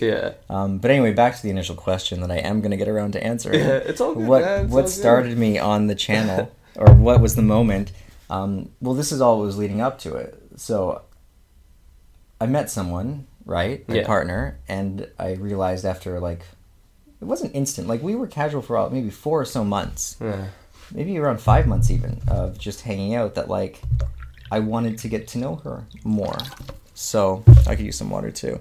Yeah. 0.00 0.34
Um, 0.50 0.78
but 0.78 0.90
anyway, 0.90 1.12
back 1.12 1.36
to 1.36 1.42
the 1.42 1.50
initial 1.50 1.74
question 1.74 2.20
that 2.20 2.30
I 2.30 2.36
am 2.38 2.60
going 2.60 2.70
to 2.70 2.76
get 2.76 2.88
around 2.88 3.12
to 3.12 3.24
answering. 3.24 3.60
Yeah, 3.60 3.76
it's 3.76 4.00
all 4.00 4.14
good, 4.14 4.26
What 4.26 4.42
man, 4.42 4.60
all 4.60 4.66
what 4.76 4.82
good. 4.82 4.90
started 4.90 5.38
me 5.38 5.58
on 5.58 5.86
the 5.86 5.94
channel, 5.94 6.52
or 6.76 6.92
what 6.94 7.20
was 7.20 7.34
the 7.34 7.42
moment? 7.42 7.92
Um, 8.28 8.70
well, 8.80 8.94
this 8.94 9.12
is 9.12 9.20
all 9.20 9.40
that 9.40 9.46
was 9.46 9.56
leading 9.58 9.80
up 9.80 9.98
to 10.00 10.14
it. 10.16 10.42
So, 10.56 11.02
I 12.40 12.46
met 12.46 12.70
someone, 12.70 13.26
right, 13.44 13.88
my 13.88 13.96
Yeah. 13.96 14.06
partner, 14.06 14.58
and 14.68 15.08
I 15.18 15.32
realized 15.34 15.84
after 15.84 16.20
like, 16.20 16.42
it 17.20 17.24
wasn't 17.24 17.54
instant. 17.54 17.88
Like 17.88 18.02
we 18.02 18.14
were 18.14 18.26
casual 18.26 18.60
for 18.62 18.76
uh, 18.76 18.90
maybe 18.90 19.08
four 19.10 19.40
or 19.40 19.44
so 19.46 19.64
months, 19.64 20.16
Yeah. 20.20 20.46
maybe 20.92 21.16
around 21.18 21.40
five 21.40 21.66
months 21.66 21.90
even 21.90 22.20
of 22.28 22.58
just 22.58 22.82
hanging 22.82 23.14
out. 23.14 23.36
That 23.36 23.48
like, 23.48 23.80
I 24.50 24.58
wanted 24.60 24.98
to 24.98 25.08
get 25.08 25.26
to 25.28 25.38
know 25.38 25.56
her 25.64 25.84
more. 26.04 26.36
So 26.92 27.42
I 27.66 27.74
could 27.74 27.86
use 27.86 27.96
some 27.96 28.10
water 28.10 28.30
too. 28.30 28.60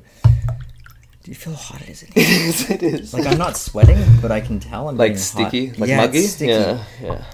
Do 1.25 1.31
you 1.31 1.35
feel 1.35 1.55
hot 1.55 1.81
it 1.81 1.89
is 1.89 2.03
in 2.03 2.11
here? 2.11 2.23
it 2.23 2.29
is. 2.29 2.69
It 2.69 2.83
is. 2.83 3.13
Like 3.15 3.25
I'm 3.25 3.39
not 3.39 3.57
sweating, 3.57 3.97
but 4.21 4.31
I 4.31 4.41
can 4.41 4.59
tell 4.59 4.89
I'm 4.89 4.95
like 4.95 5.17
sticky, 5.17 5.69
hot. 5.69 5.79
like 5.79 5.89
yeah, 5.89 5.97
muggy. 5.97 6.19
It's 6.19 6.33
sticky. 6.33 6.51
Yeah. 6.51 6.83
Yeah. 7.01 7.25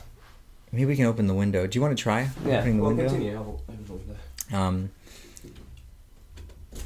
Maybe 0.72 0.86
we 0.86 0.96
can 0.96 1.08
open 1.08 1.28
the 1.28 1.34
window. 1.34 1.68
Do 1.68 1.78
you 1.78 1.82
want 1.82 1.98
to 1.98 2.02
try 2.02 2.30
yeah. 2.46 2.60
opening 2.60 2.78
the 2.78 2.84
Well, 2.84 2.92
window? 2.94 3.10
continue. 3.10 3.36
I'll 3.36 3.62
open 3.68 3.86
the 3.86 3.94
window. 3.94 4.16
Um. 4.54 4.92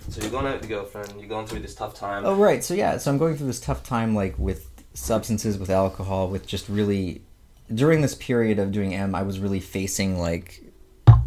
So 0.09 0.19
you're 0.19 0.31
going 0.31 0.47
out 0.47 0.59
with 0.59 0.67
your 0.67 0.79
girlfriend. 0.79 1.13
You're 1.19 1.29
going 1.29 1.45
through 1.45 1.59
this 1.59 1.75
tough 1.75 1.93
time. 1.93 2.25
Oh 2.25 2.33
right. 2.33 2.63
So 2.63 2.73
yeah. 2.73 2.97
So 2.97 3.11
I'm 3.11 3.19
going 3.19 3.37
through 3.37 3.47
this 3.47 3.59
tough 3.59 3.83
time, 3.83 4.15
like 4.15 4.33
with 4.39 4.67
substances, 4.95 5.59
with 5.59 5.69
alcohol, 5.69 6.29
with 6.29 6.47
just 6.47 6.67
really 6.67 7.21
during 7.71 8.01
this 8.01 8.15
period 8.15 8.57
of 8.57 8.71
doing 8.71 8.95
M, 8.95 9.13
I 9.13 9.21
was 9.21 9.39
really 9.39 9.59
facing 9.59 10.17
like 10.17 10.63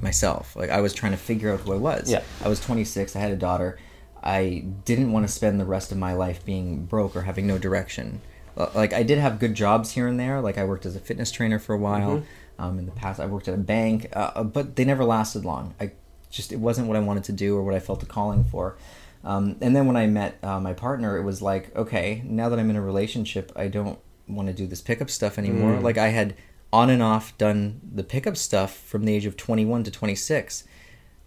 myself. 0.02 0.56
Like 0.56 0.70
I 0.70 0.80
was 0.80 0.92
trying 0.92 1.12
to 1.12 1.18
figure 1.18 1.52
out 1.52 1.60
who 1.60 1.72
I 1.72 1.76
was. 1.76 2.10
Yeah. 2.10 2.24
I 2.44 2.48
was 2.48 2.58
26. 2.58 3.14
I 3.14 3.20
had 3.20 3.30
a 3.30 3.36
daughter. 3.36 3.78
I 4.22 4.64
didn't 4.84 5.12
want 5.12 5.26
to 5.26 5.32
spend 5.32 5.60
the 5.60 5.64
rest 5.64 5.92
of 5.92 5.98
my 5.98 6.12
life 6.12 6.44
being 6.44 6.84
broke 6.86 7.14
or 7.16 7.22
having 7.22 7.46
no 7.46 7.58
direction. 7.58 8.20
Uh, 8.56 8.68
Like 8.74 8.92
I 8.92 9.02
did 9.02 9.18
have 9.18 9.38
good 9.38 9.54
jobs 9.54 9.92
here 9.92 10.06
and 10.06 10.18
there. 10.18 10.40
Like 10.40 10.58
I 10.58 10.64
worked 10.64 10.86
as 10.86 10.96
a 10.96 11.00
fitness 11.00 11.30
trainer 11.30 11.58
for 11.58 11.74
a 11.74 11.78
while. 11.78 12.22
Um, 12.58 12.78
in 12.78 12.86
the 12.86 12.92
past, 12.92 13.20
I 13.20 13.26
worked 13.26 13.46
at 13.46 13.54
a 13.54 13.58
bank, 13.58 14.08
uh, 14.14 14.42
but 14.42 14.74
they 14.74 14.84
never 14.84 15.04
lasted 15.04 15.44
long. 15.44 15.74
I 15.80 15.92
just 16.30 16.52
it 16.52 16.58
wasn't 16.58 16.88
what 16.88 16.96
I 16.96 17.00
wanted 17.00 17.24
to 17.24 17.32
do 17.32 17.56
or 17.56 17.62
what 17.62 17.74
I 17.74 17.78
felt 17.78 18.02
a 18.02 18.06
calling 18.06 18.44
for. 18.44 18.76
Um, 19.24 19.56
and 19.60 19.74
then 19.74 19.86
when 19.86 19.96
I 19.96 20.06
met 20.06 20.38
uh, 20.42 20.60
my 20.60 20.72
partner, 20.72 21.16
it 21.16 21.22
was 21.22 21.42
like, 21.42 21.74
okay, 21.76 22.22
now 22.24 22.48
that 22.48 22.58
I'm 22.58 22.70
in 22.70 22.76
a 22.76 22.82
relationship, 22.82 23.52
I 23.56 23.68
don't 23.68 23.98
want 24.26 24.48
to 24.48 24.54
do 24.54 24.66
this 24.66 24.80
pickup 24.80 25.10
stuff 25.10 25.38
anymore. 25.38 25.74
Mm. 25.74 25.82
Like 25.82 25.98
I 25.98 26.08
had 26.08 26.34
on 26.72 26.90
and 26.90 27.02
off 27.02 27.36
done 27.38 27.80
the 27.94 28.04
pickup 28.04 28.36
stuff 28.36 28.76
from 28.76 29.04
the 29.04 29.14
age 29.14 29.26
of 29.26 29.36
21 29.36 29.84
to 29.84 29.90
26. 29.90 30.64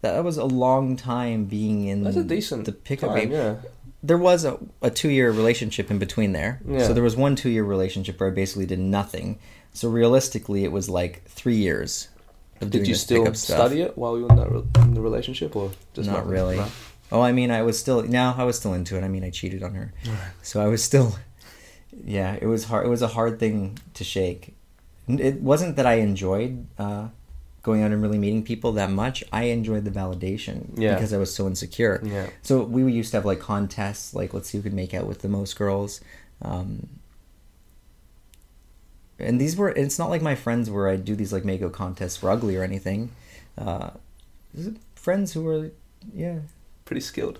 That 0.01 0.23
was 0.23 0.37
a 0.37 0.45
long 0.45 0.95
time 0.95 1.45
being 1.45 1.85
in 1.85 2.03
That's 2.03 2.17
a 2.17 2.23
decent 2.23 2.65
the 2.65 2.71
pickup 2.71 3.11
time, 3.11 3.19
game. 3.19 3.31
Yeah. 3.31 3.55
there 4.03 4.17
was 4.17 4.45
a, 4.45 4.57
a 4.81 4.89
two 4.89 5.09
year 5.09 5.31
relationship 5.31 5.91
in 5.91 5.99
between 5.99 6.31
there. 6.33 6.59
Yeah. 6.67 6.87
So 6.87 6.93
there 6.93 7.03
was 7.03 7.15
one 7.15 7.35
two 7.35 7.49
year 7.49 7.63
relationship 7.63 8.19
where 8.19 8.29
I 8.29 8.33
basically 8.33 8.65
did 8.65 8.79
nothing. 8.79 9.39
So 9.73 9.89
realistically, 9.89 10.63
it 10.63 10.71
was 10.71 10.89
like 10.89 11.23
three 11.25 11.55
years. 11.57 12.09
Did 12.59 12.87
you 12.87 12.95
still 12.95 13.33
study 13.33 13.81
it 13.81 13.97
while 13.97 14.17
you 14.17 14.23
were 14.25 14.29
in 14.29 14.35
that 14.35 14.51
re- 14.51 14.63
in 14.83 14.93
the 14.93 15.01
relationship, 15.01 15.55
or 15.55 15.71
just 15.93 16.07
not 16.07 16.17
nothing? 16.17 16.29
really. 16.31 16.57
No? 16.57 16.67
Oh, 17.13 17.21
I 17.21 17.31
mean, 17.31 17.51
I 17.51 17.61
was 17.63 17.77
still 17.79 18.03
now 18.03 18.35
I 18.37 18.43
was 18.43 18.57
still 18.57 18.73
into 18.73 18.97
it. 18.97 19.03
I 19.03 19.07
mean, 19.07 19.23
I 19.23 19.29
cheated 19.29 19.63
on 19.63 19.73
her, 19.75 19.93
so 20.41 20.61
I 20.61 20.67
was 20.67 20.83
still. 20.83 21.15
Yeah, 22.05 22.37
it 22.41 22.45
was 22.45 22.63
hard. 22.65 22.85
It 22.85 22.89
was 22.89 23.01
a 23.01 23.07
hard 23.09 23.37
thing 23.37 23.77
to 23.95 24.03
shake. 24.03 24.55
It 25.07 25.41
wasn't 25.41 25.75
that 25.75 25.85
I 25.85 25.95
enjoyed 25.95 26.65
uh, 26.79 27.09
going 27.63 27.83
out 27.83 27.91
and 27.91 28.01
really 28.01 28.17
meeting 28.17 28.43
people 28.43 28.71
that 28.73 28.89
much. 28.89 29.23
I 29.31 29.43
enjoyed 29.45 29.85
the 29.85 29.91
validation 29.91 30.69
Yeah. 30.77 30.95
because 30.95 31.13
I 31.13 31.17
was 31.17 31.33
so 31.33 31.45
insecure. 31.47 32.01
Yeah. 32.03 32.27
So 32.41 32.63
we 32.63 32.91
used 32.91 33.11
to 33.11 33.17
have 33.17 33.25
like 33.25 33.39
contests, 33.39 34.13
like 34.15 34.33
let's 34.33 34.49
see 34.49 34.57
who 34.57 34.63
could 34.63 34.73
make 34.73 34.93
out 34.93 35.05
with 35.07 35.21
the 35.21 35.29
most 35.29 35.55
girls. 35.57 36.01
Um, 36.41 36.87
and 39.19 39.39
these 39.39 39.55
were. 39.55 39.69
It's 39.69 39.99
not 39.99 40.09
like 40.09 40.21
my 40.21 40.33
friends 40.35 40.69
where 40.69 40.89
I 40.89 40.95
do 40.95 41.15
these 41.15 41.31
like 41.31 41.45
make 41.45 41.61
out 41.61 41.73
contests 41.73 42.21
were 42.21 42.31
ugly 42.31 42.55
or 42.57 42.63
anything. 42.63 43.11
Uh, 43.57 43.91
friends 44.95 45.33
who 45.33 45.43
were, 45.43 45.71
yeah, 46.15 46.39
Pretty 46.85 47.01
skilled. 47.01 47.39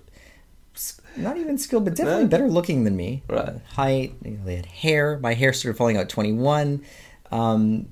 not 1.18 1.38
even 1.38 1.58
skilled, 1.58 1.86
but 1.86 1.96
definitely 1.96 2.24
No? 2.26 2.30
better 2.30 2.48
looking 2.48 2.84
than 2.84 2.96
me. 2.96 3.24
Right. 3.28 3.56
Height, 3.74 4.14
you 4.24 4.32
know, 4.32 4.46
they 4.46 4.56
had 4.58 4.68
hair. 4.68 5.18
My 5.20 5.34
hair 5.34 5.52
started 5.54 5.78
falling 5.78 5.98
out 5.98 6.02
at 6.04 6.10
21. 6.10 6.84
Um, 7.32 7.88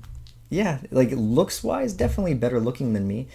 yeah, 0.50 0.78
like 0.90 1.10
looks 1.12 1.64
wise, 1.64 1.92
definitely 1.94 2.34
better 2.34 2.60
looking 2.60 2.92
than 2.92 3.06
me. 3.08 3.28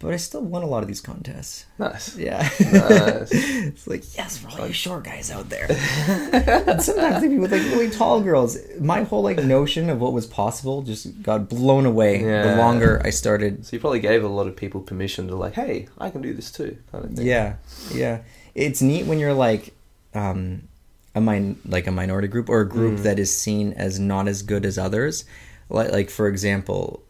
But 0.00 0.12
I 0.12 0.16
still 0.16 0.42
won 0.42 0.62
a 0.62 0.66
lot 0.66 0.82
of 0.82 0.88
these 0.88 1.00
contests. 1.00 1.64
Nice. 1.78 2.14
Yeah. 2.18 2.42
Nice. 2.60 3.30
it's 3.32 3.86
like, 3.86 4.02
yes, 4.16 4.36
for 4.36 4.48
all 4.50 4.66
you 4.66 4.72
short 4.74 5.04
guys 5.04 5.30
out 5.30 5.48
there. 5.48 5.66
sometimes 6.80 7.22
they 7.22 7.28
be 7.28 7.38
with 7.38 7.52
like 7.52 7.62
really 7.62 7.88
tall 7.88 8.20
girls. 8.20 8.58
My 8.78 9.04
whole 9.04 9.22
like 9.22 9.38
notion 9.38 9.88
of 9.88 10.00
what 10.00 10.12
was 10.12 10.26
possible 10.26 10.82
just 10.82 11.22
got 11.22 11.48
blown 11.48 11.86
away 11.86 12.22
yeah. 12.22 12.50
the 12.50 12.56
longer 12.56 13.00
I 13.02 13.10
started 13.10 13.64
So 13.64 13.76
you 13.76 13.80
probably 13.80 14.00
gave 14.00 14.22
a 14.24 14.28
lot 14.28 14.46
of 14.46 14.56
people 14.56 14.82
permission 14.82 15.28
to 15.28 15.36
like, 15.36 15.54
hey, 15.54 15.88
I 15.96 16.10
can 16.10 16.20
do 16.20 16.34
this 16.34 16.50
too, 16.50 16.76
kind 16.92 17.04
of. 17.04 17.24
Yeah, 17.24 17.56
yeah. 17.92 18.22
It's 18.54 18.82
neat 18.82 19.06
when 19.06 19.18
you're 19.18 19.32
like 19.32 19.72
um, 20.12 20.64
a 21.14 21.20
min- 21.20 21.58
like 21.64 21.86
a 21.86 21.92
minority 21.92 22.28
group 22.28 22.50
or 22.50 22.60
a 22.60 22.68
group 22.68 22.98
Mm. 22.98 23.02
that 23.04 23.18
is 23.18 23.34
seen 23.34 23.72
as 23.72 23.98
not 23.98 24.28
as 24.28 24.42
good 24.42 24.66
as 24.66 24.76
others. 24.76 25.24
Like, 25.68 25.92
like 25.92 26.10
for 26.10 26.28
example, 26.28 27.02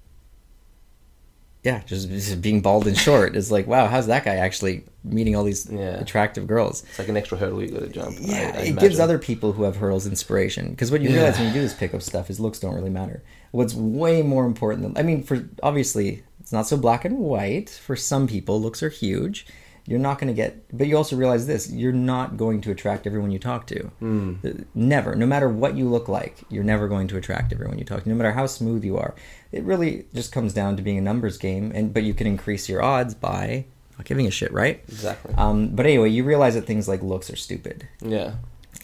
yeah, 1.63 1.83
just, 1.87 2.11
just 2.11 2.43
being 2.43 2.61
bald 2.61 2.87
and 2.87 2.97
short 2.97 3.35
is 3.37 3.51
like, 3.51 3.67
wow, 3.67 3.87
how's 3.87 4.07
that 4.09 4.25
guy 4.25 4.35
actually 4.37 4.85
meeting 5.03 5.35
all 5.35 5.45
these 5.45 5.67
Yeah. 5.71 5.99
attractive 5.99 6.47
girls? 6.47 6.83
It's 6.91 6.99
like 6.99 7.09
an 7.09 7.17
extra 7.17 7.39
hurdle 7.39 7.63
you 7.63 7.71
got 7.71 7.81
to 7.81 7.89
jump. 7.89 8.17
Yeah, 8.21 8.53
I- 8.55 8.59
I 8.59 8.63
it 8.65 8.79
gives 8.79 9.01
other 9.01 9.19
people 9.19 9.53
who 9.53 9.63
have 9.63 9.77
hurdles 9.77 10.07
inspiration. 10.07 10.71
Because 10.71 10.91
what 10.91 11.01
you 11.01 11.09
Yeah. 11.09 11.17
realize 11.17 11.39
when 11.39 11.49
you 11.49 11.55
do 11.55 11.63
this 11.63 11.73
pickup 11.73 12.03
stuff 12.03 12.29
is 12.29 12.39
looks 12.39 12.59
don't 12.59 12.75
really 12.75 12.91
matter. 12.91 13.23
What's 13.53 13.75
way 13.75 14.21
more 14.21 14.45
important 14.45 14.83
than 14.83 14.97
I 14.99 15.03
mean, 15.07 15.23
for 15.23 15.49
obviously 15.63 16.23
it's 16.41 16.53
not 16.53 16.67
so 16.67 16.77
black 16.77 17.07
and 17.07 17.19
white. 17.19 17.71
For 17.71 17.97
some 17.97 18.27
people, 18.27 18.61
looks 18.61 18.83
are 18.83 18.91
huge. 18.91 19.47
You're 19.87 19.99
not 19.99 20.19
going 20.19 20.29
to 20.29 20.35
get, 20.35 20.65
but 20.77 20.87
you 20.87 20.97
also 20.97 21.15
realize 21.15 21.47
this: 21.47 21.71
you're 21.71 21.93
not 21.93 22.37
going 22.39 22.63
to 22.63 22.71
attract 22.71 23.07
everyone 23.07 23.31
you 23.31 23.39
talk 23.39 23.67
to. 23.67 23.91
Mm. 24.01 24.65
Never, 24.75 25.15
no 25.15 25.27
matter 25.27 25.49
what 25.49 25.77
you 25.77 25.87
look 25.89 26.09
like, 26.09 26.39
you're 26.49 26.65
never 26.65 26.89
going 26.89 27.07
to 27.09 27.17
attract 27.19 27.53
everyone 27.53 27.79
you 27.79 27.85
talk 27.85 28.03
to. 28.05 28.09
No 28.09 28.15
matter 28.15 28.33
how 28.33 28.47
smooth 28.47 28.83
you 28.83 28.97
are, 28.97 29.15
it 29.53 29.63
really 29.63 30.07
just 30.15 30.33
comes 30.33 30.55
down 30.55 30.77
to 30.79 30.83
being 30.83 30.97
a 30.97 31.03
numbers 31.03 31.37
game. 31.37 31.71
And 31.75 31.93
but 31.93 32.03
you 32.03 32.15
can 32.15 32.27
increase 32.27 32.67
your 32.69 32.83
odds 32.83 33.15
by 33.15 33.67
not 33.99 34.07
giving 34.07 34.27
a 34.27 34.31
shit, 34.31 34.53
right? 34.53 34.83
Exactly. 34.89 35.35
Um, 35.35 35.69
but 35.69 35.85
anyway, 35.85 36.09
you 36.09 36.25
realize 36.25 36.55
that 36.55 36.67
things 36.67 36.89
like 36.89 37.03
looks 37.03 37.29
are 37.31 37.37
stupid 37.37 37.87
yeah. 38.01 38.37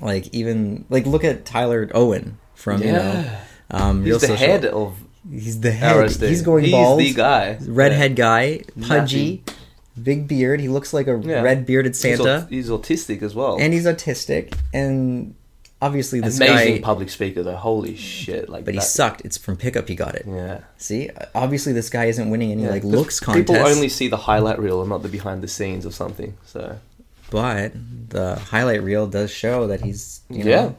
like 0.03 0.29
even 0.35 0.85
like 0.91 1.07
look 1.07 1.25
at 1.25 1.45
Tyler 1.47 1.91
Owen 1.95 2.39
from 2.55 2.83
you 2.83 2.93
know 2.93 2.99
Yeah. 3.25 3.41
um 3.71 4.05
He's 4.05 4.21
the 4.21 4.27
Social- 4.27 4.37
head 4.47 4.65
of 4.67 4.99
he's 5.31 5.61
the 5.61 5.71
head 5.73 6.11
he's 6.11 6.43
going 6.43 6.65
He's 6.65 6.73
bald 6.73 7.01
the 7.01 7.13
guy. 7.15 7.59
redhead 7.67 8.17
guy 8.17 8.63
pudgy 8.87 9.43
big 10.03 10.27
beard 10.29 10.61
he 10.61 10.69
looks 10.69 10.93
like 10.93 11.07
a 11.07 11.21
Yeah. 11.25 11.43
red 11.43 11.67
bearded 11.67 11.93
He's, 11.93 12.01
Santa 12.01 12.47
he's 12.51 12.69
autistic 12.69 13.23
as 13.23 13.35
well. 13.35 13.57
and 13.61 13.73
he's 13.73 13.87
autistic 13.87 14.55
and 14.73 15.35
obviously 15.83 16.21
this 16.21 16.37
Amazing 16.39 16.77
guy 16.77 16.81
public 16.83 17.09
speaker 17.11 17.43
though. 17.43 17.57
Holy 17.57 17.97
shit! 17.97 18.49
Like, 18.51 18.65
but 18.67 18.75
he 18.75 18.81
that- 18.81 18.87
sucked 18.87 19.23
it's 19.25 19.39
from 19.39 19.57
pickup 19.57 19.89
he 19.89 19.95
got 19.95 20.15
it 20.15 20.27
Yeah. 20.29 20.61
see 20.77 21.09
obviously 21.35 21.73
this 21.73 21.89
guy 21.89 22.05
isn't 22.07 22.29
winning 22.31 22.53
any 22.53 22.65
Yeah, 22.65 22.71
like 22.71 22.83
'cause 22.83 22.91
looks 22.91 23.21
contests 23.21 23.51
People 23.51 23.67
only 23.67 23.89
see 23.89 24.09
the 24.09 24.17
highlight 24.19 24.59
reel 24.59 24.81
and 24.81 24.89
not 24.91 25.03
the 25.03 25.09
behind 25.09 25.43
the 25.43 25.49
scenes 25.49 25.85
of 25.87 25.95
something. 25.95 26.35
So 26.45 26.77
but 27.31 27.73
the 28.09 28.35
highlight 28.35 28.83
reel 28.83 29.07
does 29.07 29.31
show 29.31 29.69
that 29.69 29.81
he's 29.83 30.21
you 30.29 30.43
know 30.45 30.51
yeah, 30.51 30.71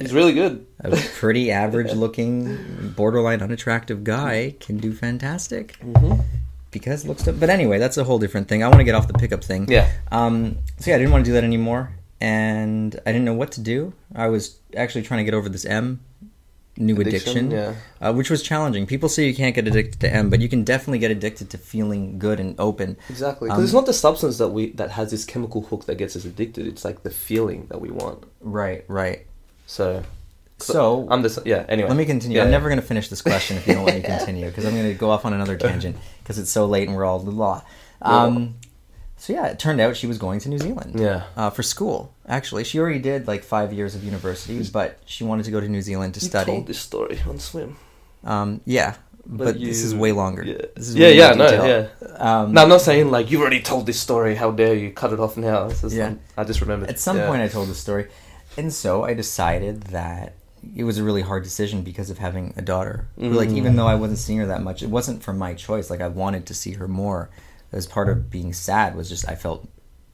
he's 0.00 0.12
really 0.14 0.32
good. 0.32 0.64
a 0.82 0.96
pretty 1.16 1.50
average 1.64 1.92
looking, 1.92 2.56
borderline 2.96 3.42
unattractive 3.42 4.04
guy 4.04 4.54
can 4.58 4.78
do 4.78 4.92
fantastic. 4.92 5.76
Mm-hmm. 5.84 6.20
Because 6.70 7.06
looks 7.06 7.22
to, 7.24 7.32
but 7.32 7.48
anyway, 7.48 7.78
that's 7.78 7.96
a 7.96 8.04
whole 8.04 8.18
different 8.18 8.48
thing. 8.48 8.62
I 8.62 8.68
want 8.68 8.78
to 8.78 8.84
get 8.84 8.94
off 8.94 9.06
the 9.06 9.14
pickup 9.14 9.42
thing. 9.42 9.70
Yeah. 9.70 9.90
Um. 10.12 10.58
So 10.78 10.90
yeah, 10.90 10.96
I 10.96 10.98
didn't 10.98 11.12
want 11.12 11.24
to 11.24 11.28
do 11.30 11.34
that 11.34 11.44
anymore, 11.44 11.92
and 12.20 12.98
I 13.06 13.12
didn't 13.12 13.24
know 13.24 13.34
what 13.34 13.52
to 13.52 13.60
do. 13.60 13.94
I 14.14 14.28
was 14.28 14.58
actually 14.76 15.02
trying 15.02 15.18
to 15.18 15.24
get 15.24 15.32
over 15.34 15.48
this 15.48 15.64
M, 15.64 16.00
new 16.76 17.00
addiction, 17.00 17.50
yeah. 17.50 17.74
uh, 18.00 18.12
which 18.12 18.30
was 18.30 18.42
challenging. 18.42 18.86
People 18.86 19.08
say 19.08 19.26
you 19.26 19.34
can't 19.34 19.54
get 19.54 19.66
addicted 19.66 20.00
to 20.00 20.12
M, 20.12 20.30
but 20.30 20.40
you 20.40 20.48
can 20.48 20.62
definitely 20.64 20.98
get 20.98 21.10
addicted 21.10 21.50
to 21.50 21.58
feeling 21.58 22.18
good 22.18 22.38
and 22.40 22.54
open. 22.58 22.96
Exactly, 23.08 23.48
because 23.48 23.58
Um, 23.58 23.64
it's 23.64 23.72
not 23.72 23.86
the 23.86 23.92
substance 23.94 24.38
that 24.38 24.48
we 24.48 24.70
that 24.72 24.90
has 24.92 25.10
this 25.10 25.24
chemical 25.24 25.62
hook 25.62 25.86
that 25.86 25.96
gets 25.96 26.16
us 26.16 26.24
addicted. 26.24 26.66
It's 26.66 26.84
like 26.84 27.02
the 27.02 27.10
feeling 27.10 27.66
that 27.68 27.80
we 27.80 27.90
want. 27.90 28.24
Right. 28.40 28.84
Right. 28.88 29.26
So, 29.66 30.02
So 30.58 31.06
I'm 31.10 31.22
just 31.22 31.44
yeah. 31.46 31.64
Anyway, 31.68 31.88
Let 31.88 31.96
me 31.96 32.04
continue. 32.04 32.36
Yeah, 32.36 32.42
I'm 32.44 32.48
yeah. 32.48 32.52
never 32.58 32.68
going 32.68 32.80
to 32.80 32.86
finish 32.86 33.08
this 33.08 33.22
question 33.22 33.56
if 33.58 33.66
you 33.66 33.74
don't 33.74 33.84
let 33.84 33.96
me 33.96 34.02
continue 34.16 34.46
because 34.46 34.64
I'm 34.64 34.74
going 34.74 34.88
to 34.88 34.94
go 34.94 35.10
off 35.10 35.24
on 35.24 35.32
another 35.32 35.56
tangent 35.56 35.96
because 36.28 36.38
it's 36.38 36.50
so 36.50 36.66
late 36.66 36.86
and 36.86 36.94
we're 36.94 37.06
all 37.06 37.18
blah. 37.24 37.62
Um, 38.02 38.56
so 39.16 39.32
yeah, 39.32 39.46
it 39.46 39.58
turned 39.58 39.80
out 39.80 39.96
she 39.96 40.06
was 40.06 40.18
going 40.18 40.40
to 40.40 40.50
New 40.50 40.58
Zealand. 40.58 41.00
Yeah. 41.00 41.22
Uh, 41.34 41.48
for 41.48 41.62
school, 41.62 42.12
actually, 42.28 42.64
she 42.64 42.78
already 42.78 42.98
did 42.98 43.26
like 43.26 43.42
five 43.42 43.72
years 43.72 43.94
of 43.94 44.04
university, 44.04 44.62
but 44.70 44.98
she 45.06 45.24
wanted 45.24 45.44
to 45.46 45.50
go 45.50 45.58
to 45.58 45.68
New 45.68 45.80
Zealand 45.80 46.12
to 46.14 46.20
You 46.20 46.28
study. 46.28 46.52
told 46.52 46.66
this 46.66 46.78
story 46.78 47.18
on 47.26 47.38
Swim. 47.38 47.76
Um, 48.24 48.60
yeah, 48.66 48.96
but, 49.24 49.58
this 49.58 49.82
is 49.82 49.94
way 49.94 50.12
longer. 50.12 50.44
Yeah, 50.44 50.58
This 50.76 50.90
is 50.90 50.96
yeah, 50.96 51.08
yeah, 51.08 51.30
no, 51.30 51.50
detail. 51.50 51.66
yeah. 52.02 52.08
Um, 52.18 52.52
No, 52.52 52.62
I'm 52.62 52.68
not 52.68 52.82
saying 52.82 53.10
like 53.10 53.30
you 53.30 53.40
already 53.40 53.62
told 53.62 53.86
this 53.86 53.98
story. 53.98 54.34
How 54.34 54.50
dare 54.50 54.74
you 54.74 54.90
cut 54.90 55.12
it 55.14 55.18
off 55.20 55.36
now? 55.38 55.68
Just, 55.70 55.94
Yeah. 55.94 56.14
I 56.36 56.44
just 56.44 56.60
remembered. 56.60 56.90
At 56.90 56.98
some 57.00 57.16
Yeah. 57.16 57.26
point, 57.28 57.40
I 57.42 57.48
told 57.48 57.68
the 57.68 57.74
story, 57.74 58.08
and 58.58 58.70
so 58.72 59.02
I 59.02 59.14
decided 59.14 59.84
that 59.98 60.34
it 60.74 60.84
was 60.84 60.98
a 60.98 61.04
really 61.04 61.22
hard 61.22 61.42
decision 61.44 61.82
because 61.82 62.10
of 62.10 62.18
having 62.18 62.52
a 62.56 62.62
daughter. 62.62 63.06
Like, 63.16 63.48
Mhm. 63.50 63.56
even 63.56 63.76
though 63.76 63.86
I 63.86 63.94
wasn't 63.94 64.18
seeing 64.18 64.38
her 64.38 64.46
that 64.46 64.62
much, 64.62 64.82
it 64.82 64.90
wasn't 64.90 65.22
from 65.22 65.38
my 65.38 65.54
choice. 65.54 65.90
Like, 65.90 66.00
I 66.00 66.08
wanted 66.08 66.46
to 66.46 66.54
see 66.54 66.72
her 66.72 66.88
more. 66.88 67.30
As 67.72 67.86
part 67.86 68.08
of 68.08 68.30
being 68.30 68.52
sad 68.52 68.96
was 68.96 69.08
just 69.08 69.28
I 69.28 69.34
felt, 69.34 69.68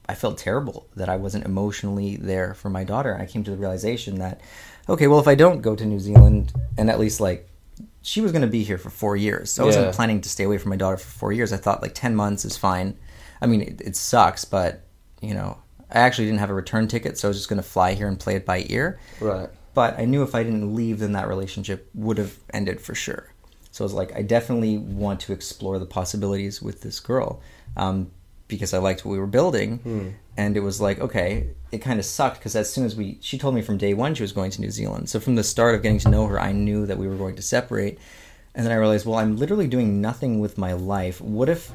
I 0.09 0.15
felt 0.15 0.39
terrible 0.39 0.87
that 0.97 1.09
I 1.09 1.17
wasn't 1.17 1.45
emotionally 1.45 2.17
there 2.17 2.55
for 2.55 2.69
my 2.69 2.85
daughter. 2.85 3.13
And 3.13 3.23
I 3.23 3.27
came 3.27 3.45
to 3.45 3.51
the 3.51 3.57
realization 3.57 4.19
that, 4.19 4.41
okay, 4.89 5.07
well, 5.07 5.21
if 5.21 5.29
I 5.29 5.35
don't 5.35 5.63
go 5.63 5.77
to 5.77 5.85
New 5.87 6.01
Zealand 6.01 6.53
and 6.77 6.91
at 6.91 6.99
least 7.01 7.21
like. 7.21 7.49
She 8.07 8.21
was 8.21 8.33
going 8.33 8.43
to 8.43 8.49
be 8.49 8.63
here 8.65 8.77
for 8.77 8.91
four 8.91 9.17
years, 9.17 9.51
so 9.51 9.63
I 9.63 9.67
wasn't 9.67 9.95
planning 9.95 10.21
to 10.21 10.29
stay 10.29 10.45
away 10.45 10.59
from 10.59 10.69
my 10.71 10.77
daughter 10.77 10.99
for 10.99 11.09
four 11.09 11.33
years. 11.33 11.55
I 11.55 11.57
thought 11.57 11.81
like 11.81 11.95
ten 11.95 12.15
months 12.15 12.45
is 12.45 12.55
fine. 12.55 12.99
I 13.41 13.47
mean, 13.47 13.63
it, 13.63 13.81
it 13.81 13.97
sucks, 13.97 14.45
but 14.45 14.83
you 15.23 15.33
know, 15.33 15.57
I 15.91 16.01
actually 16.01 16.27
didn't 16.27 16.41
have 16.41 16.51
a 16.51 16.55
return 16.55 16.87
ticket, 16.87 17.17
so 17.17 17.27
I 17.27 17.31
was 17.31 17.39
just 17.39 17.49
going 17.49 17.57
to 17.63 17.67
fly 17.69 17.95
here 17.95 18.07
and 18.07 18.21
play 18.21 18.35
it 18.37 18.45
by 18.45 18.67
ear. 18.69 19.01
right. 19.21 19.49
But 19.75 19.99
I 19.99 20.05
knew 20.05 20.23
if 20.23 20.35
I 20.35 20.43
didn't 20.43 20.75
leave, 20.75 21.01
then 21.01 21.13
that 21.13 21.29
relationship 21.29 21.91
would 21.95 22.19
have 22.19 22.39
ended 22.53 22.81
for 22.81 22.95
sure. 22.95 23.33
So 23.73 23.85
I 23.85 23.87
was 23.87 23.93
like, 23.93 24.15
I 24.15 24.23
definitely 24.23 24.79
want 24.79 25.21
to 25.21 25.33
explore 25.33 25.81
the 25.81 25.87
possibilities 25.87 26.63
with 26.63 26.83
this 26.83 27.01
girl 27.01 27.43
um, 27.77 28.13
because 28.47 28.73
I 28.73 28.79
liked 28.79 29.05
what 29.05 29.13
we 29.13 29.19
were 29.19 29.27
building. 29.27 29.79
Hmm. 29.79 30.09
And 30.37 30.57
it 30.57 30.61
was 30.61 30.81
like, 30.81 31.01
okay, 31.01 31.49
it 31.73 31.79
kind 31.79 31.99
of 31.99 32.05
sucked 32.05 32.39
because 32.39 32.55
as 32.55 32.73
soon 32.73 32.85
as 32.85 32.95
we, 32.95 33.19
she 33.21 33.37
told 33.37 33.55
me 33.55 33.63
from 33.63 33.77
day 33.77 33.95
one 33.95 34.15
she 34.15 34.23
was 34.23 34.33
going 34.33 34.53
to 34.53 34.61
New 34.61 34.71
Zealand. 34.71 35.09
So 35.09 35.19
from 35.19 35.35
the 35.35 35.43
start 35.45 35.75
of 35.75 35.83
getting 35.83 35.99
to 36.01 36.09
know 36.09 36.27
her, 36.27 36.41
I 36.41 36.53
knew 36.53 36.87
that 36.87 36.99
we 36.99 37.09
were 37.09 37.17
going 37.17 37.35
to 37.37 37.43
separate. 37.43 37.99
And 38.55 38.65
then 38.65 38.73
I 38.73 38.77
realized, 38.77 39.07
well, 39.07 39.19
I'm 39.19 39.37
literally 39.37 39.67
doing 39.67 40.01
nothing 40.01 40.39
with 40.39 40.57
my 40.57 40.73
life. 40.73 41.21
What 41.21 41.49
if 41.49 41.73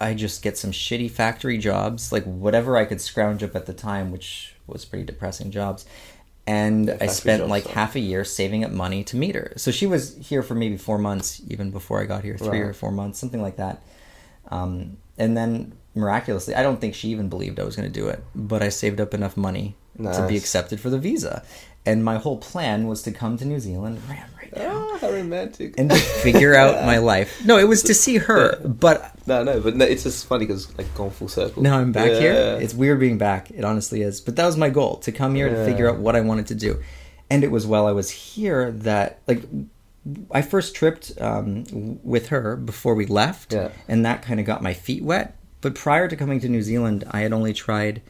I 0.00 0.14
just 0.14 0.42
get 0.42 0.56
some 0.56 0.72
shitty 0.72 1.10
factory 1.10 1.58
jobs, 1.58 2.10
like 2.10 2.24
whatever 2.24 2.76
I 2.76 2.86
could 2.86 3.00
scrounge 3.00 3.42
up 3.42 3.54
at 3.54 3.66
the 3.66 3.74
time, 3.74 4.10
which 4.10 4.54
was 4.66 4.84
pretty 4.84 5.04
depressing 5.04 5.50
jobs. 5.50 5.84
And 6.50 6.96
I 7.00 7.06
spent 7.06 7.46
like 7.48 7.66
half 7.68 7.94
a 7.94 8.00
year 8.00 8.24
saving 8.24 8.64
up 8.64 8.72
money 8.72 9.04
to 9.04 9.16
meet 9.16 9.34
her. 9.36 9.52
So 9.56 9.70
she 9.70 9.86
was 9.86 10.16
here 10.16 10.42
for 10.42 10.54
maybe 10.54 10.76
four 10.76 10.98
months, 10.98 11.40
even 11.48 11.70
before 11.70 12.00
I 12.00 12.06
got 12.06 12.24
here, 12.24 12.36
three 12.36 12.60
or 12.60 12.72
four 12.72 12.90
months, 12.90 13.18
something 13.20 13.40
like 13.40 13.56
that. 13.56 13.82
Um, 14.50 14.96
and 15.16 15.36
then 15.36 15.74
miraculously, 15.94 16.54
I 16.56 16.62
don't 16.62 16.80
think 16.80 16.94
she 16.94 17.08
even 17.10 17.28
believed 17.28 17.60
I 17.60 17.64
was 17.64 17.76
going 17.76 17.90
to 17.90 18.00
do 18.00 18.08
it, 18.08 18.22
but 18.34 18.62
I 18.62 18.68
saved 18.68 19.00
up 19.00 19.14
enough 19.14 19.36
money 19.36 19.76
to 19.98 20.26
be 20.28 20.36
accepted 20.36 20.80
for 20.80 20.90
the 20.90 20.98
visa. 20.98 21.42
And 21.86 22.04
my 22.04 22.18
whole 22.18 22.36
plan 22.36 22.86
was 22.86 23.02
to 23.02 23.10
come 23.10 23.38
to 23.38 23.44
New 23.46 23.58
Zealand 23.58 24.02
right, 24.08 24.22
right 24.38 24.54
now 24.54 24.90
Ah, 24.92 24.98
how 25.00 25.10
romantic. 25.10 25.74
and 25.78 25.88
to 25.90 25.96
figure 25.96 26.54
out 26.54 26.84
my 26.84 26.98
life. 27.14 27.42
No, 27.46 27.56
it 27.56 27.64
was 27.68 27.82
to 27.84 27.94
see 27.94 28.18
her, 28.18 28.56
but 28.60 29.12
no, 29.26 29.42
no, 29.44 29.60
but 29.60 29.76
no, 29.76 29.86
it's 29.86 30.02
just 30.02 30.26
funny 30.26 30.44
because 30.46 30.76
like 30.76 30.94
gone 30.94 31.10
full 31.10 31.28
circle. 31.28 31.62
now 31.62 31.78
I'm 31.78 31.90
back 31.92 32.10
here. 32.12 32.58
It's 32.60 32.74
weird 32.74 33.00
being 33.00 33.16
back. 33.16 33.50
It 33.50 33.64
honestly 33.64 34.02
is. 34.02 34.20
But 34.20 34.36
that 34.36 34.44
was 34.44 34.58
my 34.58 34.68
goal 34.68 34.96
to 34.98 35.12
come 35.12 35.34
here 35.34 35.48
to 35.48 35.64
figure 35.64 35.88
out 35.88 35.98
what 35.98 36.14
I 36.16 36.20
wanted 36.20 36.48
to 36.48 36.54
do. 36.54 36.82
And 37.30 37.44
it 37.44 37.50
was 37.50 37.66
while 37.66 37.86
I 37.86 37.92
was 37.92 38.10
here 38.10 38.72
that 38.72 39.20
like 39.26 39.42
I 40.30 40.42
first 40.42 40.74
tripped 40.74 41.12
um, 41.20 41.64
with 42.02 42.28
her 42.28 42.56
before 42.56 42.94
we 42.94 43.06
left, 43.06 43.52
Yeah. 43.54 43.70
and 43.88 44.04
that 44.04 44.20
kind 44.22 44.38
of 44.38 44.44
got 44.46 44.62
my 44.62 44.74
feet 44.74 45.02
wet. 45.02 45.36
But 45.62 45.74
prior 45.74 46.08
to 46.08 46.16
coming 46.16 46.40
to 46.40 46.48
New 46.48 46.62
Zealand, 46.62 47.04
I 47.10 47.20
had 47.20 47.32
only 47.32 47.52
tried 47.54 48.02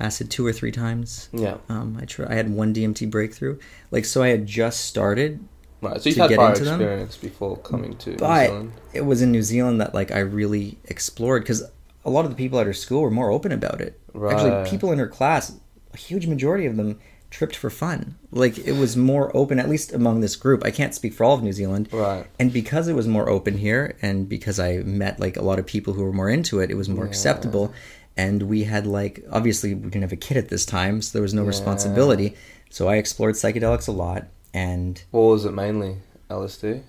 acid 0.00 0.30
two 0.30 0.46
or 0.46 0.52
three 0.52 0.72
times. 0.72 1.28
Yeah. 1.32 1.56
Um, 1.68 1.98
I 2.00 2.04
try, 2.04 2.26
I 2.30 2.34
had 2.34 2.50
one 2.50 2.74
DMT 2.74 3.10
breakthrough. 3.10 3.58
Like 3.90 4.04
so, 4.04 4.22
I 4.22 4.28
had 4.28 4.46
just 4.46 4.84
started, 4.84 5.40
Right. 5.82 6.00
So 6.00 6.10
to 6.10 6.20
had 6.20 6.28
get 6.30 6.36
prior 6.38 6.50
into 6.52 6.64
them. 6.64 6.80
experience 6.80 7.16
before 7.18 7.56
coming 7.58 7.96
to 7.98 8.10
New 8.10 8.16
but 8.16 8.46
Zealand. 8.46 8.72
it 8.94 9.02
was 9.02 9.20
in 9.22 9.30
New 9.30 9.42
Zealand 9.42 9.80
that 9.80 9.94
like 9.94 10.10
I 10.10 10.20
really 10.20 10.78
explored 10.86 11.42
because 11.42 11.62
a 12.04 12.10
lot 12.10 12.24
of 12.24 12.30
the 12.30 12.36
people 12.36 12.58
at 12.58 12.66
her 12.66 12.72
school 12.72 13.02
were 13.02 13.10
more 13.10 13.30
open 13.30 13.52
about 13.52 13.80
it. 13.80 14.00
Right. 14.14 14.34
Actually, 14.34 14.70
people 14.70 14.90
in 14.92 14.98
her 14.98 15.06
class, 15.08 15.54
a 15.92 15.96
huge 15.96 16.26
majority 16.26 16.64
of 16.66 16.76
them 16.76 16.98
tripped 17.30 17.56
for 17.56 17.68
fun. 17.68 18.16
Like 18.30 18.56
it 18.58 18.72
was 18.72 18.96
more 18.96 19.36
open, 19.36 19.58
at 19.58 19.68
least 19.68 19.92
among 19.92 20.20
this 20.22 20.34
group. 20.36 20.64
I 20.64 20.70
can't 20.70 20.94
speak 20.94 21.12
for 21.12 21.24
all 21.24 21.34
of 21.34 21.42
New 21.42 21.52
Zealand. 21.52 21.88
Right. 21.92 22.24
And 22.38 22.52
because 22.52 22.88
it 22.88 22.94
was 22.94 23.06
more 23.06 23.28
open 23.28 23.58
here, 23.58 23.96
and 24.00 24.28
because 24.28 24.58
I 24.58 24.78
met 24.78 25.20
like 25.20 25.36
a 25.36 25.42
lot 25.42 25.58
of 25.58 25.66
people 25.66 25.92
who 25.92 26.04
were 26.04 26.12
more 26.12 26.30
into 26.30 26.60
it, 26.60 26.70
it 26.70 26.76
was 26.76 26.88
more 26.88 27.04
Yeah. 27.04 27.10
acceptable. 27.10 27.72
And 28.16 28.42
we 28.44 28.64
had 28.64 28.86
like 28.86 29.24
obviously 29.30 29.74
we 29.74 29.90
didn't 29.90 30.02
have 30.02 30.12
a 30.12 30.16
kid 30.16 30.36
at 30.36 30.48
this 30.48 30.64
time, 30.64 31.02
so 31.02 31.12
there 31.12 31.22
was 31.22 31.34
no 31.34 31.42
Yeah. 31.42 31.48
responsibility. 31.48 32.34
So 32.70 32.88
I 32.88 32.96
explored 32.96 33.34
psychedelics 33.34 33.88
a 33.88 33.92
lot, 33.92 34.26
and 34.54 35.02
What 35.10 35.20
was 35.22 35.44
it 35.44 35.52
mainly? 35.52 35.96
LSD. 36.30 36.82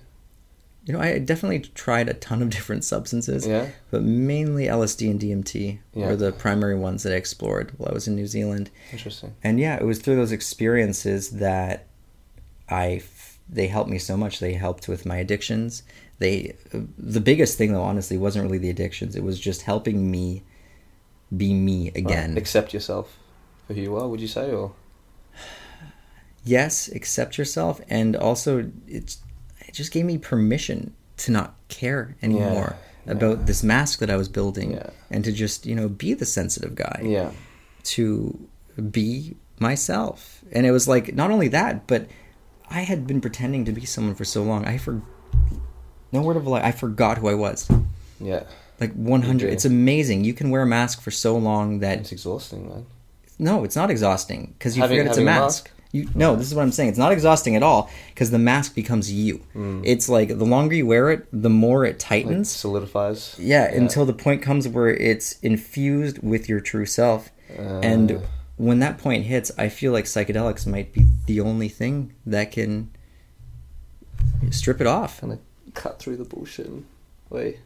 you 0.84 0.94
know 0.94 1.00
I 1.00 1.18
definitely 1.18 1.60
tried 1.74 2.08
a 2.08 2.14
ton 2.14 2.40
of 2.42 2.48
different 2.56 2.82
substances 2.82 3.46
Yeah. 3.46 3.66
but 3.90 4.02
mainly 4.02 4.66
LSD 4.68 5.10
and 5.10 5.20
DMT 5.20 5.78
Yeah. 5.94 6.06
were 6.06 6.16
the 6.16 6.32
primary 6.32 6.74
ones 6.76 7.02
that 7.02 7.12
I 7.12 7.16
explored 7.16 7.72
while 7.76 7.90
I 7.90 7.94
was 7.94 8.08
in 8.08 8.14
New 8.16 8.26
Zealand. 8.26 8.70
Interesting. 8.90 9.34
And 9.44 9.60
yeah, 9.60 9.76
it 9.76 9.84
was 9.84 9.98
through 9.98 10.16
those 10.16 10.32
experiences 10.32 11.30
that 11.30 11.86
I 12.70 12.94
f- 13.04 13.38
they 13.48 13.66
helped 13.68 13.90
me 13.90 13.98
so 13.98 14.16
much. 14.16 14.40
They 14.40 14.54
helped 14.54 14.88
with 14.88 15.06
my 15.06 15.16
addictions. 15.18 15.82
They 16.18 16.54
uh, 16.74 16.80
the 16.98 17.20
biggest 17.20 17.56
thing 17.58 17.72
though 17.72 17.82
honestly 17.82 18.16
wasn't 18.18 18.44
really 18.44 18.58
the 18.58 18.70
addictions. 18.70 19.14
It 19.14 19.22
was 19.22 19.38
just 19.38 19.62
helping 19.62 20.10
me 20.10 20.42
be 21.36 21.52
me 21.54 21.88
again. 21.88 22.30
Right. 22.30 22.38
Accept 22.38 22.72
yourself 22.74 23.16
for 23.66 23.74
who 23.74 23.80
you 23.80 23.96
are. 23.96 24.08
Would 24.08 24.20
you 24.20 24.28
say, 24.28 24.50
or 24.52 24.72
yes, 26.44 26.88
accept 26.88 27.38
yourself 27.38 27.80
and 27.88 28.16
also 28.16 28.70
it's 28.86 29.18
it 29.60 29.74
just 29.74 29.92
gave 29.92 30.04
me 30.06 30.16
permission 30.18 30.94
to 31.18 31.30
not 31.32 31.54
care 31.68 32.16
anymore 32.22 32.76
Yeah, 33.06 33.12
about 33.12 33.38
yeah. 33.40 33.44
this 33.44 33.62
mask 33.62 33.98
that 33.98 34.08
I 34.10 34.16
was 34.16 34.28
building 34.28 34.72
Yeah. 34.72 34.90
and 35.10 35.24
to 35.24 35.32
just, 35.32 35.66
you 35.66 35.74
know, 35.74 35.88
be 35.88 36.14
the 36.14 36.24
sensitive 36.24 36.74
guy. 36.74 37.00
yeah, 37.04 37.32
to 37.84 38.48
be 38.90 39.36
myself. 39.58 40.42
And 40.52 40.64
it 40.66 40.70
was 40.70 40.88
like 40.88 41.14
not 41.14 41.30
only 41.30 41.48
that, 41.48 41.86
but 41.86 42.06
I 42.70 42.80
had 42.82 43.06
been 43.06 43.20
pretending 43.20 43.64
to 43.66 43.72
be 43.72 43.84
someone 43.84 44.14
for 44.14 44.24
so 44.24 44.42
long. 44.42 44.64
I 44.64 44.78
for 44.78 45.02
no 46.12 46.22
word 46.22 46.36
of 46.36 46.46
a 46.46 46.50
lie, 46.50 46.62
I 46.62 46.72
forgot 46.72 47.18
who 47.18 47.28
I 47.28 47.34
was. 47.34 47.68
yeah. 48.20 48.44
Like 48.80 48.92
100. 48.94 49.46
Okay. 49.46 49.52
It's 49.52 49.64
amazing. 49.64 50.24
You 50.24 50.34
can 50.34 50.50
wear 50.50 50.62
a 50.62 50.66
mask 50.66 51.00
for 51.00 51.10
so 51.10 51.36
long 51.36 51.80
that 51.80 51.98
It's 51.98 52.12
exhausting, 52.12 52.68
man. 52.68 52.86
no, 53.38 53.64
it's 53.64 53.74
not 53.76 53.90
exhausting 53.90 54.54
because 54.58 54.76
you 54.76 54.82
Having- 54.82 54.98
forget 54.98 55.10
it's 55.10 55.18
a 55.18 55.20
having 55.22 55.36
a 55.36 55.40
mask. 55.40 55.64
mask? 55.64 55.74
You 55.90 56.06
no, 56.14 56.36
this 56.36 56.46
is 56.46 56.54
what 56.54 56.62
I'm 56.62 56.70
saying. 56.70 56.90
It's 56.90 56.98
not 56.98 57.12
exhausting 57.12 57.56
at 57.56 57.62
all 57.62 57.88
because 58.10 58.30
the 58.30 58.38
mask 58.38 58.74
becomes 58.74 59.10
you. 59.10 59.40
Mm. 59.56 59.80
It's 59.86 60.06
like 60.08 60.28
the 60.28 60.44
longer 60.44 60.74
you 60.76 60.86
wear 60.86 61.10
it, 61.10 61.26
the 61.32 61.48
more 61.48 61.86
it 61.86 61.88
Like 61.94 61.98
tightens. 61.98 62.50
solidifies. 62.50 63.34
Yeah, 63.38 63.64
until 63.72 64.04
the 64.04 64.12
point 64.12 64.42
comes 64.42 64.68
where 64.68 64.90
it's 64.90 65.38
infused 65.40 66.18
with 66.22 66.46
your 66.48 66.60
true 66.60 66.84
self. 66.84 67.30
and 67.56 68.12
Uh, 68.12 68.18
when 68.58 68.80
that 68.80 68.98
point 68.98 69.24
hits, 69.24 69.50
I 69.56 69.70
feel 69.70 69.92
like 69.92 70.04
psychedelics 70.04 70.66
might 70.66 70.92
be 70.92 71.06
the 71.24 71.40
only 71.40 71.68
thing 71.70 72.12
that 72.26 72.52
can 72.52 72.90
strip 74.50 74.80
it 74.82 74.86
off. 74.86 75.20
kind 75.22 75.32
of 75.32 75.38
cut 75.74 75.98
through 75.98 76.16
the 76.16 76.24
bullshit. 76.24 76.66
And, 76.66 76.84
wait, 77.30 77.58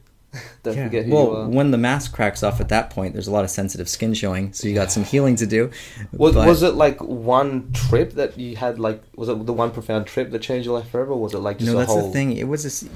don't 0.63 0.77
Yeah. 0.77 0.85
forget 0.85 1.07
Well, 1.09 1.47
when 1.49 1.71
the 1.73 1.79
mask 1.79 2.13
cracks 2.13 2.43
off 2.43 2.61
at 2.61 2.69
that 2.71 2.91
point, 2.91 3.13
there's 3.13 3.27
a 3.29 3.31
lot 3.33 3.45
of 3.45 3.51
sensitive 3.51 3.89
skin 3.89 4.15
showing, 4.15 4.53
so 4.53 4.67
you 4.69 4.75
got 4.75 4.91
some 4.93 5.05
healing 5.05 5.37
to 5.37 5.47
do. 5.47 5.71
Was, 6.13 6.35
but- 6.35 6.47
was 6.47 6.63
it 6.63 6.75
like 6.75 7.03
one 7.03 7.71
trip 7.73 8.15
that 8.15 8.39
you 8.39 8.57
had? 8.57 8.79
Like, 8.79 9.03
was 9.17 9.29
it 9.29 9.45
the 9.47 9.53
one 9.53 9.71
profound 9.71 10.07
trip 10.07 10.31
that 10.31 10.41
changed 10.41 10.67
your 10.67 10.79
life 10.79 10.89
forever? 10.91 11.13
Or 11.13 11.21
was 11.21 11.35
it 11.35 11.39
like 11.39 11.59
just 11.59 11.71
no, 11.71 11.77
a 11.77 11.81
that's 11.81 11.93
whole 11.93 12.07
the 12.07 12.13
thing. 12.13 12.37
It 12.37 12.49
was 12.49 12.65
a. 12.65 12.89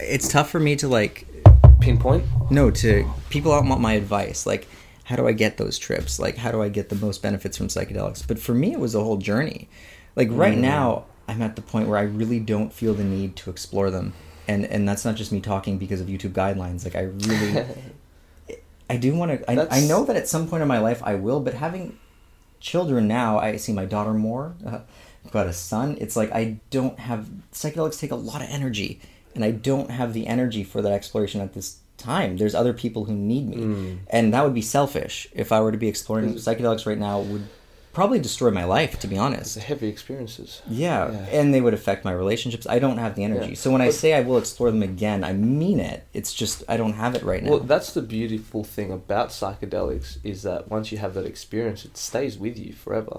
It's 0.00 0.28
tough 0.28 0.50
for 0.50 0.60
me 0.60 0.76
to 0.76 0.88
like 0.88 1.26
pinpoint? 1.80 2.24
no 2.50 2.70
to 2.70 3.08
people 3.30 3.52
out 3.52 3.64
want 3.64 3.80
my 3.80 3.92
advice 3.94 4.46
like 4.46 4.66
how 5.04 5.16
do 5.16 5.26
i 5.28 5.32
get 5.32 5.56
those 5.58 5.76
trips 5.78 6.18
like 6.18 6.36
how 6.36 6.50
do 6.50 6.62
i 6.62 6.68
get 6.68 6.88
the 6.88 6.94
most 6.96 7.20
benefits 7.22 7.56
from 7.58 7.68
psychedelics 7.68 8.26
but 8.26 8.38
for 8.38 8.54
me 8.54 8.72
it 8.72 8.80
was 8.80 8.94
a 8.94 9.00
whole 9.02 9.16
journey 9.18 9.68
like 10.16 10.28
right 10.30 10.56
Mm. 10.56 10.60
now 10.62 11.04
i'm 11.28 11.42
at 11.42 11.56
the 11.56 11.62
point 11.62 11.88
where 11.88 11.98
i 11.98 12.02
really 12.02 12.40
don't 12.40 12.72
feel 12.72 12.94
the 12.94 13.04
need 13.04 13.36
to 13.36 13.50
explore 13.50 13.90
them 13.90 14.14
and 14.48 14.64
and 14.66 14.88
that's 14.88 15.04
not 15.04 15.14
just 15.16 15.32
me 15.32 15.40
talking 15.40 15.78
because 15.78 16.00
of 16.00 16.06
youtube 16.08 16.32
guidelines 16.32 16.84
like 16.84 16.94
i 16.96 17.02
really 17.02 17.64
i 18.90 18.96
do 18.96 19.14
want 19.14 19.30
to 19.32 19.50
I, 19.50 19.78
I 19.78 19.80
know 19.86 20.04
that 20.04 20.16
at 20.16 20.28
some 20.28 20.46
point 20.48 20.62
in 20.62 20.68
my 20.68 20.78
life 20.78 21.02
i 21.04 21.14
will 21.14 21.40
but 21.40 21.54
having 21.54 21.98
children 22.60 23.08
now 23.08 23.38
i 23.38 23.56
see 23.56 23.72
my 23.72 23.84
daughter 23.84 24.12
more 24.12 24.54
uh, 24.66 24.80
got 25.30 25.46
a 25.46 25.52
son 25.52 25.96
it's 26.00 26.16
like 26.16 26.30
i 26.32 26.58
don't 26.70 26.98
have 26.98 27.28
psychedelics 27.52 27.98
take 27.98 28.10
a 28.10 28.16
lot 28.16 28.42
of 28.42 28.48
energy 28.50 29.00
and 29.34 29.44
i 29.44 29.50
don't 29.50 29.90
have 29.90 30.12
the 30.12 30.26
energy 30.26 30.62
for 30.64 30.82
that 30.82 30.92
exploration 30.92 31.40
at 31.40 31.54
this 31.54 31.78
time 31.96 32.36
there's 32.36 32.54
other 32.54 32.72
people 32.72 33.04
who 33.06 33.14
need 33.14 33.48
me 33.48 33.56
Mm. 33.56 33.98
and 34.10 34.34
that 34.34 34.44
would 34.44 34.54
be 34.54 34.62
selfish 34.62 35.26
if 35.32 35.52
i 35.52 35.60
were 35.60 35.72
to 35.72 35.78
be 35.78 35.88
exploring 35.88 36.34
psychedelics 36.34 36.86
right 36.86 36.98
now 36.98 37.20
would 37.20 37.44
probably 37.94 38.18
destroy 38.18 38.50
my 38.50 38.64
life 38.64 38.98
to 39.00 39.06
be 39.06 39.16
honest 39.16 39.56
heavy 39.58 39.88
experiences. 39.88 40.60
yeah, 40.68 41.10
Yeah. 41.10 41.38
and 41.38 41.54
they 41.54 41.60
would 41.64 41.74
affect 41.80 42.04
my 42.04 42.12
relationships 42.12 42.66
i 42.66 42.78
don't 42.84 42.98
have 42.98 43.14
the 43.14 43.24
energy 43.24 43.50
Yeah. 43.50 43.62
so 43.62 43.70
when 43.70 43.80
i 43.80 43.90
say 43.90 44.12
i 44.14 44.20
will 44.20 44.38
explore 44.44 44.70
them 44.70 44.82
again 44.82 45.24
i 45.24 45.32
mean 45.32 45.78
it 45.80 45.98
it's 46.12 46.32
just 46.34 46.56
i 46.68 46.76
don't 46.76 46.94
have 47.04 47.14
it 47.18 47.22
right 47.22 47.42
now 47.42 47.50
Well, 47.52 47.60
that's 47.60 47.92
the 47.98 48.02
beautiful 48.02 48.62
thing 48.76 48.90
about 48.92 49.28
psychedelics 49.30 50.18
is 50.24 50.42
that 50.42 50.60
once 50.76 50.86
you 50.92 50.98
have 50.98 51.14
that 51.14 51.24
experience, 51.26 51.84
it 51.88 51.96
stays 51.96 52.36
with 52.44 52.56
you 52.58 52.72
forever. 52.84 53.16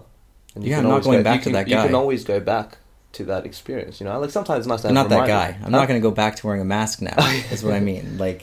And 0.53 0.63
Yeah, 0.63 0.77
I'm 0.79 0.87
not 0.87 1.03
going 1.03 1.19
go- 1.19 1.23
back 1.23 1.35
you 1.39 1.39
to 1.39 1.49
can, 1.49 1.53
that 1.53 1.67
You 1.67 1.75
can 1.87 1.95
always 1.95 2.23
go 2.23 2.39
back 2.39 2.77
to 3.17 3.23
that 3.31 3.45
experience. 3.45 3.99
You 3.99 4.05
know, 4.07 4.19
like 4.19 4.31
sometimes 4.37 4.59
it's 4.59 4.67
nice 4.67 4.81
to 4.81 4.89
i'm 4.89 4.95
have 4.95 5.09
not 5.09 5.17
that 5.19 5.27
guy 5.27 5.47
i'm 5.63 5.71
not 5.71 5.87
going 5.87 5.99
to 6.01 6.07
go 6.09 6.11
back 6.23 6.35
to 6.37 6.47
wearing 6.47 6.61
a 6.61 6.65
mask 6.77 7.01
now 7.01 7.15
is 7.53 7.63
what 7.63 7.73
i 7.73 7.79
mean 7.79 8.17
like 8.17 8.41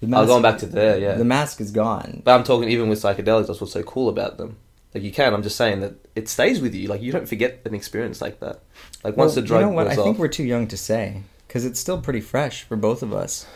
the 0.00 0.06
Oh, 0.16 0.26
going 0.26 0.42
back 0.42 0.58
to 0.58 0.66
there, 0.66 0.98
yeah. 0.98 1.14
the 1.14 1.24
mask 1.36 1.60
is 1.60 1.70
gone 1.70 2.22
But 2.24 2.32
I'm 2.36 2.44
talking 2.44 2.68
even 2.68 2.88
with 2.90 3.00
psychedelics. 3.02 3.46
That's 3.48 3.60
what's 3.60 3.72
so 3.72 3.82
cool 3.82 4.08
about 4.10 4.36
them. 4.38 4.56
Like 4.94 5.02
you 5.02 5.10
can. 5.12 5.34
I'm 5.34 5.42
just 5.42 5.56
saying 5.56 5.80
that 5.80 5.94
it 6.14 6.28
stays 6.28 6.60
with 6.60 6.74
you. 6.74 6.88
Like 6.88 7.02
you 7.02 7.10
don't 7.12 7.28
forget 7.28 7.60
an 7.64 7.74
experience 7.74 8.20
like 8.20 8.40
that. 8.40 8.60
Like 9.02 9.16
once 9.16 9.30
Well, 9.34 9.42
the 9.42 9.48
drug 9.48 9.60
you 9.62 9.66
know 9.66 9.72
what? 9.72 9.88
I 9.88 9.96
think 9.96 10.18
we're 10.18 10.28
too 10.28 10.44
young 10.44 10.66
to 10.68 10.76
say 10.76 11.22
because 11.48 11.64
it's 11.64 11.80
still 11.80 12.00
pretty 12.00 12.20
fresh 12.20 12.62
for 12.62 12.76
both 12.76 13.02
of 13.02 13.12
us. 13.12 13.46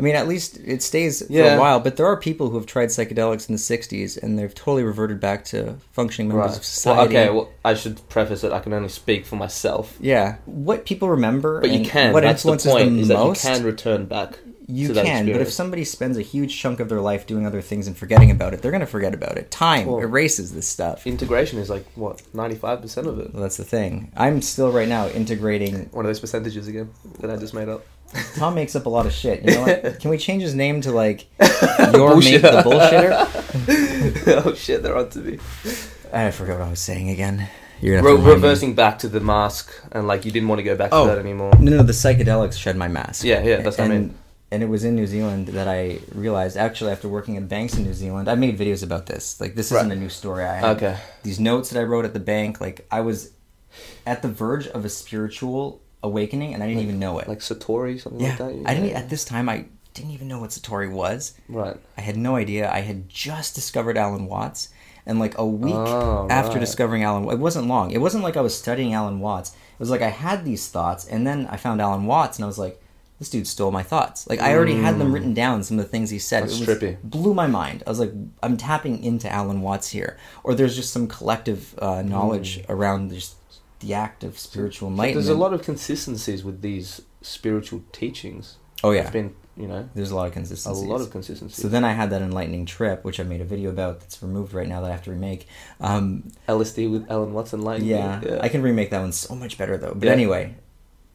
I 0.00 0.04
mean, 0.04 0.14
at 0.14 0.28
least 0.28 0.58
it 0.64 0.80
stays 0.84 1.26
for 1.26 1.32
a 1.42 1.58
while. 1.58 1.80
But 1.80 1.96
there 1.96 2.06
are 2.06 2.16
people 2.16 2.50
who 2.50 2.56
have 2.56 2.66
tried 2.66 2.90
psychedelics 2.90 3.48
in 3.48 3.56
the 3.56 3.58
'60s 3.58 4.16
and 4.22 4.38
they've 4.38 4.54
totally 4.54 4.84
reverted 4.84 5.18
back 5.18 5.44
to 5.46 5.74
functioning 5.90 6.28
members 6.28 6.50
Right. 6.50 6.58
of 6.58 6.64
society. 6.64 7.14
Well, 7.14 7.22
okay. 7.24 7.30
Well, 7.34 7.50
I 7.64 7.74
should 7.74 8.08
preface 8.08 8.44
it. 8.44 8.52
I 8.52 8.60
can 8.60 8.72
only 8.72 8.90
speak 8.90 9.26
for 9.26 9.34
myself. 9.34 9.96
yeah, 10.00 10.36
what 10.46 10.84
people 10.86 11.08
remember, 11.08 11.60
But 11.60 11.70
you 11.70 11.84
can. 11.84 12.12
What 12.12 12.22
That's 12.22 12.44
the 12.44 12.56
point. 12.56 13.08
that 13.08 13.14
most? 13.14 13.44
you 13.44 13.50
can 13.50 13.64
return 13.64 14.04
back. 14.06 14.38
You 14.70 14.92
to 14.92 15.02
can, 15.02 15.24
but 15.32 15.40
if 15.40 15.50
somebody 15.50 15.82
spends 15.84 16.18
a 16.18 16.22
huge 16.22 16.58
chunk 16.60 16.78
of 16.78 16.90
their 16.90 17.00
life 17.00 17.26
doing 17.26 17.46
other 17.46 17.62
things 17.62 17.86
and 17.86 17.96
forgetting 17.96 18.30
about 18.30 18.52
it, 18.52 18.60
they're 18.60 18.70
going 18.70 18.82
to 18.82 18.86
forget 18.86 19.14
about 19.14 19.38
it. 19.38 19.50
Time 19.50 19.86
Well- 19.86 20.00
erases 20.00 20.52
this 20.52 20.68
stuff. 20.68 21.06
Integration 21.06 21.58
is 21.58 21.70
like 21.70 21.86
what 21.94 22.20
ninety 22.34 22.54
five 22.56 22.82
percent 22.82 23.06
of 23.06 23.18
it. 23.18 23.32
Well, 23.32 23.42
that's 23.42 23.56
the 23.56 23.64
thing. 23.64 24.12
I'm 24.14 24.42
still 24.42 24.70
right 24.70 24.86
now 24.88 25.08
integrating. 25.08 25.88
One 25.92 26.04
of 26.04 26.08
those 26.10 26.20
percentages 26.20 26.68
again 26.68 26.90
that 27.20 27.30
I 27.30 27.36
just 27.36 27.54
made 27.54 27.68
up. 27.70 27.82
Tom 28.36 28.54
makes 28.54 28.74
up 28.76 28.84
a 28.86 28.88
lot 28.90 29.06
of 29.06 29.12
shit. 29.12 29.42
You 29.44 29.52
know 29.54 29.62
what? 29.62 30.00
Can 30.00 30.10
we 30.10 30.18
change 30.18 30.42
his 30.42 30.54
name 30.54 30.80
to 30.82 30.90
like 30.92 31.26
your 31.94 32.16
mate 32.18 32.38
the 32.42 32.62
bullshitter? 32.64 34.44
oh 34.46 34.54
shit, 34.54 34.82
they're 34.82 34.96
on 34.96 35.08
to 35.10 35.18
me. 35.20 35.38
I 36.12 36.30
forgot 36.30 36.58
what 36.58 36.66
I 36.68 36.70
was 36.70 36.80
saying 36.80 37.08
again. 37.10 37.48
You're 37.80 38.02
Re- 38.02 38.10
to 38.10 38.16
remind 38.16 38.24
me. 38.26 38.32
reversing 38.34 38.74
back 38.74 38.98
to 39.00 39.08
the 39.08 39.20
mask 39.20 39.72
and 39.92 40.06
like 40.06 40.24
you 40.24 40.30
didn't 40.32 40.48
want 40.48 40.58
to 40.58 40.62
go 40.62 40.76
back 40.76 40.90
to 40.90 40.96
Oh. 40.96 41.06
that 41.06 41.18
anymore. 41.18 41.52
No, 41.60 41.76
no, 41.78 41.82
the 41.82 41.92
psychedelics 41.92 42.58
shed 42.58 42.76
my 42.76 42.88
mask. 42.88 43.24
Yeah, 43.24 43.42
yeah, 43.42 43.60
that's 43.62 43.78
what 43.78 43.84
I 43.84 43.88
mean. 43.88 44.14
And 44.50 44.62
it 44.62 44.66
was 44.66 44.82
in 44.84 44.94
New 44.96 45.06
Zealand 45.06 45.48
that 45.48 45.68
I 45.68 45.98
realized. 46.14 46.56
Actually, 46.56 46.92
after 46.92 47.06
working 47.08 47.36
at 47.36 47.48
banks 47.48 47.76
in 47.76 47.84
New 47.84 47.92
Zealand, 47.92 48.28
I 48.28 48.34
made 48.34 48.58
videos 48.58 48.82
about 48.82 49.04
this. 49.06 49.40
Like, 49.40 49.54
this 49.54 49.70
isn't 49.72 49.92
a 49.92 49.96
new 49.96 50.08
story. 50.08 50.44
I 50.44 50.54
had 50.54 50.76
Okay. 50.76 50.96
these 51.22 51.38
notes 51.38 51.68
that 51.70 51.78
I 51.78 51.82
wrote 51.82 52.06
at 52.06 52.14
the 52.14 52.20
bank. 52.20 52.58
Like, 52.60 52.86
I 52.90 53.02
was 53.02 53.32
at 54.06 54.22
the 54.22 54.28
verge 54.28 54.66
of 54.68 54.84
a 54.86 54.88
spiritual 54.88 55.82
awakening, 56.02 56.54
and 56.54 56.62
I 56.62 56.66
didn't 56.66 56.82
even 56.82 56.98
know 56.98 57.18
it. 57.18 57.28
Like 57.28 57.40
Satori, 57.40 58.00
something 58.00 58.20
yeah, 58.22 58.28
like 58.30 58.38
that. 58.38 58.54
Yeah. 58.54 58.62
I 58.70 58.74
didn't. 58.74 58.92
At 58.96 59.10
this 59.10 59.24
time, 59.26 59.48
I 59.50 59.66
didn't 59.92 60.12
even 60.12 60.28
know 60.28 60.38
what 60.40 60.50
Satori 60.50 60.90
was. 60.90 61.34
Right. 61.48 61.76
I 61.98 62.00
had 62.00 62.16
no 62.16 62.36
idea. 62.36 62.70
I 62.72 62.80
had 62.80 63.08
just 63.08 63.54
discovered 63.54 63.98
Alan 63.98 64.26
Watts. 64.26 64.70
And 65.04 65.18
like 65.18 65.38
a 65.38 65.44
week 65.46 65.74
Oh, 65.74 66.26
after 66.30 66.52
right. 66.52 66.60
discovering 66.60 67.02
Alan, 67.02 67.28
it 67.30 67.38
wasn't 67.38 67.66
long. 67.66 67.90
It 67.92 68.00
wasn't 68.00 68.24
like 68.24 68.36
I 68.36 68.42
was 68.42 68.54
studying 68.56 68.92
Alan 68.92 69.20
Watts. 69.20 69.50
It 69.52 69.78
was 69.80 69.88
like 69.90 70.02
I 70.02 70.10
had 70.10 70.44
these 70.44 70.68
thoughts, 70.68 71.06
and 71.06 71.26
then 71.26 71.46
I 71.50 71.56
found 71.56 71.80
Alan 71.80 72.04
Watts, 72.04 72.36
and 72.36 72.44
I 72.44 72.46
was 72.46 72.58
like, 72.58 72.78
this 73.18 73.28
dude 73.30 73.46
stole 73.46 73.70
my 73.72 73.82
thoughts. 73.82 74.28
Like 74.28 74.40
I 74.40 74.54
already 74.54 74.74
had 74.76 74.98
them 74.98 75.12
written 75.12 75.34
down. 75.34 75.62
Some 75.64 75.78
of 75.78 75.84
the 75.84 75.90
things 75.90 76.10
he 76.10 76.18
said. 76.18 76.44
That's 76.44 76.60
it 76.60 76.66
was, 76.68 76.78
trippy. 76.78 76.96
blew 77.02 77.34
my 77.34 77.46
mind. 77.46 77.82
I 77.86 77.90
was 77.90 77.98
like, 77.98 78.12
I'm 78.42 78.56
tapping 78.56 79.02
into 79.02 79.28
Alan 79.30 79.60
Watts 79.60 79.88
here, 79.90 80.16
or 80.44 80.54
there's 80.54 80.76
just 80.76 80.92
some 80.92 81.06
collective 81.08 81.74
uh, 81.80 82.02
knowledge 82.02 82.62
around 82.68 83.10
just 83.12 83.34
the 83.80 83.94
act 83.94 84.24
of 84.24 84.38
spiritual 84.38 84.88
enlightenment. 84.88 85.24
There's 85.26 85.36
a 85.36 85.38
lot 85.40 85.52
of 85.52 85.62
consistencies 85.62 86.44
with 86.44 86.62
these 86.62 87.00
spiritual 87.22 87.82
teachings. 87.92 88.56
Oh 88.84 88.90
It's 88.92 89.04
yeah, 89.06 89.10
been 89.10 89.34
you 89.56 89.66
know 89.66 89.88
there's 89.96 90.12
a 90.12 90.14
lot 90.16 90.28
of 90.28 90.32
consistency. 90.32 90.86
a 90.86 90.88
lot 90.88 91.00
of 91.00 91.10
consistency. 91.10 91.60
So 91.60 91.66
then 91.66 91.84
I 91.84 91.92
had 91.92 92.10
that 92.10 92.22
enlightening 92.22 92.64
trip, 92.66 93.02
which 93.04 93.18
I 93.18 93.24
made 93.24 93.40
a 93.40 93.44
video 93.44 93.70
about. 93.70 93.98
That's 93.98 94.22
removed 94.22 94.54
right 94.54 94.68
now 94.68 94.80
that 94.82 94.88
I 94.90 94.92
have 94.92 95.02
to 95.04 95.10
remake. 95.10 95.48
Um, 95.80 96.30
LSD 96.48 96.88
with 96.90 97.10
Alan 97.10 97.32
Watson, 97.32 97.62
like 97.62 97.82
yeah, 97.82 98.38
I 98.40 98.48
can 98.48 98.62
remake 98.62 98.90
that 98.90 99.00
one 99.00 99.10
so 99.10 99.34
much 99.34 99.58
better 99.58 99.76
though. 99.76 99.94
But 99.94 100.06
Yeah. 100.06 100.12
anyway, 100.12 100.54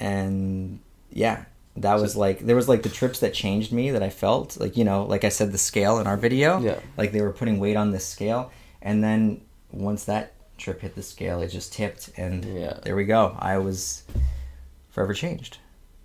and 0.01 0.79
yeah, 1.11 1.45
that 1.77 1.95
was 1.99 2.15
like 2.15 2.39
there 2.39 2.55
was 2.55 2.69
like 2.69 2.83
the 2.83 2.89
trips 2.89 3.19
that 3.21 3.33
changed 3.33 3.71
me 3.71 3.91
that 3.91 4.03
I 4.03 4.09
felt 4.09 4.59
like 4.59 4.77
you 4.77 4.83
know 4.83 5.05
like 5.05 5.23
I 5.23 5.29
said 5.29 5.51
the 5.51 5.57
scale 5.57 5.99
in 5.99 6.07
our 6.07 6.17
video. 6.17 6.59
Yeah. 6.59 6.79
like 6.97 7.11
they 7.11 7.21
were 7.21 7.31
putting 7.33 7.59
weight 7.59 7.75
on 7.75 7.91
this 7.91 8.05
scale, 8.05 8.51
and 8.81 9.03
then 9.03 9.41
once 9.71 10.03
that 10.05 10.33
trip 10.57 10.81
hit 10.81 10.93
the 10.95 11.01
scale, 11.03 11.41
it 11.41 11.47
just 11.47 11.73
tipped, 11.73 12.11
and 12.15 12.45
Yeah. 12.45 12.77
there 12.83 12.95
we 12.95 13.05
go. 13.05 13.35
I 13.39 13.57
was 13.57 14.03
forever 14.91 15.13
changed. 15.13 15.57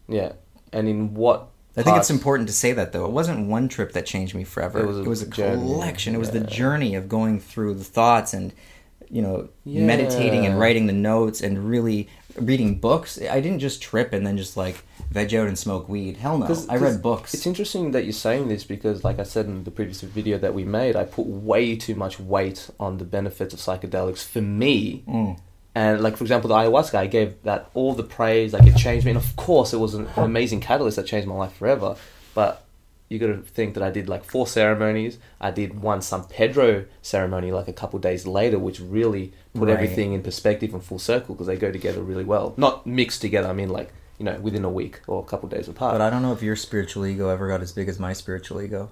Yeah, 0.08 0.32
and 0.72 0.88
in 0.88 1.14
what? 1.14 1.48
I 1.76 1.82
think 1.82 1.96
it's 1.98 2.10
important 2.10 2.48
to 2.48 2.54
say 2.54 2.72
that 2.72 2.92
though. 2.92 3.04
It 3.04 3.12
wasn't 3.12 3.46
one 3.46 3.68
trip 3.68 3.92
that 3.92 4.04
changed 4.06 4.34
me 4.34 4.42
forever. 4.44 4.80
It 4.80 4.84
It 4.84 4.86
was 4.86 5.06
was 5.06 5.22
a 5.22 5.26
a, 5.26 5.28
collection. 5.28 6.14
It 6.14 6.18
was 6.18 6.30
the 6.30 6.40
journey 6.40 6.94
of 6.96 7.08
going 7.08 7.38
through 7.40 7.74
the 7.74 7.84
thoughts 7.84 8.32
and 8.34 8.52
you 9.10 9.22
know 9.22 9.48
meditating 9.64 10.44
and 10.44 10.58
writing 10.58 10.86
the 10.86 10.92
notes 10.92 11.40
and 11.40 11.68
really 11.70 12.08
reading 12.40 12.78
books. 12.78 13.20
I 13.20 13.40
didn't 13.40 13.58
just 13.60 13.82
trip 13.82 14.12
and 14.12 14.26
then 14.26 14.36
just 14.36 14.56
like 14.56 14.84
veg 15.10 15.34
out 15.34 15.46
and 15.48 15.58
smoke 15.58 15.88
weed. 15.88 16.16
Hell 16.18 16.38
no. 16.38 16.46
'Cause- 16.46 16.68
I 16.68 16.72
'cause 16.74 16.82
read 16.82 17.02
books. 17.02 17.34
It's 17.34 17.46
interesting 17.46 17.92
that 17.92 18.04
you're 18.04 18.12
saying 18.12 18.48
this 18.48 18.64
because, 18.64 19.04
like 19.04 19.18
I 19.18 19.22
said 19.24 19.46
in 19.46 19.64
the 19.64 19.70
previous 19.70 20.00
video 20.02 20.38
that 20.38 20.54
we 20.54 20.64
made, 20.64 20.96
I 20.96 21.04
put 21.04 21.26
way 21.26 21.76
too 21.76 21.94
much 21.94 22.18
weight 22.20 22.68
on 22.78 22.98
the 22.98 23.04
benefits 23.04 23.54
of 23.54 23.60
psychedelics 23.60 24.24
for 24.24 24.40
me. 24.42 25.04
Mm. 25.08 25.38
And 25.74 26.00
like 26.02 26.16
for 26.16 26.24
example, 26.24 26.48
the 26.48 26.54
ayahuasca, 26.56 26.94
I 26.96 27.06
gave 27.06 27.42
that 27.44 27.70
all 27.74 27.92
the 27.94 28.02
praise. 28.02 28.52
Like 28.52 28.66
it 28.66 28.76
changed 28.76 29.04
me, 29.06 29.12
and 29.12 29.18
of 29.18 29.36
course, 29.36 29.72
it 29.72 29.78
was 29.78 29.94
an, 29.94 30.06
an 30.16 30.24
amazing 30.24 30.60
catalyst 30.60 30.96
that 30.96 31.06
changed 31.06 31.28
my 31.28 31.34
life 31.36 31.52
forever. 31.54 31.94
But 32.34 32.64
you 33.08 33.18
got 33.18 33.28
to 33.28 33.38
think 33.38 33.74
that 33.74 33.82
I 33.82 33.90
did 33.90 34.08
like 34.08 34.22
four 34.24 34.46
ceremonies. 34.46 35.18
I 35.40 35.50
did 35.50 35.80
one 35.80 36.02
San 36.02 36.24
Pedro 36.24 36.84
ceremony 37.02 37.50
like 37.52 37.68
a 37.68 37.72
couple 37.72 37.98
days 37.98 38.26
later, 38.26 38.58
which 38.58 38.80
really 38.80 39.32
put 39.54 39.68
Right. 39.68 39.74
everything 39.74 40.12
in 40.12 40.22
perspective 40.22 40.74
and 40.74 40.82
full 40.84 40.98
circle 40.98 41.34
because 41.34 41.46
they 41.46 41.56
go 41.56 41.72
together 41.72 42.02
really 42.02 42.24
well. 42.24 42.54
Not 42.56 42.86
mixed 42.86 43.20
together. 43.22 43.48
I 43.48 43.52
mean, 43.54 43.70
like 43.70 43.92
you 44.18 44.24
know, 44.24 44.38
within 44.40 44.64
a 44.64 44.68
week 44.70 45.00
or 45.06 45.20
a 45.22 45.24
couple 45.26 45.48
days 45.48 45.68
apart. 45.68 45.94
but 45.94 46.00
I 46.00 46.10
don't 46.10 46.22
know 46.22 46.32
if 46.32 46.42
your 46.42 46.56
spiritual 46.56 47.06
ego 47.06 47.28
ever 47.28 47.46
got 47.48 47.60
as 47.62 47.70
big 47.72 47.88
as 47.88 47.98
my 48.00 48.12
spiritual 48.12 48.60
ego. 48.60 48.90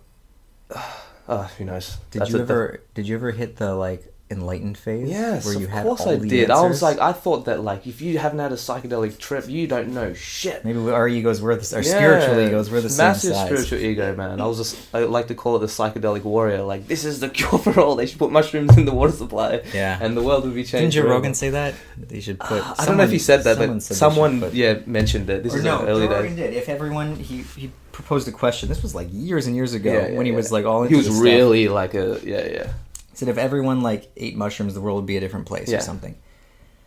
Oh, 1.29 1.51
who 1.59 1.65
knows? 1.65 1.99
Did 2.11 2.21
That's 2.23 2.31
you 2.31 2.39
a- 2.39 2.43
ever 2.43 2.81
did 2.95 3.09
you 3.09 3.17
ever 3.17 3.33
hit 3.33 3.57
the 3.57 3.75
like 3.75 4.13
enlightened 4.29 4.77
phase? 4.77 5.09
Yes, 5.09 5.45
where 5.47 5.55
you 5.55 5.67
of 5.67 5.71
had 5.71 5.85
course 5.85 6.01
all 6.01 6.09
I 6.11 6.17
the 6.17 6.29
did. 6.29 6.51
I 6.51 6.55
was 6.55 6.65
answers? 6.65 6.83
like, 6.83 6.99
I 6.99 7.13
thought 7.13 7.45
that 7.45 7.63
like 7.63 7.87
if 7.87 8.01
you 8.01 8.19
haven't 8.19 8.41
had 8.41 8.51
a 8.53 8.57
psychedelic 8.57 9.19
trip, 9.19 9.49
you 9.49 9.67
don't 9.69 9.95
know 9.95 10.13
shit. 10.15 10.65
maybe 10.65 10.79
our 10.91 11.07
egos 11.07 11.41
were 11.41 11.55
the 11.55 11.77
our 11.77 11.83
Yeah, 11.83 11.97
spiritual 11.97 12.41
egos 12.41 12.69
were 12.71 12.81
the 12.81 12.95
massive 12.97 13.21
same 13.21 13.33
size. 13.35 13.47
spiritual 13.47 13.79
ego, 13.79 14.17
man. 14.17 14.41
I 14.41 14.47
was 14.47 14.59
just 14.59 14.77
I 14.95 15.01
like 15.05 15.29
to 15.29 15.35
call 15.37 15.57
it 15.57 15.61
the 15.61 15.67
psychedelic 15.67 16.25
warrior. 16.25 16.63
Like 16.63 16.89
this 16.89 17.05
is 17.05 17.21
the 17.21 17.29
cure 17.39 17.59
for 17.59 17.79
all. 17.81 17.95
They 17.95 18.07
should 18.07 18.19
put 18.19 18.33
mushrooms 18.33 18.77
in 18.77 18.85
the 18.85 18.93
water 18.95 19.13
supply, 19.13 19.63
Yeah. 19.73 19.99
and 20.01 20.17
the 20.17 20.23
world 20.23 20.45
would 20.45 20.55
be 20.55 20.65
changed. 20.65 20.73
Didn't 20.83 20.93
Joe 20.95 21.01
forever. 21.03 21.15
Rogan 21.15 21.35
say 21.35 21.51
that? 21.51 21.75
They 21.97 22.21
should 22.21 22.41
put. 22.41 22.63
I 22.81 22.85
don't 22.85 22.97
know 22.97 23.05
if 23.05 23.11
he 23.13 23.19
said 23.21 23.45
that, 23.45 23.57
someone 23.59 23.77
but 23.77 23.83
said 23.83 23.95
they 23.95 23.99
someone 23.99 24.41
put- 24.41 24.55
yeah 24.55 24.79
mentioned 24.87 25.31
it. 25.31 25.43
This 25.45 25.55
or 25.55 25.59
is 25.59 25.65
no, 25.65 25.83
in 25.83 25.89
early 25.89 26.07
Joe 26.09 26.15
Rogan 26.15 26.35
days. 26.37 26.51
did. 26.51 26.55
If 26.55 26.69
everyone, 26.69 27.15
he 27.17 27.43
he 27.43 27.71
proposed 27.93 28.27
a 28.29 28.33
question. 28.33 28.69
This 28.69 28.83
was 28.83 28.95
like 28.95 29.09
years 29.13 29.47
and 29.47 29.55
years 29.55 29.73
ago 29.73 29.91
Yeah, 29.93 30.09
yeah, 30.09 30.17
when 30.17 30.27
he 30.27 30.33
yeah. 30.33 30.37
was 30.37 30.51
like 30.53 30.65
all 30.67 30.83
into 30.83 30.91
He 30.95 30.97
was 30.97 31.07
this 31.07 31.15
stuff. 31.15 31.25
really 31.25 31.69
like 31.69 31.95
a 31.95 32.21
yeah 32.25 32.45
yeah, 32.47 32.73
He 32.86 32.86
said 33.17 33.29
if 33.29 33.39
everyone 33.39 33.81
like 33.83 34.11
ate 34.17 34.37
mushrooms, 34.37 34.75
the 34.75 34.81
world 34.81 34.97
would 34.97 35.07
be 35.07 35.17
a 35.17 35.21
different 35.21 35.47
place 35.47 35.69
Yeah. 35.71 35.79
or 35.79 35.81
something. 35.83 36.15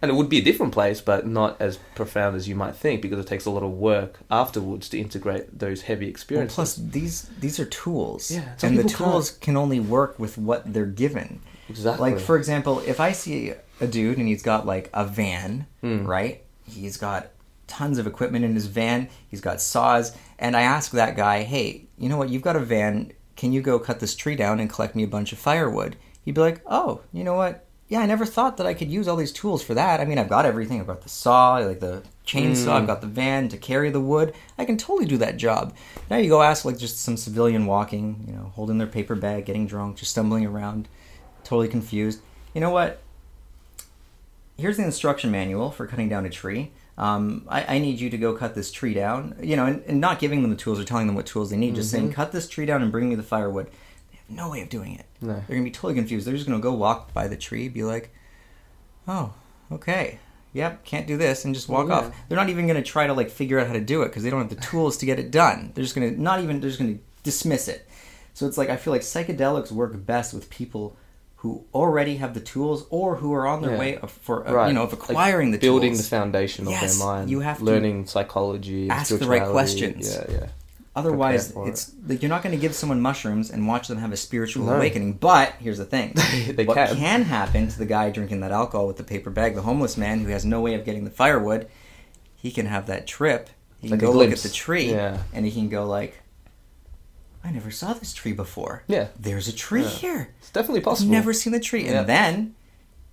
and 0.01 0.09
it 0.09 0.13
would 0.13 0.29
be 0.29 0.37
a 0.37 0.41
different 0.41 0.71
place, 0.71 1.01
but 1.01 1.27
not 1.27 1.57
as 1.59 1.77
profound 1.93 2.33
as 2.37 2.47
you 2.47 2.55
might 2.55 2.73
think 2.73 3.01
because 3.01 3.19
it 3.19 3.27
takes 3.27 3.45
a 3.45 3.49
lot 3.51 3.63
of 3.63 3.71
work 3.71 4.19
afterwards 4.31 4.87
to 4.87 4.97
integrate 4.97 5.59
those 5.59 5.81
heavy 5.81 6.05
Well, 6.05 6.09
experiences. 6.11 6.55
plus 6.55 6.75
these 6.75 7.27
these 7.41 7.59
are 7.59 7.65
tools, 7.65 8.31
Yeah, 8.31 8.55
some 8.55 8.69
and 8.69 8.77
the 8.79 8.83
people 8.83 8.97
can't- 8.97 9.11
tools 9.11 9.31
can 9.31 9.57
only 9.57 9.81
work 9.81 10.17
with 10.17 10.37
what 10.37 10.71
they're 10.73 10.85
given. 10.85 11.41
exactly. 11.67 12.11
Like 12.11 12.19
for 12.21 12.37
example, 12.37 12.79
if 12.87 12.99
I 13.01 13.11
see 13.11 13.53
a 13.81 13.87
dude 13.87 14.17
and 14.19 14.27
he's 14.29 14.41
got 14.41 14.65
like 14.65 14.89
a 14.93 15.03
van, 15.05 15.65
Hmm. 15.81 16.05
right? 16.05 16.43
He's 16.65 16.95
got 16.95 17.31
tons 17.67 17.97
of 17.97 18.07
equipment 18.07 18.45
in 18.45 18.53
his 18.55 18.67
van. 18.67 19.09
He's 19.27 19.41
got 19.41 19.59
saws, 19.61 20.13
and 20.39 20.55
I 20.55 20.61
ask 20.61 20.91
that 20.91 21.17
guy, 21.17 21.43
"Hey, 21.43 21.87
you 21.97 22.07
know 22.09 22.17
what? 22.17 22.29
You've 22.29 22.41
got 22.49 22.55
a 22.55 22.59
van. 22.75 23.11
Can 23.35 23.51
you 23.53 23.61
go 23.61 23.79
cut 23.79 23.99
this 23.99 24.15
tree 24.15 24.35
down 24.37 24.59
and 24.61 24.69
collect 24.69 24.95
me 24.95 25.03
a 25.03 25.07
bunch 25.07 25.33
of 25.33 25.39
firewood?" 25.39 25.97
He'd 26.29 26.35
be 26.35 26.41
like, 26.41 26.61
"Oh, 26.67 27.01
you 27.11 27.23
know 27.23 27.33
what? 27.33 27.65
Yeah, 27.87 28.01
I 28.01 28.05
never 28.05 28.23
thought 28.23 28.57
that 28.57 28.67
I 28.67 28.75
could 28.75 28.91
use 28.91 29.07
all 29.07 29.15
these 29.15 29.31
tools 29.31 29.63
for 29.63 29.73
that. 29.73 29.99
I 29.99 30.05
mean, 30.05 30.19
I've 30.19 30.29
got 30.29 30.45
everything. 30.45 30.79
I've 30.79 30.85
got 30.85 31.01
the 31.01 31.09
saw, 31.09 31.55
like 31.55 31.79
the 31.79 32.03
chainsaw. 32.23 32.73
I've 32.73 32.85
got 32.85 33.01
the 33.01 33.07
van 33.07 33.49
to 33.49 33.57
carry 33.57 33.89
the 33.89 33.99
wood. 33.99 34.35
I 34.55 34.65
can 34.65 34.77
totally 34.77 35.07
do 35.07 35.17
that 35.17 35.37
job." 35.37 35.75
Now 36.07 36.17
you 36.17 36.29
go 36.29 36.43
ask 36.43 36.65
like 36.65 36.77
just 36.77 36.99
some 36.99 37.17
civilian 37.17 37.65
walking, 37.65 38.25
you 38.27 38.33
know, 38.33 38.51
holding 38.53 38.77
their 38.77 38.85
paper 38.85 39.15
bag, 39.15 39.45
getting 39.45 39.65
drunk, 39.65 39.97
just 39.97 40.11
stumbling 40.11 40.45
around, 40.45 40.87
totally 41.43 41.67
confused. 41.67 42.21
You 42.53 42.61
know 42.61 42.69
what? 42.69 43.01
here's 44.59 44.77
the 44.77 44.83
instruction 44.83 45.31
manual 45.31 45.71
for 45.71 45.87
cutting 45.87 46.09
down 46.09 46.25
a 46.25 46.29
tree. 46.29 46.71
Um, 46.97 47.45
I, 47.47 47.75
I 47.75 47.79
need 47.79 47.99
you 47.99 48.09
to 48.09 48.17
go 48.17 48.33
cut 48.33 48.55
this 48.55 48.71
tree 48.71 48.93
down. 48.93 49.35
You 49.41 49.55
know, 49.55 49.65
and, 49.65 49.83
and 49.87 50.01
not 50.01 50.19
giving 50.19 50.41
them 50.41 50.51
the 50.51 50.57
tools 50.57 50.79
or 50.79 50.83
telling 50.83 51.07
them 51.07 51.15
what 51.15 51.25
tools 51.25 51.49
they 51.49 51.57
need, 51.57 51.75
just 51.75 51.91
saying, 51.91 52.11
cut 52.11 52.31
this 52.31 52.47
tree 52.47 52.65
down 52.65 52.81
and 52.81 52.91
bring 52.91 53.09
me 53.09 53.15
the 53.15 53.23
firewood. 53.23 53.69
No 54.29 54.49
way 54.49 54.61
of 54.61 54.69
doing 54.69 54.95
it. 54.95 55.05
No. 55.21 55.33
They're 55.33 55.41
going 55.57 55.61
to 55.63 55.69
be 55.69 55.71
totally 55.71 55.95
confused. 55.95 56.25
They're 56.27 56.35
just 56.35 56.47
going 56.47 56.59
to 56.59 56.63
go 56.63 56.73
walk 56.73 57.13
by 57.13 57.27
the 57.27 57.35
tree, 57.35 57.67
be 57.67 57.83
like, 57.83 58.13
oh, 59.07 59.33
okay. 59.71 60.19
Yep, 60.53 60.83
can't 60.83 61.05
do 61.07 61.15
this, 61.17 61.45
and 61.45 61.53
just 61.53 61.69
walk 61.69 61.87
Yeah. 61.89 61.95
off. 61.95 62.15
They're 62.27 62.35
not 62.37 62.49
even 62.49 62.65
going 62.67 62.81
to 62.81 62.87
try 62.87 63.05
to 63.07 63.13
like 63.13 63.29
figure 63.29 63.59
out 63.59 63.67
how 63.67 63.73
to 63.73 63.81
do 63.81 64.01
it 64.01 64.07
because 64.07 64.23
they 64.23 64.29
don't 64.29 64.39
have 64.41 64.49
the 64.49 64.55
tools 64.65 64.97
to 64.97 65.05
get 65.05 65.19
it 65.19 65.29
done. 65.31 65.71
They're 65.75 65.83
just 65.83 65.95
going 65.95 66.13
to 66.15 66.21
not 66.21 66.39
even. 66.41 66.59
They're 66.59 66.69
just 66.69 66.79
going 66.79 66.97
to 66.97 67.03
dismiss 67.23 67.67
it. 67.67 67.87
So 68.33 68.47
it's 68.47 68.57
like 68.57 68.69
I 68.69 68.77
feel 68.77 68.91
like 68.93 69.01
psychedelics 69.01 69.71
work 69.71 69.93
best 70.05 70.33
with 70.33 70.49
people 70.49 70.97
who 71.37 71.63
already 71.73 72.17
have 72.17 72.33
the 72.33 72.39
tools 72.39 72.85
or 72.89 73.15
who 73.17 73.31
are 73.33 73.45
on 73.47 73.61
their 73.61 73.73
Yeah. 73.73 73.79
way 73.79 73.97
of, 73.97 74.11
for 74.11 74.47
uh, 74.47 74.51
right. 74.53 74.67
you 74.69 74.73
know 74.73 74.83
of 74.83 74.91
Like 74.93 75.01
acquiring 75.09 75.51
the 75.51 75.57
building 75.59 75.91
tools. 75.93 76.03
the 76.03 76.09
foundation 76.09 76.67
of 76.67 76.73
their 76.73 76.95
mind. 77.05 77.29
you 77.29 77.41
have 77.41 77.59
to 77.59 77.63
learning 77.63 78.07
psychology, 78.07 78.89
ask 78.89 79.15
the 79.17 79.25
right 79.27 79.47
questions. 79.49 80.13
Yeah, 80.15 80.25
yeah. 80.31 80.47
Otherwise, 80.95 81.53
it's 81.55 81.93
like 82.07 82.21
you're 82.21 82.29
not 82.29 82.41
going 82.43 82.53
to 82.53 82.59
give 82.59 82.73
someone 82.75 82.99
mushrooms 82.99 83.51
and 83.51 83.67
watch 83.67 83.87
them 83.87 83.99
have 83.99 84.11
a 84.11 84.17
spiritual 84.17 84.65
No. 84.65 84.73
awakening. 84.75 85.13
But 85.13 85.53
here's 85.59 85.77
the 85.77 85.85
thing: 85.85 86.13
what 86.65 86.75
can. 86.75 86.95
can 86.95 87.21
happen 87.23 87.67
to 87.69 87.77
the 87.77 87.85
guy 87.85 88.09
drinking 88.09 88.39
that 88.41 88.51
alcohol 88.51 88.87
with 88.87 88.97
the 88.97 89.03
paper 89.03 89.29
bag, 89.29 89.55
the 89.55 89.61
homeless 89.61 89.97
man 89.97 90.19
who 90.21 90.29
has 90.29 90.43
no 90.43 90.61
way 90.61 90.73
of 90.73 90.83
getting 90.85 91.05
the 91.05 91.11
firewood, 91.11 91.67
he 92.35 92.51
can 92.51 92.65
have 92.65 92.87
that 92.87 93.07
trip. 93.07 93.49
He 93.79 93.87
can 93.87 93.97
Like 93.97 94.03
a 94.03 94.11
go 94.11 94.17
look 94.17 94.31
at 94.31 94.39
the 94.39 94.49
tree, 94.49 94.91
Yeah. 94.91 95.19
and 95.31 95.45
he 95.45 95.51
can 95.51 95.69
go 95.69 95.85
like, 95.85 96.21
"I 97.43 97.51
never 97.51 97.71
saw 97.71 97.93
this 97.93 98.13
tree 98.13 98.33
before. 98.33 98.83
Yeah. 98.87 99.07
there's 99.17 99.47
a 99.47 99.53
tree 99.53 99.83
Yeah. 99.83 99.89
here. 99.89 100.29
It's 100.39 100.49
definitely 100.49 100.79
I've 100.81 100.85
possible. 100.85 101.11
never 101.11 101.33
seen 101.33 101.53
the 101.53 101.59
tree." 101.59 101.85
Yeah. 101.85 101.99
And 102.01 102.09
then 102.09 102.55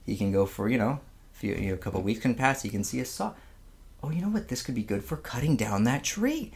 he 0.04 0.16
can 0.16 0.32
go 0.32 0.46
for 0.46 0.68
you 0.68 0.78
know, 0.78 0.98
a 1.34 1.38
few, 1.38 1.54
you 1.54 1.68
know, 1.68 1.74
a 1.74 1.78
couple 1.78 2.00
weeks 2.02 2.20
can 2.20 2.34
pass. 2.34 2.62
He 2.62 2.68
can 2.68 2.82
see 2.82 3.00
a 3.00 3.04
saw. 3.04 3.34
Oh, 4.02 4.10
you 4.10 4.20
know 4.22 4.28
what? 4.28 4.48
This 4.48 4.62
could 4.62 4.74
be 4.74 4.82
good 4.82 5.04
for 5.04 5.16
cutting 5.16 5.56
down 5.56 5.84
that 5.84 6.02
tree. 6.04 6.52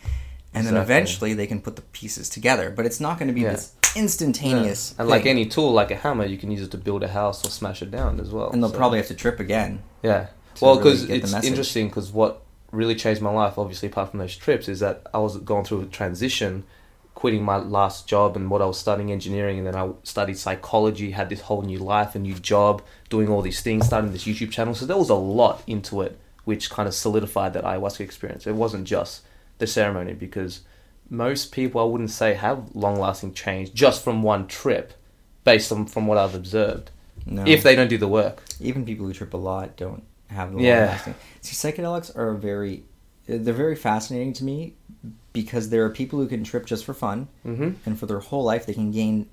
And 0.53 0.67
then 0.67 0.77
eventually 0.77 1.33
they 1.35 1.47
can 1.47 1.61
put 1.61 1.77
the 1.77 1.83
pieces 1.83 2.29
together, 2.29 2.71
but 2.71 2.85
it's 2.85 3.01
not 3.01 3.19
going 3.19 3.29
to 3.29 3.33
be 3.35 3.43
Yeah. 3.43 3.53
this 3.53 3.73
instantaneous. 3.95 4.95
And 4.99 5.09
like 5.09 5.23
thing. 5.23 5.31
any 5.31 5.47
tool, 5.47 5.73
like 5.73 5.91
a 5.91 5.97
hammer, 5.97 6.25
you 6.25 6.39
can 6.39 6.51
use 6.51 6.63
it 6.63 6.71
to 6.73 6.79
build 6.79 7.03
a 7.03 7.09
house 7.09 7.45
or 7.47 7.51
smash 7.51 7.83
it 7.83 7.91
down 7.91 8.21
as 8.21 8.31
well. 8.31 8.51
and 8.51 8.63
they'll 8.63 8.71
So- 8.71 8.77
probably 8.77 8.99
have 8.99 9.09
to 9.09 9.15
trip 9.15 9.41
again. 9.41 9.83
Yeah. 10.03 10.27
Well, 10.61 10.77
because 10.77 11.07
the 11.07 11.15
it's 11.15 11.33
interesting. 11.45 11.89
Because 11.89 12.13
what 12.13 12.43
really 12.73 12.95
changed 12.95 13.23
my 13.23 13.31
life, 13.31 13.59
obviously, 13.59 13.89
apart 13.89 14.11
from 14.11 14.19
those 14.19 14.37
trips, 14.37 14.69
is 14.69 14.81
that 14.81 15.03
I 15.15 15.19
was 15.19 15.37
going 15.39 15.65
through 15.65 15.83
a 15.83 15.87
transition, 15.87 16.65
quitting 17.15 17.43
my 17.45 17.57
last 17.57 18.07
job 18.09 18.37
and 18.37 18.51
what 18.51 18.61
I 18.61 18.67
was 18.67 18.79
studying 18.79 19.11
engineering, 19.13 19.59
and 19.59 19.67
then 19.67 19.77
I 19.77 19.91
studied 20.03 20.39
psychology, 20.39 21.13
had 21.13 21.29
this 21.29 21.43
whole 21.43 21.63
new 21.63 21.79
life, 21.79 22.15
a 22.15 22.19
new 22.19 22.35
job, 22.35 22.83
doing 23.09 23.29
all 23.29 23.43
these 23.43 23.61
things, 23.61 23.87
starting 23.87 24.13
this 24.13 24.25
YouTube 24.25 24.51
channel. 24.51 24.75
So 24.75 24.87
there 24.87 24.97
was 24.97 25.11
a 25.11 25.15
lot 25.15 25.63
into 25.67 26.01
it, 26.03 26.19
which 26.45 26.71
kind 26.71 26.89
of 26.89 26.95
solidified 26.95 27.53
that 27.55 27.65
ayahuasca 27.65 28.01
experience. 28.01 28.47
It 28.47 28.55
wasn't 28.55 28.85
just 28.85 29.23
the 29.61 29.67
ceremony, 29.67 30.15
because 30.15 30.61
most 31.09 31.53
people, 31.53 31.81
I 31.81 31.85
wouldn't 31.85 32.11
say, 32.11 32.35
have 32.35 32.75
long-lasting 32.75 33.35
change 33.35 33.73
just 33.73 34.03
from 34.03 34.23
one 34.23 34.47
trip, 34.47 34.93
based 35.45 35.71
on 35.73 35.87
from 35.87 36.07
what 36.07 36.19
I've 36.19 36.35
observed. 36.35 36.91
No. 37.27 37.45
If 37.45 37.63
they 37.63 37.77
don't 37.77 37.89
do 37.89 37.99
the 37.99 38.09
work. 38.09 38.43
even 38.61 38.85
people 38.85 39.07
who 39.07 39.13
trip 39.13 39.33
a 39.35 39.37
lot 39.37 39.77
don't 39.77 40.03
have 40.29 40.53
the 40.53 40.61
Yeah. 40.63 40.79
long 40.79 40.87
lasting. 40.89 41.15
See, 41.43 41.55
psychedelics 41.55 42.17
are 42.17 42.35
very, 42.35 42.85
they're 43.27 43.55
very 43.55 43.77
fascinating 43.77 44.33
to 44.35 44.45
me 44.45 44.75
because 45.33 45.69
there 45.71 45.85
are 45.85 45.91
people 45.91 46.19
who 46.19 46.27
can 46.27 46.43
trip 46.45 46.67
just 46.67 46.85
for 46.85 46.95
fun, 46.95 47.29
hmm 47.43 47.71
and 47.87 47.99
for 47.99 48.07
their 48.07 48.21
whole 48.21 48.43
life 48.45 48.67
they 48.67 48.75
can 48.75 48.91
gain 48.91 49.29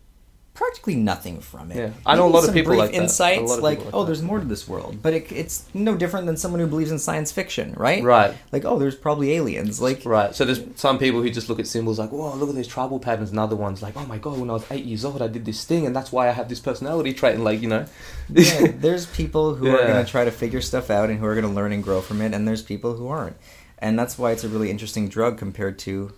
practically 0.57 0.95
nothing 0.95 1.39
from 1.39 1.71
it. 1.71 1.77
Yeah. 1.77 1.91
I 2.03 2.15
know 2.15 2.27
a 2.27 2.29
lot 2.29 2.47
of 2.47 2.53
people 2.53 2.71
brief 2.71 2.79
like 2.79 2.93
insights, 2.93 3.59
like 3.59 3.79
like 3.79 3.93
oh, 3.93 3.99
that. 3.99 4.07
there's 4.07 4.23
more 4.23 4.39
to 4.39 4.45
this 4.45 4.67
world, 4.67 5.03
but 5.03 5.13
it, 5.13 5.31
it's 5.31 5.65
no 5.75 5.95
different 5.95 6.25
than 6.25 6.35
someone 6.35 6.59
who 6.59 6.65
believes 6.65 6.91
in 6.91 6.97
science 6.97 7.31
fiction, 7.31 7.73
right? 7.77 8.03
Right. 8.03 8.35
Like 8.51 8.65
oh, 8.65 8.79
there's 8.79 8.95
probably 8.95 9.33
aliens. 9.33 9.79
Like 9.79 10.03
Right. 10.03 10.33
So 10.33 10.45
there's 10.45 10.61
some 10.75 10.97
people 10.97 11.21
who 11.21 11.29
just 11.29 11.47
look 11.47 11.59
at 11.59 11.67
symbols 11.67 11.99
like, 11.99 12.11
whoa, 12.11 12.33
look 12.33 12.49
at 12.49 12.55
these 12.55 12.67
tribal 12.67 12.99
patterns, 12.99 13.29
and 13.29 13.39
other 13.39 13.55
ones 13.55 13.83
like, 13.83 13.95
oh 13.95 14.05
my 14.07 14.17
god, 14.17 14.39
when 14.39 14.49
I 14.49 14.53
was 14.53 14.65
eight 14.71 14.85
years 14.85 15.05
old, 15.05 15.21
I 15.21 15.27
did 15.27 15.45
this 15.45 15.63
thing, 15.63 15.85
and 15.85 15.95
that's 15.95 16.11
why 16.11 16.27
I 16.27 16.31
have 16.31 16.49
this 16.49 16.59
personality 16.59 17.13
trait, 17.13 17.35
and 17.35 17.43
like, 17.43 17.61
you 17.61 17.69
know. 17.69 17.85
yeah, 18.29 18.71
there's 18.75 19.05
people 19.05 19.53
who 19.53 19.69
are 19.69 19.85
going 19.85 20.03
to 20.03 20.09
try 20.09 20.25
to 20.25 20.31
figure 20.31 20.61
stuff 20.61 20.89
out 20.89 21.11
and 21.11 21.19
who 21.19 21.25
are 21.25 21.35
going 21.35 21.47
to 21.47 21.53
learn 21.53 21.71
and 21.71 21.83
grow 21.83 22.01
from 22.01 22.19
it, 22.21 22.33
and 22.33 22.47
there's 22.47 22.63
people 22.63 22.95
who 22.95 23.07
aren't. 23.07 23.37
And 23.79 23.97
that's 23.97 24.17
why 24.17 24.31
it's 24.31 24.43
a 24.43 24.49
really 24.49 24.71
interesting 24.71 25.07
drug 25.07 25.37
compared 25.37 25.77
to 25.79 26.13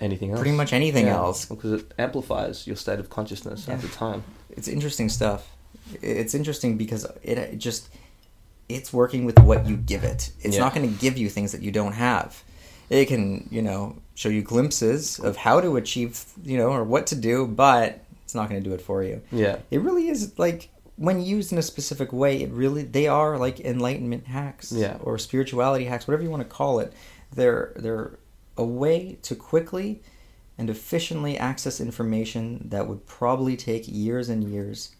Anything 0.00 0.30
else? 0.30 0.40
pretty 0.40 0.56
much 0.56 0.72
anything 0.72 1.06
Yeah. 1.06 1.16
else. 1.16 1.44
Because 1.46 1.72
it 1.82 1.92
amplifies 1.98 2.66
your 2.66 2.76
state 2.76 2.98
of 2.98 3.10
consciousness 3.10 3.68
at 3.68 3.80
the 3.82 3.88
time. 3.88 4.22
It's 4.50 4.68
interesting 4.68 5.08
stuff. 5.08 5.48
It's 6.02 6.34
interesting 6.34 6.76
because 6.78 7.04
it, 7.22 7.38
it 7.38 7.58
just 7.58 7.88
it's 8.68 8.92
working 8.92 9.24
with 9.24 9.38
what 9.40 9.66
you 9.66 9.76
give 9.76 10.04
it. 10.04 10.30
It's 10.42 10.54
Yeah. 10.56 10.60
not 10.62 10.74
going 10.74 10.88
to 10.88 11.00
give 11.00 11.18
you 11.18 11.28
things 11.28 11.50
that 11.52 11.60
you 11.62 11.72
don't 11.72 11.92
have. 11.92 12.42
It 12.88 13.06
can, 13.06 13.48
you 13.50 13.62
know, 13.62 13.96
show 14.14 14.28
you 14.28 14.42
glimpses 14.42 15.18
of 15.18 15.36
how 15.36 15.60
to 15.60 15.76
achieve, 15.76 16.24
you 16.44 16.56
know, 16.56 16.68
or 16.70 16.84
what 16.84 17.06
to 17.08 17.16
do, 17.16 17.46
but 17.46 18.04
it's 18.24 18.34
not 18.34 18.48
going 18.48 18.62
to 18.62 18.68
do 18.68 18.74
it 18.74 18.80
for 18.80 19.02
you. 19.02 19.22
Yeah. 19.32 19.56
It 19.70 19.80
really 19.80 20.08
is 20.08 20.38
like 20.38 20.68
when 20.96 21.20
used 21.20 21.50
in 21.52 21.58
a 21.58 21.62
specific 21.62 22.12
way, 22.12 22.42
it 22.42 22.50
really 22.52 22.82
they 22.82 23.08
are 23.08 23.38
like 23.38 23.58
enlightenment 23.60 24.26
hacks, 24.26 24.70
Yeah. 24.70 24.98
or 25.02 25.18
spirituality 25.18 25.86
hacks, 25.86 26.06
whatever 26.06 26.22
you 26.22 26.30
want 26.30 26.42
to 26.42 26.48
call 26.48 26.78
it. 26.78 26.92
They're 27.34 27.72
they're 27.76 28.18
a 28.56 28.64
way 28.64 29.18
to 29.22 29.34
quickly 29.34 30.02
and 30.58 30.68
efficiently 30.68 31.38
access 31.38 31.80
information 31.80 32.66
that 32.70 32.86
would 32.86 33.06
probably 33.06 33.56
take 33.56 33.84
years 33.86 34.28
and 34.28 34.44
years 34.44 34.90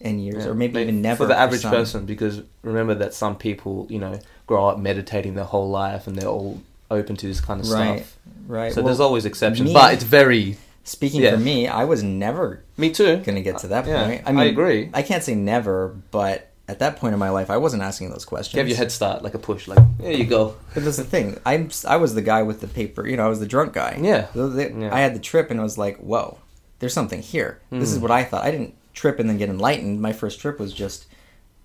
and 0.00 0.22
years, 0.24 0.44
Yeah. 0.44 0.50
or 0.50 0.54
maybe 0.54 0.74
May- 0.74 0.82
even 0.82 1.02
never 1.02 1.24
for 1.24 1.26
the 1.26 1.36
average 1.36 1.62
some. 1.62 1.72
person. 1.72 2.06
Because 2.06 2.42
remember 2.62 2.94
that 2.94 3.14
some 3.14 3.34
people, 3.36 3.86
you 3.90 3.98
know, 3.98 4.20
grow 4.46 4.68
up 4.68 4.78
meditating 4.78 5.34
their 5.34 5.44
whole 5.44 5.68
life, 5.68 6.06
and 6.06 6.14
they're 6.16 6.28
all 6.28 6.60
open 6.90 7.16
to 7.16 7.26
this 7.26 7.40
kind 7.40 7.60
of 7.60 7.68
Right, 7.70 7.98
stuff. 7.98 8.16
right. 8.46 8.72
So 8.72 8.80
Well, 8.80 8.86
there's 8.86 9.00
always 9.00 9.24
exceptions, 9.26 9.68
me- 9.68 9.74
but 9.74 9.92
it's 9.94 10.04
very. 10.04 10.56
Speaking 10.84 11.20
yeah. 11.20 11.32
for 11.32 11.36
me, 11.38 11.66
I 11.68 11.84
was 11.84 12.02
never 12.02 12.62
Me 12.78 12.90
too. 12.90 13.16
going 13.18 13.34
to 13.34 13.42
get 13.42 13.58
to 13.58 13.66
that 13.68 13.86
Yeah, 13.86 14.04
point. 14.06 14.22
I 14.24 14.30
mean, 14.32 14.40
I 14.40 14.44
agree. 14.44 14.88
I 14.94 15.02
can't 15.02 15.22
say 15.22 15.34
never, 15.34 15.94
but 16.12 16.47
at 16.68 16.78
that 16.80 16.96
point 16.98 17.14
in 17.14 17.18
my 17.18 17.30
life, 17.30 17.48
I 17.50 17.56
wasn't 17.56 17.82
asking 17.82 18.10
those 18.10 18.24
questions. 18.24 18.54
Give 18.54 18.68
your 18.68 18.76
head 18.76 18.92
start 18.92 19.22
like 19.22 19.34
a 19.34 19.38
push, 19.38 19.66
like 19.68 19.78
there 19.98 20.12
you 20.12 20.24
go. 20.24 20.54
But 20.74 20.84
that's 20.84 20.98
the 20.98 21.04
thing. 21.04 21.38
I'm 21.46 21.70
I 21.86 21.96
was 21.96 22.14
the 22.14 22.22
guy 22.22 22.42
with 22.42 22.60
the 22.60 22.68
paper. 22.68 23.06
You 23.08 23.16
know, 23.16 23.24
I 23.26 23.28
was 23.28 23.40
the 23.40 23.46
drunk 23.46 23.72
guy. 23.72 23.98
Yeah. 24.00 24.26
The- 24.34 24.48
the- 24.48 24.72
Yeah. 24.78 24.94
I 24.94 25.00
had 25.00 25.14
the 25.14 25.18
trip 25.20 25.50
and 25.50 25.58
I 25.58 25.62
was 25.62 25.78
like, 25.78 25.96
whoa, 25.98 26.38
there's 26.78 26.92
something 26.94 27.22
here. 27.22 27.60
This 27.70 27.90
is 27.90 27.98
Mm. 27.98 28.02
what 28.02 28.10
I 28.10 28.22
thought. 28.24 28.44
I 28.44 28.50
didn't 28.50 28.74
trip 28.94 29.18
and 29.18 29.28
then 29.28 29.38
get 29.38 29.48
enlightened. 29.48 30.00
My 30.00 30.12
first 30.12 30.40
trip 30.40 30.60
was 30.60 30.72
just 30.74 31.06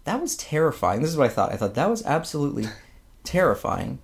that 0.05 0.21
was 0.21 0.35
terrifying. 0.35 1.01
This 1.01 1.11
is 1.11 1.17
what 1.17 1.25
I 1.29 1.33
thought. 1.33 1.51
I 1.53 1.57
thought 1.57 1.75
that 1.75 1.89
was 1.89 2.03
absolutely 2.05 2.67
terrifying. 3.23 3.99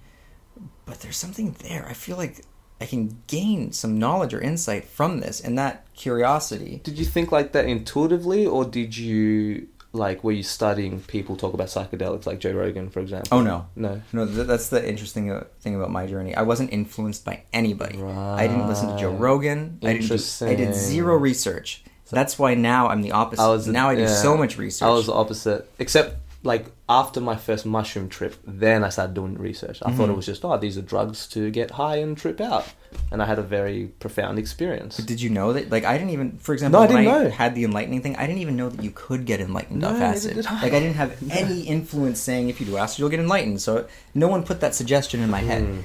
But 0.86 1.02
there's 1.02 1.18
something 1.18 1.56
there. 1.68 1.86
I 1.88 1.94
feel 1.94 2.18
like 2.18 2.44
I 2.82 2.86
can 2.86 3.22
gain 3.28 3.72
some 3.74 4.00
knowledge 4.00 4.34
or 4.34 4.42
insight 4.42 4.86
from 4.86 5.20
this, 5.20 5.40
and 5.42 5.58
that 5.58 5.86
curiosity. 5.94 6.80
Did 6.84 6.98
you 6.98 7.06
think 7.06 7.32
like 7.32 7.52
that 7.52 7.66
intuitively, 7.66 8.46
or 8.46 8.64
did 8.66 8.98
you 8.98 9.68
like 9.92 10.24
were 10.24 10.32
you 10.32 10.44
studying 10.44 11.02
people 11.02 11.36
talk 11.36 11.54
about 11.54 11.68
psychedelics, 11.68 12.26
like 12.26 12.40
Joe 12.40 12.52
Rogan, 12.52 12.90
for 12.90 13.00
example? 13.00 13.30
Oh 13.32 13.42
no, 13.42 13.68
no. 13.76 14.02
No, 14.14 14.26
th- 14.26 14.48
that's 14.48 14.70
the 14.70 14.88
interesting 14.88 15.32
uh, 15.32 15.46
thing 15.62 15.76
about 15.76 15.92
my 15.92 16.06
journey. 16.06 16.36
I 16.36 16.44
wasn't 16.44 16.72
influenced 16.72 17.26
by 17.26 17.44
anybody. 17.54 18.02
I 18.02 18.48
didn't 18.48 18.68
listen 18.68 18.90
to 18.90 18.98
Joe 18.98 19.12
Right. 19.12 19.20
Rogan. 19.20 19.80
I 19.84 19.94
didn't. 19.98 20.42
I 20.42 20.56
did 20.56 20.76
zero 20.76 21.16
research. 21.18 21.84
That's 22.12 22.40
why 22.40 22.56
now 22.56 22.88
I'm 22.88 23.02
the 23.02 23.12
opposite. 23.12 23.44
I 23.44 23.50
was 23.50 23.68
now 23.68 23.90
I 23.90 23.96
do 23.96 24.02
yeah. 24.02 24.08
so 24.08 24.36
much 24.36 24.58
research. 24.58 24.86
I 24.86 24.90
was 24.90 25.06
the 25.06 25.14
opposite, 25.14 25.70
except 25.78 26.16
like 26.42 26.68
after 26.88 27.20
my 27.20 27.36
first 27.36 27.66
mushroom 27.66 28.08
trip, 28.08 28.36
then 28.48 28.84
I 28.84 28.90
started 28.90 29.14
doing 29.14 29.38
research. 29.38 29.80
I 29.84 29.92
thought 29.92 30.08
Mhm. 30.08 30.12
it 30.14 30.16
was 30.16 30.26
just 30.26 30.46
oh 30.46 30.58
these 30.58 30.78
are 30.78 30.82
drugs 30.82 31.28
to 31.28 31.50
get 31.52 31.72
high 31.72 31.98
and 31.98 32.18
trip 32.18 32.40
out, 32.40 32.66
and 33.12 33.22
I 33.22 33.26
had 33.26 33.38
a 33.40 33.42
very 33.44 33.88
profound 34.00 34.40
experience. 34.40 34.96
But 34.98 35.06
did 35.06 35.22
you 35.22 35.30
know 35.30 35.52
that? 35.54 35.70
Like, 35.70 35.84
I 35.84 35.98
didn't 35.98 36.12
even. 36.12 36.38
For 36.40 36.54
example, 36.54 36.80
No, 36.80 36.84
I 36.86 36.88
when 36.88 37.04
didn't 37.04 37.14
I 37.16 37.24
know. 37.26 37.30
had 37.30 37.56
the 37.56 37.66
enlightening 37.66 38.02
thing, 38.02 38.16
I 38.16 38.26
didn't 38.26 38.42
even 38.42 38.56
know 38.56 38.70
that 38.70 38.82
you 38.84 38.92
could 38.92 39.26
get 39.26 39.42
enlightened 39.42 39.82
No, 39.82 39.90
off 39.90 40.02
acid. 40.02 40.36
did 40.36 40.46
I. 40.48 40.62
Like, 40.62 40.74
I 40.74 40.80
didn't 40.80 40.96
have 40.96 41.12
any 41.32 41.62
influence 41.62 42.20
saying 42.22 42.48
if 42.50 42.60
you 42.62 42.66
do 42.66 42.78
acid, 42.78 43.00
you'll 43.00 43.10
get 43.10 43.20
enlightened. 43.20 43.62
So 43.62 43.86
no 44.16 44.28
one 44.30 44.44
put 44.44 44.62
that 44.62 44.74
suggestion 44.76 45.22
in 45.22 45.30
my 45.30 45.40
head. 45.42 45.64
Mm. 45.64 45.82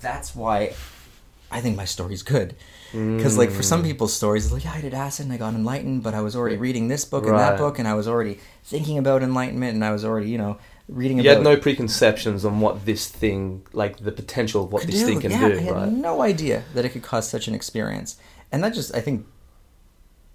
That's 0.00 0.34
why 0.34 0.72
I 1.50 1.60
think 1.60 1.76
my 1.76 1.84
story's 1.84 2.22
good. 2.22 2.54
Because 2.92 3.36
like 3.36 3.50
for 3.50 3.60
Mm. 3.62 3.64
some 3.64 3.82
people's 3.82 4.14
stories, 4.14 4.44
it's 4.46 4.52
like 4.52 4.64
yeah, 4.64 4.72
I 4.74 4.80
did 4.80 4.94
acid 4.94 5.26
and 5.26 5.32
I 5.32 5.36
got 5.36 5.54
enlightened, 5.54 6.02
but 6.02 6.14
I 6.14 6.20
was 6.22 6.34
already 6.34 6.56
reading 6.56 6.88
this 6.88 7.04
book 7.04 7.26
and 7.26 7.38
that 7.38 7.58
book, 7.58 7.78
and 7.78 7.86
I 7.86 7.94
was 7.94 8.08
already 8.08 8.38
thinking 8.64 8.96
about 8.98 9.22
enlightenment, 9.22 9.74
and 9.74 9.84
I 9.84 9.90
was 9.90 10.04
already 10.04 10.30
you 10.30 10.38
know 10.38 10.56
reading 10.88 11.18
You 11.18 11.24
about. 11.24 11.34
had 11.36 11.44
no 11.44 11.56
preconceptions 11.56 12.46
on 12.46 12.60
what 12.60 12.86
this 12.86 13.06
thing, 13.08 13.62
like 13.74 13.98
the 13.98 14.12
potential 14.12 14.64
of 14.64 14.72
what 14.72 14.80
could 14.82 14.90
this 14.92 15.00
do. 15.00 15.06
thing 15.06 15.20
can 15.20 15.30
yeah, 15.32 15.48
do, 15.48 15.54
I 15.58 15.60
had 15.60 15.74
right? 15.74 15.92
no 15.92 16.22
idea 16.22 16.62
that 16.74 16.84
it 16.86 16.90
could 16.90 17.02
cause 17.02 17.28
such 17.28 17.46
an 17.46 17.54
experience, 17.54 18.16
and 18.50 18.64
that 18.64 18.72
just 18.72 18.94
I 18.96 19.00
think, 19.00 19.26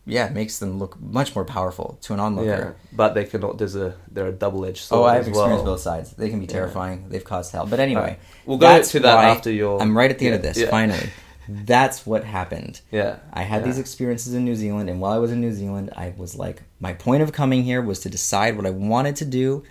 yeah, 0.06 0.28
it 0.28 0.34
makes 0.34 0.60
them 0.60 0.78
look 0.78 1.00
much 1.02 1.34
more 1.34 1.46
powerful 1.46 1.98
to 2.04 2.14
an 2.14 2.20
onlooker. 2.20 2.76
Yeah, 2.80 2.96
but 2.96 3.14
they 3.16 3.24
can. 3.24 3.42
There's 3.58 3.76
a 3.76 3.96
they're 4.12 4.28
a 4.28 4.32
double 4.32 4.64
edged 4.66 4.84
sword. 4.84 5.00
Oh, 5.02 5.06
I 5.06 5.16
have 5.16 5.28
experienced 5.28 5.64
well. 5.64 5.74
both 5.74 5.82
sides. 5.82 6.12
They 6.12 6.30
can 6.30 6.40
be 6.40 6.46
Yeah. 6.46 6.52
terrifying. 6.52 7.06
They've 7.10 7.24
caused 7.24 7.52
hell. 7.52 7.66
But 7.66 7.80
anyway, 7.80 8.02
Right. 8.02 8.20
We'll 8.46 8.58
go 8.60 8.82
to 8.84 9.00
that 9.00 9.24
after 9.24 9.50
your- 9.52 9.82
I'm 9.82 9.98
right 9.98 10.12
at 10.12 10.20
the 10.20 10.28
end 10.28 10.36
of 10.36 10.42
this. 10.44 10.58
yeah. 10.58 10.70
Finally, 10.70 11.10
that's 11.48 12.06
what 12.06 12.24
happened. 12.24 12.82
Yeah, 12.92 13.18
I 13.32 13.44
had 13.44 13.62
yeah. 13.62 13.68
these 13.68 13.80
experiences 13.80 14.34
in 14.34 14.46
New 14.46 14.56
Zealand, 14.56 14.90
and 14.90 15.00
while 15.02 15.12
I 15.12 15.18
was 15.18 15.32
in 15.32 15.42
New 15.42 15.52
Zealand, 15.54 15.92
I 15.96 16.14
was 16.18 16.36
like, 16.36 16.64
my 16.80 16.94
point 16.94 17.24
of 17.24 17.32
coming 17.32 17.64
here 17.64 17.82
was 17.82 18.00
to 18.02 18.10
decide 18.10 18.56
what 18.56 18.66
I 18.66 18.70
wanted 18.72 19.16
to 19.18 19.26
do, 19.26 19.64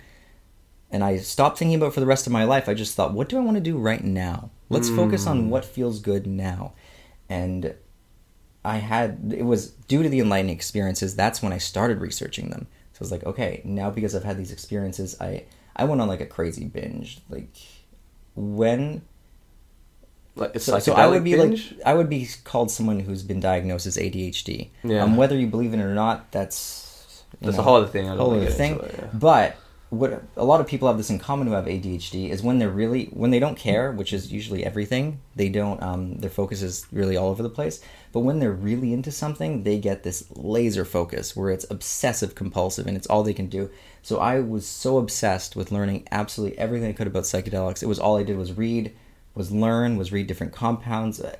and 0.91 1.03
I 1.03 1.17
stopped 1.17 1.57
thinking 1.57 1.75
about 1.75 1.87
it 1.87 1.93
for 1.93 1.99
the 1.99 2.05
rest 2.05 2.27
of 2.27 2.33
my 2.33 2.43
life. 2.43 2.69
I 2.69 2.73
just 2.73 2.95
thought, 2.95 3.13
what 3.13 3.29
do 3.29 3.37
I 3.37 3.41
want 3.41 3.55
to 3.57 3.61
do 3.61 3.77
right 3.77 4.03
now? 4.03 4.51
Let's 4.69 4.89
focus 4.89 5.27
on 5.27 5.43
Mm. 5.43 5.49
what 5.49 5.65
feels 5.65 5.99
good 5.99 6.25
now. 6.27 6.73
And 7.29 7.75
I 8.65 8.77
had 8.77 9.33
it 9.35 9.43
was 9.43 9.69
due 9.71 10.03
to 10.03 10.09
the 10.09 10.19
enlightening 10.19 10.55
experiences. 10.55 11.15
That's 11.15 11.41
when 11.41 11.51
I 11.53 11.57
started 11.57 11.99
researching 11.99 12.49
them. 12.49 12.67
So 12.93 12.99
I 13.01 13.03
was 13.03 13.11
like, 13.11 13.25
okay, 13.25 13.61
now 13.65 13.89
because 13.89 14.15
I've 14.15 14.23
had 14.23 14.37
these 14.37 14.51
experiences, 14.51 15.15
I 15.19 15.45
I 15.75 15.83
went 15.85 16.01
on 16.01 16.07
like 16.07 16.21
a 16.21 16.25
crazy 16.25 16.65
binge. 16.65 17.21
Like 17.29 17.55
when 18.35 19.01
like 20.35 20.59
so, 20.59 20.79
so 20.79 20.93
I 20.93 21.07
would 21.07 21.23
be 21.23 21.35
binge? 21.35 21.71
like 21.71 21.81
I 21.85 21.93
would 21.93 22.09
be 22.09 22.27
called 22.43 22.71
someone 22.71 22.99
who's 22.99 23.23
been 23.23 23.39
diagnosed 23.39 23.85
as 23.85 23.97
ADHD. 23.97 24.69
Yeah. 24.83 25.03
Um, 25.03 25.15
whether 25.15 25.37
you 25.37 25.47
believe 25.47 25.73
in 25.73 25.79
it 25.79 25.83
or 25.83 25.93
not, 25.93 26.31
that's 26.31 27.23
That's 27.41 27.57
know, 27.57 27.61
a 27.61 27.63
whole 27.65 27.75
other 27.75 27.87
thing. 27.87 28.05
I 28.05 28.09
don't 28.09 28.17
whole 28.17 28.35
other 28.35 28.47
thing. 28.47 28.79
it, 28.79 28.95
yeah. 28.97 29.09
But 29.13 29.57
what 29.89 30.23
a 30.35 30.43
lot 30.43 30.59
of 30.59 30.65
people 30.65 30.87
have 30.87 30.97
this 30.97 31.11
in 31.11 31.19
common 31.19 31.45
who 31.45 31.53
have 31.53 31.65
ADHD 31.65 32.29
is 32.29 32.41
when 32.41 32.57
they're 32.57 32.69
really 32.69 33.05
when 33.13 33.29
they 33.29 33.37
don't 33.39 33.57
care, 33.57 33.91
which 33.91 34.11
is 34.11 34.31
usually 34.31 34.65
everything. 34.65 35.19
They 35.35 35.49
don't. 35.49 35.81
Um, 35.83 36.15
their 36.15 36.31
focus 36.31 36.63
is 36.63 36.87
really 36.91 37.15
all 37.15 37.29
over 37.29 37.43
the 37.43 37.49
place. 37.49 37.79
But 38.11 38.21
when 38.21 38.39
they're 38.39 38.51
really 38.51 38.91
into 38.91 39.11
something, 39.11 39.63
they 39.63 39.77
get 39.77 40.03
this 40.03 40.25
laser 40.35 40.85
focus 40.85 41.35
where 41.35 41.51
it's 41.51 41.65
obsessive 41.69 42.33
compulsive 42.33 42.87
and 42.87 42.97
it's 42.97 43.07
all 43.07 43.21
they 43.23 43.33
can 43.33 43.47
do. 43.47 43.69
So 44.01 44.19
I 44.19 44.39
was 44.39 44.67
so 44.67 44.97
obsessed 44.97 45.55
with 45.55 45.71
learning 45.71 46.07
absolutely 46.11 46.57
everything 46.57 46.89
I 46.89 46.93
could 46.93 47.07
about 47.07 47.23
psychedelics. 47.23 47.83
It 47.83 47.87
was 47.87 47.99
all 47.99 48.17
I 48.17 48.23
did 48.23 48.37
was 48.37 48.53
read, 48.53 48.93
was 49.35 49.51
learn, 49.51 49.97
was 49.97 50.11
read 50.11 50.27
different 50.27 50.53
compounds. 50.53 51.19
Uh, 51.19 51.35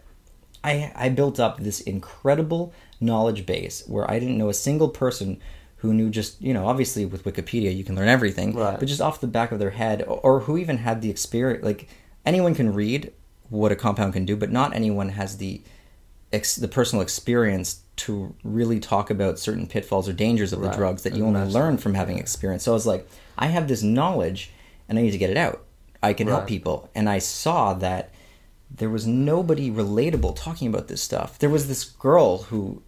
I 0.64 0.92
I 0.96 1.10
built 1.10 1.40
up 1.40 1.60
this 1.60 1.82
incredible 1.82 2.74
knowledge 3.02 3.46
base 3.46 3.84
where 3.88 4.10
I 4.10 4.20
didn't 4.20 4.38
know 4.38 4.50
a 4.50 4.54
single 4.54 4.90
person 4.90 5.40
who 5.78 5.94
knew 5.94 6.10
just 6.10 6.42
you 6.42 6.54
know 6.54 6.68
obviously 6.68 7.06
with 7.06 7.24
Wikipedia 7.26 7.76
you 7.76 7.84
can 7.84 7.96
learn 7.96 8.08
everything, 8.08 8.56
Right. 8.56 8.80
but 8.80 8.88
just 8.88 9.02
off 9.02 9.20
the 9.22 9.28
back 9.28 9.52
of 9.52 9.60
their 9.60 9.72
head 9.72 10.02
or, 10.04 10.20
or 10.24 10.40
who 10.42 10.58
even 10.58 10.78
had 10.78 11.02
the 11.02 11.10
experience. 11.10 11.64
Like 11.64 11.88
anyone 12.26 12.56
can 12.56 12.74
read 12.74 13.12
what 13.50 13.72
a 13.72 13.76
compound 13.76 14.14
can 14.14 14.26
do, 14.26 14.36
but 14.38 14.52
not 14.52 14.74
anyone 14.74 15.10
has 15.10 15.38
the 15.38 15.62
ex, 16.32 16.56
the 16.56 16.68
personal 16.70 17.02
experience 17.04 17.82
to 17.96 18.34
really 18.44 18.80
talk 18.80 19.12
about 19.12 19.38
certain 19.38 19.68
pitfalls 19.68 20.10
or 20.10 20.14
dangers 20.14 20.52
of 20.54 20.62
the 20.62 20.68
Right. 20.70 20.78
drugs 20.78 21.04
that 21.04 21.16
you 21.16 21.26
only 21.26 21.44
learn 21.46 21.78
from 21.78 21.94
having 21.94 22.18
experience. 22.18 22.64
So 22.64 22.72
I 22.72 22.74
was 22.74 22.88
like, 22.88 23.08
I 23.38 23.48
have 23.48 23.68
this 23.68 23.84
knowledge 23.84 24.50
and 24.90 24.98
I 24.98 25.02
need 25.04 25.12
to 25.12 25.18
get 25.20 25.30
it 25.30 25.38
out. 25.38 25.64
I 26.04 26.14
can 26.14 26.28
help 26.28 26.46
people, 26.48 26.90
and 26.94 27.10
I 27.10 27.20
saw 27.20 27.74
that 27.76 28.12
there 28.70 28.90
was 28.90 29.06
nobody 29.08 29.72
relatable 29.72 30.36
talking 30.36 30.68
about 30.68 30.88
this 30.88 31.02
stuff. 31.02 31.40
There 31.40 31.50
was 31.50 31.68
this 31.68 31.84
girl 31.86 32.44
who 32.44 32.82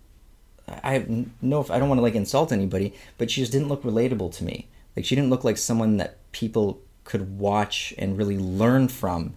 I 0.84 1.06
know 1.42 1.62
if 1.62 1.70
I 1.72 1.78
don't 1.80 1.90
want 1.90 2.00
to 2.00 2.04
like 2.04 2.16
insult 2.16 2.52
anybody, 2.52 2.94
but 3.18 3.30
she 3.32 3.42
just 3.42 3.52
didn't 3.52 3.70
look 3.70 3.84
relatable 3.84 4.36
to 4.38 4.44
me. 4.44 4.68
Like 4.96 5.06
she 5.06 5.16
didn't 5.16 5.30
look 5.30 5.44
like 5.44 5.58
someone 5.58 5.98
that 5.98 6.18
people 6.32 6.80
could 7.04 7.38
watch 7.40 7.94
and 8.00 8.18
really 8.18 8.38
learn 8.38 8.88
from 8.88 9.34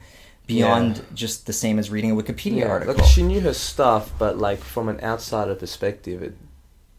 beyond 0.46 0.96
Yeah. 0.96 1.02
just 1.14 1.46
the 1.46 1.52
same 1.52 1.78
as 1.78 1.90
reading 1.90 2.10
a 2.10 2.14
Wikipedia 2.16 2.60
Yeah, 2.60 2.68
article. 2.68 2.94
like 2.94 3.04
she 3.04 3.22
knew 3.22 3.40
her 3.40 3.52
stuff, 3.54 4.10
but 4.18 4.38
like 4.38 4.58
from 4.58 4.88
an 4.88 4.98
outsider 5.02 5.54
perspective, 5.54 6.22
it 6.22 6.34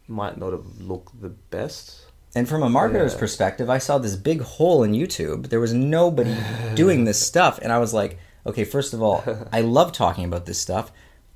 might 0.06 0.38
not 0.38 0.52
have 0.52 0.80
looked 0.80 1.20
the 1.20 1.30
best. 1.30 2.06
And 2.34 2.48
from 2.48 2.62
a 2.62 2.68
marketer's 2.68 3.14
Yeah. 3.14 3.18
perspective, 3.18 3.68
I 3.68 3.78
saw 3.78 3.98
this 3.98 4.16
big 4.16 4.40
hole 4.42 4.82
in 4.82 4.92
YouTube. 4.92 5.48
There 5.48 5.60
was 5.60 5.72
nobody 5.72 6.36
doing 6.74 7.04
this 7.04 7.20
stuff. 7.26 7.58
And 7.60 7.72
I 7.72 7.78
was 7.78 7.92
like, 7.92 8.18
okay, 8.46 8.64
first 8.64 8.94
of 8.94 9.02
all, 9.02 9.24
I 9.52 9.60
love 9.62 9.92
talking 9.92 10.24
about 10.24 10.46
this 10.46 10.58
stuff. 10.58 10.92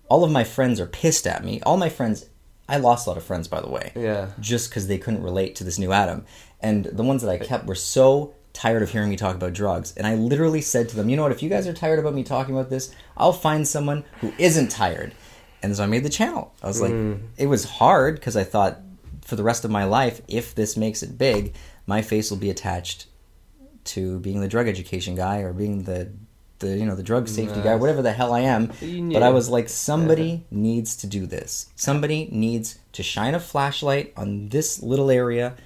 All 0.09 0.23
of 0.23 0.31
my 0.31 0.45
friends 0.45 0.79
are 0.81 0.87
pissed 0.87 1.27
at 1.27 1.45
me. 1.45 1.61
All 1.63 1.77
my 1.77 1.89
friends 1.89 2.27
I 2.69 2.79
lost 2.79 3.07
a 3.07 3.11
lot 3.11 3.17
of 3.17 3.25
friends, 3.25 3.47
by 3.49 3.61
the 3.61 3.69
way. 3.69 3.93
Yeah. 3.95 4.29
Just 4.41 4.71
because 4.71 4.87
they 4.87 4.99
couldn't 4.99 5.23
relate 5.23 5.55
to 5.57 5.65
this 5.65 5.79
new 5.79 5.93
Adam. 5.93 6.25
And 6.61 6.87
the 6.87 7.03
ones 7.03 7.23
that 7.23 7.31
I 7.31 7.39
kept 7.39 7.67
were 7.67 7.75
so 7.75 8.35
tired 8.55 8.83
of 8.83 8.91
hearing 8.91 9.11
me 9.11 9.17
talk 9.17 9.35
about 9.35 9.53
drugs. 9.53 9.93
And 9.97 10.07
I 10.07 10.15
literally 10.15 10.63
said 10.63 10.89
to 10.89 10.97
them, 10.97 11.09
you 11.09 11.17
know 11.17 11.23
what, 11.23 11.33
if 11.33 11.43
you 11.43 11.51
guys 11.51 11.67
are 11.67 11.75
tired 11.75 11.99
about 11.99 12.15
me 12.15 12.23
talking 12.23 12.55
about 12.55 12.71
this, 12.71 12.95
I'll 13.17 13.33
find 13.33 13.67
someone 13.69 14.05
who 14.21 14.33
isn't 14.39 14.71
tired. 14.71 15.13
And 15.63 15.77
so 15.77 15.83
I 15.83 15.87
made 15.87 16.05
the 16.05 16.11
channel. 16.11 16.55
I 16.63 16.67
was 16.67 16.81
like, 16.81 16.93
mm. 16.93 17.21
it 17.37 17.47
was 17.47 17.65
hard 17.65 18.15
because 18.15 18.37
I 18.37 18.45
thought 18.45 18.81
for 19.25 19.37
the 19.37 19.43
rest 19.43 19.65
of 19.65 19.71
my 19.71 19.85
life, 19.85 20.21
if 20.29 20.55
this 20.55 20.77
makes 20.77 21.03
it 21.03 21.19
big, 21.19 21.55
my 21.87 22.03
face 22.03 22.31
will 22.31 22.39
be 22.39 22.51
attached 22.51 23.07
to 23.85 24.19
being 24.21 24.41
the 24.41 24.49
drug 24.49 24.69
education 24.69 25.15
guy 25.15 25.39
or 25.39 25.53
being 25.53 25.83
the 25.85 26.11
the 26.61 26.79
you 26.79 26.87
know 26.87 26.95
the 26.95 27.03
drug 27.03 27.29
safety 27.29 27.61
guy, 27.61 27.75
whatever 27.75 28.01
the 28.03 28.13
hell 28.13 28.33
I 28.33 28.41
am. 28.41 28.69
But 29.13 29.23
I 29.23 29.31
was 29.31 29.49
like, 29.49 29.69
somebody 29.69 30.45
needs 30.51 30.97
to 30.99 31.07
do 31.07 31.27
this. 31.27 31.67
Somebody 31.77 32.29
needs 32.31 32.79
to 32.93 33.03
shine 33.03 33.35
a 33.35 33.41
flashlight 33.41 34.13
on 34.17 34.49
this 34.49 34.83
little 34.83 35.11
area, 35.11 35.57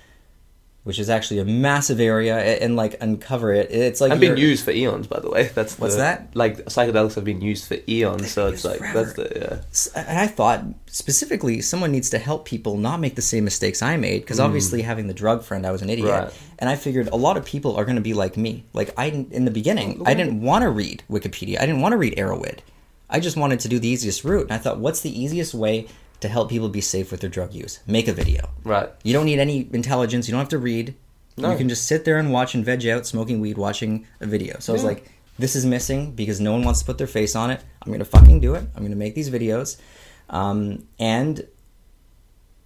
which 0.89 0.99
is 0.99 1.09
actually 1.09 1.39
a 1.39 1.45
massive 1.45 2.01
area, 2.01 2.37
a- 2.37 2.63
and, 2.65 2.75
like 2.75 2.97
uncover 3.01 3.53
it. 3.53 3.71
It's 3.71 4.01
like 4.01 4.11
and 4.11 4.21
been 4.21 4.37
used 4.39 4.65
for 4.65 4.73
eons, 4.73 5.07
by 5.07 5.21
the 5.21 5.31
way. 5.31 5.51
That's 5.55 5.79
What's 5.79 5.95
the- 5.95 6.01
that? 6.01 6.35
Like 6.35 6.65
psychedelics 6.65 7.15
have 7.15 7.25
been 7.25 7.41
used 7.43 7.69
for 7.69 7.77
eons, 7.87 8.31
so 8.33 8.49
it's 8.49 8.65
like 8.65 8.79
forever. 8.79 9.05
that's 9.05 9.13
the 9.15 9.61
yeah. 9.95 10.01
And 10.09 10.19
I 10.19 10.27
thought 10.27 10.65
specifically 10.87 11.61
someone 11.61 11.93
needs 11.93 12.11
to 12.11 12.19
help 12.19 12.45
people 12.45 12.77
not 12.77 12.99
make 12.99 13.15
the 13.15 13.23
same 13.23 13.45
mistakes 13.45 13.83
I 13.83 13.97
made 13.97 14.23
because 14.23 14.41
obviously 14.41 14.83
having 14.83 15.07
the 15.07 15.15
drug 15.15 15.45
friend 15.45 15.67
I 15.67 15.71
was 15.71 15.83
an 15.83 15.91
idiot 15.91 16.09
Mm. 16.09 16.25
Right. 16.25 16.33
and 16.59 16.69
I 16.71 16.77
figured 16.77 17.09
a 17.09 17.17
lot 17.17 17.37
of 17.37 17.45
people 17.45 17.77
are 17.77 17.85
going 17.85 17.97
to 17.97 18.03
be 18.03 18.15
like 18.15 18.37
me 18.37 18.65
like 18.73 18.91
I 18.97 19.07
in 19.31 19.45
the 19.45 19.51
beginning 19.51 20.03
I 20.07 20.15
didn't 20.15 20.41
want 20.41 20.63
to 20.63 20.71
read 20.71 21.03
Wikipedia 21.11 21.59
I 21.61 21.67
didn't 21.67 21.83
want 21.83 21.93
to 21.93 21.97
read 21.99 22.17
Erowid 22.17 22.61
I 23.11 23.21
just 23.21 23.37
wanted 23.37 23.61
to 23.61 23.69
do 23.69 23.79
the 23.79 23.89
easiest 23.89 24.25
route 24.25 24.45
and 24.45 24.53
I 24.53 24.59
thought 24.59 24.79
what's 24.79 25.01
the 25.03 25.11
easiest 25.23 25.53
way 25.55 25.87
to 26.21 26.29
help 26.29 26.51
people 26.51 26.69
be 26.69 26.81
safe 26.81 27.11
with 27.11 27.21
their 27.21 27.31
drug 27.31 27.53
use. 27.55 27.81
Make 27.87 28.09
a 28.09 28.13
video. 28.13 28.51
Right. 28.65 28.91
you 29.03 29.13
don't 29.13 29.27
need 29.27 29.39
any 29.39 29.69
intelligence. 29.73 30.29
You 30.29 30.33
don't 30.33 30.41
have 30.41 30.49
to 30.51 30.59
read. 30.59 30.95
No. 31.37 31.53
you 31.53 31.57
can 31.57 31.69
just 31.69 31.87
sit 31.87 32.05
there 32.05 32.19
and 32.19 32.33
watch 32.33 32.55
and 32.55 32.65
veg 32.65 32.85
out 32.87 33.07
smoking 33.07 33.41
weed 33.41 33.57
watching 33.57 34.07
a 34.21 34.27
video. 34.27 34.59
So 34.59 34.73
I 34.73 34.75
was 34.75 34.85
like 34.85 35.09
this 35.39 35.55
is 35.55 35.65
missing 35.65 36.13
because 36.13 36.41
no 36.41 36.53
one 36.53 36.65
wants 36.65 36.81
to 36.81 36.87
put 36.87 36.99
their 36.99 37.07
face 37.07 37.37
on 37.37 37.51
it. 37.51 37.63
I'm 37.83 37.93
gonna 37.93 38.05
fucking 38.05 38.41
do 38.41 38.55
it. 38.55 38.65
I'm 38.75 38.83
gonna 38.83 38.97
make 38.97 39.15
these 39.15 39.31
videos. 39.31 39.79
Um, 40.29 40.87
and 40.99 41.47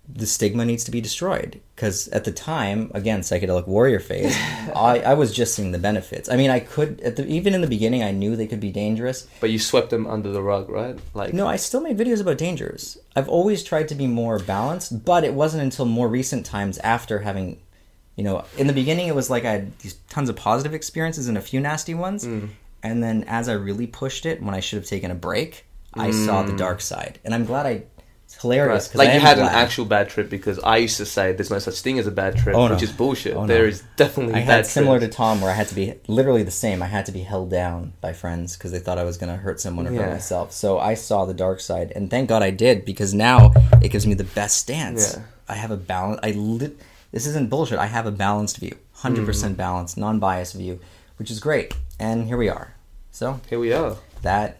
the 0.09 0.27
stigma 0.27 0.65
needs 0.65 0.85
to 0.85 0.91
be 0.91 1.01
destroyed. 1.01 1.61
Because 1.75 2.09
at 2.09 2.25
the 2.25 2.33
time 2.33 2.91
again 2.95 3.21
psychedelic 3.21 3.67
warrior 3.67 4.01
phase 4.01 4.37
I, 4.75 5.03
I 5.05 5.15
was 5.15 5.33
just 5.33 5.55
seeing 5.55 5.73
the 5.73 5.79
benefits. 5.79 6.29
I 6.29 6.37
mean 6.37 6.51
i 6.51 6.61
could 6.61 7.01
at 7.01 7.17
the, 7.17 7.27
even 7.27 7.55
in 7.55 7.61
the 7.61 7.67
beginning 7.67 8.03
i 8.03 8.11
knew 8.11 8.37
they 8.37 8.47
could 8.47 8.61
be 8.61 8.71
dangerous. 8.71 9.27
But 9.41 9.51
you 9.51 9.59
swept 9.59 9.91
them 9.91 10.07
under 10.07 10.31
the 10.31 10.43
rug, 10.43 10.69
right? 10.69 10.99
Like 11.15 11.33
no 11.33 11.47
i 11.47 11.57
still 11.57 11.81
made 11.81 11.99
videos 11.99 12.21
about 12.21 12.39
dangers. 12.39 12.99
I've 13.17 13.29
always 13.29 13.63
tried 13.63 13.89
to 13.89 13.95
be 13.95 14.07
more 14.07 14.39
balanced 14.39 15.05
but 15.05 15.25
it 15.25 15.35
wasn't 15.35 15.63
until 15.63 15.85
more 15.85 16.09
recent 16.09 16.45
times 16.47 16.79
after 16.79 17.21
having 17.21 17.61
you 18.17 18.25
know 18.25 18.45
in 18.59 18.67
the 18.67 18.73
beginning 18.73 19.09
it 19.09 19.15
was 19.15 19.31
like 19.31 19.45
i 19.45 19.53
had 19.53 19.79
these 19.79 19.95
tons 20.11 20.29
of 20.29 20.37
positive 20.37 20.75
experiences 20.75 21.29
and 21.29 21.39
a 21.39 21.41
few 21.41 21.61
nasty 21.61 21.95
ones. 21.95 22.27
Mm. 22.27 22.51
and 22.83 23.03
then 23.03 23.25
as 23.27 23.49
i 23.49 23.53
really 23.53 23.87
pushed 23.87 24.27
it 24.27 24.43
when 24.43 24.55
i 24.55 24.61
should 24.61 24.77
have 24.77 24.87
taken 24.87 25.11
a 25.11 25.15
break 25.15 25.65
i 25.95 26.11
saw 26.11 26.43
the 26.43 26.57
dark 26.57 26.81
side. 26.81 27.19
And 27.25 27.35
i'm 27.35 27.45
glad 27.45 27.67
i 27.67 27.85
hilarious 28.43 28.89
Mm. 28.89 28.99
Right. 28.99 29.07
Like 29.07 29.15
you 29.15 29.21
had 29.21 29.39
an 29.39 29.45
glad. 29.45 29.55
actual 29.65 29.85
bad 29.87 30.09
trip 30.11 30.29
because 30.29 30.59
I 30.59 30.77
used 30.77 30.99
to 30.99 31.07
say 31.07 31.33
there's 31.33 31.51
no 31.51 31.59
such 31.59 31.81
thing 31.81 31.99
as 31.99 32.07
a 32.07 32.11
bad 32.11 32.37
trip, 32.37 32.55
Oh, 32.55 32.67
no. 32.69 32.75
which 32.75 32.83
is 32.83 32.93
bullshit. 32.93 33.35
Oh, 33.35 33.43
no. 33.43 33.47
There 33.47 33.67
is 33.67 33.83
definitely 33.97 34.35
I 34.35 34.41
bad 34.41 34.47
had 34.49 34.67
similar 34.67 35.01
to. 35.01 35.09
Tom, 35.09 35.41
where 35.41 35.51
I 35.51 35.55
had 35.55 35.69
to 35.69 35.75
be 35.75 35.95
literally 36.09 36.43
the 36.43 36.51
same. 36.51 36.83
I 36.83 36.87
had 36.87 37.07
to 37.07 37.13
be 37.13 37.21
held 37.21 37.51
down 37.51 37.95
by 38.01 38.13
friends 38.13 38.57
because 38.57 38.73
they 38.73 38.79
thought 38.81 38.99
I 38.99 39.05
was 39.05 39.17
going 39.17 39.31
to 39.33 39.39
hurt 39.39 39.61
someone 39.61 39.87
or 39.87 39.93
hurt 39.95 40.11
myself. 40.11 40.53
So 40.53 40.79
I 40.79 40.95
saw 40.95 41.25
the 41.25 41.35
dark 41.35 41.61
side, 41.61 41.93
and 41.97 42.11
thank 42.11 42.29
God 42.29 42.43
I 42.43 42.51
did 42.51 42.85
because 42.85 43.15
now 43.15 43.53
it 43.81 43.89
gives 43.89 44.07
me 44.07 44.15
the 44.15 44.25
best 44.25 44.59
stance. 44.59 45.15
Yeah. 45.17 45.23
I 45.49 45.55
have 45.55 45.71
a 45.71 45.77
balance. 45.77 46.21
I 46.23 46.33
lit. 46.33 46.79
This 47.13 47.27
isn't 47.27 47.51
bullshit. 47.51 47.79
I 47.79 47.87
have 47.87 48.07
a 48.07 48.11
balanced 48.13 48.59
view, 48.59 48.77
100 48.93 49.17
Mm-hmm. 49.17 49.27
percent 49.27 49.57
balanced, 49.57 49.97
non-biased 49.99 50.55
view, 50.55 50.81
which 51.19 51.31
is 51.31 51.41
great. 51.41 51.75
And 52.01 52.27
here 52.27 52.37
we 52.39 52.49
are. 52.49 52.75
So 53.11 53.41
Here 53.51 53.59
we 53.59 53.73
are. 53.73 53.97
that 54.23 54.59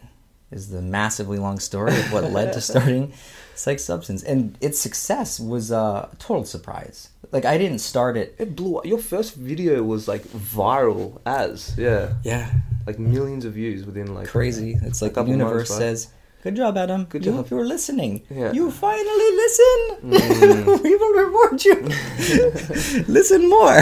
is 0.51 0.69
the 0.69 0.81
massively 0.83 1.39
long 1.39 1.57
story 1.59 1.97
of 1.99 2.13
what 2.13 2.29
led 2.31 2.53
to 2.53 2.61
starting 2.61 3.11
PsychedSubstance, 3.55 4.23
and 4.25 4.57
its 4.61 4.79
success 4.79 5.39
was 5.39 5.71
uh, 5.71 6.09
a 6.11 6.15
total 6.17 6.45
surprise. 6.45 7.09
Like 7.31 7.45
I 7.45 7.57
didn't 7.57 7.79
start 7.79 8.15
it. 8.17 8.35
It 8.37 8.55
blew 8.55 8.77
up. 8.77 8.85
Your 8.85 8.99
first 8.99 9.35
video 9.35 9.81
was 9.83 10.07
like 10.07 10.23
viral 10.23 11.19
as 11.25 11.75
yeah, 11.77 12.13
Yeah, 12.23 12.51
like 12.85 12.99
millions 12.99 13.45
of 13.45 13.53
views 13.53 13.85
within 13.85 14.13
like 14.13 14.27
crazy. 14.27 14.77
It's 14.83 15.01
like 15.01 15.15
the 15.15 15.23
universe 15.23 15.69
months, 15.69 15.71
right? 15.71 15.97
says, 15.97 16.07
"Good 16.43 16.55
job, 16.55 16.77
Adam. 16.77 17.05
Good 17.05 17.25
you, 17.25 17.31
job." 17.31 17.49
You 17.49 17.57
were 17.57 17.65
listening. 17.65 18.21
Yeah. 18.29 18.51
You 18.51 18.69
finally 18.69 19.31
listen. 19.43 19.79
Mm. 20.03 20.83
we 20.83 20.95
will 20.95 21.13
reward 21.25 21.65
you. 21.65 21.75
Listen 23.07 23.49
more." 23.49 23.81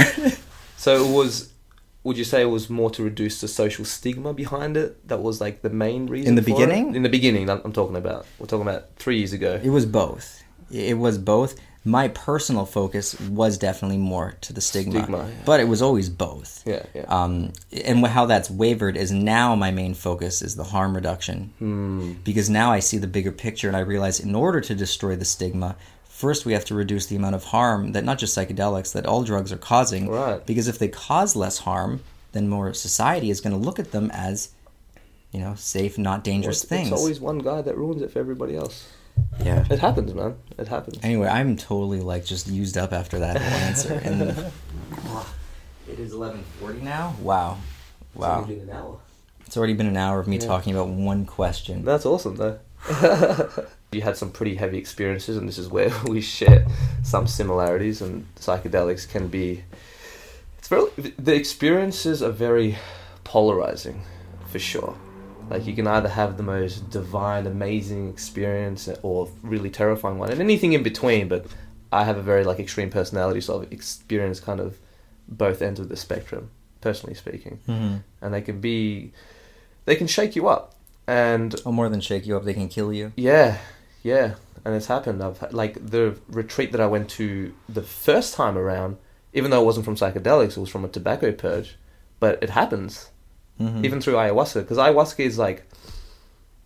So 0.78 1.04
it 1.04 1.14
was. 1.14 1.51
Would 2.04 2.18
you 2.18 2.24
say 2.24 2.42
it 2.42 2.46
was 2.46 2.70
more 2.70 2.90
to 2.92 3.04
reduce 3.04 3.42
the 3.42 3.48
social 3.48 3.86
stigma 3.86 4.34
behind 4.34 4.76
it? 4.76 5.08
That 5.08 5.22
was 5.22 5.40
like 5.40 5.62
the 5.62 5.70
main 5.70 6.08
reason. 6.08 6.30
In 6.30 6.36
the 6.36 6.42
for 6.42 6.50
it? 6.50 6.54
beginning? 6.54 6.96
In 6.96 7.04
the 7.04 7.10
beginning, 7.10 7.50
I'm 7.50 7.62
I'm 7.64 7.74
talking 7.74 7.96
about. 7.96 8.26
We're 8.40 8.48
talking 8.48 8.68
about 8.68 8.96
three 8.96 9.18
years 9.18 9.34
ago. 9.34 9.60
It 9.64 9.70
was 9.70 9.86
both. 9.86 10.44
It 10.72 10.98
was 10.98 11.18
both. 11.18 11.60
My 11.84 12.10
personal 12.10 12.68
focus 12.68 13.20
was 13.22 13.58
definitely 13.58 13.98
more 13.98 14.36
to 14.42 14.54
the 14.54 14.62
stigma, 14.62 15.00
Stigma, 15.00 15.18
yeah. 15.28 15.34
but 15.46 15.60
it 15.60 15.68
was 15.68 15.82
always 15.82 16.10
both. 16.10 16.62
Yeah, 16.64 16.84
yeah. 16.94 17.06
Um, 17.08 17.54
and 17.72 18.06
how 18.06 18.28
that's 18.28 18.52
wavered 18.52 18.96
is 18.96 19.12
now 19.12 19.56
my 19.56 19.72
main 19.72 19.96
focus 19.96 20.44
is 20.44 20.56
the 20.56 20.64
harm 20.64 20.94
reduction. 20.94 21.54
Hmm. 21.58 22.14
Because 22.24 22.52
now 22.52 22.72
I 22.72 22.80
see 22.80 23.00
the 23.00 23.08
bigger 23.08 23.32
picture 23.32 23.68
and 23.68 23.76
I 23.76 23.80
realize 23.80 24.20
in 24.20 24.36
order 24.36 24.62
to 24.62 24.76
destroy 24.76 25.16
the 25.16 25.26
stigma, 25.26 25.76
first 26.22 26.46
we 26.46 26.54
have 26.54 26.66
to 26.66 26.76
reduce 26.76 27.06
the 27.08 27.16
amount 27.16 27.36
of 27.36 27.44
harm 27.46 27.92
that 27.94 28.04
not 28.06 28.18
just 28.20 28.38
psychedelics, 28.38 28.94
that 28.94 29.06
all 29.06 29.24
drugs 29.24 29.52
are 29.52 29.58
causing. 29.58 30.08
Right. 30.10 30.46
Because 30.46 30.68
if 30.68 30.78
they 30.80 30.88
cause 30.88 31.36
less 31.36 31.58
harm, 31.60 32.02
then 32.32 32.48
more 32.48 32.74
society 32.74 33.30
is 33.30 33.42
going 33.42 33.52
to 33.58 33.64
look 33.68 33.80
at 33.80 33.92
them 33.92 34.10
as, 34.14 34.50
you 35.32 35.40
know, 35.40 35.56
safe, 35.56 35.98
not 35.98 36.24
dangerous 36.24 36.64
It's- 36.64 36.70
things. 36.70 36.92
It's 36.92 37.02
always 37.02 37.20
one 37.20 37.40
guy 37.40 37.62
that 37.62 37.76
ruins 37.78 38.02
it 38.02 38.12
for 38.12 38.20
everybody 38.20 38.56
else. 38.56 38.88
yeah. 39.44 39.66
It 39.70 39.80
happens, 39.80 40.14
man. 40.14 40.36
It 40.58 40.68
happens. 40.70 40.98
Anyway, 41.04 41.28
I'm 41.28 41.58
totally 41.58 42.00
like 42.00 42.24
just 42.26 42.48
used 42.48 42.78
up 42.78 42.94
after 42.94 43.20
that 43.20 43.36
whole 43.42 43.60
answer. 43.70 43.94
And 44.04 44.22
it 45.92 46.00
is 46.00 46.14
11:40 46.14 46.82
now. 46.82 47.16
Wow, 47.22 47.58
wow. 48.16 48.40
It's 48.40 48.50
only 48.50 48.56
been 48.56 48.70
an 48.70 48.76
hour. 48.76 48.98
It's 49.46 49.58
already 49.58 49.74
been 49.74 49.88
an 49.88 49.98
hour 49.98 50.20
of 50.20 50.28
me 50.30 50.38
Yeah. 50.38 50.46
talking 50.48 50.74
about 50.74 50.88
one 50.88 51.26
question. 51.26 51.84
That's 51.84 52.06
awesome, 52.06 52.38
though. 52.38 52.60
you 53.92 54.02
had 54.02 54.16
some 54.18 54.32
pretty 54.32 54.56
heavy 54.56 54.78
experiences, 54.78 55.36
and 55.38 55.48
this 55.48 55.58
is 55.58 55.68
where 55.68 55.92
we 56.06 56.22
share 56.22 56.66
some 57.04 57.28
similarities. 57.28 58.02
And 58.02 58.26
psychedelics 58.36 59.08
can 59.10 59.28
be. 59.28 59.64
It's 60.58 60.68
very. 60.68 60.90
The 61.18 61.36
experiences 61.36 62.22
are 62.24 62.32
very 62.32 62.78
polarizing, 63.24 64.02
for 64.48 64.60
sure. 64.60 64.96
Like 65.50 65.66
you 65.68 65.74
can 65.74 65.88
either 65.88 66.08
have 66.08 66.38
the 66.38 66.44
most 66.44 66.90
divine, 66.90 67.46
amazing 67.46 68.10
experience, 68.10 68.88
or 69.04 69.30
really 69.44 69.70
terrifying 69.70 70.18
one, 70.18 70.32
and 70.32 70.40
anything 70.40 70.72
in 70.74 70.84
between. 70.84 71.28
But 71.28 71.46
I 71.92 72.06
have 72.06 72.18
a 72.18 72.22
very 72.22 72.46
like 72.46 72.60
extreme 72.60 72.90
personality, 72.90 73.42
so 73.42 73.62
I've 73.62 73.72
experienced 73.72 74.46
kind 74.46 74.62
of 74.62 74.78
both 75.28 75.62
ends 75.62 75.80
of 75.82 75.90
the 75.90 75.98
spectrum, 75.98 76.50
personally 76.80 77.16
speaking, 77.16 77.60
hmm 77.66 77.98
and 78.22 78.34
they 78.34 78.42
can 78.42 78.60
be, 78.62 79.12
they 79.86 79.96
can 79.96 80.08
shake 80.08 80.36
you 80.36 80.48
up, 80.48 80.76
and 81.08 81.56
Oh, 81.66 81.72
more 81.72 81.90
than 81.90 82.00
shake 82.02 82.26
you 82.26 82.38
up, 82.38 82.44
they 82.46 82.54
can 82.54 82.70
kill 82.70 82.94
you. 82.94 83.12
yeah, 83.16 83.58
yeah, 84.04 84.36
and 84.66 84.76
it's 84.76 84.88
happened. 84.88 85.24
I've 85.24 85.54
like 85.54 85.74
the 85.90 86.18
retreat 86.30 86.72
that 86.72 86.82
I 86.82 86.88
went 86.88 87.10
to 87.12 87.54
the 87.70 87.82
first 87.82 88.34
time 88.34 88.58
around, 88.58 88.98
even 89.34 89.52
though 89.52 89.62
it 89.62 89.66
wasn't 89.66 89.86
from 89.86 89.96
psychedelics, 89.96 90.58
it 90.58 90.62
was 90.62 90.70
from 90.70 90.86
a 90.86 90.90
tobacco 90.90 91.32
purge, 91.32 91.78
but 92.20 92.42
it 92.44 92.50
happens 92.52 93.10
Mhm. 93.60 93.86
even 93.86 94.02
through 94.02 94.16
ayahuasca 94.16 94.62
because 94.62 94.78
ayahuasca 94.78 95.20
is 95.24 95.38
like, 95.38 95.64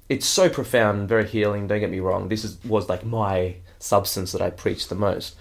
it's 0.08 0.26
so 0.26 0.48
profound 0.50 1.00
and 1.00 1.10
very 1.10 1.26
healing. 1.28 1.68
Don't 1.68 1.80
get 1.80 1.90
me 1.90 2.00
wrong. 2.00 2.30
This 2.30 2.44
is 2.46 2.58
was 2.64 2.88
like 2.90 3.04
my 3.06 3.56
substance 3.80 4.32
that 4.32 4.42
I 4.42 4.50
preach 4.50 4.88
the 4.88 4.96
most, 4.96 5.36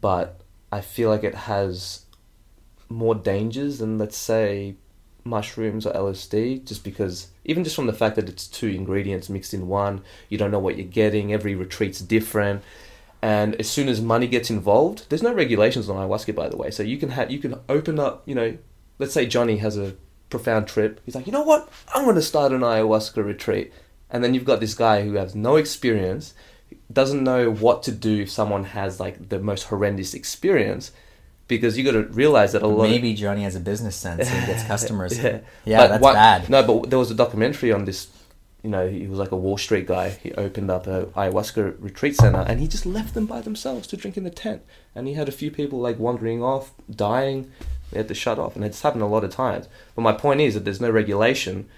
but 0.00 0.40
I 0.70 0.80
feel 0.80 1.08
like 1.10 1.24
it 1.24 1.34
has 1.34 2.02
more 2.88 3.14
dangers 3.14 3.78
than 3.78 3.98
let's 3.98 4.16
say 4.16 4.76
mushrooms 5.24 5.86
or 5.86 5.92
LSD 5.92 6.58
just 6.64 6.84
because 6.84 7.28
even 7.46 7.64
just 7.64 7.74
from 7.74 7.86
the 7.86 7.92
fact 7.92 8.16
that 8.16 8.28
it's 8.28 8.46
two 8.46 8.68
ingredients 8.68 9.30
mixed 9.30 9.54
in 9.54 9.66
one 9.68 10.02
you 10.28 10.36
don't 10.36 10.50
know 10.50 10.58
what 10.58 10.76
you're 10.76 10.86
getting 10.86 11.32
every 11.32 11.54
retreat's 11.54 12.00
different. 12.00 12.62
And 13.22 13.54
as 13.56 13.68
soon 13.68 13.88
as 13.88 14.00
money 14.00 14.26
gets 14.26 14.50
involved 14.50 15.06
there's 15.08 15.22
no 15.22 15.32
regulations 15.32 15.88
on 15.88 15.96
ayahuasca 15.96 16.34
by 16.34 16.48
the 16.48 16.56
way. 16.56 16.70
So 16.70 16.82
you 16.82 16.98
can 16.98 17.10
have 17.10 17.30
you 17.30 17.38
can 17.38 17.58
open 17.68 17.98
up 17.98 18.22
you 18.26 18.34
know 18.34 18.58
let's 18.98 19.14
say 19.14 19.26
Johnny 19.26 19.56
has 19.58 19.76
a 19.76 19.96
profound 20.28 20.68
trip. 20.68 21.00
He's 21.04 21.14
like 21.14 21.26
you 21.26 21.32
know 21.32 21.42
what? 21.42 21.68
I'm 21.94 22.04
going 22.04 22.16
to 22.16 22.22
start 22.22 22.52
an 22.52 22.60
ayahuasca 22.60 23.24
retreat. 23.24 23.72
And 24.10 24.22
then 24.22 24.34
you've 24.34 24.44
got 24.44 24.60
this 24.60 24.74
guy 24.74 25.02
who 25.02 25.14
has 25.14 25.34
no 25.34 25.56
experience 25.56 26.34
doesn't 26.92 27.24
know 27.24 27.50
what 27.50 27.82
to 27.84 27.92
do 27.92 28.22
if 28.22 28.30
someone 28.30 28.64
has 28.64 29.00
like 29.00 29.28
the 29.28 29.38
most 29.38 29.64
horrendous 29.64 30.14
experience 30.14 30.92
because 31.48 31.76
you 31.78 31.84
got 31.84 31.92
to 31.92 32.02
realize 32.04 32.52
that 32.52 32.62
a 32.62 32.66
lot 32.66 32.88
Maybe 32.88 33.14
Johnny 33.14 33.42
has 33.44 33.54
a 33.56 33.60
business 33.60 33.96
sense 33.96 34.28
and 34.30 34.46
gets 34.46 34.62
customers. 34.74 35.16
yeah, 35.18 35.40
Yeah, 35.64 35.78
But 35.82 35.88
that's 35.88 36.02
one- 36.02 36.14
bad. 36.14 36.50
No, 36.50 36.62
but 36.66 36.90
there 36.90 36.98
was 36.98 37.10
a 37.10 37.14
documentary 37.14 37.72
on 37.72 37.84
this 37.84 38.08
you 38.62 38.70
know, 38.72 38.88
he 38.88 39.06
was 39.06 39.20
like 39.20 39.30
a 39.30 39.36
Wall 39.36 39.56
Street 39.56 39.86
guy. 39.86 40.08
He 40.08 40.32
opened 40.32 40.72
up 40.72 40.88
a 40.88 41.06
ayahuasca 41.14 41.76
retreat 41.78 42.16
center, 42.16 42.40
and 42.40 42.58
he 42.58 42.66
just 42.66 42.84
left 42.84 43.14
them 43.14 43.24
by 43.24 43.40
themselves 43.40 43.86
to 43.88 43.96
drink 43.96 44.16
in 44.16 44.24
the 44.24 44.30
tent. 44.30 44.62
And 44.92 45.06
he 45.06 45.14
had 45.14 45.28
a 45.28 45.32
few 45.32 45.52
people 45.52 45.78
like 45.78 46.00
wandering 46.00 46.42
off, 46.42 46.72
dying. 46.90 47.52
They 47.92 47.98
had 47.98 48.08
to 48.08 48.14
shut 48.14 48.40
off, 48.40 48.56
and 48.56 48.64
it's 48.64 48.82
happened 48.82 49.02
a 49.04 49.06
lot 49.06 49.22
of 49.22 49.30
times. 49.30 49.68
But 49.94 50.02
my 50.02 50.12
point 50.12 50.40
is 50.40 50.54
that 50.54 50.64
there's 50.64 50.80
no 50.80 50.90
regulation 50.90 51.68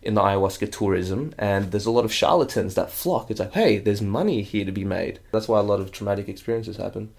in 0.00 0.14
the 0.14 0.22
ayahuasca 0.22 0.72
tourism, 0.72 1.34
and 1.38 1.70
there's 1.70 1.84
a 1.84 1.90
lot 1.90 2.06
of 2.06 2.14
charlatans 2.14 2.76
that 2.76 2.90
flock. 2.90 3.30
It's 3.30 3.40
like, 3.40 3.52
hey, 3.52 3.76
there's 3.76 4.00
money 4.00 4.40
here 4.40 4.64
to 4.64 4.72
be 4.72 4.84
made. 4.84 5.18
That's 5.32 5.48
why 5.48 5.58
a 5.58 5.62
lot 5.62 5.80
of 5.80 5.92
traumatic 5.92 6.30
experiences 6.30 6.78
happen. 6.78 7.10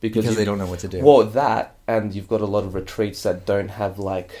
Because 0.00 0.24
you- 0.26 0.34
they 0.34 0.44
don't 0.44 0.58
know 0.58 0.66
what 0.66 0.80
to 0.80 0.88
do. 0.88 1.00
well, 1.02 1.24
that, 1.24 1.74
and 1.86 2.14
you've 2.14 2.28
got 2.28 2.40
a 2.40 2.46
lot 2.46 2.64
of 2.64 2.74
retreats 2.74 3.22
that 3.22 3.44
don't 3.46 3.68
have 3.68 3.98
like 3.98 4.32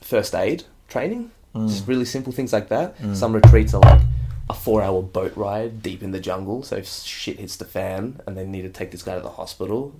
first 0.00 0.34
aid 0.34 0.64
training. 0.88 1.30
Mm. 1.54 1.68
Just 1.68 1.86
really 1.88 2.04
simple 2.04 2.32
things 2.32 2.52
like 2.52 2.68
that. 2.68 2.98
Mm. 2.98 3.16
Some 3.16 3.32
retreats 3.34 3.74
are 3.74 3.80
like 3.80 4.00
a 4.50 4.54
four-hour 4.54 5.02
boat 5.02 5.36
ride 5.36 5.82
deep 5.82 6.02
in 6.02 6.10
the 6.10 6.20
jungle. 6.20 6.62
So 6.62 6.76
if 6.76 6.86
shit 6.88 7.38
hits 7.38 7.56
the 7.56 7.64
fan 7.64 8.20
and 8.26 8.36
they 8.36 8.46
need 8.46 8.62
to 8.62 8.70
take 8.70 8.90
this 8.90 9.02
guy 9.02 9.14
to 9.14 9.20
the 9.20 9.30
hospital, 9.30 9.94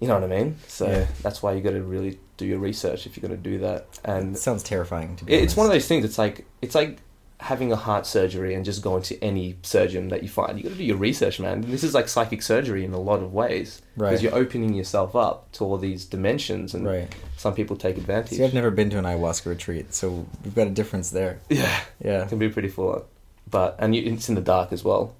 you 0.00 0.08
know 0.08 0.14
what 0.14 0.24
I 0.24 0.26
mean. 0.26 0.56
So 0.68 0.86
Yeah. 0.86 1.06
that's 1.22 1.42
why 1.42 1.52
you 1.52 1.60
got 1.60 1.70
to 1.70 1.82
really 1.82 2.18
do 2.36 2.44
your 2.46 2.58
research 2.58 3.06
if 3.06 3.16
you're 3.16 3.26
going 3.28 3.40
to 3.40 3.50
do 3.50 3.58
that. 3.58 3.86
And 4.04 4.34
it 4.36 4.38
sounds 4.38 4.62
terrifying 4.62 5.16
to 5.16 5.24
be 5.24 5.32
it- 5.34 5.42
it's 5.44 5.56
one 5.56 5.66
of 5.66 5.72
those 5.72 5.86
things. 5.88 6.04
It's 6.04 6.18
like 6.18 6.44
it's 6.60 6.74
like 6.74 6.98
having 7.40 7.70
a 7.70 7.76
heart 7.76 8.06
surgery 8.06 8.54
and 8.54 8.64
just 8.64 8.82
going 8.82 9.02
to 9.02 9.22
any 9.22 9.56
surgeon 9.62 10.08
that 10.08 10.22
you 10.22 10.28
find. 10.28 10.56
You 10.56 10.64
got 10.64 10.70
to 10.72 10.76
do 10.78 10.84
your 10.84 10.96
research, 10.96 11.38
man. 11.38 11.60
This 11.60 11.84
is 11.84 11.92
like 11.94 12.08
psychic 12.08 12.40
surgery 12.42 12.82
in 12.84 12.94
a 12.94 12.98
lot 13.00 13.20
of 13.22 13.32
ways 13.34 13.82
because 13.94 14.12
Right. 14.14 14.22
you're 14.22 14.34
opening 14.34 14.72
yourself 14.72 15.14
up 15.14 15.52
to 15.52 15.64
all 15.64 15.76
these 15.76 16.06
dimensions, 16.06 16.72
and 16.74 16.86
Right. 16.86 17.14
some 17.36 17.54
people 17.54 17.76
take 17.76 17.98
advantage. 17.98 18.38
See, 18.38 18.44
I've 18.44 18.54
never 18.54 18.70
been 18.70 18.88
to 18.90 18.98
an 18.98 19.04
ayahuasca 19.04 19.46
retreat, 19.46 19.92
so 19.92 20.24
we've 20.44 20.54
got 20.54 20.66
a 20.66 20.70
difference 20.70 21.10
there. 21.10 21.38
yeah, 21.50 21.80
Yeah. 22.02 22.22
it 22.22 22.28
can 22.30 22.38
be 22.38 22.48
pretty 22.48 22.68
full 22.68 22.90
on, 22.92 23.02
but 23.50 23.76
and 23.78 23.94
you, 23.94 24.02
it's 24.14 24.28
in 24.30 24.34
the 24.34 24.40
dark 24.40 24.72
as 24.72 24.82
well. 24.82 25.14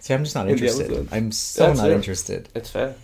See, 0.00 0.12
I'm 0.14 0.24
just 0.24 0.34
not 0.34 0.48
interested. 0.50 1.08
I'm 1.12 1.30
so 1.30 1.68
That's 1.68 1.78
not 1.78 1.90
it. 1.90 1.94
interested. 1.94 2.48
It's 2.56 2.70
fair. 2.70 2.96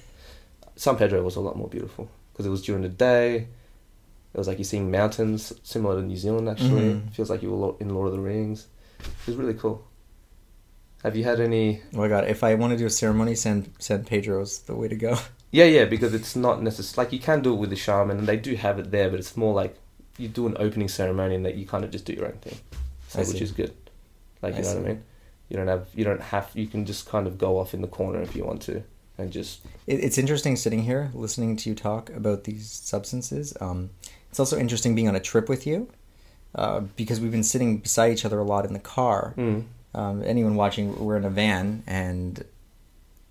San 0.74 0.97
Pedro 0.97 1.22
was 1.22 1.36
a 1.36 1.40
lot 1.40 1.56
more 1.56 1.68
beautiful 1.68 2.09
because 2.32 2.44
it 2.44 2.51
was 2.51 2.62
during 2.62 2.82
the 2.82 2.89
day. 2.89 3.47
It 4.39 4.43
was 4.43 4.47
like 4.47 4.59
you're 4.59 4.65
seeing 4.65 4.89
mountains, 4.89 5.52
similar 5.65 5.97
to 6.01 6.06
New 6.06 6.16
Zealand. 6.16 6.48
Actually, 6.48 6.90
Mhm. 6.94 7.12
feels 7.12 7.28
like 7.28 7.43
you 7.43 7.51
were 7.51 7.74
in 7.81 7.93
Lord 7.93 8.06
of 8.06 8.12
the 8.12 8.20
Rings. 8.20 8.69
It 9.01 9.27
was 9.27 9.35
really 9.35 9.55
cool. 9.55 9.82
Have 11.02 11.16
you 11.16 11.24
had 11.24 11.40
any? 11.40 11.82
Oh 11.93 11.98
my 11.98 12.06
god, 12.06 12.28
if 12.28 12.44
I 12.44 12.55
want 12.55 12.70
to 12.73 12.77
do 12.77 12.86
a 12.86 12.90
ceremony, 12.90 13.35
San 13.35 13.73
San 13.81 14.05
Pedro's 14.05 14.60
the 14.60 14.77
way 14.77 14.86
to 14.89 14.94
go. 14.97 15.19
Yeah, 15.51 15.65
yeah, 15.65 15.86
because 15.86 16.12
it's 16.12 16.36
not 16.36 16.62
necessary. 16.62 17.05
Like 17.06 17.12
you 17.12 17.19
can 17.19 17.40
do 17.40 17.55
it 17.55 17.56
with 17.56 17.70
the 17.70 17.77
shaman, 17.77 18.19
and 18.19 18.28
they 18.28 18.36
do 18.36 18.55
have 18.55 18.78
it 18.78 18.90
there, 18.90 19.09
but 19.10 19.19
it's 19.19 19.35
more 19.35 19.55
like 19.55 19.74
you 20.19 20.28
do 20.28 20.47
an 20.47 20.55
opening 20.59 20.89
ceremony 20.89 21.35
and 21.36 21.44
that 21.47 21.55
you 21.55 21.66
kind 21.66 21.85
of 21.85 21.90
just 21.90 22.05
do 22.05 22.12
your 22.12 22.27
own 22.27 22.39
thing, 22.43 22.59
so, 23.09 23.20
which 23.20 23.40
is 23.40 23.51
good. 23.51 23.73
Like 24.43 24.52
you 24.55 24.59
I 24.60 24.62
know 24.65 24.74
what. 24.74 24.85
I 24.85 24.89
mean? 24.89 25.02
You 25.48 25.56
don't 25.56 25.69
have 25.69 25.86
you 25.94 26.05
don't 26.05 26.20
have 26.20 26.51
you 26.55 26.66
can 26.69 26.85
just 26.85 27.06
kind 27.09 27.27
of 27.27 27.39
go 27.39 27.59
off 27.59 27.73
in 27.74 27.81
the 27.81 27.89
corner 27.89 28.20
if 28.20 28.36
you 28.36 28.44
want 28.44 28.60
to, 28.69 28.82
and 29.16 29.32
just 29.32 29.65
It, 29.86 30.05
it's 30.05 30.19
interesting 30.19 30.55
sitting 30.55 30.82
here 30.82 31.10
listening 31.15 31.56
to 31.56 31.70
you 31.70 31.74
talk 31.74 32.10
about 32.10 32.44
these 32.44 32.70
substances. 32.70 33.55
Um, 33.59 33.89
it's 34.30 34.40
also 34.40 34.59
interesting 34.59 34.94
being 34.94 35.09
on 35.09 35.16
a 35.16 35.20
trip 35.20 35.48
with 35.48 35.66
you 35.66 35.88
uh, 36.55 36.80
because 36.96 37.20
we've 37.20 37.30
been 37.32 37.42
sitting 37.44 37.78
beside 37.78 38.12
each 38.12 38.24
other 38.24 38.38
a 38.38 38.44
lot 38.44 38.64
in 38.66 38.72
the 38.72 38.78
car. 38.80 39.34
mm, 39.36 39.64
Um, 39.94 40.22
anyone 40.24 40.55
watching, 40.55 40.98
we're 41.05 41.16
in 41.16 41.24
a 41.24 41.30
van, 41.30 41.82
and 41.86 42.44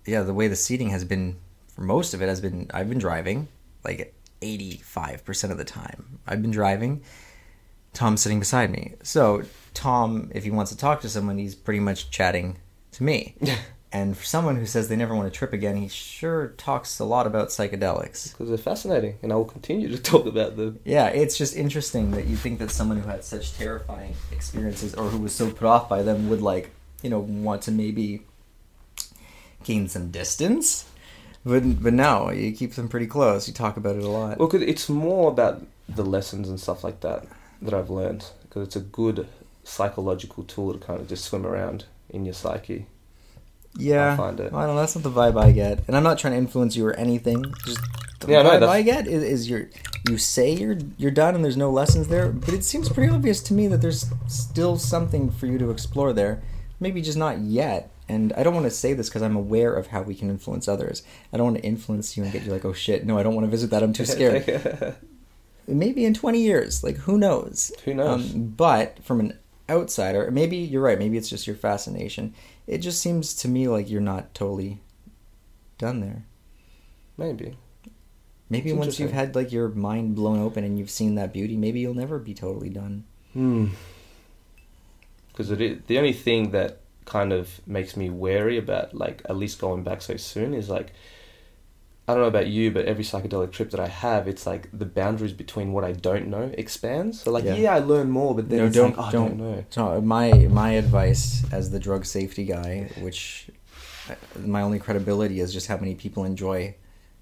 yeah, 0.06 0.22
the 0.22 0.34
way 0.34 0.48
the 0.48 0.56
seating 0.56 0.90
has 0.90 1.04
been 1.04 1.36
for 1.74 1.82
most 1.82 2.14
of 2.14 2.22
it 2.22 2.28
has 2.28 2.40
been 2.40 2.70
I've 2.74 2.88
been 2.88 2.98
driving 2.98 3.48
like 3.84 4.14
eighty 4.42 4.76
five 4.78 5.24
percent 5.24 5.52
of 5.52 5.58
the 5.58 5.64
time. 5.64 6.18
I've 6.26 6.42
been 6.42 6.50
driving. 6.50 7.02
Tom's 7.94 8.20
sitting 8.20 8.38
beside 8.38 8.70
me. 8.70 8.94
So 9.02 9.42
Tom, 9.74 10.30
if 10.34 10.44
he 10.44 10.50
wants 10.50 10.70
to 10.72 10.76
talk 10.76 11.00
to 11.02 11.08
someone, 11.08 11.38
he's 11.38 11.54
pretty 11.54 11.80
much 11.80 12.10
chatting 12.10 12.58
to 12.92 13.02
me. 13.02 13.34
and 13.92 14.16
for 14.16 14.24
someone 14.24 14.56
who 14.56 14.66
says 14.66 14.88
they 14.88 14.96
never 14.96 15.14
want 15.14 15.32
to 15.32 15.36
trip 15.36 15.52
again, 15.52 15.76
he 15.76 15.88
sure 15.88 16.48
talks 16.58 16.98
a 16.98 17.04
lot 17.04 17.26
about 17.26 17.48
psychedelics. 17.48 18.32
because 18.32 18.48
they're 18.48 18.58
fascinating, 18.58 19.16
and 19.22 19.32
I 19.32 19.36
will 19.36 19.44
continue 19.44 19.88
to 19.88 19.98
talk 20.10 20.26
about 20.26 20.56
them. 20.56 20.78
Yeah, 20.84 21.06
it's 21.08 21.36
just 21.38 21.56
interesting 21.56 22.10
that 22.12 22.26
you 22.26 22.36
think 22.36 22.58
that 22.58 22.70
someone 22.70 23.00
who 23.00 23.08
had 23.08 23.24
such 23.24 23.54
terrifying 23.56 24.14
experiences 24.32 24.94
or 24.94 25.04
who 25.08 25.18
was 25.18 25.34
so 25.34 25.50
put 25.50 25.66
off 25.66 25.88
by 25.88 26.02
them 26.02 26.28
would 26.28 26.42
like, 26.42 26.70
you 27.02 27.10
know, 27.10 27.18
want 27.20 27.62
to 27.62 27.72
maybe 27.72 28.22
gain 29.64 29.88
some 29.88 30.10
distance. 30.10 30.84
But 31.44 31.82
but 31.82 31.94
no, 31.94 32.30
you 32.30 32.52
keep 32.52 32.74
them 32.74 32.88
pretty 32.88 33.06
close. 33.06 33.48
You 33.48 33.54
talk 33.54 33.76
about 33.76 33.96
it 33.96 34.02
a 34.04 34.08
lot. 34.08 34.38
Well, 34.38 34.48
'cause 34.48 34.62
it's 34.62 34.88
more 34.88 35.30
about 35.30 35.64
the 35.88 36.04
lessons 36.04 36.48
and 36.48 36.60
stuff 36.60 36.84
like 36.84 37.00
that 37.00 37.26
that 37.62 37.72
I've 37.72 37.90
learned 37.90 38.26
because 38.42 38.66
it's 38.66 38.76
a 38.76 38.80
good 38.80 39.26
psychological 39.64 40.44
tool 40.44 40.72
to 40.74 40.78
kind 40.78 41.00
of 41.00 41.08
just 41.08 41.24
swim 41.24 41.46
around 41.46 41.86
in 42.10 42.24
your 42.24 42.34
psyche. 42.34 42.86
Yeah, 43.76 44.12
I 44.14 44.16
find 44.16 44.40
it. 44.40 44.52
I 44.52 44.66
don't 44.66 44.74
know. 44.74 44.80
That's 44.80 44.94
not 44.96 45.02
the 45.04 45.10
vibe 45.10 45.40
I 45.40 45.52
get, 45.52 45.82
and 45.86 45.96
I'm 45.96 46.02
not 46.02 46.18
trying 46.18 46.32
to 46.34 46.38
influence 46.38 46.76
you 46.76 46.86
or 46.86 46.94
anything. 46.94 47.44
Just 47.64 47.80
the 48.20 48.32
Yeah, 48.32 48.42
no, 48.42 48.50
vibe 48.50 48.60
that's- 48.60 48.70
I 48.70 48.82
get 48.82 49.06
is, 49.06 49.22
is 49.22 49.50
you're 49.50 49.68
you 50.08 50.16
say 50.18 50.52
you're 50.54 50.78
you're 50.96 51.10
done 51.10 51.34
and 51.34 51.44
there's 51.44 51.56
no 51.56 51.70
lessons 51.70 52.08
there, 52.08 52.30
but 52.30 52.54
it 52.54 52.64
seems 52.64 52.88
pretty 52.88 53.12
obvious 53.12 53.40
to 53.44 53.54
me 53.54 53.66
that 53.68 53.78
there's 53.82 54.06
still 54.26 54.76
something 54.78 55.30
for 55.30 55.46
you 55.46 55.58
to 55.58 55.70
explore 55.70 56.12
there. 56.12 56.42
Maybe 56.80 57.02
just 57.02 57.18
not 57.18 57.38
yet. 57.40 57.90
And 58.10 58.32
I 58.34 58.42
don't 58.42 58.54
want 58.54 58.64
to 58.64 58.70
say 58.70 58.94
this 58.94 59.08
because 59.10 59.20
I'm 59.20 59.36
aware 59.36 59.74
of 59.74 59.88
how 59.88 60.00
we 60.00 60.14
can 60.14 60.30
influence 60.30 60.66
others. 60.66 61.02
I 61.30 61.36
don't 61.36 61.44
want 61.44 61.58
to 61.58 61.62
influence 61.62 62.16
you 62.16 62.22
and 62.22 62.32
get 62.32 62.42
you 62.44 62.50
like, 62.52 62.64
oh 62.64 62.72
shit, 62.72 63.04
no, 63.04 63.18
I 63.18 63.22
don't 63.22 63.34
want 63.34 63.44
to 63.46 63.50
visit 63.50 63.68
that. 63.70 63.82
I'm 63.82 63.92
too 63.92 64.06
scared. 64.06 64.94
maybe 65.66 66.06
in 66.06 66.14
20 66.14 66.40
years 66.40 66.82
like 66.82 66.96
who 66.96 67.18
knows 67.18 67.70
Who 67.84 67.92
knows? 67.92 68.34
um, 68.34 68.46
but 68.56 69.04
from 69.04 69.20
an 69.20 69.38
outsider 69.68 70.30
maybe 70.30 70.56
you're 70.56 70.80
right 70.80 70.98
maybe 70.98 71.18
it's 71.18 71.28
just 71.28 71.46
your 71.46 71.56
fascination 71.56 72.32
it 72.68 72.78
just 72.78 73.00
seems 73.00 73.34
to 73.34 73.48
me 73.48 73.66
like 73.66 73.90
you're 73.90 74.00
not 74.00 74.32
totally 74.34 74.80
done 75.78 76.00
there 76.00 76.24
Maybe. 77.16 77.56
maybe 78.48 78.70
It's 78.70 78.78
once 78.78 79.00
you've 79.00 79.12
had 79.12 79.34
like 79.34 79.50
your 79.50 79.68
mind 79.70 80.14
blown 80.14 80.38
open 80.38 80.62
and 80.64 80.78
you've 80.78 80.90
seen 80.90 81.16
that 81.16 81.32
beauty 81.32 81.56
maybe 81.56 81.80
you'll 81.80 81.94
never 81.94 82.18
be 82.20 82.34
totally 82.34 82.68
done 82.70 83.04
Hmm. 83.34 83.66
Because 85.28 85.48
the 85.50 85.98
only 85.98 86.12
thing 86.14 86.50
that 86.50 86.80
kind 87.04 87.32
of 87.32 87.60
makes 87.66 87.96
me 87.96 88.10
wary 88.10 88.58
about 88.58 88.92
like 88.94 89.22
at 89.28 89.36
least 89.36 89.58
going 89.60 89.82
back 89.82 90.02
so 90.02 90.16
soon 90.16 90.52
is 90.54 90.68
like 90.68 90.92
I 92.08 92.14
don't 92.14 92.22
know 92.22 92.28
about 92.28 92.46
you, 92.46 92.70
but 92.70 92.86
every 92.86 93.04
psychedelic 93.04 93.52
trip 93.52 93.70
that 93.72 93.80
I 93.80 93.86
have, 93.88 94.26
it's 94.28 94.46
like 94.46 94.68
the 94.72 94.86
boundaries 94.86 95.34
between 95.34 95.72
what 95.74 95.84
I 95.84 95.92
don't 95.92 96.28
know 96.28 96.50
expands. 96.56 97.20
So 97.20 97.30
like, 97.30 97.44
Yeah. 97.44 97.56
yeah, 97.56 97.74
I 97.74 97.80
learn 97.80 98.10
more, 98.10 98.34
but 98.34 98.48
then 98.48 98.58
No, 98.60 98.64
it's 98.66 98.74
don't- 98.76 98.96
like, 98.96 98.98
oh, 98.98 99.08
I 99.08 99.12
don't- 99.12 99.36
don't 99.36 99.50
know. 99.56 99.64
so 99.68 100.00
my 100.00 100.32
my 100.50 100.70
advice 100.72 101.44
as 101.52 101.70
the 101.70 101.78
drug 101.78 102.06
safety 102.06 102.44
guy 102.46 102.88
which 103.00 103.50
uh, 104.10 104.14
my 104.40 104.62
only 104.62 104.78
credibility 104.78 105.38
is 105.40 105.52
just 105.52 105.66
how 105.66 105.76
many 105.76 105.94
people 105.94 106.24
enjoy 106.24 106.74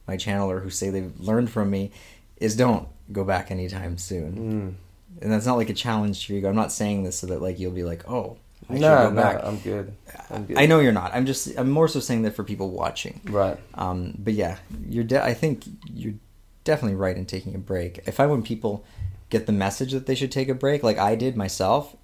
my 0.06 0.16
channel 0.16 0.48
or 0.50 0.60
who 0.60 0.70
say 0.70 0.88
they've 0.90 1.18
learned 1.18 1.50
from 1.50 1.68
me 1.68 1.90
is 2.36 2.54
don't 2.54 2.86
go 3.12 3.24
back 3.24 3.50
anytime 3.50 3.98
soon 3.98 4.32
Mm. 4.36 5.22
and 5.22 5.32
that's 5.32 5.46
not 5.46 5.56
like 5.56 5.68
a 5.70 5.74
challenge 5.74 6.26
to 6.26 6.32
your 6.32 6.38
ego. 6.38 6.48
I'm 6.50 6.54
not 6.54 6.70
saying 6.70 7.02
this 7.02 7.18
so 7.18 7.26
that 7.26 7.42
like 7.42 7.58
you'll 7.58 7.72
be 7.72 7.82
like, 7.82 8.08
oh, 8.08 8.36
I 8.68 8.74
No, 8.78 9.10
no. 9.10 9.22
I'm 9.22 9.58
good. 9.58 9.92
I'm 10.30 10.44
good. 10.44 10.58
I 10.58 10.66
know 10.66 10.80
you're 10.80 10.92
not. 10.92 11.14
I'm 11.14 11.26
just. 11.26 11.56
I'm 11.56 11.70
more 11.70 11.86
so 11.88 12.00
saying 12.00 12.22
that 12.22 12.34
for 12.34 12.42
people 12.44 12.70
watching. 12.70 13.20
Right. 13.24 13.58
Um, 13.74 14.14
but 14.18 14.34
yeah, 14.34 14.58
you're. 14.88 15.04
De- 15.04 15.22
I 15.22 15.34
think 15.34 15.64
you're 15.92 16.14
definitely 16.64 16.96
right 16.96 17.16
in 17.16 17.26
taking 17.26 17.54
a 17.54 17.58
break. 17.58 17.98
If 17.98 18.08
I 18.08 18.12
find 18.12 18.30
when 18.30 18.42
people 18.42 18.84
get 19.30 19.46
the 19.46 19.52
message 19.52 19.92
that 19.92 20.06
they 20.06 20.14
should 20.16 20.32
take 20.32 20.48
a 20.48 20.54
break, 20.54 20.82
like 20.82 20.98
I 20.98 21.14
did 21.14 21.36
myself, 21.36 21.94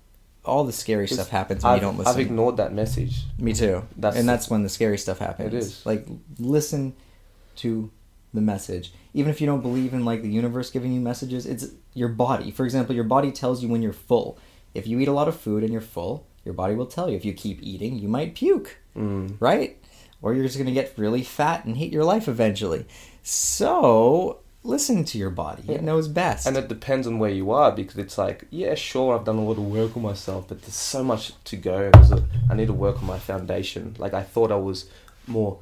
all 0.44 0.62
the 0.64 0.72
scary 0.72 1.08
stuff 1.08 1.30
happens 1.30 1.64
when 1.64 1.72
I've, 1.72 1.78
you 1.78 1.82
don't 1.82 1.98
listen. 1.98 2.12
I've 2.12 2.20
ignored 2.20 2.56
that 2.58 2.72
message. 2.72 3.24
Me 3.38 3.52
too. 3.52 3.84
That's- 3.96 4.18
and 4.20 4.28
that's 4.28 4.48
when 4.48 4.62
the 4.62 4.68
scary 4.68 4.98
stuff 4.98 5.18
happens. 5.18 5.52
It 5.52 5.56
is. 5.56 5.84
Like 5.86 6.06
listen 6.38 6.94
to 7.56 7.90
the 8.34 8.40
message. 8.40 8.92
Even 9.14 9.30
if 9.30 9.40
you 9.40 9.46
don't 9.46 9.60
believe 9.62 9.92
in 9.92 10.04
like 10.04 10.22
the 10.22 10.30
universe 10.30 10.70
giving 10.70 10.92
you 10.92 11.00
messages, 11.00 11.44
it's 11.44 11.66
your 11.92 12.08
body. 12.08 12.50
For 12.52 12.64
example, 12.64 12.94
your 12.94 13.04
body 13.04 13.30
tells 13.32 13.62
you 13.62 13.68
when 13.68 13.82
you're 13.82 13.92
full. 13.92 14.38
If 14.74 14.86
you 14.86 15.00
eat 15.00 15.08
a 15.08 15.12
lot 15.12 15.28
of 15.28 15.38
food 15.38 15.62
and 15.64 15.72
you're 15.72 15.82
full, 15.82 16.26
your 16.44 16.54
body 16.54 16.74
will 16.74 16.86
tell 16.86 17.08
you. 17.08 17.16
If 17.16 17.24
you 17.24 17.32
keep 17.32 17.62
eating, 17.62 17.98
you 17.98 18.08
might 18.08 18.34
puke, 18.34 18.76
Mm. 18.96 19.36
right? 19.40 19.78
Or 20.20 20.32
you're 20.34 20.44
just 20.44 20.56
going 20.56 20.66
to 20.66 20.72
get 20.72 20.92
really 20.96 21.22
fat 21.22 21.64
and 21.64 21.76
hate 21.76 21.92
your 21.92 22.04
life 22.04 22.28
eventually. 22.28 22.86
So, 23.22 24.38
listen 24.62 25.04
to 25.04 25.18
your 25.18 25.30
body. 25.30 25.64
It 25.72 25.82
knows 25.82 26.06
best. 26.06 26.46
And 26.46 26.56
it 26.56 26.68
depends 26.68 27.06
on 27.06 27.18
where 27.18 27.30
you 27.30 27.50
are 27.50 27.72
because 27.72 27.96
it's 27.96 28.16
like, 28.18 28.44
yeah, 28.50 28.74
sure, 28.74 29.18
I've 29.18 29.24
done 29.24 29.36
a 29.38 29.44
lot 29.44 29.58
of 29.58 29.64
work 29.66 29.96
on 29.96 30.02
myself, 30.02 30.46
but 30.48 30.62
there's 30.62 30.74
so 30.74 31.02
much 31.02 31.32
to 31.44 31.56
go. 31.56 31.90
A, 31.94 32.22
I 32.50 32.54
need 32.54 32.66
to 32.68 32.72
work 32.72 32.98
on 32.98 33.06
my 33.06 33.18
foundation. 33.18 33.96
Like 33.98 34.14
I 34.14 34.22
thought 34.22 34.52
I 34.52 34.56
was 34.56 34.88
more, 35.26 35.58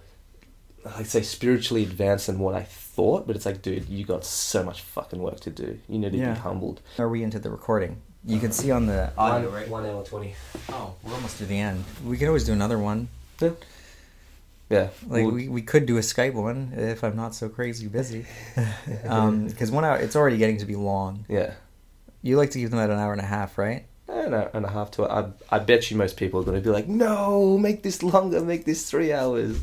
I'd 0.97 1.07
say, 1.07 1.23
spiritually 1.23 1.83
advanced 1.85 2.27
than 2.27 2.39
what 2.39 2.55
I 2.55 2.63
thought, 2.65 3.27
but 3.27 3.37
it's 3.37 3.47
like, 3.47 3.63
dude, 3.63 3.89
you 3.89 4.05
got 4.05 4.25
so 4.25 4.63
much 4.63 4.83
fucking 4.83 5.21
work 5.23 5.41
to 5.41 5.51
do. 5.51 5.79
You 5.89 5.99
need 5.99 6.13
to 6.13 6.19
Yeah. 6.19 6.35
be 6.35 6.41
humbled. 6.41 6.83
Are 6.99 7.09
we 7.09 7.23
into 7.23 7.39
the 7.39 7.51
recording? 7.51 8.03
You 8.25 8.39
can 8.39 8.53
see 8.53 8.71
on 8.71 8.87
the 8.87 9.13
audio, 9.17 9.49
one, 9.49 9.55
right? 9.59 9.69
one 9.69 9.87
hour 9.87 10.05
twenty. 10.05 10.35
Oh, 10.69 10.95
we're 11.03 11.15
almost 11.15 11.39
to 11.39 11.47
the 11.47 11.59
end. 11.59 11.85
We 12.05 12.19
could 12.19 12.29
always 12.29 12.45
do 12.45 12.53
another 12.53 12.79
one. 12.79 13.09
Yeah. 13.41 13.51
Yeah. 14.69 14.89
Like 15.09 15.25
Well, 15.25 15.31
we, 15.33 15.49
we 15.49 15.63
could 15.63 15.87
do 15.87 15.97
a 15.97 16.01
Skype 16.01 16.35
one 16.35 16.73
if 16.77 17.03
I'm 17.03 17.17
not 17.17 17.35
so 17.35 17.49
crazy 17.49 17.89
busy. 17.89 18.27
Because 19.03 19.71
one 19.71 19.85
hour, 19.85 19.97
it's 19.97 20.15
already 20.17 20.37
getting 20.37 20.59
to 20.59 20.67
be 20.67 20.77
long. 20.77 21.25
yeah. 21.29 21.55
You 22.23 22.37
like 22.37 22.51
to 22.51 22.59
keep 22.59 22.69
them 22.69 22.79
at 22.79 22.91
an 22.91 22.99
hour 22.99 23.13
and 23.13 23.21
a 23.23 23.25
half, 23.27 23.57
right? 23.57 23.87
an 24.07 24.35
hour 24.35 24.51
and 24.53 24.67
a 24.67 24.69
half 24.71 24.91
to. 24.93 25.05
I 25.11 25.31
I 25.51 25.59
bet 25.59 25.91
you 25.91 25.97
most 25.97 26.17
people 26.19 26.41
are 26.41 26.45
going 26.45 26.57
to 26.57 26.63
be 26.63 26.69
like, 26.69 26.87
no, 26.89 27.57
make 27.57 27.83
this 27.83 28.03
longer, 28.03 28.41
make 28.43 28.67
this 28.67 28.89
three 28.91 29.13
hours. 29.13 29.57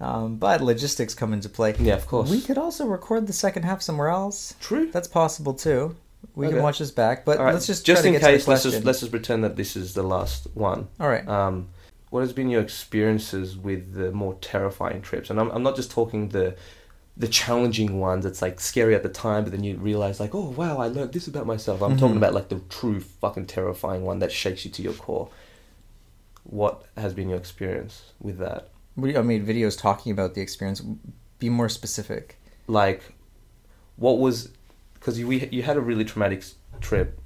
Um, 0.00 0.36
but 0.36 0.60
logistics 0.60 1.14
come 1.14 1.32
into 1.32 1.48
play. 1.48 1.74
Yeah, 1.80 1.94
of 1.94 2.06
course. 2.06 2.30
We 2.30 2.40
could 2.42 2.58
also 2.58 2.86
record 2.86 3.26
the 3.26 3.32
second 3.32 3.64
half 3.64 3.82
somewhere 3.82 4.08
else. 4.08 4.54
True. 4.60 4.90
That's 4.92 5.08
possible 5.08 5.54
too. 5.54 5.96
We 6.36 6.48
can 6.48 6.62
watch 6.62 6.78
this 6.78 6.90
back, 6.92 7.24
but 7.24 7.38
right, 7.38 7.52
let's 7.54 7.66
just 7.66 7.84
just 7.84 8.04
in 8.04 8.12
to 8.12 8.18
get 8.20 8.26
to 8.26 8.32
the 8.32 8.38
case, 8.38 8.46
let's 8.46 8.62
just 8.62 8.84
let's 8.84 9.00
just 9.00 9.10
pretend 9.10 9.42
that 9.42 9.56
this 9.56 9.74
is 9.74 9.94
the 9.94 10.02
last 10.04 10.46
one. 10.54 10.86
All 11.00 11.08
right. 11.08 11.26
Um, 11.26 11.68
what 12.10 12.20
has 12.20 12.32
been 12.32 12.48
your 12.50 12.60
experiences 12.62 13.56
with 13.56 13.94
the 13.94 14.12
more 14.12 14.34
terrifying 14.34 15.00
trips? 15.02 15.30
And 15.30 15.40
I'm 15.40 15.50
I'm 15.50 15.62
not 15.62 15.74
just 15.76 15.90
talking 15.90 16.28
the 16.28 16.54
the 17.16 17.26
challenging 17.26 17.98
ones. 17.98 18.26
It's 18.26 18.42
like 18.42 18.60
scary 18.60 18.94
at 18.94 19.02
the 19.02 19.08
time, 19.08 19.44
but 19.44 19.50
then 19.52 19.64
you 19.64 19.76
realize 19.78 20.20
like, 20.20 20.34
oh 20.34 20.50
wow, 20.50 20.76
I 20.76 20.88
learned 20.88 21.14
this 21.14 21.26
about 21.26 21.46
myself. 21.46 21.80
I'm 21.82 21.96
talking 21.96 22.14
Mhm. 22.16 22.18
about 22.18 22.34
like 22.34 22.50
the 22.50 22.60
true 22.68 23.00
fucking 23.00 23.46
terrifying 23.46 24.02
one 24.04 24.18
that 24.18 24.30
shakes 24.30 24.64
you 24.66 24.70
to 24.72 24.82
your 24.82 24.92
core. 24.92 25.30
What 26.44 26.84
has 26.96 27.14
been 27.14 27.28
your 27.30 27.38
experience 27.38 28.12
with 28.20 28.38
that? 28.38 28.68
You, 28.96 29.18
I 29.18 29.22
made 29.22 29.46
videos 29.46 29.78
talking 29.78 30.12
about 30.12 30.34
the 30.34 30.42
experience. 30.42 30.82
Be 31.38 31.48
more 31.48 31.68
specific. 31.68 32.38
Like, 32.66 33.02
what 33.96 34.18
was 34.18 34.50
because 35.06 35.20
you 35.20 35.28
we 35.28 35.46
you 35.52 35.62
had 35.62 35.76
a 35.76 35.80
really 35.80 36.04
traumatic 36.04 36.42
trip 36.80 37.20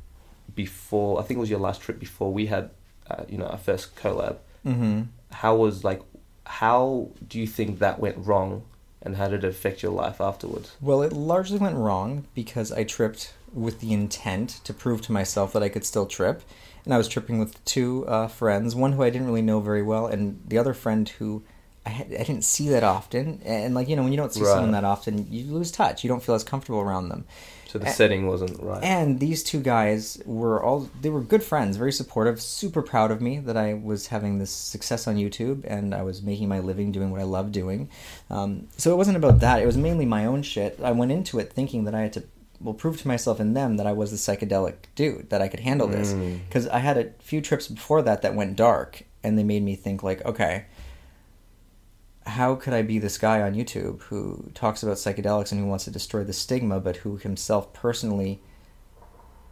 before. 0.55 1.19
I 1.19 1.23
think 1.23 1.39
it 1.39 1.40
was 1.40 1.48
your 1.48 1.61
last 1.61 1.81
trip 1.81 1.98
before 1.98 2.31
we 2.31 2.47
had, 2.47 2.70
uh, 3.11 3.24
you 3.27 3.39
know, 3.39 3.47
our 3.47 3.57
first 3.59 3.97
collab. 3.97 4.36
Mm-hmm. 4.66 5.05
how 5.32 5.57
was 5.57 5.85
like 5.85 6.02
how 6.44 7.09
do 7.27 7.40
you 7.40 7.47
think 7.47 7.78
that 7.78 7.98
went 7.98 8.19
wrong 8.19 8.62
and 9.01 9.16
how 9.16 9.27
did 9.28 9.43
it 9.43 9.48
affect 9.48 9.82
your 9.82 9.93
life 9.93 10.20
afterwards 10.20 10.77
Well, 10.82 11.01
it 11.01 11.15
largely 11.15 11.57
went 11.59 11.77
wrong 11.77 12.27
because 12.35 12.70
I 12.70 12.85
tripped 12.85 13.32
with 13.55 13.81
the 13.81 13.94
intent 13.94 14.61
to 14.65 14.74
prove 14.74 15.01
to 15.07 15.12
myself 15.12 15.55
that 15.55 15.62
I 15.62 15.70
could 15.70 15.86
still 15.86 16.05
trip. 16.05 16.43
And 16.85 16.93
I 16.93 16.98
was 16.98 17.09
tripping 17.09 17.39
with 17.39 17.65
two 17.65 18.07
uh, 18.07 18.27
friends, 18.28 18.74
one 18.74 18.93
who 18.93 19.02
I 19.02 19.09
didn't 19.09 19.27
really 19.28 19.40
know 19.51 19.61
very 19.61 19.82
well, 19.82 20.07
and 20.07 20.43
the 20.47 20.59
other 20.59 20.74
friend 20.74 21.09
who 21.09 21.43
I, 21.86 21.90
had, 21.90 22.07
I 22.09 22.24
didn't 22.24 22.44
see 22.44 22.69
that 22.69 22.85
often. 22.85 23.40
And, 23.44 23.74
like, 23.74 23.89
you 23.89 23.97
know, 23.97 24.02
when 24.02 24.12
you 24.12 24.19
don't 24.19 24.32
see 24.35 24.43
Right. 24.43 24.52
someone 24.52 24.73
that 24.73 24.85
often, 24.85 25.27
you 25.32 25.44
lose 25.52 25.70
touch. 25.73 26.05
You 26.05 26.09
don't 26.09 26.23
feel 26.23 26.35
as 26.35 26.44
comfortable 26.44 26.81
around 26.81 27.09
them. 27.09 27.24
So 27.71 27.79
the 27.79 27.87
setting 27.91 28.27
wasn't 28.27 28.61
right 28.61 28.83
And 28.83 29.21
these 29.21 29.43
two 29.43 29.61
guys 29.61 30.21
were 30.27 30.63
all 30.63 30.91
they 31.01 31.09
were 31.11 31.21
good 31.21 31.43
friends, 31.43 31.77
very 31.77 31.93
supportive, 31.93 32.41
super 32.41 32.83
proud 32.83 33.11
of 33.11 33.21
me 33.21 33.39
that 33.39 33.57
I 33.57 33.75
was 33.75 34.09
having 34.09 34.39
this 34.39 34.51
success 34.51 35.07
on 35.07 35.17
YouTube 35.17 35.65
and 35.65 35.95
I 35.95 36.03
was 36.03 36.21
making 36.23 36.49
my 36.49 36.59
living 36.59 36.91
doing 36.91 37.11
what 37.11 37.21
I 37.21 37.25
love 37.25 37.53
doing. 37.53 37.89
Um, 38.29 38.69
so 38.77 38.93
it 38.93 38.97
wasn't 38.97 39.17
about 39.19 39.41
that. 39.41 39.63
It 39.63 39.67
was 39.67 39.77
mainly 39.77 40.07
my 40.07 40.27
own 40.27 40.43
shit. 40.43 40.79
I 40.83 40.93
went 40.93 41.13
into 41.13 41.39
it 41.39 41.53
thinking 41.53 41.85
that 41.85 41.95
I 41.95 42.01
had 42.01 42.13
to 42.15 42.25
well 42.61 42.75
prove 42.75 43.01
to 43.01 43.09
myself 43.09 43.41
and 43.41 43.57
them 43.57 43.77
that 43.79 43.87
I 43.87 43.93
was 43.93 44.11
the 44.11 44.17
psychedelic 44.19 44.75
dude 44.95 45.31
that 45.31 45.41
I 45.41 45.49
could 45.49 45.61
handle 45.61 45.87
this 45.89 46.13
Mm. 46.13 46.41
because 46.47 46.67
I 46.69 46.79
had 46.81 46.99
a 46.99 47.11
few 47.21 47.41
trips 47.41 47.69
before 47.69 48.03
that 48.03 48.21
that 48.23 48.35
went 48.35 48.57
dark 48.57 49.05
and 49.23 49.39
they 49.39 49.45
made 49.45 49.63
me 49.63 49.77
think 49.77 50.03
like 50.03 50.23
okay 50.27 50.67
how 52.27 52.55
could 52.55 52.73
I 52.75 52.83
be 52.83 52.99
this 52.99 53.19
guy 53.19 53.41
on 53.43 53.55
YouTube 53.55 54.03
who 54.03 54.51
talks 54.55 54.83
about 54.83 54.97
psychedelics 54.97 55.53
and 55.53 55.61
who 55.61 55.67
wants 55.67 55.85
to 55.85 55.91
destroy 55.91 56.23
the 56.25 56.33
stigma, 56.33 56.79
but 56.81 56.97
who 56.99 57.17
himself 57.17 57.73
personally 57.73 58.41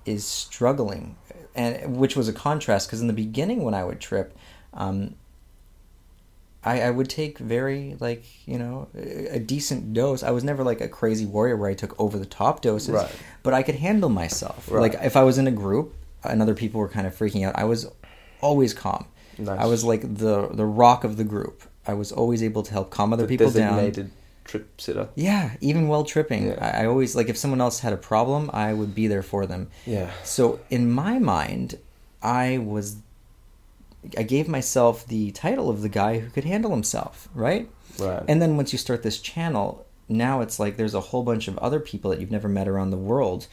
is 0.04 0.24
struggling, 0.24 1.16
and 1.54 1.96
which 1.96 2.16
was 2.16 2.28
a 2.28 2.32
contrast 2.32 2.88
because 2.88 3.00
in 3.00 3.06
the 3.06 3.12
beginning 3.12 3.62
when 3.62 3.74
I 3.74 3.84
would 3.84 4.00
trip, 4.00 4.36
um, 4.74 5.14
I, 6.64 6.82
I 6.82 6.90
would 6.90 7.08
take 7.08 7.38
very 7.38 7.96
like 8.00 8.24
you 8.46 8.58
know 8.58 8.88
a 8.94 9.38
decent 9.38 9.92
dose. 9.92 10.22
I 10.22 10.30
was 10.30 10.44
never 10.44 10.64
like 10.64 10.80
a 10.80 10.88
crazy 10.88 11.24
warrior 11.26 11.56
where 11.56 11.70
I 11.70 11.74
took 11.74 11.98
over 12.00 12.18
the 12.18 12.26
top 12.26 12.62
doses, 12.62 12.90
Right. 12.90 13.10
but 13.42 13.54
I 13.54 13.62
could 13.62 13.76
handle 13.76 14.08
myself. 14.10 14.70
Right. 14.70 14.80
Like 14.80 14.94
if 15.04 15.16
I 15.16 15.22
was 15.24 15.38
in 15.38 15.46
a 15.46 15.50
group 15.52 15.94
and 16.24 16.42
other 16.42 16.54
people 16.54 16.80
were 16.80 16.88
kind 16.88 17.06
of 17.06 17.14
freaking 17.14 17.46
out, 17.46 17.56
I 17.56 17.64
was 17.64 17.86
always 18.40 18.74
calm. 18.74 19.06
Nice. 19.38 19.58
I 19.58 19.66
was 19.66 19.84
like 19.84 20.02
the 20.02 20.48
the 20.48 20.66
rock 20.66 21.04
of 21.04 21.16
the 21.16 21.24
group. 21.24 21.62
I 21.88 21.94
was 21.94 22.12
always 22.12 22.42
able 22.42 22.62
to 22.62 22.72
help 22.72 22.90
calm 22.90 23.12
other 23.12 23.24
the 23.24 23.28
people 23.28 23.50
down. 23.50 23.92
trip 24.44 24.80
sitter 24.80 25.08
Yeah, 25.14 25.56
even 25.60 25.88
while 25.88 26.04
tripping, 26.04 26.48
Yeah. 26.48 26.58
I, 26.60 26.82
I 26.82 26.86
always 26.86 27.16
like 27.16 27.28
if 27.28 27.36
someone 27.36 27.60
else 27.60 27.80
had 27.80 27.92
a 27.92 27.96
problem, 28.12 28.50
I 28.52 28.72
would 28.72 28.94
be 28.94 29.06
there 29.08 29.22
for 29.22 29.46
them. 29.46 29.68
yeah 29.86 30.10
So 30.24 30.60
in 30.70 30.90
my 30.90 31.18
mind, 31.18 31.78
I 32.22 32.58
was 32.58 32.96
I 34.16 34.22
gave 34.22 34.48
myself 34.48 35.06
the 35.06 35.32
title 35.32 35.68
of 35.68 35.82
the 35.82 35.88
guy 35.88 36.18
who 36.20 36.30
could 36.30 36.44
handle 36.44 36.70
himself, 36.70 37.28
right? 37.34 37.68
right 37.98 38.22
And 38.28 38.40
then 38.40 38.56
once 38.56 38.72
you 38.72 38.78
start 38.78 39.02
this 39.02 39.18
channel, 39.18 39.84
now 40.08 40.40
it's 40.40 40.58
like 40.58 40.76
there's 40.76 40.94
a 40.94 41.00
whole 41.00 41.24
bunch 41.24 41.48
of 41.48 41.58
other 41.58 41.80
people 41.80 42.10
that 42.10 42.20
you've 42.20 42.30
never 42.30 42.48
met 42.48 42.68
around 42.68 42.90
the 42.90 42.96
world, 43.12 43.46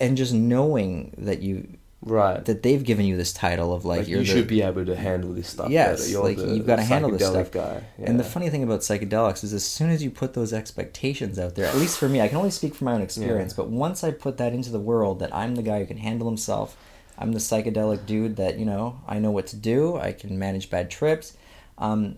and 0.00 0.16
just 0.16 0.34
knowing 0.34 1.14
that 1.16 1.42
you 1.42 1.78
right 2.06 2.44
that 2.44 2.62
they've 2.62 2.84
given 2.84 3.04
you 3.04 3.16
this 3.16 3.32
title 3.32 3.74
of 3.74 3.84
like, 3.84 3.98
like, 4.00 4.08
you're 4.08 4.20
you 4.20 4.26
the, 4.26 4.32
should 4.32 4.46
be 4.48 4.62
able 4.62 4.86
to 4.86 4.94
handle 4.96 5.32
this 5.34 5.48
stuff 5.48 5.68
Yes. 5.70 6.10
You're 6.10 6.22
like, 6.22 6.36
the 6.36 6.54
you've 6.54 6.66
gotta 6.66 6.82
handle 6.82 7.10
this 7.10 7.26
stuff. 7.26 7.50
guy 7.50 7.82
And 7.98 8.18
the 8.18 8.24
funny 8.24 8.48
thing 8.48 8.62
about 8.62 8.80
psychedelics 8.80 9.42
is, 9.42 9.52
as 9.52 9.64
soon 9.64 9.90
as 9.90 10.02
you 10.02 10.10
put 10.10 10.32
those 10.34 10.52
expectations 10.52 11.38
out 11.38 11.56
there, 11.56 11.66
at 11.66 11.74
least 11.76 11.98
for 11.98 12.08
me, 12.08 12.20
I 12.20 12.28
can 12.28 12.38
only 12.38 12.50
speak 12.50 12.74
from 12.74 12.84
my 12.86 12.92
own 12.94 13.02
experience, 13.02 13.52
Yeah. 13.52 13.64
but 13.64 13.68
once 13.70 14.04
I 14.04 14.12
put 14.12 14.36
that 14.38 14.52
into 14.52 14.70
the 14.70 14.80
world 14.80 15.18
that 15.18 15.34
I'm 15.34 15.56
the 15.56 15.62
guy 15.62 15.80
who 15.80 15.86
can 15.86 15.98
handle 15.98 16.28
himself, 16.28 16.76
I'm 17.18 17.32
the 17.32 17.40
psychedelic 17.40 18.06
dude 18.06 18.36
that, 18.36 18.58
you 18.58 18.66
know, 18.66 19.00
I 19.08 19.18
know 19.18 19.30
what 19.30 19.46
to 19.48 19.56
do, 19.56 19.96
I 19.96 20.12
can 20.12 20.38
manage 20.38 20.70
bad 20.70 20.90
trips. 20.90 21.36
Um, 21.78 22.16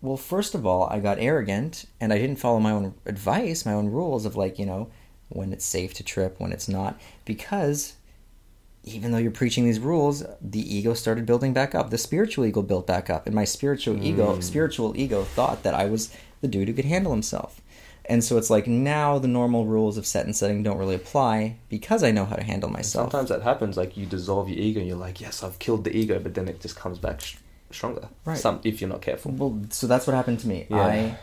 well, 0.00 0.16
first 0.16 0.54
of 0.54 0.64
all, 0.64 0.84
I 0.84 1.00
got 1.00 1.18
arrogant 1.18 1.86
and 2.00 2.12
I 2.12 2.18
didn't 2.18 2.36
follow 2.36 2.60
my 2.60 2.70
own 2.70 2.94
advice, 3.04 3.66
my 3.66 3.72
own 3.72 3.88
rules 3.88 4.24
of 4.24 4.36
like, 4.36 4.58
you 4.58 4.64
know, 4.66 4.88
when 5.28 5.52
it's 5.52 5.64
safe 5.64 5.92
to 5.94 6.04
trip, 6.04 6.38
when 6.38 6.52
it's 6.52 6.68
not, 6.68 7.00
because 7.24 7.94
even 8.86 9.10
though 9.12 9.18
you're 9.18 9.30
preaching 9.32 9.64
these 9.64 9.80
rules, 9.80 10.24
the 10.40 10.74
ego 10.76 10.94
started 10.94 11.26
building 11.26 11.52
back 11.52 11.74
up. 11.74 11.90
The 11.90 11.98
spiritual 11.98 12.44
ego 12.46 12.62
built 12.62 12.86
back 12.86 13.10
up, 13.10 13.26
and 13.26 13.34
my 13.34 13.44
spiritual 13.44 14.02
ego, 14.02 14.36
Mm. 14.36 14.42
spiritual 14.42 14.96
ego, 14.96 15.24
thought 15.24 15.62
that 15.64 15.74
I 15.74 15.84
was 15.86 16.10
the 16.40 16.48
dude 16.48 16.68
who 16.68 16.74
could 16.74 16.84
handle 16.84 17.12
himself. 17.12 17.60
And 18.08 18.22
so 18.22 18.38
it's 18.38 18.50
like 18.50 18.68
now 18.68 19.18
the 19.18 19.26
normal 19.26 19.66
rules 19.66 19.96
of 19.98 20.06
set 20.06 20.24
and 20.26 20.36
setting 20.36 20.62
don't 20.62 20.78
really 20.78 20.94
apply 20.94 21.56
because 21.68 22.04
I 22.04 22.12
know 22.12 22.24
how 22.24 22.36
to 22.36 22.44
handle 22.44 22.70
myself. 22.70 23.10
sometimes 23.10 23.30
that 23.30 23.42
happens 23.42 23.76
like 23.76 23.96
you 23.96 24.06
dissolve 24.06 24.48
your 24.48 24.58
ego 24.58 24.78
and 24.78 24.88
you're 24.88 24.96
like 24.96 25.20
yes 25.20 25.42
i've 25.42 25.58
killed 25.58 25.82
the 25.82 25.90
ego 25.96 26.20
but 26.20 26.32
then 26.34 26.46
it 26.46 26.60
just 26.60 26.76
comes 26.76 26.98
back 27.00 27.20
sh- 27.20 27.34
stronger 27.72 28.08
Right. 28.24 28.38
some 28.38 28.60
if 28.62 28.80
you're 28.80 28.88
not 28.90 29.02
careful 29.02 29.32
Well, 29.32 29.60
so 29.70 29.88
that's 29.88 30.06
what 30.06 30.14
happened 30.14 30.38
to 30.40 30.46
me. 30.46 30.66
Yeah. 30.70 30.76
I 30.86 31.18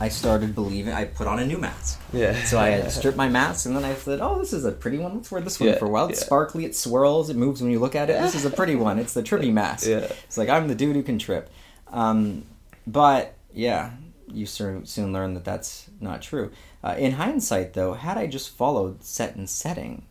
I 0.00 0.08
started 0.08 0.54
believing. 0.54 0.92
I 0.92 1.04
put 1.06 1.26
on 1.26 1.38
a 1.38 1.46
new 1.46 1.58
mask. 1.58 2.00
yeah 2.12 2.34
So 2.44 2.58
I 2.58 2.68
had 2.68 2.90
stripped 2.98 3.16
my 3.16 3.28
mask, 3.28 3.66
and 3.66 3.74
then 3.76 3.84
I 3.84 3.94
said, 3.94 4.20
"Oh, 4.20 4.38
this 4.38 4.52
is 4.52 4.64
a 4.64 4.72
pretty 4.72 4.98
one. 4.98 5.14
Let's 5.16 5.30
wear 5.30 5.40
this 5.40 5.58
one 5.58 5.70
Yeah, 5.70 5.76
for 5.78 5.86
a 5.86 5.88
while. 5.88 6.08
It's 6.08 6.20
yeah. 6.20 6.26
sparkly. 6.26 6.64
It 6.64 6.76
swirls. 6.76 7.30
It 7.30 7.36
moves 7.36 7.62
when 7.62 7.70
you 7.70 7.78
look 7.78 7.94
at 7.94 8.10
it. 8.10 8.20
This 8.20 8.34
is 8.34 8.44
a 8.44 8.50
pretty 8.50 8.74
one. 8.88 8.98
It's 8.98 9.14
the 9.14 9.22
trippy 9.22 9.52
mask. 9.52 9.86
yeah 9.86 10.08
It's 10.24 10.36
like 10.36 10.48
I'm 10.48 10.68
the 10.68 10.74
dude 10.74 10.96
who 10.96 11.02
can 11.02 11.18
trip. 11.18 11.48
Um, 11.92 12.44
but 12.86 13.34
yeah, 13.54 13.92
you 14.28 14.44
soon 14.46 14.84
soon 14.86 15.12
learn 15.12 15.34
that 15.34 15.44
that's 15.44 15.88
not 16.00 16.20
true. 16.22 16.50
Uh, 16.84 16.94
in 16.98 17.12
hindsight, 17.12 17.72
though, 17.72 17.94
had 17.94 18.16
I 18.18 18.26
just 18.26 18.50
followed 18.50 19.02
set 19.02 19.34
and 19.34 19.48
setting, 19.48 20.02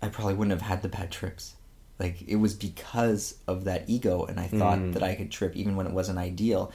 I 0.00 0.08
probably 0.08 0.34
wouldn't 0.34 0.52
have 0.58 0.68
had 0.68 0.82
the 0.82 0.88
bad 0.88 1.10
trips. 1.10 1.54
Like 1.98 2.22
it 2.26 2.36
was 2.36 2.54
because 2.54 3.36
of 3.46 3.64
that 3.64 3.84
ego, 3.88 4.24
and 4.24 4.40
I 4.40 4.46
thought 4.48 4.78
Mm. 4.78 4.92
that 4.94 5.02
I 5.02 5.14
could 5.14 5.30
trip 5.30 5.54
even 5.54 5.76
when 5.76 5.86
it 5.86 5.92
wasn't 5.92 6.18
ideal. 6.18 6.72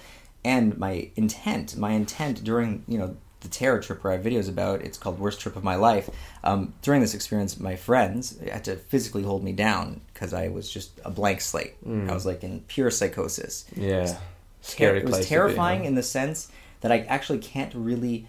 And 0.47 0.77
my 0.77 1.11
intent, 1.15 1.75
my 1.77 1.91
intent 1.91 2.43
during 2.43 2.83
you 2.87 2.97
know 2.97 3.17
the 3.41 3.47
terror 3.49 3.79
trip 3.79 4.03
where 4.03 4.13
I 4.13 4.15
have 4.15 4.25
videos 4.25 4.49
about, 4.49 4.81
it's 4.81 4.97
called 4.97 5.19
worst 5.19 5.39
trip 5.39 5.55
of 5.55 5.63
my 5.63 5.75
life. 5.75 6.09
Um, 6.43 6.73
during 6.81 7.01
this 7.01 7.13
experience, 7.13 7.59
my 7.59 7.75
friends 7.75 8.39
had 8.39 8.63
to 8.63 8.75
physically 8.77 9.23
hold 9.23 9.43
me 9.43 9.51
down 9.51 10.01
because 10.13 10.33
I 10.33 10.47
was 10.47 10.71
just 10.71 10.99
a 11.05 11.11
blank 11.11 11.41
slate. 11.41 11.75
Mm. 11.87 12.09
I 12.09 12.13
was 12.13 12.25
like 12.25 12.43
in 12.43 12.61
pure 12.61 12.89
psychosis. 12.89 13.65
yeah 13.75 14.05
Ter- 14.05 14.17
scary 14.61 14.99
it 14.99 15.05
was 15.05 15.17
to 15.17 15.21
be, 15.21 15.25
terrifying 15.27 15.81
huh? 15.81 15.87
in 15.87 15.95
the 15.95 16.03
sense 16.03 16.49
that 16.81 16.91
I 16.91 16.99
actually 17.01 17.39
can't 17.39 17.73
really 17.75 18.27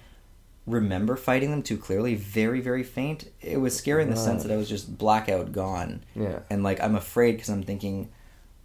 remember 0.67 1.17
fighting 1.17 1.51
them 1.51 1.63
too 1.63 1.79
clearly. 1.79 2.15
Very, 2.15 2.61
very 2.61 2.83
faint. 2.83 3.31
It 3.41 3.59
was 3.59 3.75
scary 3.75 4.03
in 4.03 4.11
the 4.11 4.17
sense 4.17 4.43
that 4.43 4.53
I 4.53 4.57
was 4.57 4.69
just 4.69 4.99
blackout 4.99 5.53
gone, 5.53 6.05
yeah 6.15 6.41
and 6.51 6.63
like 6.63 6.81
I'm 6.83 6.97
afraid 6.97 7.33
because 7.33 7.49
I'm 7.49 7.63
thinking, 7.63 8.11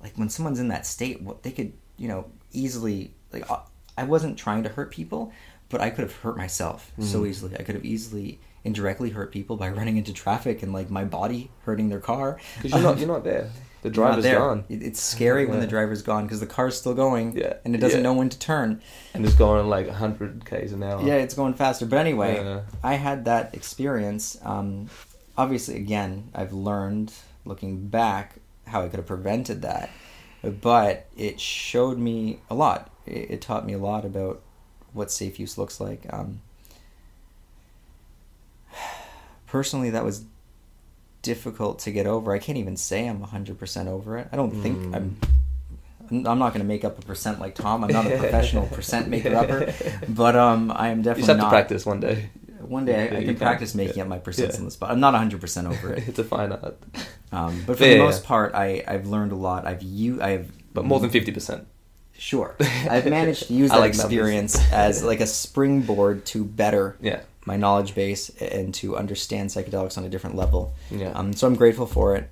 like 0.01 0.17
when 0.17 0.29
someone's 0.29 0.59
in 0.59 0.67
that 0.69 0.85
state, 0.85 1.21
what 1.21 1.43
they 1.43 1.51
could, 1.51 1.71
you 1.97 2.09
know, 2.09 2.25
easily 2.51 3.13
like 3.33 3.49
I- 3.51 3.61
I 3.97 4.03
wasn't 4.05 4.37
trying 4.37 4.63
to 4.63 4.69
hurt 4.69 4.91
people, 4.91 5.31
but 5.69 5.79
I 5.81 5.89
could 5.89 6.03
have 6.03 6.15
hurt 6.17 6.35
myself 6.37 6.91
so 6.99 7.21
Mhm. 7.21 7.27
easily. 7.27 7.55
I 7.59 7.63
could 7.63 7.75
have 7.75 7.85
easily 7.85 8.39
indirectly 8.63 9.09
hurt 9.11 9.31
people 9.31 9.55
by 9.57 9.69
running 9.79 9.97
into 9.97 10.13
traffic 10.13 10.63
and 10.63 10.71
like 10.73 10.89
my 10.89 11.03
body 11.03 11.51
hurting 11.65 11.89
their 11.89 11.99
car. 11.99 12.37
because 12.61 12.71
you're 12.71 12.81
not 12.81 12.97
you're 12.99 13.07
not 13.07 13.23
there 13.23 13.49
the 13.83 13.89
driver's 13.89 14.25
gone 14.25 14.63
It- 14.69 14.81
It's 14.81 15.01
scary 15.01 15.45
when 15.45 15.59
the 15.59 15.67
driver's 15.67 16.01
gone 16.01 16.23
because 16.23 16.39
the 16.39 16.45
car's 16.47 16.77
still 16.77 16.93
going, 16.93 17.35
Yeah. 17.37 17.53
and 17.65 17.75
it 17.75 17.79
doesn't 17.79 17.99
Yeah. 17.99 18.03
know 18.03 18.13
when 18.13 18.29
to 18.29 18.39
turn. 18.39 18.81
and 19.13 19.25
it's 19.25 19.35
going 19.35 19.67
like 19.69 19.87
100 19.87 20.45
k's 20.45 20.71
an 20.71 20.81
hour 20.83 21.01
Yeah, 21.05 21.15
it's 21.15 21.33
going 21.35 21.53
faster. 21.53 21.85
But 21.85 21.99
anyway, 21.99 22.35
Yeah. 22.43 22.61
I 22.83 22.93
had 22.95 23.25
that 23.25 23.53
experience. 23.53 24.37
Um, 24.43 24.89
obviously, 25.37 25.75
again, 25.75 26.29
I've 26.33 26.53
learned 26.53 27.11
looking 27.45 27.87
back 27.89 28.35
how 28.65 28.81
I 28.81 28.87
could 28.87 28.97
have 28.99 29.05
prevented 29.07 29.61
that, 29.63 29.89
but 30.61 31.05
it 31.17 31.39
showed 31.39 31.97
me 31.99 32.39
a 32.49 32.55
lot. 32.55 32.89
It, 33.05 33.31
it 33.31 33.41
taught 33.41 33.65
me 33.65 33.73
a 33.73 33.77
lot 33.77 34.05
about 34.05 34.41
what 34.93 35.11
safe 35.11 35.39
use 35.39 35.57
looks 35.57 35.79
like. 35.79 36.05
Um, 36.11 36.41
personally, 39.47 39.89
that 39.91 40.03
was 40.03 40.25
difficult 41.21 41.79
to 41.79 41.91
get 41.91 42.05
over. 42.07 42.33
I 42.33 42.39
can't 42.39 42.57
even 42.57 42.75
say 42.77 43.07
I'm 43.07 43.19
100% 43.21 43.87
over 43.87 44.17
it. 44.17 44.27
I 44.31 44.35
don't 44.35 44.51
think 44.51 44.77
Mm. 44.79 44.95
I'm. 44.95 45.17
I'm 46.11 46.37
not 46.37 46.49
going 46.49 46.59
to 46.59 46.65
make 46.67 46.83
up 46.83 46.99
a 46.99 47.01
percent 47.01 47.39
like 47.39 47.55
Tom. 47.55 47.83
I'm 47.83 47.91
not 47.91 48.05
a 48.05 48.17
professional 48.17 48.67
percent 48.71 49.07
maker 49.07 49.33
upper, 49.35 49.73
but 50.09 50.35
um, 50.35 50.69
I 50.69 50.89
am 50.89 50.97
You 50.97 51.03
definitely 51.05 51.21
just 51.21 51.27
have 51.29 51.37
not. 51.37 51.43
to 51.45 51.49
practice 51.49 51.85
one 51.85 52.01
day. 52.01 52.29
One 52.59 52.83
day 52.85 52.93
I, 52.93 53.05
Yeah, 53.05 53.15
I 53.15 53.19
you 53.19 53.25
can 53.27 53.35
can. 53.35 53.37
practice 53.37 53.73
making 53.73 53.95
Yeah. 53.97 54.03
up 54.03 54.09
my 54.09 54.19
percents 54.19 54.51
Yeah. 54.53 54.59
on 54.59 54.65
the 54.65 54.71
spot. 54.71 54.91
I'm 54.91 54.99
not 54.99 55.13
100% 55.15 55.65
over 55.65 55.93
it. 55.93 56.03
it's 56.09 56.19
a 56.19 56.23
fine 56.25 56.51
art, 56.51 56.77
Um, 57.31 57.63
but 57.65 57.77
for 57.77 57.85
the 57.85 57.97
most 57.97 58.25
part, 58.25 58.53
I, 58.53 58.83
I've 58.85 59.07
learned 59.07 59.31
a 59.31 59.35
lot. 59.35 59.65
I've 59.65 59.81
you 59.81 60.21
I've 60.21 60.51
but 60.73 60.83
more 60.85 60.99
than 60.99 61.09
fifty 61.09 61.31
percent. 61.31 61.67
Sure, 62.23 62.55
I've 62.89 63.05
managed 63.05 63.47
to 63.47 63.53
use 63.53 63.69
that 63.75 63.83
experience 63.83 64.57
as 64.71 65.03
like 65.03 65.19
a 65.19 65.27
springboard 65.27 66.25
to 66.27 66.45
better 66.45 66.95
Yeah, 67.01 67.19
my 67.45 67.57
knowledge 67.57 67.95
base 67.95 68.29
and 68.39 68.73
to 68.75 68.95
understand 68.95 69.49
psychedelics 69.49 69.97
on 69.97 70.05
a 70.05 70.09
different 70.09 70.37
level. 70.37 70.73
yeah. 70.89 71.11
Um, 71.11 71.33
so 71.33 71.47
I'm 71.47 71.55
grateful 71.55 71.85
for 71.85 72.15
it. 72.15 72.29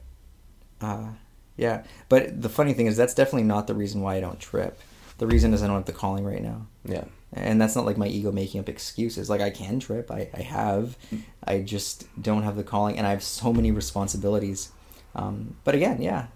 Uh, 0.80 1.10
yeah, 1.58 1.84
but 2.08 2.42
the 2.42 2.48
funny 2.48 2.72
thing 2.72 2.88
is 2.88 2.96
that's 2.96 3.14
definitely 3.14 3.44
not 3.44 3.68
the 3.68 3.76
reason 3.76 4.00
why 4.02 4.16
I 4.16 4.22
don't 4.22 4.40
trip. 4.40 4.80
The 5.18 5.28
reason 5.28 5.54
is 5.54 5.62
I 5.62 5.68
don't 5.68 5.76
have 5.76 5.86
the 5.86 5.92
calling 5.92 6.24
right 6.24 6.42
now, 6.42 6.68
yeah. 6.86 7.04
and 7.34 7.60
that's 7.62 7.76
not 7.76 7.86
like 7.86 7.98
my 7.98 8.08
ego 8.08 8.32
making 8.32 8.62
up 8.62 8.70
excuses. 8.70 9.30
Like 9.30 9.42
I 9.42 9.50
can 9.50 9.82
trip, 9.82 10.10
I, 10.10 10.30
I 10.34 10.42
have, 10.42 10.98
I 11.44 11.60
just 11.60 12.08
don't 12.20 12.44
have 12.44 12.56
the 12.56 12.64
calling, 12.64 12.98
and 12.98 13.06
I 13.06 13.10
have 13.10 13.24
so 13.24 13.52
many 13.52 13.72
responsibilities. 13.72 14.72
Um, 15.16 15.58
but 15.66 15.76
again, 15.76 16.02
yeah, 16.02 16.28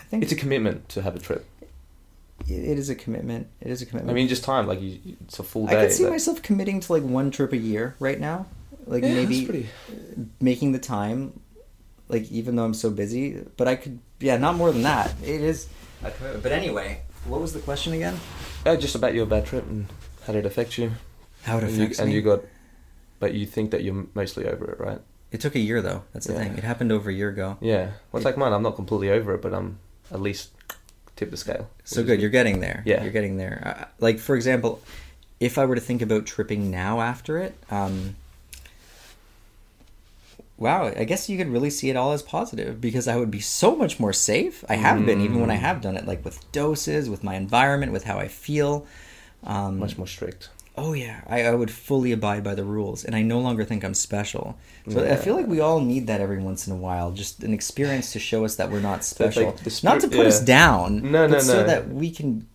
I 0.00 0.02
think 0.02 0.24
It's 0.24 0.32
a 0.32 0.36
commitment 0.36 0.88
to 0.90 1.02
have 1.02 1.14
a 1.14 1.20
trip. 1.20 1.46
It, 2.48 2.70
it 2.70 2.78
is 2.78 2.88
a 2.90 2.94
commitment. 2.94 3.46
It 3.60 3.68
is 3.68 3.82
a 3.82 3.86
commitment. 3.86 4.10
I 4.10 4.14
mean, 4.14 4.28
just 4.28 4.44
time. 4.44 4.66
Like 4.66 4.80
you, 4.80 4.98
it's 5.24 5.38
a 5.38 5.42
full 5.42 5.66
day. 5.66 5.72
I 5.72 5.80
day. 5.80 5.86
could 5.86 5.92
see 5.96 6.04
that- 6.04 6.10
myself 6.10 6.42
committing 6.42 6.80
to 6.80 6.92
like 6.92 7.02
one 7.02 7.30
trip 7.30 7.52
a 7.52 7.56
year 7.56 7.94
right 8.00 8.18
now, 8.18 8.46
like 8.86 9.02
Yeah, 9.02 9.14
maybe 9.14 9.44
pretty- 9.44 9.68
making 10.40 10.72
the 10.72 10.78
time, 10.78 11.40
like 12.08 12.30
even 12.30 12.56
though 12.56 12.64
I'm 12.64 12.74
so 12.74 12.90
busy. 12.90 13.44
But 13.56 13.68
I 13.68 13.76
could, 13.76 13.98
yeah, 14.20 14.36
not 14.38 14.56
more 14.56 14.72
than 14.72 14.82
that. 14.82 15.14
It 15.22 15.40
is 15.42 15.68
a 16.02 16.10
commitment. 16.10 16.42
But 16.42 16.52
anyway, 16.52 17.02
what 17.26 17.40
was 17.40 17.52
the 17.52 17.60
question 17.60 17.92
again? 17.92 18.16
Yeah, 18.66 18.76
just 18.76 18.94
about 18.94 19.14
your 19.14 19.26
bad 19.26 19.46
trip 19.46 19.64
and 19.66 19.86
how 20.26 20.32
did 20.32 20.40
it 20.44 20.46
affect 20.46 20.78
you. 20.78 20.92
How 21.42 21.58
it 21.58 21.64
and 21.64 21.72
you, 21.72 21.82
affects 21.84 21.98
and 22.00 22.12
you 22.12 22.20
got, 22.22 22.40
but 23.20 23.32
you 23.34 23.46
think 23.46 23.70
that 23.70 23.82
you're 23.84 24.06
mostly 24.14 24.46
over 24.46 24.70
it, 24.72 24.80
right? 24.80 25.00
It 25.30 25.40
took 25.40 25.54
a 25.54 25.58
year 25.60 25.80
though. 25.82 26.04
That's 26.12 26.26
the 26.26 26.32
Yeah. 26.32 26.38
thing. 26.40 26.56
It 26.58 26.64
happened 26.64 26.90
over 26.90 27.10
a 27.10 27.12
year 27.14 27.28
ago. 27.28 27.58
Yeah. 27.60 27.90
Well, 28.10 28.18
it's 28.18 28.24
like 28.24 28.36
mine. 28.38 28.52
I'm 28.52 28.62
not 28.62 28.76
completely 28.76 29.10
over 29.10 29.34
it, 29.34 29.42
but 29.42 29.52
I'm 29.54 29.78
at 30.10 30.20
least 30.20 30.50
tip 31.18 31.30
the 31.30 31.36
scale. 31.36 31.68
So 31.84 32.02
good. 32.02 32.20
You're 32.20 32.30
getting 32.30 32.60
there. 32.60 32.82
Yeah. 32.86 33.02
You're 33.02 33.12
getting 33.12 33.36
there. 33.36 33.62
Uh, 33.80 33.84
like 33.98 34.18
for 34.18 34.36
example, 34.36 34.80
if 35.40 35.58
I 35.58 35.64
were 35.66 35.74
to 35.74 35.80
think 35.80 36.00
about 36.00 36.26
tripping 36.26 36.70
now 36.70 37.00
after 37.00 37.38
it, 37.38 37.54
um, 37.70 38.16
wow, 40.56 40.86
I 40.96 41.04
guess 41.04 41.28
you 41.28 41.36
could 41.36 41.48
really 41.48 41.70
see 41.70 41.90
it 41.90 41.96
all 41.96 42.12
as 42.12 42.22
positive 42.22 42.80
because 42.80 43.06
I 43.08 43.16
would 43.16 43.30
be 43.30 43.40
so 43.40 43.76
much 43.76 44.00
more 44.00 44.12
safe. 44.12 44.64
I 44.68 44.74
have 44.76 45.04
been 45.06 45.20
even 45.20 45.40
when 45.40 45.50
I 45.50 45.56
Mm. 45.56 45.60
have 45.60 45.80
done 45.80 45.96
it, 45.96 46.06
like 46.06 46.24
with 46.24 46.40
doses, 46.52 47.08
with 47.10 47.22
my 47.22 47.34
environment, 47.34 47.92
with 47.92 48.04
how 48.04 48.18
I 48.18 48.28
feel. 48.28 48.86
Um, 49.44 49.78
much 49.78 49.96
more 49.96 50.06
strict. 50.08 50.48
Oh 50.78 50.92
yeah, 50.92 51.20
I, 51.26 51.44
I 51.44 51.54
would 51.54 51.70
fully 51.70 52.12
abide 52.12 52.42
by 52.44 52.54
the 52.54 52.64
rules, 52.64 53.04
and 53.04 53.14
I 53.14 53.22
no 53.22 53.38
longer 53.40 53.64
think 53.64 53.84
I'm 53.84 53.94
special. 53.94 54.56
So 54.88 55.04
I 55.04 55.16
feel 55.16 55.34
like 55.36 55.46
we 55.46 55.60
all 55.60 55.80
need 55.80 56.06
that 56.06 56.20
every 56.20 56.38
once 56.38 56.66
in 56.66 56.72
a 56.72 56.76
while, 56.76 57.10
just 57.12 57.42
an 57.42 57.52
experience 57.52 58.12
to 58.12 58.18
show 58.18 58.44
us 58.44 58.56
that 58.56 58.70
we're 58.70 58.80
not 58.80 59.04
special, 59.04 59.46
like 59.46 59.56
the 59.64 59.80
not 59.82 59.94
to 60.00 60.06
spirit- 60.06 60.12
put 60.16 60.26
us 60.26 60.40
down, 60.40 61.02
No, 61.10 61.26
no, 61.26 61.34
but 61.34 61.42
so 61.42 61.60
no. 61.60 61.66
that 61.66 61.88
we 61.88 62.10
can 62.10 62.46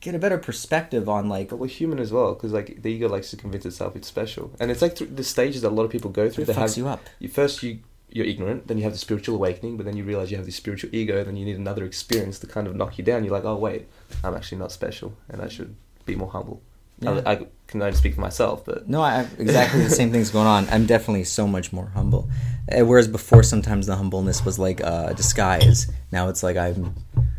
get 0.00 0.14
a 0.14 0.18
better 0.18 0.38
perspective 0.38 1.08
on 1.08 1.28
like 1.28 1.48
But 1.48 1.56
we're 1.56 1.66
human 1.68 1.98
as 2.00 2.12
well, 2.12 2.34
because 2.34 2.52
like 2.52 2.82
the 2.82 2.90
ego 2.90 3.08
likes 3.08 3.30
to 3.30 3.36
convince 3.36 3.64
itself 3.66 3.96
it's 3.96 4.08
special, 4.08 4.52
and 4.60 4.70
it's 4.70 4.82
like 4.82 4.94
the 4.96 5.24
stages 5.24 5.62
that 5.62 5.68
a 5.68 5.76
lot 5.78 5.84
of 5.84 5.90
people 5.90 6.10
go 6.10 6.28
through. 6.30 6.42
it 6.44 6.46
They 6.48 6.54
fucks 6.54 6.74
have 6.74 6.76
you 6.76 6.88
up. 6.88 7.00
you 7.18 7.28
first 7.28 7.62
you 7.62 7.78
you're 8.14 8.26
ignorant, 8.26 8.66
then 8.68 8.76
you 8.76 8.84
have 8.84 8.92
the 8.92 8.98
spiritual 8.98 9.36
awakening, 9.36 9.78
but 9.78 9.86
then 9.86 9.96
you 9.96 10.04
realize 10.04 10.30
you 10.30 10.36
have 10.36 10.44
the 10.44 10.52
spiritual 10.52 10.90
ego, 10.92 11.24
then 11.24 11.34
you 11.34 11.46
need 11.46 11.56
another 11.56 11.82
experience 11.84 12.38
to 12.40 12.46
kind 12.46 12.66
of 12.66 12.76
knock 12.76 12.98
you 12.98 13.04
down. 13.04 13.24
You're 13.24 13.32
like, 13.32 13.46
oh 13.46 13.56
wait, 13.56 13.86
I'm 14.22 14.34
actually 14.34 14.58
not 14.58 14.70
special, 14.70 15.14
and 15.30 15.40
I 15.40 15.48
should 15.48 15.74
be 16.04 16.14
more 16.14 16.28
humble. 16.30 16.60
Yeah. 17.00 17.22
I, 17.24 17.32
I 17.32 17.46
can 17.72 17.82
only 17.82 17.94
speak 17.96 18.14
for 18.14 18.20
myself, 18.20 18.64
but 18.64 18.88
No, 18.88 19.02
I 19.02 19.14
have 19.16 19.40
exactly 19.40 19.82
the 19.82 19.90
same 19.90 20.12
things 20.12 20.30
going 20.30 20.46
on. 20.46 20.68
I'm 20.70 20.86
definitely 20.86 21.24
so 21.24 21.46
much 21.46 21.72
more 21.72 21.86
humble. 21.94 22.28
Uh, 22.70 22.84
Whereas 22.84 23.08
before, 23.08 23.42
sometimes 23.42 23.86
the 23.86 23.96
humbleness 23.96 24.44
was 24.44 24.58
like 24.58 24.80
a 24.80 25.12
disguise. 25.16 25.90
Now 26.12 26.28
it's 26.28 26.42
like 26.42 26.56
I'm, 26.56 26.94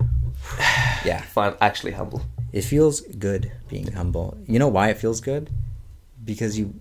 yeah. 1.06 1.22
fine, 1.22 1.54
actually 1.62 1.94
humble. 1.94 2.22
It 2.52 2.64
feels 2.64 3.02
good 3.02 3.52
being 3.70 3.92
humble. 3.94 4.38
You 4.48 4.60
know 4.60 4.68
why 4.68 4.90
it 4.90 4.98
feels 4.98 5.22
good? 5.22 5.50
Because 6.24 6.58
you 6.58 6.74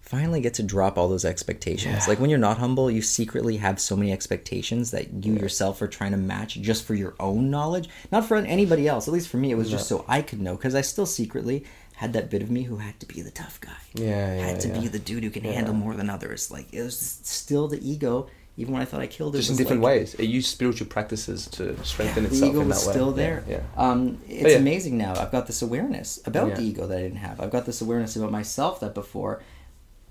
finally 0.00 0.40
get 0.40 0.54
to 0.54 0.62
drop 0.62 0.96
all 0.96 1.08
those 1.08 1.24
expectations. 1.24 1.94
Yeah. 2.04 2.04
Like 2.08 2.20
when 2.20 2.30
you're 2.30 2.38
not 2.38 2.58
humble, 2.58 2.88
you 2.90 3.02
secretly 3.02 3.56
have 3.56 3.80
so 3.80 3.96
many 3.96 4.12
expectations 4.12 4.92
that 4.92 5.24
you 5.24 5.34
Yeah. 5.34 5.40
yourself 5.40 5.82
are 5.82 5.88
trying 5.88 6.12
to 6.12 6.16
match 6.16 6.54
just 6.60 6.84
for 6.84 6.94
your 6.94 7.14
own 7.18 7.50
knowledge, 7.50 7.88
not 8.12 8.24
for 8.24 8.36
anybody 8.36 8.86
else. 8.86 9.08
At 9.08 9.14
least 9.14 9.28
for 9.28 9.36
me, 9.36 9.50
it 9.50 9.56
was 9.56 9.68
just 9.68 9.88
so 9.88 10.04
I 10.06 10.22
could 10.22 10.40
know 10.40 10.54
because 10.54 10.76
I 10.76 10.80
still 10.82 11.06
secretly 11.06 11.64
had 11.96 12.12
that 12.12 12.30
bit 12.30 12.42
of 12.42 12.50
me 12.50 12.62
who 12.62 12.76
had 12.76 12.98
to 13.00 13.06
be 13.06 13.22
the 13.22 13.30
tough 13.30 13.60
guy. 13.60 13.72
Yeah, 13.94 14.36
yeah, 14.36 14.46
had 14.46 14.60
to 14.60 14.68
yeah. 14.68 14.80
be 14.80 14.88
the 14.88 14.98
dude 14.98 15.24
who 15.24 15.30
can 15.30 15.44
Yeah. 15.44 15.52
handle 15.52 15.74
more 15.74 15.94
than 15.94 16.08
others. 16.10 16.50
Like 16.50 16.72
it 16.72 16.82
was 16.82 16.98
still 16.98 17.68
the 17.68 17.80
ego, 17.86 18.28
even 18.58 18.72
when 18.74 18.82
I 18.82 18.84
thought 18.84 19.00
I 19.00 19.06
killed 19.06 19.34
it. 19.34 19.38
Just 19.38 19.50
in 19.52 19.56
different 19.56 19.82
like- 19.82 19.98
ways. 20.00 20.14
It 20.14 20.24
used 20.26 20.48
spiritual 20.48 20.86
practices 20.88 21.46
to 21.52 21.82
strengthen 21.84 22.24
the 22.24 22.28
itself 22.30 22.50
ego 22.50 22.60
in 22.60 22.68
was 22.68 22.86
way. 22.86 22.92
still 22.92 23.12
there. 23.12 23.44
Yeah. 23.48 23.60
Um, 23.76 24.18
it's 24.28 24.50
yeah. 24.52 24.58
amazing 24.58 24.98
now. 24.98 25.14
I've 25.18 25.32
got 25.32 25.46
this 25.46 25.62
awareness 25.62 26.20
about 26.26 26.54
the 26.54 26.62
ego 26.62 26.86
that 26.86 26.98
I 26.98 27.02
didn't 27.02 27.18
have. 27.18 27.40
I've 27.40 27.50
got 27.50 27.64
this 27.66 27.80
awareness 27.80 28.14
about 28.14 28.30
myself 28.30 28.80
that 28.80 28.94
before 28.94 29.42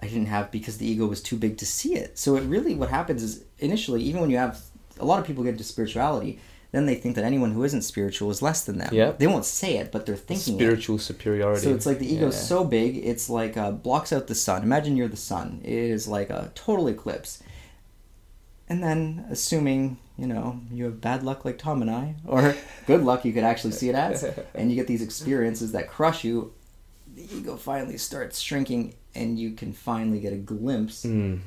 I 0.02 0.08
didn't 0.08 0.26
have 0.28 0.52
because 0.52 0.78
the 0.80 0.88
ego 0.88 1.06
was 1.06 1.22
too 1.22 1.38
big 1.38 1.58
to 1.60 1.66
see 1.68 1.96
it. 1.96 2.18
So 2.18 2.36
it 2.36 2.42
really, 2.44 2.74
what 2.76 2.90
happens 2.90 3.22
is 3.24 3.44
initially, 3.60 4.02
even 4.04 4.22
when 4.22 4.30
you 4.32 4.38
have 4.38 4.60
a 5.00 5.06
lot 5.06 5.20
of 5.20 5.26
people 5.28 5.44
get 5.44 5.52
into 5.52 5.64
spirituality, 5.64 6.40
then 6.76 6.86
they 6.86 6.96
think 6.96 7.16
that 7.16 7.24
anyone 7.24 7.52
who 7.52 7.64
isn't 7.64 7.84
spiritual 7.84 8.30
is 8.32 8.42
less 8.42 8.64
than 8.66 8.78
them. 8.78 8.94
Yeah. 8.94 9.12
They 9.18 9.28
won't 9.28 9.46
say 9.46 9.78
it, 9.78 9.92
but 9.92 10.06
they're 10.06 10.16
thinking 10.16 10.56
it. 10.56 10.58
Spiritual 10.58 10.98
superiority. 11.00 11.62
So 11.62 11.74
it's 11.74 11.86
like 11.86 12.00
the 12.00 12.12
ego's 12.14 12.36
Yeah. 12.36 12.42
so 12.42 12.64
big, 12.66 12.98
it's 12.98 13.30
like 13.30 13.56
uh, 13.58 13.72
blocks 13.72 14.12
out 14.12 14.28
the 14.28 14.36
sun. 14.36 14.64
Imagine 14.64 14.98
you're 14.98 15.08
the 15.08 15.16
sun. 15.18 15.62
It 15.64 15.74
is 15.74 16.08
like 16.08 16.30
a 16.30 16.52
total 16.56 16.88
eclipse. 16.88 17.42
And 18.68 18.84
then, 18.84 19.26
assuming 19.30 19.98
you 20.18 20.26
know 20.28 20.60
you 20.72 20.86
have 20.86 21.00
bad 21.00 21.22
luck 21.24 21.46
like 21.46 21.58
Tom 21.60 21.82
and 21.82 21.92
I, 21.92 22.16
or 22.26 22.56
good 22.88 23.04
luck, 23.04 23.24
you 23.26 23.32
could 23.32 23.44
actually 23.44 23.74
see 23.74 23.90
it 23.90 23.96
as, 23.96 24.24
and 24.56 24.70
you 24.72 24.76
get 24.76 24.88
these 24.88 25.04
experiences 25.04 25.72
that 25.74 25.88
crush 25.88 26.24
you. 26.24 26.52
The 27.16 27.28
ego 27.34 27.56
finally 27.58 27.98
starts 27.98 28.40
shrinking, 28.40 28.96
and 29.14 29.38
you 29.40 29.52
can 29.52 29.72
finally 29.72 30.20
get 30.20 30.34
a 30.34 30.38
glimpse 30.38 31.06
Mm. 31.06 31.40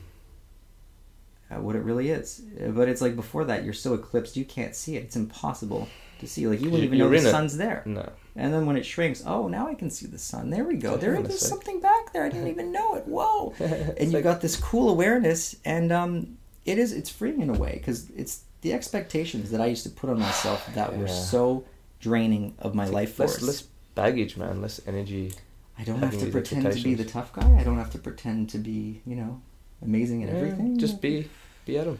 At 1.50 1.62
what 1.62 1.76
it 1.76 1.82
really 1.82 2.10
is. 2.10 2.42
Uh, 2.62 2.68
But 2.68 2.88
it's 2.88 3.00
like 3.00 3.16
before 3.16 3.44
that, 3.46 3.64
you're 3.64 3.72
so 3.72 3.94
eclipsed, 3.94 4.36
you 4.36 4.44
can't 4.44 4.74
see 4.74 4.96
it. 4.96 5.04
It's 5.04 5.16
impossible 5.16 5.88
to 6.20 6.26
see. 6.26 6.46
Like 6.46 6.60
you 6.60 6.70
wouldn't 6.70 6.84
even 6.84 6.98
know 6.98 7.08
the 7.08 7.16
it. 7.16 7.30
sun's 7.30 7.56
there. 7.56 7.82
No. 7.86 8.10
And 8.36 8.52
then 8.52 8.66
when 8.66 8.76
it 8.76 8.84
shrinks, 8.86 9.22
oh, 9.26 9.48
now 9.48 9.66
I 9.66 9.74
can 9.74 9.90
see 9.90 10.06
the 10.06 10.18
sun. 10.18 10.50
There 10.50 10.64
we 10.64 10.76
go. 10.76 10.96
There 10.96 11.14
is 11.14 11.40
something 11.40 11.80
back 11.80 12.12
there. 12.12 12.24
I 12.24 12.28
didn't 12.28 12.48
even 12.48 12.70
know 12.72 12.94
it. 12.94 13.06
Whoa! 13.06 13.54
And 13.98 14.12
you 14.12 14.20
got 14.20 14.40
this 14.40 14.56
cool 14.56 14.90
awareness, 14.90 15.56
and 15.64 15.90
um, 15.92 16.38
it 16.64 16.78
is 16.78 16.92
it's 16.92 17.10
freeing 17.10 17.40
in 17.40 17.50
a 17.50 17.58
way 17.58 17.74
because 17.78 18.08
it's 18.10 18.44
the 18.60 18.72
expectations 18.72 19.50
that 19.50 19.60
I 19.60 19.66
used 19.66 19.84
to 19.84 19.90
put 19.90 20.10
on 20.10 20.18
myself 20.20 20.68
that 20.74 20.96
were 20.96 21.08
so 21.08 21.64
draining 22.00 22.54
of 22.60 22.74
my 22.74 22.86
life 22.86 23.14
force. 23.14 23.40
Less, 23.40 23.46
less 23.48 23.62
baggage, 23.94 24.36
man. 24.36 24.60
Less 24.62 24.80
energy. 24.86 25.32
I 25.78 25.84
don't 25.84 26.00
have 26.00 26.18
to 26.18 26.26
pretend 26.30 26.72
to 26.72 26.82
be 26.82 26.94
the 26.94 27.04
tough 27.04 27.32
guy. 27.32 27.56
I 27.58 27.62
don't 27.62 27.78
have 27.78 27.90
to 27.92 27.98
pretend 27.98 28.50
to 28.50 28.58
be, 28.58 29.00
you 29.06 29.14
know, 29.16 29.40
amazing 29.82 30.22
at 30.24 30.30
Yeah, 30.30 30.34
everything. 30.36 30.78
Just 30.78 31.00
be, 31.00 31.28
be 31.64 31.78
Adam. 31.78 31.98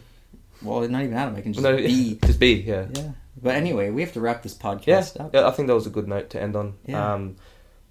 well, 0.63 0.87
not 0.89 1.03
even 1.03 1.15
Adam. 1.17 1.37
I 1.37 1.41
can 1.41 1.53
just 1.53 1.63
no, 1.63 1.77
be. 1.77 2.19
just 2.25 2.41
be. 2.41 2.55
Yeah. 2.55 2.87
Yeah. 2.93 3.11
But 3.41 3.55
anyway, 3.55 3.91
we 3.91 4.03
have 4.03 4.13
to 4.15 4.21
wrap 4.21 4.43
this 4.43 4.57
Yeah, 4.61 4.75
podcast 4.75 5.21
up 5.21 5.33
yeah, 5.33 5.47
I 5.47 5.51
think 5.53 5.69
that 5.69 5.75
was 5.75 5.87
a 5.87 5.91
good 5.91 6.09
note 6.09 6.31
to 6.31 6.43
end 6.43 6.57
on. 6.57 6.75
Yeah. 6.87 7.15
Um, 7.15 7.37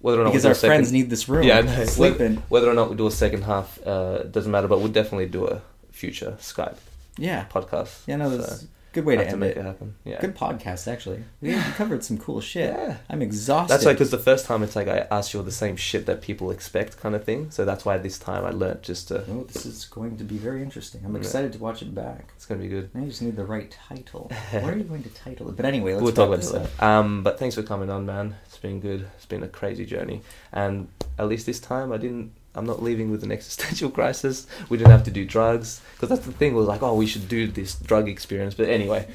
whether 0.00 0.20
or 0.20 0.24
not 0.24 0.30
because 0.32 0.44
we 0.44 0.48
do 0.48 0.48
our 0.48 0.52
a 0.52 0.54
second, 0.54 0.70
friends 0.76 0.92
need 0.92 1.10
this 1.10 1.28
room. 1.28 1.42
yeah, 1.42 1.58
I 1.58 1.62
know. 1.62 1.84
Sleep 1.86 2.18
whether, 2.48 2.70
or 2.70 2.74
not 2.74 2.90
we 2.90 2.96
do 2.96 3.06
a 3.06 3.10
second 3.10 3.42
half 3.42 3.80
uh, 3.86 4.24
doesn't 4.24 4.52
matter, 4.52 4.68
but 4.68 4.78
we'll 4.78 4.88
definitely 4.92 5.26
do 5.26 5.46
a 5.46 5.60
future 5.90 6.36
Skype 6.38 6.76
Yeah. 7.16 7.46
podcast. 7.50 8.02
Yeah, 8.06 8.16
no, 8.16 8.30
So, 8.30 8.36
that's 8.36 8.62
a 8.62 8.66
good 8.92 9.04
way 9.04 9.16
to 9.16 9.24
to 9.24 9.30
end 9.30 9.40
make 9.40 9.50
it. 9.56 9.58
it 9.58 9.64
happen. 9.64 9.94
Yeah, 10.04 10.20
Good 10.20 10.34
podcast, 10.36 10.90
actually. 10.90 11.22
We, 11.40 11.54
covered 11.76 12.02
some 12.04 12.18
cool 12.18 12.40
shit. 12.40 12.70
Yeah. 12.72 12.96
I'm 13.10 13.22
exhausted. 13.22 13.72
That's 13.72 13.84
like 13.84 13.96
because 13.96 14.10
the 14.10 14.18
first 14.18 14.46
time 14.46 14.62
it's 14.62 14.74
like 14.76 14.88
I 14.88 15.06
asked 15.10 15.32
you 15.34 15.40
all 15.40 15.44
the 15.44 15.52
same 15.52 15.76
shit 15.76 16.06
that 16.06 16.20
people 16.22 16.50
expect, 16.50 16.98
kind 17.00 17.14
of 17.14 17.24
thing. 17.24 17.50
So 17.50 17.64
that's 17.64 17.84
why 17.84 17.98
this 17.98 18.18
time 18.18 18.44
I 18.44 18.50
learnt 18.50 18.82
just 18.82 19.08
to. 19.08 19.24
Oh, 19.30 19.44
this 19.44 19.66
is 19.66 19.84
going 19.84 20.16
to 20.18 20.24
be 20.24 20.36
very 20.38 20.62
interesting. 20.62 21.02
I'm 21.04 21.12
Yeah. 21.14 21.20
excited 21.20 21.52
to 21.52 21.58
watch 21.58 21.82
it 21.82 21.94
back. 21.94 22.32
It's 22.36 22.46
gonna 22.46 22.60
be 22.60 22.68
good. 22.68 22.90
I 22.94 23.00
just 23.00 23.22
need 23.22 23.36
the 23.36 23.44
right 23.44 23.70
title. 23.88 24.30
what 24.50 24.64
are 24.64 24.76
you 24.76 24.84
going 24.84 25.02
to 25.02 25.10
title 25.10 25.48
it? 25.50 25.56
But 25.56 25.64
anyway, 25.66 25.92
let's 25.92 26.02
we'll 26.02 26.12
talk 26.12 26.28
about 26.28 26.40
this 26.40 26.52
later. 26.52 26.68
Um, 26.80 27.22
but 27.22 27.38
thanks 27.38 27.54
for 27.54 27.62
coming 27.62 27.90
on, 27.90 28.06
man. 28.06 28.36
It's 28.46 28.58
been 28.58 28.80
good. 28.80 29.06
It's 29.16 29.26
been 29.26 29.42
a 29.42 29.48
crazy 29.48 29.84
journey, 29.86 30.22
and 30.52 30.88
at 31.18 31.28
least 31.28 31.46
this 31.46 31.60
time 31.60 31.92
I 31.92 31.96
didn't. 31.98 32.32
I'm 32.58 32.66
not 32.66 32.82
leaving 32.82 33.10
with 33.10 33.22
an 33.22 33.32
existential 33.38 33.90
crisis. 33.90 34.46
We 34.68 34.76
didn't 34.76 34.90
have 34.90 35.04
to 35.04 35.10
do 35.10 35.24
drugs 35.24 35.80
because 35.94 36.08
that's 36.08 36.26
the 36.26 36.32
thing. 36.32 36.54
Was 36.54 36.66
like, 36.66 36.82
oh, 36.82 36.94
we 36.94 37.06
should 37.06 37.28
do 37.28 37.46
this 37.46 37.74
drug 37.74 38.08
experience. 38.08 38.54
But 38.54 38.68
anyway, 38.68 39.08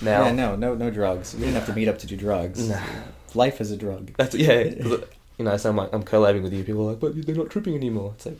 now 0.00 0.26
yeah, 0.26 0.32
no, 0.32 0.56
no, 0.56 0.74
no 0.74 0.90
drugs. 0.90 1.34
We 1.34 1.40
didn't 1.40 1.54
have 1.54 1.66
to 1.66 1.74
meet 1.74 1.88
up 1.88 1.98
to 1.98 2.06
do 2.06 2.16
drugs. 2.16 2.68
Nah. 2.68 2.80
Life 3.34 3.60
is 3.60 3.70
a 3.70 3.76
drug. 3.76 4.12
that's 4.16 4.34
yeah. 4.34 4.60
you 5.38 5.44
know, 5.44 5.56
so 5.56 5.70
I'm 5.70 5.76
like 5.76 5.92
I'm 5.92 6.04
collabing 6.04 6.42
with 6.42 6.52
you. 6.52 6.64
People 6.64 6.82
are 6.82 6.90
like, 6.90 7.00
but 7.00 7.26
they're 7.26 7.34
not 7.34 7.50
tripping 7.50 7.74
anymore. 7.74 8.12
It's 8.16 8.26
like 8.26 8.38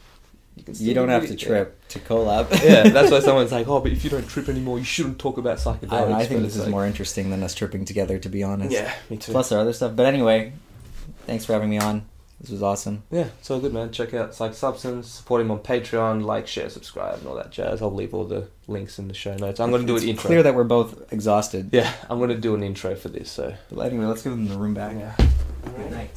you 0.57 0.65
can. 0.65 0.75
You 0.77 0.95
don't 0.95 1.09
have 1.09 1.27
to 1.27 1.35
yeah. 1.35 1.47
trip 1.47 1.89
to 1.89 1.99
collab. 2.01 2.51
yeah, 2.65 2.89
that's 2.89 3.11
why 3.11 3.21
someone's 3.21 3.53
like, 3.53 3.69
oh, 3.69 3.81
but 3.81 3.93
if 3.93 4.05
you 4.05 4.11
don't 4.11 4.29
trip 4.29 4.49
anymore, 4.49 4.79
you 4.79 4.85
shouldn't 4.85 5.19
talk 5.19 5.39
about 5.39 5.59
psychedelics. 5.59 6.13
I, 6.13 6.21
I 6.21 6.27
think 6.27 6.43
this 6.43 6.57
is 6.57 6.63
like- 6.63 6.71
more 6.71 6.87
interesting 6.87 7.31
than 7.31 7.43
us 7.43 7.55
tripping 7.55 7.85
together, 7.85 8.19
to 8.19 8.29
be 8.29 8.43
honest. 8.43 8.73
Yeah, 8.73 8.93
me 9.09 9.17
too. 9.17 9.33
Plus 9.33 9.51
our 9.53 9.61
other 9.61 9.73
stuff. 9.73 9.97
But 9.97 10.07
anyway, 10.07 10.53
thanks 11.27 11.45
for 11.45 11.55
having 11.55 11.71
me 11.71 11.79
on. 11.79 12.05
This 12.43 12.51
was 12.51 12.63
awesome. 12.63 13.05
yeah, 13.13 13.29
so 13.41 13.61
good, 13.61 13.73
man. 13.73 13.93
Check 13.93 14.15
out 14.15 14.33
PsychedSubstance, 14.33 15.05
support 15.05 15.41
him 15.41 15.53
on 15.53 15.61
Patreon, 15.61 16.25
like, 16.25 16.49
share, 16.49 16.69
subscribe, 16.69 17.21
and 17.21 17.29
all 17.29 17.37
that 17.37 17.53
jazz. 17.53 17.81
I'll 17.81 17.95
leave 17.95 18.13
all 18.13 18.25
the 18.25 18.49
links 18.67 18.99
in 18.99 19.07
the 19.07 19.15
show 19.15 19.37
notes. 19.37 19.61
I'm 19.61 19.71
going 19.71 19.83
to 19.83 19.87
do 19.87 19.95
it's 19.95 20.03
an 20.03 20.11
intro. 20.11 20.27
clear 20.27 20.43
that 20.43 20.55
we're 20.57 20.65
both 20.65 21.13
exhausted. 21.13 21.71
yeah, 21.73 21.93
I'm 22.11 22.19
going 22.19 22.31
to 22.31 22.37
do 22.37 22.57
an 22.57 22.65
intro 22.65 22.97
for 22.97 23.09
this, 23.09 23.31
so. 23.31 23.55
But 23.71 23.87
anyway, 23.87 24.07
let's 24.07 24.23
give 24.23 24.33
them 24.33 24.49
the 24.49 24.57
room 24.57 24.75
back. 24.75 24.97
Yeah. 24.97 25.15
Good 25.77 25.91
night. 25.93 26.11